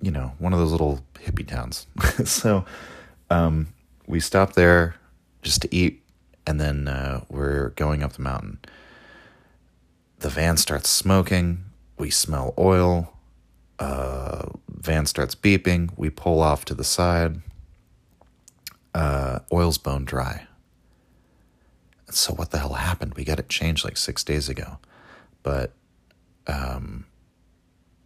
you 0.00 0.10
know, 0.10 0.32
one 0.38 0.52
of 0.52 0.58
those 0.58 0.72
little 0.72 1.04
hippie 1.14 1.46
towns. 1.46 1.86
so 2.24 2.64
um, 3.30 3.68
we 4.06 4.20
stopped 4.20 4.54
there 4.54 4.96
just 5.42 5.62
to 5.62 5.74
eat, 5.74 6.02
and 6.46 6.60
then 6.60 6.88
uh, 6.88 7.24
we're 7.28 7.70
going 7.70 8.02
up 8.02 8.14
the 8.14 8.22
mountain. 8.22 8.58
The 10.18 10.30
van 10.30 10.56
starts 10.56 10.88
smoking 10.88 11.64
we 11.98 12.10
smell 12.10 12.54
oil. 12.58 13.12
Uh, 13.78 14.46
van 14.68 15.06
starts 15.06 15.34
beeping. 15.34 15.90
We 15.96 16.10
pull 16.10 16.40
off 16.40 16.64
to 16.66 16.74
the 16.74 16.84
side. 16.84 17.40
Uh, 18.94 19.40
oil's 19.52 19.78
bone 19.78 20.04
dry. 20.04 20.46
So 22.10 22.32
what 22.32 22.50
the 22.50 22.58
hell 22.58 22.74
happened? 22.74 23.14
We 23.14 23.24
got 23.24 23.40
it 23.40 23.48
changed 23.48 23.84
like 23.84 23.96
six 23.96 24.22
days 24.22 24.48
ago, 24.48 24.78
but 25.42 25.72
um, 26.46 27.06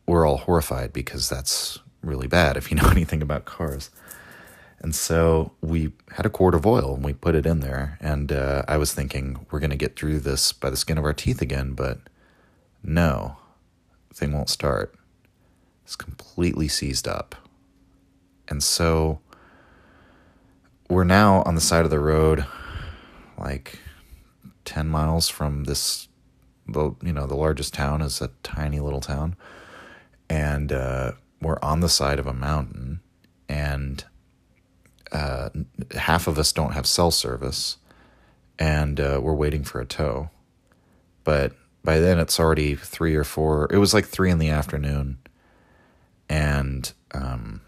we're 0.06 0.26
all 0.26 0.38
horrified 0.38 0.92
because 0.92 1.28
that's 1.28 1.78
really 2.02 2.26
bad 2.26 2.56
if 2.56 2.70
you 2.70 2.76
know 2.76 2.88
anything 2.90 3.20
about 3.20 3.44
cars. 3.44 3.90
And 4.80 4.94
so 4.94 5.52
we 5.60 5.92
had 6.12 6.24
a 6.24 6.30
quart 6.30 6.54
of 6.54 6.64
oil 6.64 6.94
and 6.94 7.04
we 7.04 7.12
put 7.12 7.34
it 7.34 7.44
in 7.44 7.60
there. 7.60 7.98
And 8.00 8.30
uh, 8.30 8.62
I 8.68 8.76
was 8.76 8.94
thinking 8.94 9.44
we're 9.50 9.58
going 9.58 9.70
to 9.70 9.76
get 9.76 9.96
through 9.96 10.20
this 10.20 10.52
by 10.52 10.70
the 10.70 10.76
skin 10.76 10.98
of 10.98 11.04
our 11.04 11.12
teeth 11.12 11.42
again, 11.42 11.72
but 11.72 11.98
no 12.82 13.37
thing 14.18 14.32
won't 14.32 14.50
start. 14.50 14.94
It's 15.84 15.96
completely 15.96 16.68
seized 16.68 17.08
up. 17.08 17.34
And 18.48 18.62
so 18.62 19.20
we're 20.88 21.04
now 21.04 21.42
on 21.42 21.54
the 21.54 21.60
side 21.60 21.84
of 21.84 21.90
the 21.90 22.00
road, 22.00 22.44
like 23.38 23.78
10 24.64 24.88
miles 24.88 25.28
from 25.28 25.64
this, 25.64 26.08
the, 26.66 26.94
you 27.02 27.12
know, 27.12 27.26
the 27.26 27.36
largest 27.36 27.74
town 27.74 28.02
is 28.02 28.20
a 28.20 28.30
tiny 28.42 28.80
little 28.80 29.00
town. 29.00 29.36
And 30.28 30.72
uh, 30.72 31.12
we're 31.40 31.58
on 31.62 31.80
the 31.80 31.88
side 31.88 32.18
of 32.18 32.26
a 32.26 32.34
mountain, 32.34 33.00
and 33.48 34.04
uh, 35.12 35.50
half 35.96 36.26
of 36.26 36.38
us 36.38 36.52
don't 36.52 36.72
have 36.72 36.86
cell 36.86 37.10
service, 37.10 37.78
and 38.58 39.00
uh, 39.00 39.20
we're 39.22 39.34
waiting 39.34 39.64
for 39.64 39.80
a 39.80 39.86
tow. 39.86 40.30
But 41.24 41.54
by 41.84 41.98
then 41.98 42.18
it's 42.18 42.38
already 42.38 42.74
three 42.74 43.14
or 43.14 43.24
four. 43.24 43.68
It 43.70 43.78
was 43.78 43.94
like 43.94 44.06
three 44.06 44.30
in 44.30 44.38
the 44.38 44.50
afternoon, 44.50 45.18
and 46.28 46.92
um, 47.12 47.62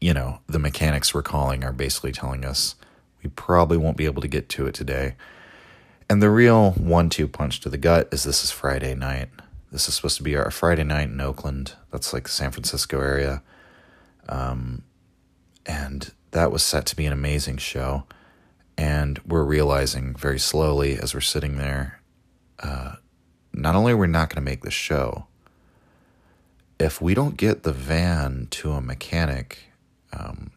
you 0.00 0.14
know 0.14 0.40
the 0.46 0.58
mechanics 0.58 1.14
we're 1.14 1.22
calling 1.22 1.64
are 1.64 1.72
basically 1.72 2.12
telling 2.12 2.44
us 2.44 2.74
we 3.22 3.30
probably 3.30 3.76
won't 3.76 3.96
be 3.96 4.04
able 4.04 4.22
to 4.22 4.28
get 4.28 4.48
to 4.50 4.66
it 4.66 4.74
today. 4.74 5.14
And 6.08 6.22
the 6.22 6.30
real 6.30 6.72
one-two 6.72 7.26
punch 7.28 7.60
to 7.60 7.70
the 7.70 7.78
gut 7.78 8.08
is 8.12 8.24
this 8.24 8.44
is 8.44 8.50
Friday 8.50 8.94
night. 8.94 9.30
This 9.72 9.88
is 9.88 9.94
supposed 9.94 10.18
to 10.18 10.22
be 10.22 10.36
our 10.36 10.50
Friday 10.50 10.84
night 10.84 11.08
in 11.08 11.20
Oakland. 11.20 11.72
That's 11.90 12.12
like 12.12 12.24
the 12.24 12.30
San 12.30 12.50
Francisco 12.50 13.00
area. 13.00 13.42
Um, 14.28 14.82
and 15.66 16.12
that 16.32 16.52
was 16.52 16.62
set 16.62 16.86
to 16.86 16.96
be 16.96 17.06
an 17.06 17.12
amazing 17.12 17.56
show. 17.56 18.04
And 18.76 19.18
we're 19.26 19.44
realizing 19.44 20.14
very 20.14 20.38
slowly 20.38 20.98
as 20.98 21.14
we're 21.14 21.20
sitting 21.20 21.56
there 21.56 22.00
uh, 22.60 22.96
not 23.52 23.74
only 23.74 23.92
are 23.92 23.96
we 23.96 24.06
not 24.06 24.28
going 24.28 24.44
to 24.44 24.50
make 24.50 24.62
the 24.62 24.70
show, 24.70 25.26
if 26.78 27.00
we 27.00 27.14
don't 27.14 27.36
get 27.36 27.62
the 27.62 27.72
van 27.72 28.48
to 28.50 28.72
a 28.72 28.80
mechanic, 28.80 29.58
um, 30.12 30.50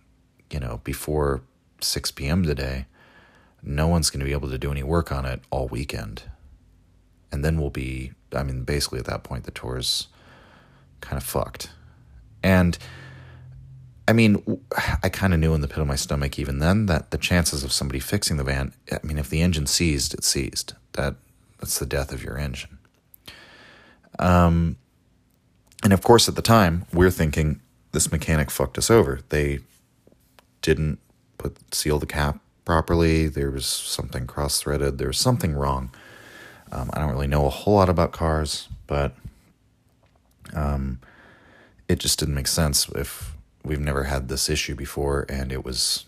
you 0.49 0.60
know, 0.60 0.82
before 0.84 1.41
6 1.82 2.11
p.m. 2.11 2.44
today, 2.44 2.86
no 3.61 3.88
one's 3.88 4.10
going 4.10 4.19
to 4.19 4.26
be 4.26 4.32
able 4.32 4.49
to 4.49 4.57
do 4.57 4.72
any 4.72 4.84
work 4.84 5.11
on 5.11 5.26
it 5.26 5.41
all 5.49 5.68
weekend. 5.68 6.24
And 7.32 7.44
then 7.44 7.60
we'll 7.60 7.69
be, 7.69 8.14
I 8.34 8.44
mean, 8.44 8.64
basically 8.64 8.99
at 8.99 9.06
that 9.06 9.24
point, 9.24 9.44
the 9.44 9.52
tour's 9.52 10.07
kind 11.02 11.18
of 11.18 11.24
fucked. 11.24 11.72
And 12.41 12.78
I 14.07 14.14
mean, 14.14 14.61
I 15.03 15.10
kind 15.10 15.34
of 15.34 15.40
knew 15.40 15.53
in 15.53 15.61
the 15.61 15.68
pit 15.68 15.80
of 15.80 15.88
my 15.88 15.95
stomach 15.95 16.40
even 16.40 16.60
then 16.60 16.86
that 16.86 17.11
the 17.11 17.18
chances 17.18 17.64
of 17.64 17.74
somebody 17.74 17.99
fixing 17.99 18.38
the 18.38 18.44
van, 18.44 18.74
I 18.91 18.99
mean, 19.03 19.18
if 19.18 19.30
the 19.30 19.41
engine 19.41 19.68
seized, 19.68 20.14
it 20.14 20.24
seized. 20.24 20.74
That 20.94 21.15
that's 21.60 21.80
the 21.80 21.86
death 21.86 22.12
of 22.12 22.24
your 22.24 22.38
engine. 22.38 22.78
Um, 24.20 24.78
and 25.84 25.94
of 25.94 26.02
course, 26.02 26.28
at 26.28 26.36
the 26.36 26.42
time, 26.42 26.86
we're 26.92 27.12
thinking 27.12 27.62
this 27.92 28.12
mechanic 28.12 28.50
fucked 28.52 28.78
us 28.78 28.90
over. 28.90 29.20
They 29.30 29.60
didn't 30.62 31.00
put 31.38 31.74
seal 31.74 32.00
the 32.00 32.06
cap 32.06 32.40
properly. 32.66 33.28
There 33.28 33.52
was 33.52 33.66
something 33.66 34.28
cross 34.28 34.60
threaded. 34.60 34.98
There 34.98 35.08
was 35.08 35.20
something 35.20 35.54
wrong. 35.54 35.92
Um, 36.72 36.90
I 36.94 37.00
don't 37.00 37.12
really 37.12 37.28
know 37.28 37.46
a 37.46 37.50
whole 37.50 37.76
lot 37.76 37.90
about 37.90 38.12
cars, 38.12 38.68
but 38.88 39.16
um, 40.54 41.00
it 41.88 42.00
just 42.00 42.20
didn't 42.20 42.36
make 42.36 42.48
sense 42.48 42.90
if 42.90 43.36
we've 43.64 43.80
never 43.80 44.06
had 44.06 44.28
this 44.28 44.50
issue 44.50 44.76
before 44.76 45.26
and 45.30 45.52
it 45.52 45.64
was 45.64 46.06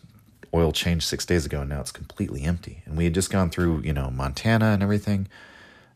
oil 0.54 0.72
changed 0.72 1.08
six 1.08 1.26
days 1.26 1.46
ago 1.46 1.62
and 1.62 1.70
now 1.70 1.82
it's 1.82 1.92
completely 1.92 2.44
empty. 2.44 2.82
And 2.86 2.98
we 2.98 3.04
had 3.04 3.14
just 3.14 3.30
gone 3.30 3.50
through, 3.50 3.82
you 3.82 3.94
know, 3.94 4.10
Montana 4.10 4.68
and 4.68 4.84
everything. 4.84 5.28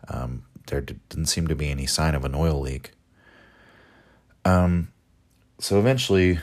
Um, 0.08 0.44
there 0.68 0.82
didn't 0.82 1.28
seem 1.28 1.48
to 1.48 1.56
be 1.56 1.70
any 1.70 1.86
sign 1.86 2.16
of 2.16 2.26
an 2.26 2.36
oil 2.36 2.60
leak. 2.60 2.92
Um, 4.46 4.90
so 5.60 5.80
eventually 5.80 6.40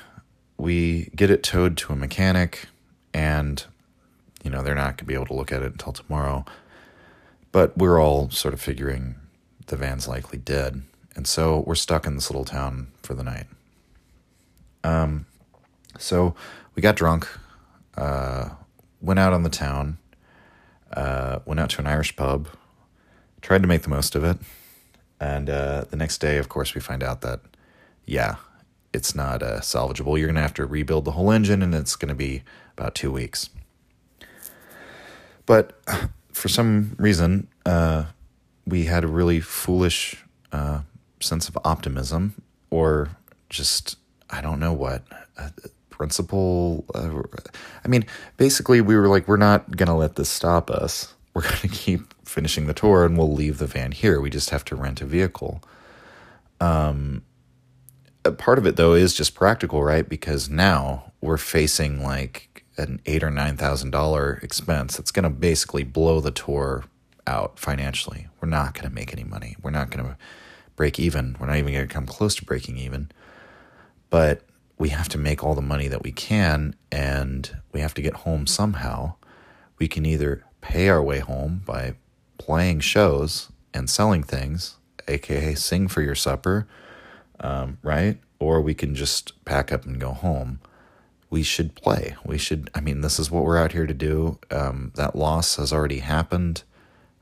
we 0.56 1.10
get 1.14 1.30
it 1.30 1.42
towed 1.42 1.76
to 1.78 1.92
a 1.92 1.96
mechanic 1.96 2.66
and, 3.12 3.64
you 4.42 4.50
know, 4.50 4.62
they're 4.62 4.74
not 4.74 4.84
going 4.84 4.96
to 4.98 5.04
be 5.04 5.14
able 5.14 5.26
to 5.26 5.34
look 5.34 5.52
at 5.52 5.62
it 5.62 5.72
until 5.72 5.92
tomorrow. 5.92 6.44
But 7.52 7.76
we're 7.76 8.00
all 8.00 8.30
sort 8.30 8.54
of 8.54 8.60
figuring 8.60 9.16
the 9.66 9.76
van's 9.76 10.06
likely 10.06 10.38
dead. 10.38 10.82
And 11.16 11.26
so 11.26 11.64
we're 11.66 11.74
stuck 11.74 12.06
in 12.06 12.14
this 12.14 12.30
little 12.30 12.44
town 12.44 12.88
for 13.02 13.14
the 13.14 13.24
night. 13.24 13.46
Um, 14.84 15.26
so 15.98 16.34
we 16.74 16.82
got 16.82 16.96
drunk, 16.96 17.28
uh, 17.96 18.50
went 19.00 19.18
out 19.18 19.32
on 19.32 19.42
the 19.42 19.50
town, 19.50 19.98
uh, 20.92 21.40
went 21.44 21.60
out 21.60 21.70
to 21.70 21.80
an 21.80 21.86
Irish 21.86 22.16
pub, 22.16 22.48
tried 23.40 23.62
to 23.62 23.68
make 23.68 23.82
the 23.82 23.88
most 23.88 24.14
of 24.14 24.24
it. 24.24 24.38
And 25.20 25.50
uh, 25.50 25.84
the 25.90 25.96
next 25.96 26.18
day, 26.18 26.38
of 26.38 26.48
course, 26.48 26.74
we 26.74 26.80
find 26.80 27.02
out 27.02 27.20
that, 27.20 27.40
yeah, 28.06 28.36
it's 28.92 29.14
not 29.14 29.42
uh, 29.42 29.60
salvageable. 29.60 30.18
You're 30.18 30.26
going 30.26 30.34
to 30.36 30.40
have 30.40 30.54
to 30.54 30.66
rebuild 30.66 31.04
the 31.04 31.12
whole 31.12 31.30
engine, 31.30 31.62
and 31.62 31.74
it's 31.74 31.96
going 31.96 32.08
to 32.08 32.14
be 32.14 32.42
about 32.76 32.94
two 32.94 33.12
weeks. 33.12 33.50
But 35.46 35.78
for 36.32 36.48
some 36.48 36.94
reason, 36.98 37.48
uh, 37.66 38.04
we 38.66 38.84
had 38.84 39.04
a 39.04 39.08
really 39.08 39.40
foolish 39.40 40.24
uh, 40.52 40.80
sense 41.20 41.48
of 41.48 41.58
optimism, 41.64 42.40
or 42.70 43.10
just 43.48 43.96
I 44.30 44.40
don't 44.40 44.60
know 44.60 44.72
what 44.72 45.02
principle. 46.00 46.82
Uh, 46.94 47.20
I 47.84 47.88
mean, 47.88 48.06
basically, 48.38 48.80
we 48.80 48.96
were 48.96 49.06
like, 49.06 49.28
we're 49.28 49.36
not 49.36 49.76
gonna 49.76 49.98
let 49.98 50.16
this 50.16 50.30
stop 50.30 50.70
us. 50.70 51.12
We're 51.34 51.42
gonna 51.48 51.68
keep 51.70 52.14
finishing 52.26 52.66
the 52.66 52.72
tour, 52.72 53.04
and 53.04 53.18
we'll 53.18 53.34
leave 53.34 53.58
the 53.58 53.66
van 53.66 53.92
here. 53.92 54.18
We 54.18 54.30
just 54.30 54.48
have 54.48 54.64
to 54.66 54.76
rent 54.76 55.02
a 55.02 55.04
vehicle. 55.04 55.62
Um, 56.58 57.20
part 58.38 58.56
of 58.56 58.66
it 58.66 58.76
though 58.76 58.94
is 58.94 59.12
just 59.12 59.34
practical, 59.34 59.84
right? 59.84 60.08
Because 60.08 60.48
now 60.48 61.12
we're 61.20 61.36
facing 61.36 62.02
like 62.02 62.64
an 62.78 63.02
eight 63.04 63.22
or 63.22 63.30
nine 63.30 63.58
thousand 63.58 63.90
dollar 63.90 64.40
expense 64.42 64.96
that's 64.96 65.12
going 65.12 65.24
to 65.24 65.30
basically 65.30 65.84
blow 65.84 66.20
the 66.22 66.30
tour 66.30 66.84
out 67.26 67.58
financially. 67.58 68.28
We're 68.40 68.48
not 68.48 68.72
going 68.72 68.88
to 68.88 68.94
make 68.94 69.12
any 69.12 69.24
money. 69.24 69.54
We're 69.60 69.70
not 69.70 69.90
going 69.90 70.06
to 70.06 70.16
break 70.76 70.98
even. 70.98 71.36
We're 71.38 71.48
not 71.48 71.56
even 71.56 71.74
going 71.74 71.86
to 71.86 71.92
come 71.92 72.06
close 72.06 72.36
to 72.36 72.44
breaking 72.46 72.78
even. 72.78 73.10
But 74.08 74.40
we 74.80 74.88
have 74.88 75.10
to 75.10 75.18
make 75.18 75.44
all 75.44 75.54
the 75.54 75.60
money 75.60 75.88
that 75.88 76.02
we 76.02 76.10
can 76.10 76.74
and 76.90 77.58
we 77.70 77.80
have 77.80 77.92
to 77.92 78.00
get 78.00 78.14
home 78.14 78.46
somehow. 78.46 79.12
We 79.78 79.86
can 79.86 80.06
either 80.06 80.42
pay 80.62 80.88
our 80.88 81.02
way 81.02 81.18
home 81.18 81.60
by 81.66 81.96
playing 82.38 82.80
shows 82.80 83.52
and 83.74 83.90
selling 83.90 84.22
things, 84.22 84.76
aka 85.06 85.54
sing 85.54 85.86
for 85.86 86.00
your 86.00 86.14
supper, 86.14 86.66
um, 87.40 87.76
right? 87.82 88.20
Or 88.38 88.62
we 88.62 88.72
can 88.72 88.94
just 88.94 89.44
pack 89.44 89.70
up 89.70 89.84
and 89.84 90.00
go 90.00 90.12
home. 90.12 90.60
We 91.28 91.42
should 91.42 91.74
play. 91.74 92.16
We 92.24 92.38
should, 92.38 92.70
I 92.74 92.80
mean, 92.80 93.02
this 93.02 93.18
is 93.18 93.30
what 93.30 93.44
we're 93.44 93.58
out 93.58 93.72
here 93.72 93.86
to 93.86 93.94
do. 93.94 94.38
Um, 94.50 94.92
that 94.96 95.14
loss 95.14 95.56
has 95.56 95.74
already 95.74 95.98
happened. 95.98 96.62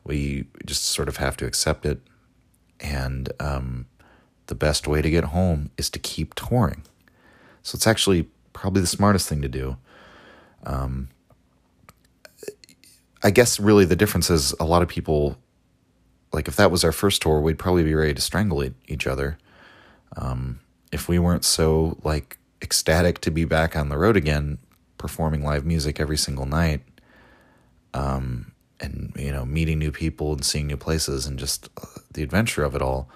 We 0.05 0.47
just 0.65 0.85
sort 0.85 1.09
of 1.09 1.17
have 1.17 1.37
to 1.39 1.47
accept 1.47 1.85
it. 1.85 2.03
And 2.79 3.33
um, 3.41 3.87
the 4.47 4.55
best 4.55 4.87
way 4.87 5.03
to 5.03 5.11
get 5.11 5.25
home 5.25 5.73
is 5.77 5.91
to 5.91 5.99
keep 5.99 6.37
touring. 6.37 6.85
So 7.69 7.77
it's 7.77 7.87
actually 7.87 8.27
probably 8.55 8.81
the 8.81 8.87
smartest 8.87 9.29
thing 9.29 9.43
to 9.43 9.49
do. 9.49 9.77
Um, 10.65 11.11
I 13.23 13.31
guess 13.31 13.61
really 13.61 13.85
the 13.85 13.95
difference 13.95 14.31
is 14.31 14.55
a 14.59 14.65
lot 14.65 14.81
of 14.81 14.89
people, 14.89 15.37
like 16.33 16.49
if 16.49 16.57
that 16.57 16.71
was 16.71 16.83
our 16.83 16.93
first 16.93 17.21
tour, 17.21 17.43
we'd 17.43 17.59
probably 17.59 17.85
be 17.85 17.95
ready 17.95 18.15
to 18.15 18.23
strangle 18.23 18.65
each 18.87 19.07
other. 19.07 19.37
Um, 20.17 20.61
if 20.93 21.11
we 21.11 21.19
weren't 21.19 21.45
so 21.45 21.99
like 22.03 22.39
ecstatic 22.63 23.21
to 23.21 23.31
be 23.31 23.45
back 23.45 23.77
on 23.77 23.91
the 23.91 23.99
road 23.99 24.17
again, 24.17 24.57
performing 24.97 25.45
live 25.45 25.67
music 25.67 26.01
every 26.01 26.17
single 26.17 26.47
night, 26.47 26.81
um, 27.93 28.53
and 28.81 29.13
you 29.15 29.31
know 29.31 29.45
meeting 29.45 29.79
new 29.79 29.93
people 29.93 30.33
and 30.33 30.43
seeing 30.43 30.69
new 30.69 30.79
places 30.79 31.27
and 31.27 31.39
just 31.39 31.69
uh, 31.77 32.01
the 32.11 32.23
adventure 32.23 32.65
of 32.65 32.75
it 32.75 32.81
all. 32.81 33.11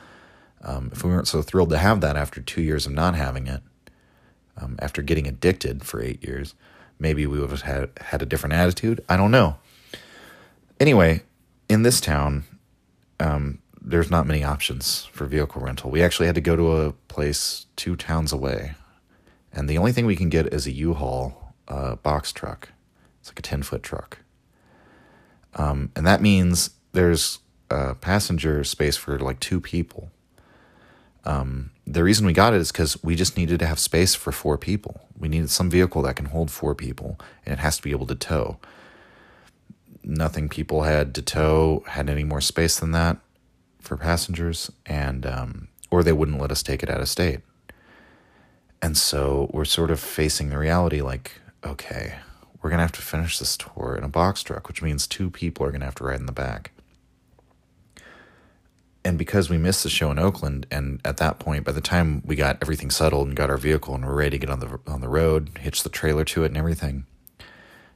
Um, 0.61 0.91
if 0.93 1.03
we 1.03 1.11
weren't 1.11 1.27
so 1.27 1.41
thrilled 1.41 1.71
to 1.71 1.79
have 1.79 2.03
that 2.03 2.17
after 2.17 2.43
two 2.43 2.61
years 2.61 2.85
of 2.85 2.93
not 2.93 3.15
having 3.15 3.47
it, 3.47 3.63
um, 4.57 4.77
after 4.81 5.03
getting 5.03 5.27
addicted 5.27 5.85
for 5.85 6.03
eight 6.03 6.23
years, 6.25 6.55
maybe 6.99 7.27
we 7.27 7.39
would 7.39 7.51
have 7.51 7.63
had, 7.63 7.91
had 8.01 8.23
a 8.23 8.27
different 8.27 8.55
attitude. 8.55 9.03
I 9.09 9.17
don't 9.17 9.31
know. 9.31 9.57
Anyway, 10.79 11.23
in 11.69 11.83
this 11.83 12.01
town, 12.01 12.45
um, 13.21 13.59
there's 13.81 14.11
not 14.11 14.27
many 14.27 14.45
options 14.45 15.05
for 15.07 15.27
vehicle 15.27 15.63
rental. 15.63 15.91
We 15.91 16.03
actually 16.03 16.27
had 16.27 16.35
to 16.35 16.41
go 16.41 16.57
to 16.57 16.77
a 16.77 16.93
place 17.09 17.67
two 17.77 17.97
towns 17.97 18.33
away, 18.33 18.75
and 19.53 19.69
the 19.69 19.79
only 19.79 19.93
thing 19.93 20.07
we 20.07 20.17
can 20.17 20.29
get 20.29 20.53
is 20.53 20.67
a 20.67 20.73
U-Haul 20.73 21.55
uh, 21.69 21.97
box 21.97 22.33
truck. 22.33 22.71
It's 23.21 23.31
like 23.31 23.39
a 23.39 23.43
ten 23.43 23.63
foot 23.63 23.83
truck, 23.83 24.19
um, 25.55 25.91
and 25.97 26.07
that 26.07 26.21
means 26.21 26.71
there's 26.93 27.39
a 27.71 27.95
passenger 27.95 28.65
space 28.65 28.97
for 28.97 29.19
like 29.19 29.41
two 29.41 29.61
people. 29.61 30.11
Um, 31.25 31.71
the 31.87 32.03
reason 32.03 32.27
we 32.27 32.33
got 32.33 32.55
it 32.55 32.61
is 32.61 32.73
because 32.73 33.03
we 33.03 33.15
just 33.15 33.37
needed 33.37 33.61
to 33.61 33.67
have 33.67 33.79
space 33.79 34.15
for 34.15 34.33
four 34.33 34.59
people. 34.59 35.09
We 35.19 35.29
needed 35.29 35.51
some 35.51 35.71
vehicle 35.71 36.03
that 36.03 36.17
can 36.17 36.27
hold 36.27 36.51
four 36.51 36.75
people, 36.75 37.19
and 37.45 37.53
it 37.53 37.59
has 37.59 37.77
to 37.77 37.83
be 37.83 37.91
able 37.91 38.07
to 38.07 38.15
tow. 38.15 38.59
Nothing 40.05 40.49
people 40.49 40.83
had 40.83 41.15
to 41.15 41.23
tow 41.23 41.85
had 41.87 42.11
any 42.11 42.25
more 42.25 42.41
space 42.41 42.79
than 42.81 42.91
that 42.93 43.19
for 43.81 43.97
passengers, 43.97 44.71
and 44.85 45.25
um, 45.25 45.69
or 45.91 46.03
they 46.03 46.13
wouldn't 46.13 46.41
let 46.41 46.51
us 46.51 46.63
take 46.63 46.83
it 46.83 46.91
out 46.91 47.01
of 47.01 47.09
state. 47.09 47.41
And 48.81 48.97
so 48.97 49.49
we're 49.53 49.65
sort 49.65 49.93
of 49.93 50.01
facing 50.01 50.51
the 50.51 50.59
reality 50.59 51.01
like, 51.03 51.41
okay, 51.65 52.17
we're 52.61 52.71
gonna 52.71 52.83
have 52.83 52.93
to 52.93 53.03
finish 53.03 53.39
this 53.39 53.57
tour 53.57 53.95
in 53.97 54.03
a 54.03 54.09
box 54.09 54.43
truck, 54.43 54.67
which 54.67 54.83
means 54.83 55.07
two 55.07 55.31
people 55.31 55.65
are 55.65 55.71
gonna 55.71 55.85
have 55.85 55.95
to 55.97 56.05
ride 56.05 56.19
in 56.19 56.27
the 56.27 56.33
back. 56.33 56.73
And 59.05 59.19
because 59.19 59.51
we 59.51 59.59
missed 59.59 59.83
the 59.83 59.91
show 59.91 60.11
in 60.13 60.19
Oakland, 60.19 60.67
and 60.71 61.01
at 61.05 61.17
that 61.17 61.41
point, 61.41 61.65
by 61.65 61.73
the 61.73 61.81
time 61.81 62.23
we 62.25 62.37
got 62.37 62.59
everything 62.63 62.91
settled 62.91 63.27
and 63.27 63.37
got 63.37 63.51
our 63.51 63.57
vehicle 63.57 63.95
and 63.95 64.07
we're 64.07 64.15
ready 64.15 64.31
to 64.31 64.39
get 64.39 64.51
on 64.51 64.61
the 64.61 64.79
on 64.87 65.01
the 65.01 65.09
road, 65.09 65.51
hitch 65.61 65.83
the 65.83 65.89
trailer 65.89 66.25
to 66.27 66.45
it 66.45 66.49
and 66.49 66.57
everything, 66.57 67.07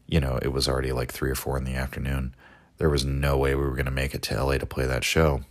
you 0.07 0.21
know, 0.21 0.39
it 0.43 0.49
was 0.49 0.69
already 0.69 0.93
like 0.93 1.13
three 1.13 1.31
or 1.31 1.37
four 1.37 1.57
in 1.57 1.65
the 1.65 1.75
afternoon. 1.75 2.35
There 2.79 2.91
was 2.91 3.05
no 3.05 3.39
way 3.39 3.55
we 3.55 3.63
were 3.63 3.77
going 3.77 3.87
to 3.87 3.91
make 3.91 4.15
it 4.15 4.23
to 4.23 4.43
LA 4.43 4.59
to 4.59 4.67
play 4.67 4.87
that 4.87 5.05
show. 5.05 5.43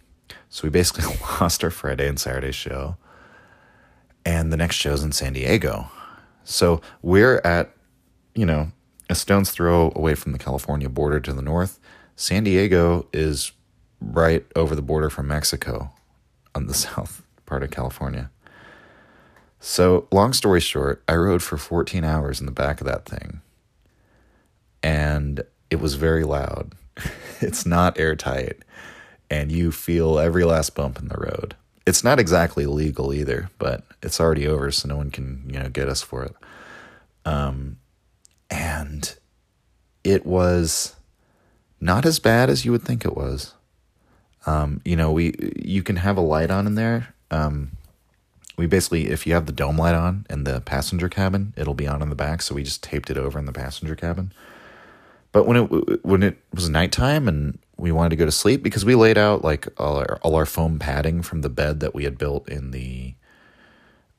So 0.49 0.63
we 0.63 0.69
basically 0.69 1.05
lost 1.41 1.63
our 1.63 1.71
Friday 1.71 2.07
and 2.07 2.19
Saturday 2.19 2.51
show. 2.51 2.97
And 4.25 4.51
the 4.51 4.57
next 4.57 4.75
show's 4.75 5.03
in 5.03 5.11
San 5.11 5.33
Diego. 5.33 5.89
So 6.43 6.81
we're 7.01 7.41
at, 7.43 7.71
you 8.33 8.45
know, 8.45 8.71
a 9.09 9.15
stone's 9.15 9.51
throw 9.51 9.91
away 9.95 10.15
from 10.15 10.31
the 10.31 10.39
California 10.39 10.89
border 10.89 11.19
to 11.19 11.33
the 11.33 11.41
north. 11.41 11.79
San 12.15 12.43
Diego 12.43 13.07
is 13.13 13.51
right 14.05 14.45
over 14.55 14.75
the 14.75 14.81
border 14.81 15.09
from 15.09 15.27
Mexico 15.27 15.91
on 16.53 16.67
the 16.67 16.73
south 16.85 17.23
part 17.45 17.63
of 17.63 17.71
California. 17.71 18.29
So, 19.59 20.07
long 20.11 20.33
story 20.33 20.59
short, 20.59 21.03
I 21.07 21.15
rode 21.15 21.41
for 21.41 21.57
14 21.57 22.03
hours 22.03 22.39
in 22.39 22.45
the 22.45 22.51
back 22.51 22.81
of 22.81 22.87
that 22.87 23.05
thing. 23.05 23.41
And 24.83 25.43
it 25.71 25.77
was 25.81 25.95
very 25.95 26.23
loud. 26.23 26.73
it's 27.41 27.65
not 27.65 27.99
airtight 27.99 28.63
and 29.29 29.51
you 29.51 29.71
feel 29.71 30.19
every 30.19 30.43
last 30.43 30.75
bump 30.75 30.99
in 30.99 31.07
the 31.07 31.17
road. 31.17 31.55
It's 31.85 32.03
not 32.03 32.19
exactly 32.19 32.65
legal 32.65 33.13
either, 33.13 33.49
but 33.57 33.83
it's 34.01 34.19
already 34.19 34.47
over, 34.47 34.71
so 34.71 34.87
no 34.87 34.97
one 34.97 35.11
can 35.11 35.43
you 35.47 35.59
know 35.59 35.69
get 35.69 35.89
us 35.89 36.01
for 36.01 36.23
it. 36.23 36.35
Um, 37.25 37.77
and 38.49 39.15
it 40.03 40.25
was 40.25 40.95
not 41.81 42.05
as 42.05 42.19
bad 42.19 42.49
as 42.49 42.65
you 42.65 42.71
would 42.71 42.83
think 42.83 43.03
it 43.03 43.15
was. 43.15 43.54
Um, 44.45 44.81
you 44.85 44.95
know, 44.95 45.11
we 45.11 45.33
you 45.57 45.83
can 45.83 45.97
have 45.97 46.17
a 46.17 46.21
light 46.21 46.51
on 46.51 46.67
in 46.67 46.75
there. 46.75 47.13
Um, 47.31 47.71
we 48.57 48.67
basically, 48.67 49.09
if 49.09 49.27
you 49.27 49.33
have 49.33 49.47
the 49.47 49.51
dome 49.51 49.77
light 49.77 49.95
on 49.95 50.25
in 50.29 50.45
the 50.45 50.61
passenger 50.61 51.09
cabin, 51.09 51.53
it'll 51.57 51.73
be 51.73 51.87
on 51.87 52.01
in 52.01 52.09
the 52.09 52.15
back. 52.15 52.41
So 52.41 52.55
we 52.55 52.63
just 52.63 52.83
taped 52.83 53.09
it 53.09 53.17
over 53.17 53.37
in 53.37 53.45
the 53.45 53.51
passenger 53.51 53.95
cabin. 53.95 54.31
But 55.31 55.45
when 55.45 55.57
it 55.57 56.05
when 56.05 56.23
it 56.23 56.37
was 56.53 56.69
nighttime 56.69 57.27
and 57.27 57.59
we 57.77 57.91
wanted 57.91 58.11
to 58.11 58.15
go 58.15 58.25
to 58.25 58.31
sleep 58.31 58.63
because 58.63 58.85
we 58.85 58.95
laid 58.95 59.17
out 59.17 59.43
like 59.43 59.67
all 59.77 59.97
our, 59.97 60.17
all 60.21 60.35
our 60.35 60.45
foam 60.45 60.79
padding 60.79 61.21
from 61.21 61.41
the 61.41 61.49
bed 61.49 61.81
that 61.81 61.93
we 61.93 62.05
had 62.05 62.17
built 62.17 62.47
in 62.47 62.71
the 62.71 63.15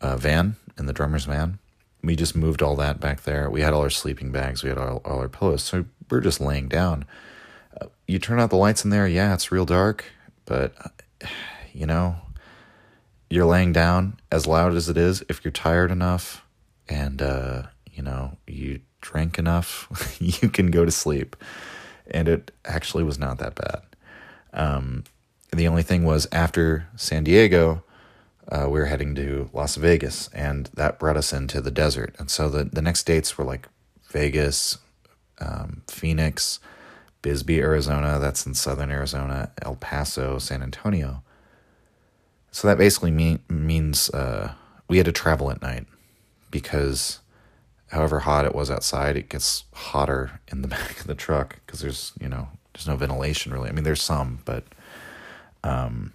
uh, 0.00 0.16
van 0.16 0.56
in 0.78 0.86
the 0.86 0.92
drummer's 0.92 1.24
van. 1.24 1.58
We 2.02 2.16
just 2.16 2.36
moved 2.36 2.62
all 2.62 2.76
that 2.76 3.00
back 3.00 3.22
there. 3.22 3.48
We 3.48 3.62
had 3.62 3.72
all 3.72 3.80
our 3.80 3.90
sleeping 3.90 4.30
bags. 4.30 4.62
We 4.62 4.68
had 4.68 4.78
all, 4.78 5.00
all 5.04 5.18
our 5.20 5.28
pillows. 5.28 5.62
So 5.62 5.86
we 6.10 6.18
are 6.18 6.20
just 6.20 6.40
laying 6.40 6.68
down. 6.68 7.06
Uh, 7.80 7.86
you 8.06 8.18
turn 8.18 8.38
out 8.38 8.50
the 8.50 8.56
lights 8.56 8.84
in 8.84 8.90
there, 8.90 9.08
yeah, 9.08 9.34
it's 9.34 9.50
real 9.50 9.64
dark, 9.64 10.04
but 10.46 10.74
you 11.76 11.86
know, 11.86 12.16
you're 13.28 13.44
laying 13.44 13.72
down 13.72 14.18
as 14.32 14.46
loud 14.46 14.74
as 14.74 14.88
it 14.88 14.96
is. 14.96 15.22
If 15.28 15.44
you're 15.44 15.52
tired 15.52 15.90
enough 15.90 16.44
and, 16.88 17.20
uh, 17.20 17.64
you 17.92 18.02
know, 18.02 18.38
you 18.46 18.80
drink 19.00 19.38
enough, 19.38 20.16
you 20.20 20.48
can 20.48 20.70
go 20.70 20.84
to 20.84 20.90
sleep. 20.90 21.36
And 22.10 22.28
it 22.28 22.50
actually 22.64 23.04
was 23.04 23.18
not 23.18 23.38
that 23.38 23.56
bad. 23.56 23.82
Um, 24.52 25.04
the 25.52 25.68
only 25.68 25.82
thing 25.82 26.04
was 26.04 26.26
after 26.32 26.88
San 26.96 27.24
Diego, 27.24 27.82
uh, 28.50 28.66
we 28.70 28.78
were 28.78 28.86
heading 28.86 29.14
to 29.16 29.50
Las 29.52 29.74
Vegas, 29.74 30.28
and 30.28 30.70
that 30.74 30.98
brought 30.98 31.16
us 31.16 31.32
into 31.32 31.60
the 31.60 31.70
desert. 31.70 32.14
And 32.18 32.30
so 32.30 32.48
the, 32.48 32.64
the 32.64 32.82
next 32.82 33.04
dates 33.04 33.36
were 33.36 33.44
like 33.44 33.68
Vegas, 34.10 34.78
um, 35.40 35.82
Phoenix, 35.88 36.60
Bisbee, 37.26 37.60
Arizona, 37.60 38.20
that's 38.20 38.46
in 38.46 38.54
southern 38.54 38.88
Arizona, 38.88 39.50
El 39.60 39.74
Paso, 39.74 40.38
San 40.38 40.62
Antonio. 40.62 41.24
So 42.52 42.68
that 42.68 42.78
basically 42.78 43.10
mean, 43.10 43.40
means 43.48 44.08
uh, 44.10 44.52
we 44.86 44.98
had 44.98 45.06
to 45.06 45.12
travel 45.12 45.50
at 45.50 45.60
night 45.60 45.88
because 46.52 47.18
however 47.90 48.20
hot 48.20 48.44
it 48.44 48.54
was 48.54 48.70
outside, 48.70 49.16
it 49.16 49.28
gets 49.28 49.64
hotter 49.72 50.38
in 50.52 50.62
the 50.62 50.68
back 50.76 51.00
of 51.00 51.08
the 51.08 51.16
truck 51.16 51.56
because 51.66 51.80
there's, 51.80 52.12
you 52.20 52.28
know, 52.28 52.46
there's 52.72 52.86
no 52.86 52.94
ventilation 52.94 53.52
really. 53.52 53.70
I 53.70 53.72
mean, 53.72 53.82
there's 53.82 54.02
some, 54.02 54.38
but 54.44 54.62
um, 55.64 56.12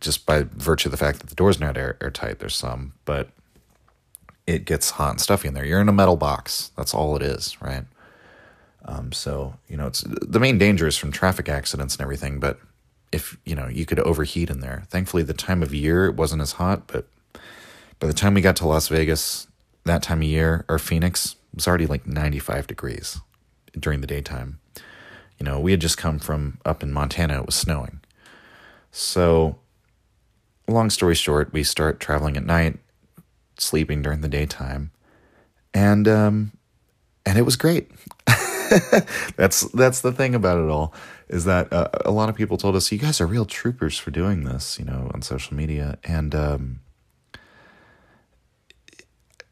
just 0.00 0.26
by 0.26 0.42
virtue 0.42 0.88
of 0.88 0.90
the 0.90 0.98
fact 0.98 1.20
that 1.20 1.30
the 1.30 1.34
door's 1.34 1.62
are 1.62 1.64
not 1.64 1.78
air, 1.78 1.96
airtight, 2.02 2.40
there's 2.40 2.56
some, 2.56 2.92
but 3.06 3.30
it 4.46 4.66
gets 4.66 4.90
hot 4.90 5.12
and 5.12 5.20
stuffy 5.22 5.48
in 5.48 5.54
there. 5.54 5.64
You're 5.64 5.80
in 5.80 5.88
a 5.88 5.94
metal 5.94 6.16
box. 6.16 6.72
That's 6.76 6.92
all 6.92 7.16
it 7.16 7.22
is, 7.22 7.56
right? 7.62 7.84
Um, 8.88 9.12
so 9.12 9.54
you 9.68 9.76
know, 9.76 9.86
it's 9.86 10.02
the 10.06 10.40
main 10.40 10.58
danger 10.58 10.86
is 10.86 10.96
from 10.96 11.12
traffic 11.12 11.48
accidents 11.48 11.94
and 11.94 12.02
everything. 12.02 12.40
But 12.40 12.58
if 13.12 13.36
you 13.44 13.54
know, 13.54 13.68
you 13.68 13.86
could 13.86 14.00
overheat 14.00 14.50
in 14.50 14.60
there. 14.60 14.84
Thankfully, 14.88 15.22
the 15.22 15.34
time 15.34 15.62
of 15.62 15.74
year 15.74 16.06
it 16.06 16.16
wasn't 16.16 16.42
as 16.42 16.52
hot. 16.52 16.86
But 16.86 17.06
by 18.00 18.06
the 18.06 18.14
time 18.14 18.34
we 18.34 18.40
got 18.40 18.56
to 18.56 18.66
Las 18.66 18.88
Vegas, 18.88 19.46
that 19.84 20.02
time 20.02 20.18
of 20.18 20.24
year, 20.24 20.64
or 20.68 20.78
Phoenix 20.78 21.36
was 21.54 21.68
already 21.68 21.86
like 21.86 22.06
95 22.06 22.66
degrees 22.66 23.20
during 23.78 24.00
the 24.00 24.06
daytime. 24.06 24.58
You 25.38 25.44
know, 25.44 25.60
we 25.60 25.70
had 25.70 25.80
just 25.80 25.98
come 25.98 26.18
from 26.18 26.58
up 26.64 26.82
in 26.82 26.92
Montana. 26.92 27.40
It 27.40 27.46
was 27.46 27.54
snowing. 27.54 28.00
So, 28.90 29.58
long 30.66 30.88
story 30.90 31.14
short, 31.14 31.52
we 31.52 31.62
start 31.62 32.00
traveling 32.00 32.36
at 32.36 32.44
night, 32.44 32.78
sleeping 33.58 34.02
during 34.02 34.22
the 34.22 34.28
daytime, 34.28 34.92
and 35.74 36.08
um, 36.08 36.52
and 37.26 37.38
it 37.38 37.42
was 37.42 37.56
great. 37.56 37.90
that's 39.36 39.62
that's 39.72 40.00
the 40.00 40.12
thing 40.12 40.34
about 40.34 40.58
it 40.58 40.68
all 40.68 40.92
is 41.28 41.44
that 41.44 41.72
uh, 41.72 41.88
a 42.04 42.10
lot 42.10 42.28
of 42.28 42.34
people 42.34 42.56
told 42.56 42.74
us 42.74 42.90
you 42.90 42.98
guys 42.98 43.20
are 43.20 43.26
real 43.26 43.44
troopers 43.44 43.98
for 43.98 44.10
doing 44.10 44.44
this, 44.44 44.78
you 44.78 44.84
know, 44.84 45.10
on 45.12 45.22
social 45.22 45.56
media, 45.56 45.98
and 46.04 46.34
um, 46.34 46.80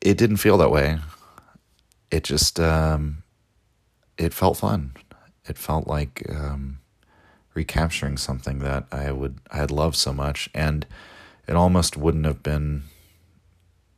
it 0.00 0.16
didn't 0.16 0.38
feel 0.38 0.56
that 0.58 0.70
way. 0.70 0.98
It 2.10 2.24
just 2.24 2.58
um, 2.58 3.22
it 4.16 4.32
felt 4.32 4.58
fun. 4.58 4.94
It 5.48 5.58
felt 5.58 5.86
like 5.86 6.26
um, 6.30 6.78
recapturing 7.54 8.16
something 8.16 8.60
that 8.60 8.86
I 8.90 9.12
would 9.12 9.38
I 9.50 9.58
had 9.58 9.70
loved 9.70 9.96
so 9.96 10.12
much, 10.12 10.48
and 10.54 10.86
it 11.46 11.56
almost 11.56 11.96
wouldn't 11.96 12.24
have 12.24 12.42
been. 12.42 12.84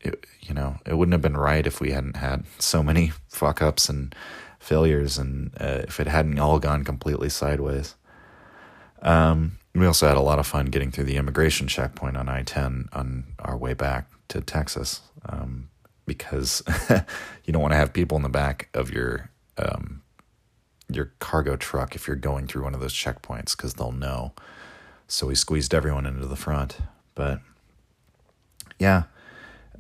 It, 0.00 0.26
you 0.40 0.54
know, 0.54 0.78
it 0.86 0.94
wouldn't 0.94 1.12
have 1.12 1.22
been 1.22 1.36
right 1.36 1.66
if 1.66 1.80
we 1.80 1.90
hadn't 1.90 2.16
had 2.16 2.44
so 2.58 2.82
many 2.82 3.12
fuck 3.28 3.60
ups 3.60 3.88
and 3.88 4.14
failures, 4.58 5.18
and 5.18 5.52
uh, 5.60 5.82
if 5.86 6.00
it 6.00 6.06
hadn't 6.06 6.38
all 6.38 6.58
gone 6.58 6.84
completely 6.84 7.28
sideways. 7.28 7.94
Um, 9.02 9.58
we 9.74 9.86
also 9.86 10.08
had 10.08 10.16
a 10.16 10.22
lot 10.22 10.38
of 10.38 10.46
fun 10.46 10.66
getting 10.66 10.90
through 10.90 11.04
the 11.04 11.16
immigration 11.16 11.68
checkpoint 11.68 12.16
on 12.16 12.28
I 12.28 12.42
10 12.42 12.88
on 12.92 13.24
our 13.38 13.56
way 13.56 13.74
back 13.74 14.10
to 14.28 14.40
Texas 14.40 15.02
um, 15.28 15.70
because 16.06 16.62
you 17.44 17.52
don't 17.52 17.62
want 17.62 17.72
to 17.72 17.78
have 17.78 17.92
people 17.92 18.16
in 18.16 18.22
the 18.22 18.28
back 18.28 18.68
of 18.74 18.90
your 18.90 19.30
um, 19.56 20.02
your 20.90 21.12
cargo 21.18 21.56
truck 21.56 21.94
if 21.94 22.06
you're 22.06 22.16
going 22.16 22.46
through 22.46 22.64
one 22.64 22.74
of 22.74 22.80
those 22.80 22.94
checkpoints 22.94 23.56
because 23.56 23.74
they'll 23.74 23.92
know. 23.92 24.32
So 25.06 25.26
we 25.26 25.34
squeezed 25.34 25.74
everyone 25.74 26.06
into 26.06 26.26
the 26.26 26.36
front. 26.36 26.78
But 27.14 27.40
yeah, 28.78 29.04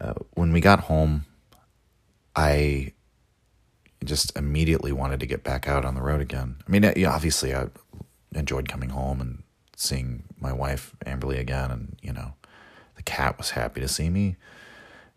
uh, 0.00 0.14
when 0.34 0.52
we 0.52 0.60
got 0.60 0.80
home, 0.80 1.24
I 2.36 2.92
just 4.04 4.36
immediately 4.36 4.92
wanted 4.92 5.20
to 5.20 5.26
get 5.26 5.42
back 5.42 5.66
out 5.66 5.84
on 5.84 5.94
the 5.94 6.02
road 6.02 6.20
again. 6.20 6.56
I 6.66 6.70
mean, 6.70 6.84
obviously, 7.06 7.54
I 7.54 7.68
enjoyed 8.34 8.68
coming 8.68 8.90
home 8.90 9.20
and 9.20 9.42
seeing 9.76 10.24
my 10.40 10.52
wife 10.52 10.94
Amberly 11.04 11.38
again, 11.38 11.70
and 11.70 11.98
you 12.02 12.12
know, 12.12 12.34
the 12.96 13.02
cat 13.02 13.38
was 13.38 13.50
happy 13.50 13.80
to 13.80 13.88
see 13.88 14.10
me, 14.10 14.36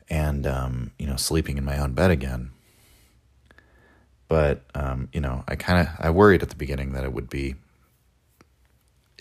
and 0.10 0.46
um, 0.48 0.92
you 0.98 1.08
know, 1.08 1.16
sleeping 1.16 1.58
in 1.58 1.66
my 1.66 1.78
own 1.78 1.94
bed 1.94 2.12
again. 2.12 2.52
But 4.28 4.64
um, 4.74 5.10
you 5.14 5.22
know, 5.22 5.44
I 5.48 5.56
kind 5.56 5.88
of 5.88 5.94
I 6.00 6.10
worried 6.10 6.42
at 6.42 6.50
the 6.50 6.56
beginning 6.56 6.94
that 6.94 7.04
it 7.04 7.14
would 7.14 7.30
be, 7.30 7.56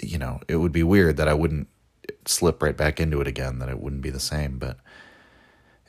you 0.01 0.19
know, 0.19 0.41
it 0.49 0.57
would 0.57 0.73
be 0.73 0.83
weird 0.83 1.17
that 1.17 1.29
I 1.29 1.35
wouldn't 1.35 1.69
slip 2.27 2.63
right 2.63 2.77
back 2.77 3.01
into 3.01 3.21
it 3.21 3.27
again, 3.27 3.59
that 3.59 3.69
it 3.69 3.81
wouldn't 3.81 4.03
be 4.03 4.11
the 4.11 4.21
same. 4.21 4.59
But 4.59 4.79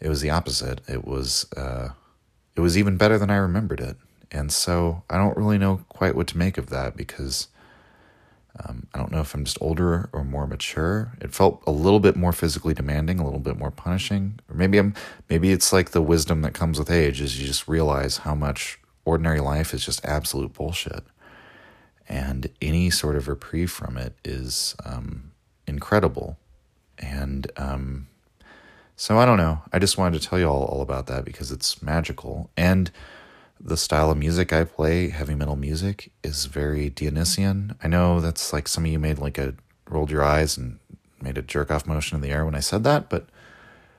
it 0.01 0.09
was 0.09 0.21
the 0.21 0.31
opposite. 0.31 0.81
It 0.89 1.05
was 1.05 1.45
uh, 1.55 1.89
it 2.55 2.61
was 2.61 2.77
even 2.77 2.97
better 2.97 3.17
than 3.17 3.29
I 3.29 3.37
remembered 3.37 3.79
it, 3.79 3.97
and 4.31 4.51
so 4.51 5.03
I 5.09 5.17
don't 5.17 5.37
really 5.37 5.57
know 5.57 5.85
quite 5.89 6.15
what 6.15 6.27
to 6.27 6.37
make 6.37 6.57
of 6.57 6.69
that 6.69 6.95
because. 6.95 7.47
Um, 8.67 8.87
I 8.93 8.97
don't 8.97 9.13
know 9.13 9.21
if 9.21 9.33
I'm 9.33 9.45
just 9.45 9.57
older 9.61 10.09
or 10.11 10.25
more 10.25 10.45
mature. 10.45 11.13
It 11.21 11.33
felt 11.33 11.63
a 11.65 11.71
little 11.71 12.01
bit 12.01 12.17
more 12.17 12.33
physically 12.33 12.73
demanding, 12.73 13.17
a 13.17 13.23
little 13.23 13.39
bit 13.39 13.57
more 13.57 13.71
punishing, 13.71 14.41
or 14.49 14.55
maybe 14.55 14.77
I'm 14.77 14.93
maybe 15.29 15.53
it's 15.53 15.71
like 15.71 15.91
the 15.91 16.01
wisdom 16.01 16.41
that 16.41 16.53
comes 16.53 16.77
with 16.77 16.91
age, 16.91 17.21
is 17.21 17.39
you 17.39 17.47
just 17.47 17.69
realize 17.69 18.17
how 18.17 18.35
much 18.35 18.77
ordinary 19.05 19.39
life 19.39 19.73
is 19.73 19.85
just 19.85 20.03
absolute 20.05 20.53
bullshit. 20.53 21.03
And 22.09 22.49
any 22.61 22.89
sort 22.89 23.15
of 23.15 23.29
reprieve 23.29 23.71
from 23.71 23.95
it 23.97 24.15
is 24.25 24.75
um, 24.85 25.31
incredible. 25.65 26.37
And 26.99 27.49
um, 27.55 28.07
so 29.01 29.17
I 29.17 29.25
don't 29.25 29.37
know. 29.37 29.63
I 29.73 29.79
just 29.79 29.97
wanted 29.97 30.21
to 30.21 30.29
tell 30.29 30.37
you 30.37 30.45
all, 30.45 30.63
all 30.65 30.83
about 30.83 31.07
that 31.07 31.25
because 31.25 31.51
it's 31.51 31.81
magical. 31.81 32.51
And 32.55 32.91
the 33.59 33.75
style 33.75 34.11
of 34.11 34.17
music 34.19 34.53
I 34.53 34.63
play, 34.63 35.09
heavy 35.09 35.33
metal 35.33 35.55
music, 35.55 36.11
is 36.23 36.45
very 36.45 36.91
Dionysian. 36.91 37.75
I 37.83 37.87
know 37.87 38.21
that's 38.21 38.53
like 38.53 38.67
some 38.67 38.85
of 38.85 38.91
you 38.91 38.99
made 38.99 39.17
like 39.17 39.39
a 39.39 39.55
rolled 39.89 40.11
your 40.11 40.23
eyes 40.23 40.55
and 40.55 40.77
made 41.19 41.35
a 41.35 41.41
jerk 41.41 41.71
off 41.71 41.87
motion 41.87 42.15
in 42.15 42.21
the 42.21 42.29
air 42.29 42.45
when 42.45 42.53
I 42.53 42.59
said 42.59 42.83
that, 42.83 43.09
but 43.09 43.25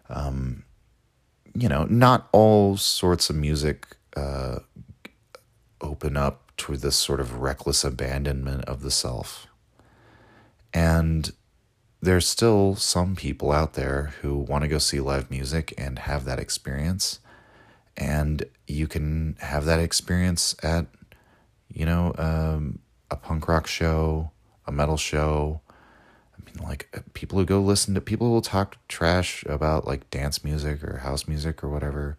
um, 0.08 0.62
you 1.52 1.68
know, 1.68 1.82
not 1.90 2.28
all 2.30 2.76
sorts 2.76 3.28
of 3.28 3.34
music 3.34 3.96
uh, 4.16 4.60
open 5.80 6.16
up 6.16 6.52
to 6.58 6.76
this 6.76 6.94
sort 6.94 7.18
of 7.18 7.40
reckless 7.40 7.82
abandonment 7.82 8.64
of 8.66 8.82
the 8.82 8.90
self. 8.92 9.48
And 10.72 11.32
there's 12.02 12.26
still 12.26 12.74
some 12.74 13.14
people 13.14 13.52
out 13.52 13.74
there 13.74 14.12
who 14.20 14.34
want 14.34 14.62
to 14.62 14.68
go 14.68 14.78
see 14.78 14.98
live 14.98 15.30
music 15.30 15.72
and 15.78 16.00
have 16.00 16.24
that 16.24 16.40
experience. 16.40 17.20
And 17.96 18.44
you 18.66 18.88
can 18.88 19.36
have 19.38 19.64
that 19.66 19.78
experience 19.78 20.56
at, 20.64 20.86
you 21.72 21.86
know, 21.86 22.12
um, 22.18 22.80
a 23.08 23.14
punk 23.14 23.46
rock 23.46 23.68
show, 23.68 24.32
a 24.66 24.72
metal 24.72 24.96
show. 24.96 25.60
I 26.36 26.44
mean, 26.44 26.66
like 26.66 26.88
uh, 26.92 27.00
people 27.14 27.38
who 27.38 27.44
go 27.44 27.60
listen 27.60 27.94
to 27.94 28.00
people 28.00 28.26
who 28.26 28.32
will 28.32 28.42
talk 28.42 28.76
trash 28.88 29.44
about 29.46 29.86
like 29.86 30.10
dance 30.10 30.42
music 30.42 30.82
or 30.82 30.98
house 30.98 31.28
music 31.28 31.62
or 31.62 31.68
whatever. 31.68 32.16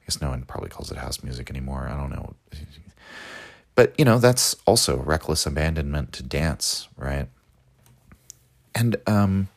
I 0.00 0.04
guess 0.06 0.20
no 0.20 0.30
one 0.30 0.42
probably 0.42 0.70
calls 0.70 0.92
it 0.92 0.98
house 0.98 1.24
music 1.24 1.50
anymore. 1.50 1.88
I 1.90 1.96
don't 1.96 2.10
know. 2.10 2.34
But, 3.76 3.92
you 3.98 4.04
know, 4.04 4.20
that's 4.20 4.54
also 4.66 4.98
reckless 4.98 5.46
abandonment 5.46 6.12
to 6.12 6.22
dance, 6.22 6.86
right? 6.96 7.26
And 8.74 8.96
um 9.06 9.48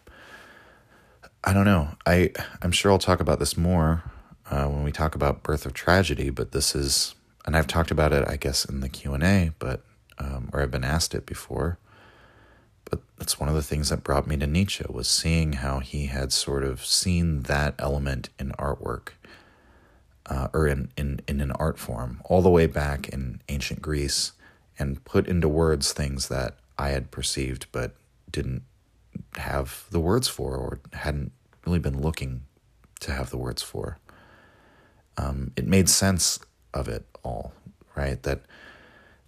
I 1.44 1.54
don't 1.54 1.66
know. 1.66 1.90
I 2.06 2.32
I'm 2.62 2.72
sure 2.72 2.92
I'll 2.92 3.00
talk 3.00 3.20
about 3.20 3.40
this 3.40 3.58
more 3.58 4.04
uh, 4.50 4.66
when 4.66 4.84
we 4.84 4.92
talk 4.92 5.16
about 5.16 5.44
Birth 5.44 5.66
of 5.66 5.74
Tragedy, 5.74 6.30
but 6.30 6.52
this 6.52 6.76
is 6.76 7.16
and 7.46 7.56
I've 7.56 7.68
talked 7.68 7.92
about 7.92 8.14
it 8.14 8.28
I 8.28 8.38
guess 8.38 8.66
in 8.66 8.82
the 8.82 8.90
Q&A, 8.90 9.52
but 9.60 9.82
um, 10.18 10.50
or 10.52 10.62
I've 10.62 10.72
been 10.72 10.84
asked 10.84 11.14
it 11.16 11.26
before. 11.26 11.78
But 12.90 13.02
that's 13.18 13.40
one 13.40 13.50
of 13.50 13.56
the 13.56 13.64
things 13.64 13.90
that 13.90 14.04
brought 14.04 14.28
me 14.28 14.38
to 14.38 14.48
Nietzsche 14.48 14.86
was 14.90 15.08
seeing 15.08 15.54
how 15.54 15.80
he 15.80 16.06
had 16.06 16.32
sort 16.32 16.64
of 16.64 16.86
seen 16.86 17.44
that 17.44 17.76
element 17.78 18.30
in 18.40 18.52
artwork 18.52 19.10
uh, 20.26 20.48
or 20.54 20.68
in, 20.68 20.90
in, 20.98 21.22
in 21.28 21.42
an 21.42 21.52
art 21.54 21.80
form 21.80 22.22
all 22.26 22.42
the 22.42 22.50
way 22.50 22.66
back 22.66 23.10
in 23.10 23.42
ancient 23.50 23.82
Greece 23.82 24.34
and 24.80 25.04
put 25.04 25.28
into 25.28 25.50
words 25.50 25.92
things 25.92 26.28
that 26.30 26.56
I 26.78 26.90
had 26.90 27.12
perceived 27.12 27.68
but 27.72 27.96
didn't 28.32 28.64
have 29.38 29.86
the 29.92 30.00
words 30.00 30.28
for 30.28 30.56
or 30.56 30.80
hadn't 30.94 31.32
really 31.66 31.80
been 31.80 32.02
looking 32.02 32.44
to 33.02 33.12
have 33.12 33.30
the 33.30 33.38
words 33.38 33.62
for. 33.62 33.98
Um, 35.18 35.52
it 35.56 35.66
made 35.66 35.90
sense 35.90 36.40
of 36.74 36.88
it 36.88 37.06
all, 37.24 37.54
right? 37.96 38.22
That 38.24 38.42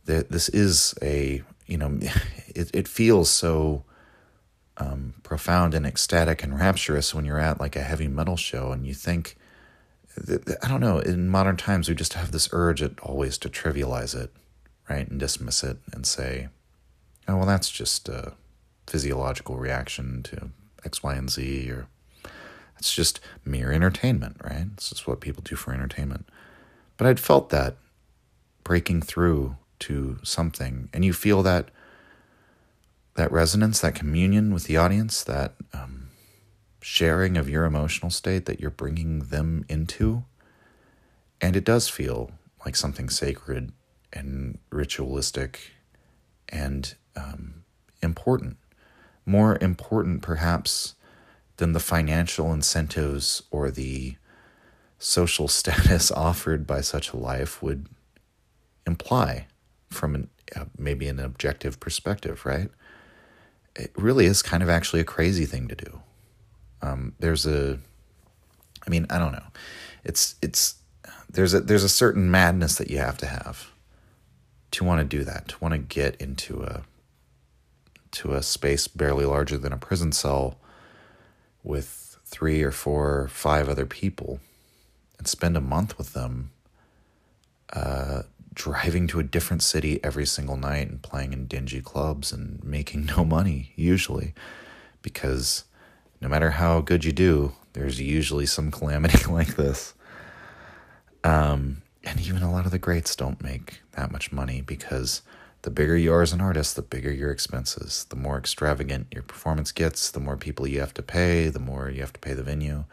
this 0.05 0.49
is 0.49 0.95
a 1.01 1.43
you 1.67 1.77
know 1.77 1.99
it, 2.47 2.71
it 2.73 2.87
feels 2.87 3.29
so 3.29 3.83
um, 4.77 5.13
profound 5.23 5.73
and 5.73 5.85
ecstatic 5.85 6.41
and 6.43 6.57
rapturous 6.57 7.13
when 7.13 7.25
you're 7.25 7.39
at 7.39 7.59
like 7.59 7.75
a 7.75 7.83
heavy 7.83 8.07
metal 8.07 8.37
show 8.37 8.71
and 8.71 8.87
you 8.87 8.93
think 8.93 9.35
I 10.63 10.67
don't 10.67 10.81
know 10.81 10.99
in 10.99 11.29
modern 11.29 11.57
times 11.57 11.87
we 11.87 11.95
just 11.95 12.13
have 12.13 12.31
this 12.31 12.49
urge 12.51 12.81
at 12.81 12.99
always 13.01 13.37
to 13.39 13.49
trivialize 13.49 14.15
it 14.15 14.33
right 14.89 15.07
and 15.07 15.19
dismiss 15.19 15.63
it 15.63 15.77
and 15.91 16.05
say 16.05 16.49
oh 17.27 17.37
well 17.37 17.45
that's 17.45 17.69
just 17.69 18.09
a 18.09 18.33
physiological 18.89 19.57
reaction 19.57 20.23
to 20.23 20.49
X 20.85 21.03
Y 21.03 21.15
and 21.15 21.29
Z 21.29 21.69
or 21.71 21.87
it's 22.77 22.93
just 22.93 23.19
mere 23.45 23.71
entertainment 23.71 24.37
right? 24.43 24.75
This 24.75 24.91
is 24.91 25.05
what 25.05 25.21
people 25.21 25.43
do 25.43 25.55
for 25.55 25.73
entertainment. 25.73 26.27
But 26.97 27.07
I'd 27.07 27.19
felt 27.19 27.49
that 27.49 27.77
breaking 28.63 29.01
through 29.01 29.57
to 29.79 30.19
something 30.23 30.89
and 30.93 31.05
you 31.05 31.13
feel 31.13 31.41
that 31.43 31.69
that 33.15 33.31
resonance 33.31 33.81
that 33.81 33.95
communion 33.95 34.53
with 34.53 34.65
the 34.65 34.77
audience 34.77 35.23
that 35.23 35.53
um, 35.73 36.09
sharing 36.81 37.37
of 37.37 37.49
your 37.49 37.65
emotional 37.65 38.09
state 38.09 38.45
that 38.45 38.59
you're 38.59 38.69
bringing 38.69 39.19
them 39.19 39.65
into. 39.67 40.23
And 41.41 41.55
it 41.55 41.63
does 41.63 41.89
feel 41.89 42.31
like 42.65 42.75
something 42.75 43.09
sacred 43.09 43.71
and 44.11 44.57
ritualistic 44.69 45.71
and 46.47 46.95
um, 47.15 47.63
important 48.01 48.57
more 49.29 49.57
important 49.61 50.21
perhaps 50.21 50.95
than 51.57 51.73
the 51.73 51.79
financial 51.79 52.51
incentives 52.51 53.43
or 53.51 53.69
the 53.69 54.15
social 54.97 55.47
status 55.59 56.11
offered 56.11 56.65
by 56.65 56.81
such 56.81 57.13
a 57.13 57.17
life 57.17 57.61
would 57.61 57.87
imply 58.85 59.47
from 59.89 60.15
an, 60.15 60.29
uh, 60.55 60.65
maybe 60.77 61.07
an 61.07 61.19
objective 61.19 61.79
perspective, 61.79 62.45
right? 62.45 62.69
It 63.75 63.91
really 63.95 64.25
is 64.25 64.41
kind 64.41 64.63
of 64.63 64.69
actually 64.69 64.99
a 64.99 65.05
crazy 65.05 65.45
thing 65.45 65.67
to 65.67 65.75
do. 65.75 66.01
Um, 66.81 67.13
there's 67.19 67.45
a, 67.45 67.79
I 68.85 68.89
mean, 68.89 69.05
I 69.09 69.19
don't 69.19 69.31
know. 69.31 69.45
It's 70.03 70.35
it's 70.41 70.75
there's 71.29 71.53
a 71.53 71.59
there's 71.59 71.83
a 71.83 71.89
certain 71.89 72.31
madness 72.31 72.77
that 72.77 72.89
you 72.89 72.97
have 72.97 73.17
to 73.19 73.27
have 73.27 73.71
to 74.71 74.83
want 74.83 74.99
to 75.01 75.17
do 75.17 75.23
that, 75.23 75.49
to 75.49 75.57
want 75.59 75.73
to 75.73 75.77
get 75.77 76.15
into 76.21 76.63
a 76.63 76.83
to 78.11 78.33
a 78.33 78.43
space 78.43 78.87
barely 78.87 79.25
larger 79.25 79.57
than 79.57 79.73
a 79.73 79.77
prison 79.77 80.11
cell 80.11 80.57
with 81.63 82.17
three 82.25 82.61
or 82.63 82.71
four 82.71 83.21
or 83.21 83.27
five 83.27 83.67
other 83.67 83.85
people 83.85 84.39
and 85.17 85.27
spend 85.27 85.57
a 85.57 85.61
month 85.61 85.97
with 85.97 86.13
them 86.13 86.51
uh, 87.73 88.23
driving 88.53 89.07
to 89.07 89.19
a 89.19 89.23
different 89.23 89.61
city 89.61 89.99
every 90.03 90.25
single 90.25 90.57
night 90.57 90.89
and 90.89 91.01
playing 91.01 91.33
in 91.33 91.45
dingy 91.45 91.81
clubs 91.81 92.31
and 92.31 92.63
making 92.63 93.05
no 93.17 93.23
money, 93.23 93.73
usually, 93.75 94.33
because 95.01 95.65
no 96.21 96.27
matter 96.27 96.51
how 96.51 96.81
good 96.81 97.05
you 97.05 97.11
do, 97.11 97.53
there's 97.73 97.99
usually 97.99 98.45
some 98.45 98.71
calamity 98.71 99.25
like 99.31 99.55
this. 99.55 99.93
Um, 101.23 101.81
and 102.03 102.19
even 102.21 102.41
a 102.41 102.51
lot 102.51 102.65
of 102.65 102.71
the 102.71 102.79
greats 102.79 103.15
don't 103.15 103.43
make 103.43 103.81
that 103.91 104.11
much 104.11 104.31
money 104.31 104.61
because 104.61 105.21
the 105.63 105.69
bigger 105.69 105.97
you 105.97 106.13
are 106.13 106.21
as 106.21 106.33
an 106.33 106.41
artist, 106.41 106.75
the 106.75 106.81
bigger 106.81 107.11
your 107.11 107.31
expenses. 107.31 108.05
The 108.09 108.15
more 108.15 108.37
extravagant 108.37 109.07
your 109.11 109.23
performance 109.23 109.71
gets, 109.71 110.09
the 110.11 110.19
more 110.19 110.37
people 110.37 110.67
you 110.67 110.79
have 110.79 110.93
to 110.95 111.03
pay, 111.03 111.49
the 111.49 111.59
more 111.59 111.89
you 111.89 112.01
have 112.01 112.13
to 112.13 112.19
pay 112.19 112.33
the 112.33 112.43
venue 112.43 112.85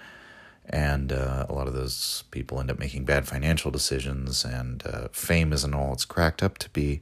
and 0.69 1.13
uh, 1.13 1.47
a 1.49 1.53
lot 1.53 1.69
of 1.69 1.75
those 1.75 2.25
people 2.31 2.61
end 2.61 2.71
up 2.71 2.79
making 2.79 3.05
bad 3.05 3.27
financial 3.27 3.71
decisions, 3.71 4.45
and 4.45 4.85
uh, 4.87 5.09
fame 5.13 5.53
isn't 5.53 5.75
all 5.75 5.93
it's 5.93 6.05
cracked 6.05 6.43
up 6.43 6.59
to 6.59 6.71
be. 6.71 7.01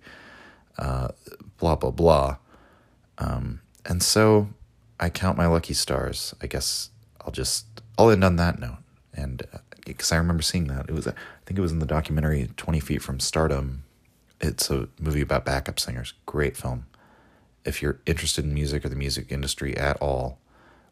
Uh, 0.76 1.08
blah 1.58 1.76
blah 1.76 1.90
blah, 1.90 2.36
um, 3.18 3.60
and 3.86 4.02
so 4.02 4.48
I 4.98 5.08
count 5.08 5.38
my 5.38 5.46
lucky 5.46 5.72
stars. 5.72 6.34
I 6.42 6.46
guess 6.46 6.90
I'll 7.20 7.32
just 7.32 7.66
I'll 7.96 8.10
end 8.10 8.24
on 8.24 8.36
that 8.36 8.58
note, 8.58 8.78
and 9.14 9.42
because 9.86 10.10
uh, 10.10 10.16
I 10.16 10.18
remember 10.18 10.42
seeing 10.42 10.66
that 10.66 10.86
it 10.88 10.92
was 10.92 11.06
I 11.06 11.12
think 11.46 11.58
it 11.58 11.62
was 11.62 11.72
in 11.72 11.78
the 11.78 11.86
documentary 11.86 12.50
Twenty 12.56 12.80
Feet 12.80 13.02
from 13.02 13.20
Stardom. 13.20 13.83
It's 14.44 14.70
a 14.70 14.88
movie 15.00 15.22
about 15.22 15.44
backup 15.44 15.80
singers. 15.80 16.12
Great 16.26 16.56
film. 16.56 16.86
If 17.64 17.80
you're 17.80 18.00
interested 18.04 18.44
in 18.44 18.52
music 18.52 18.84
or 18.84 18.90
the 18.90 18.96
music 18.96 19.32
industry 19.32 19.76
at 19.76 19.96
all, 20.02 20.38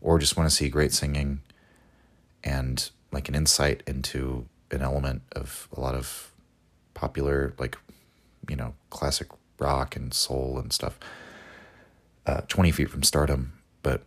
or 0.00 0.18
just 0.18 0.36
want 0.36 0.48
to 0.48 0.54
see 0.54 0.68
great 0.68 0.92
singing 0.92 1.40
and 2.42 2.90
like 3.12 3.28
an 3.28 3.34
insight 3.34 3.82
into 3.86 4.46
an 4.70 4.82
element 4.82 5.22
of 5.32 5.68
a 5.76 5.80
lot 5.80 5.94
of 5.94 6.32
popular 6.94 7.54
like 7.58 7.78
you 8.48 8.56
know 8.56 8.74
classic 8.90 9.28
rock 9.58 9.94
and 9.94 10.12
soul 10.12 10.58
and 10.58 10.72
stuff 10.72 10.98
uh, 12.26 12.40
20 12.48 12.70
feet 12.72 12.90
from 12.90 13.02
stardom 13.02 13.52
but 13.82 14.02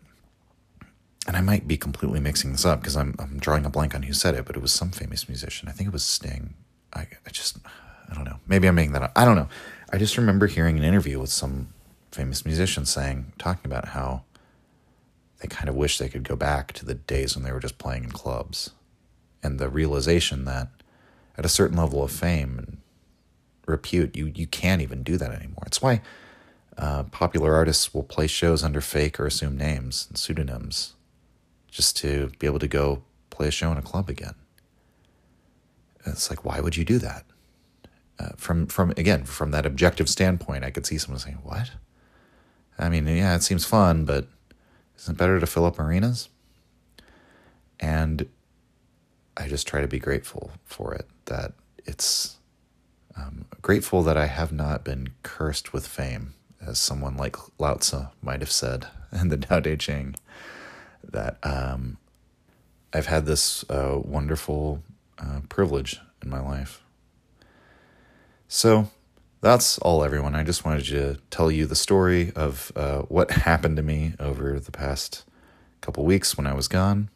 and 1.28 1.38
i 1.38 1.42
might 1.42 1.68
be 1.68 1.78
completely 1.78 2.20
mixing 2.20 2.52
this 2.52 2.66
up 2.66 2.82
because 2.82 2.98
I'm, 2.98 3.16
I'm 3.20 3.38
drawing 3.40 3.66
a 3.66 3.70
blank 3.70 3.96
on 3.96 4.04
who 4.04 4.14
said 4.14 4.36
it 4.36 4.46
but 4.46 4.56
it 4.56 4.62
was 4.62 4.74
some 4.74 4.92
famous 4.92 5.30
musician 5.30 5.70
i 5.70 5.72
think 5.72 5.88
it 5.88 5.94
was 5.94 6.04
sting 6.04 6.56
i, 6.94 7.08
I 7.26 7.30
just 7.32 7.58
i 8.10 8.14
don't 8.14 8.26
know 8.26 8.40
maybe 8.48 8.68
i'm 8.68 8.76
making 8.76 8.94
that 8.94 9.04
up 9.04 9.12
i 9.16 9.26
don't 9.26 9.36
know 9.36 9.48
i 9.92 9.98
just 9.98 10.18
remember 10.18 10.48
hearing 10.48 10.78
an 10.78 10.84
interview 10.84 11.20
with 11.20 11.30
some 11.30 11.68
famous 12.12 12.46
musician 12.46 12.86
saying 12.86 13.34
talking 13.38 13.70
about 13.70 13.90
how 13.90 14.24
they 15.40 15.48
kind 15.48 15.70
of 15.70 15.76
wish 15.76 15.98
they 15.98 16.10
could 16.10 16.24
go 16.24 16.36
back 16.36 16.72
to 16.74 16.86
the 16.86 16.96
days 16.96 17.36
when 17.36 17.44
they 17.44 17.52
were 17.52 17.60
just 17.60 17.78
playing 17.78 18.04
in 18.04 18.12
clubs. 18.12 18.72
And 19.44 19.60
the 19.60 19.70
realization 19.70 20.46
that 20.46 20.70
at 21.38 21.46
a 21.46 21.50
certain 21.50 21.78
level 21.78 22.04
of 22.04 22.12
fame 22.12 22.58
and 22.58 22.78
repute, 23.68 24.16
you, 24.16 24.32
you 24.34 24.48
can't 24.48 24.82
even 24.82 25.04
do 25.04 25.18
that 25.18 25.32
anymore. 25.32 25.64
It's 25.66 25.82
why 25.82 26.02
uh, 26.78 27.04
popular 27.04 27.54
artists 27.54 27.94
will 27.94 28.04
play 28.04 28.28
shows 28.28 28.64
under 28.64 28.82
fake 28.82 29.20
or 29.20 29.28
assumed 29.28 29.58
names 29.58 30.08
and 30.10 30.18
pseudonyms 30.18 30.94
just 31.70 31.98
to 31.98 32.32
be 32.40 32.48
able 32.48 32.60
to 32.60 32.68
go 32.68 33.04
play 33.30 33.48
a 33.50 33.52
show 33.52 33.72
in 33.72 33.78
a 33.78 33.82
club 33.82 34.10
again. 34.10 34.36
it's 36.06 36.30
like, 36.30 36.46
why 36.46 36.62
would 36.62 36.78
you 36.78 36.86
do 36.86 36.98
that? 37.00 37.26
Uh, 38.18 38.30
from 38.38 38.68
from 38.68 38.92
again 38.92 39.26
from 39.26 39.52
that 39.52 39.66
objective 39.66 40.10
standpoint, 40.10 40.64
I 40.64 40.72
could 40.72 40.86
see 40.86 40.98
someone 40.98 41.20
saying, 41.20 41.40
"What?" 41.44 41.72
I 42.78 42.90
mean, 42.90 43.08
yeah, 43.08 43.36
it 43.36 43.44
seems 43.44 43.66
fun, 43.66 44.06
but 44.06 44.28
isn't 44.98 45.16
it 45.16 45.18
better 45.18 45.40
to 45.40 45.46
fill 45.46 45.66
up 45.66 45.80
arenas? 45.80 46.30
And 47.80 48.28
I 49.38 49.48
just 49.48 49.68
try 49.68 49.82
to 49.82 49.88
be 49.88 50.00
grateful 50.00 50.52
for 50.64 50.94
it, 50.94 51.08
that 51.26 51.54
it's 51.86 52.38
um, 53.18 53.46
grateful 53.62 54.04
that 54.04 54.18
I 54.18 54.28
have 54.28 54.52
not 54.52 54.84
been 54.84 55.10
cursed 55.24 55.74
with 55.74 55.88
fame, 55.88 56.34
as 56.66 56.80
someone 56.80 57.18
like 57.18 57.36
Lao 57.60 57.76
Tzu 57.76 58.08
might 58.22 58.42
have 58.42 58.52
said 58.52 58.88
in 59.12 59.30
the 59.30 59.38
Tao 59.38 59.60
Te 59.60 59.76
Ching, 59.76 60.16
that 61.04 61.38
um, 61.44 61.98
I've 62.94 63.08
had 63.08 63.26
this 63.26 63.70
uh, 63.70 64.00
wonderful 64.02 64.84
uh, 65.20 65.42
privilege 65.50 66.00
in 66.24 66.30
my 66.30 66.40
life. 66.40 66.82
So 68.48 68.90
that's 69.42 69.78
all, 69.80 70.04
everyone. 70.04 70.36
I 70.36 70.44
just 70.44 70.66
wanted 70.66 70.86
to 70.86 71.18
tell 71.30 71.52
you 71.52 71.66
the 71.66 71.76
story 71.76 72.32
of 72.36 72.72
uh, 72.76 73.02
what 73.04 73.32
happened 73.46 73.78
to 73.78 73.84
me 73.84 74.14
over 74.20 74.60
the 74.60 74.72
past 74.72 75.24
couple 75.82 76.04
weeks 76.04 76.38
when 76.38 76.48
I 76.48 76.54
was 76.54 76.68
gone. 76.68 77.10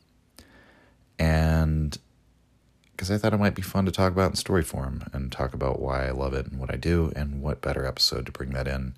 And 1.18 1.98
because 2.92 3.10
I 3.10 3.18
thought 3.18 3.34
it 3.34 3.40
might 3.40 3.56
be 3.56 3.62
fun 3.62 3.86
to 3.86 3.92
talk 3.92 4.12
about 4.12 4.32
in 4.32 4.36
story 4.36 4.64
form 4.64 5.04
and 5.14 5.32
talk 5.32 5.54
about 5.54 5.80
why 5.80 6.08
I 6.08 6.12
love 6.12 6.34
it 6.34 6.48
and 6.48 6.60
what 6.60 6.72
I 6.72 6.76
do, 6.76 7.12
and 7.16 7.42
what 7.42 7.62
better 7.62 7.86
episode 7.86 8.26
to 8.26 8.32
bring 8.32 8.52
that 8.52 8.68
in 8.68 8.94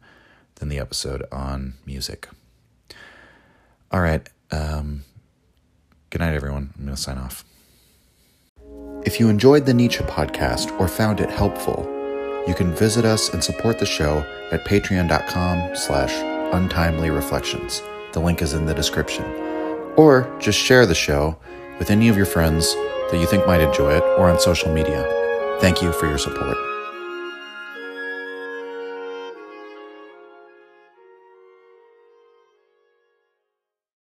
than 0.55 0.69
the 0.69 0.79
episode 0.79 1.23
on 1.31 1.75
music. 1.85 2.27
All 3.91 4.01
right. 4.01 4.27
Um, 4.51 5.03
good 6.09 6.19
night, 6.19 6.33
everyone. 6.33 6.73
I'm 6.77 6.85
going 6.85 6.95
to 6.95 7.01
sign 7.01 7.17
off. 7.17 7.45
If 9.05 9.19
you 9.19 9.29
enjoyed 9.29 9.65
the 9.65 9.73
Nietzsche 9.73 10.03
podcast 10.03 10.77
or 10.79 10.87
found 10.87 11.19
it 11.19 11.29
helpful, 11.29 12.00
you 12.47 12.53
can 12.53 12.73
visit 12.73 13.05
us 13.05 13.29
and 13.33 13.43
support 13.43 13.79
the 13.79 13.85
show 13.85 14.25
at 14.51 14.65
patreon.com 14.65 15.75
slash 15.75 16.11
untimely 16.53 17.09
reflections. 17.09 17.81
The 18.13 18.19
link 18.19 18.41
is 18.41 18.53
in 18.53 18.65
the 18.65 18.73
description. 18.73 19.23
Or 19.95 20.33
just 20.39 20.57
share 20.57 20.85
the 20.85 20.95
show 20.95 21.37
with 21.79 21.91
any 21.91 22.09
of 22.09 22.17
your 22.17 22.25
friends 22.25 22.73
that 23.11 23.19
you 23.19 23.27
think 23.27 23.45
might 23.45 23.61
enjoy 23.61 23.95
it 23.95 24.03
or 24.17 24.29
on 24.29 24.39
social 24.39 24.73
media. 24.73 25.05
Thank 25.59 25.81
you 25.81 25.91
for 25.93 26.07
your 26.07 26.17
support. 26.17 26.57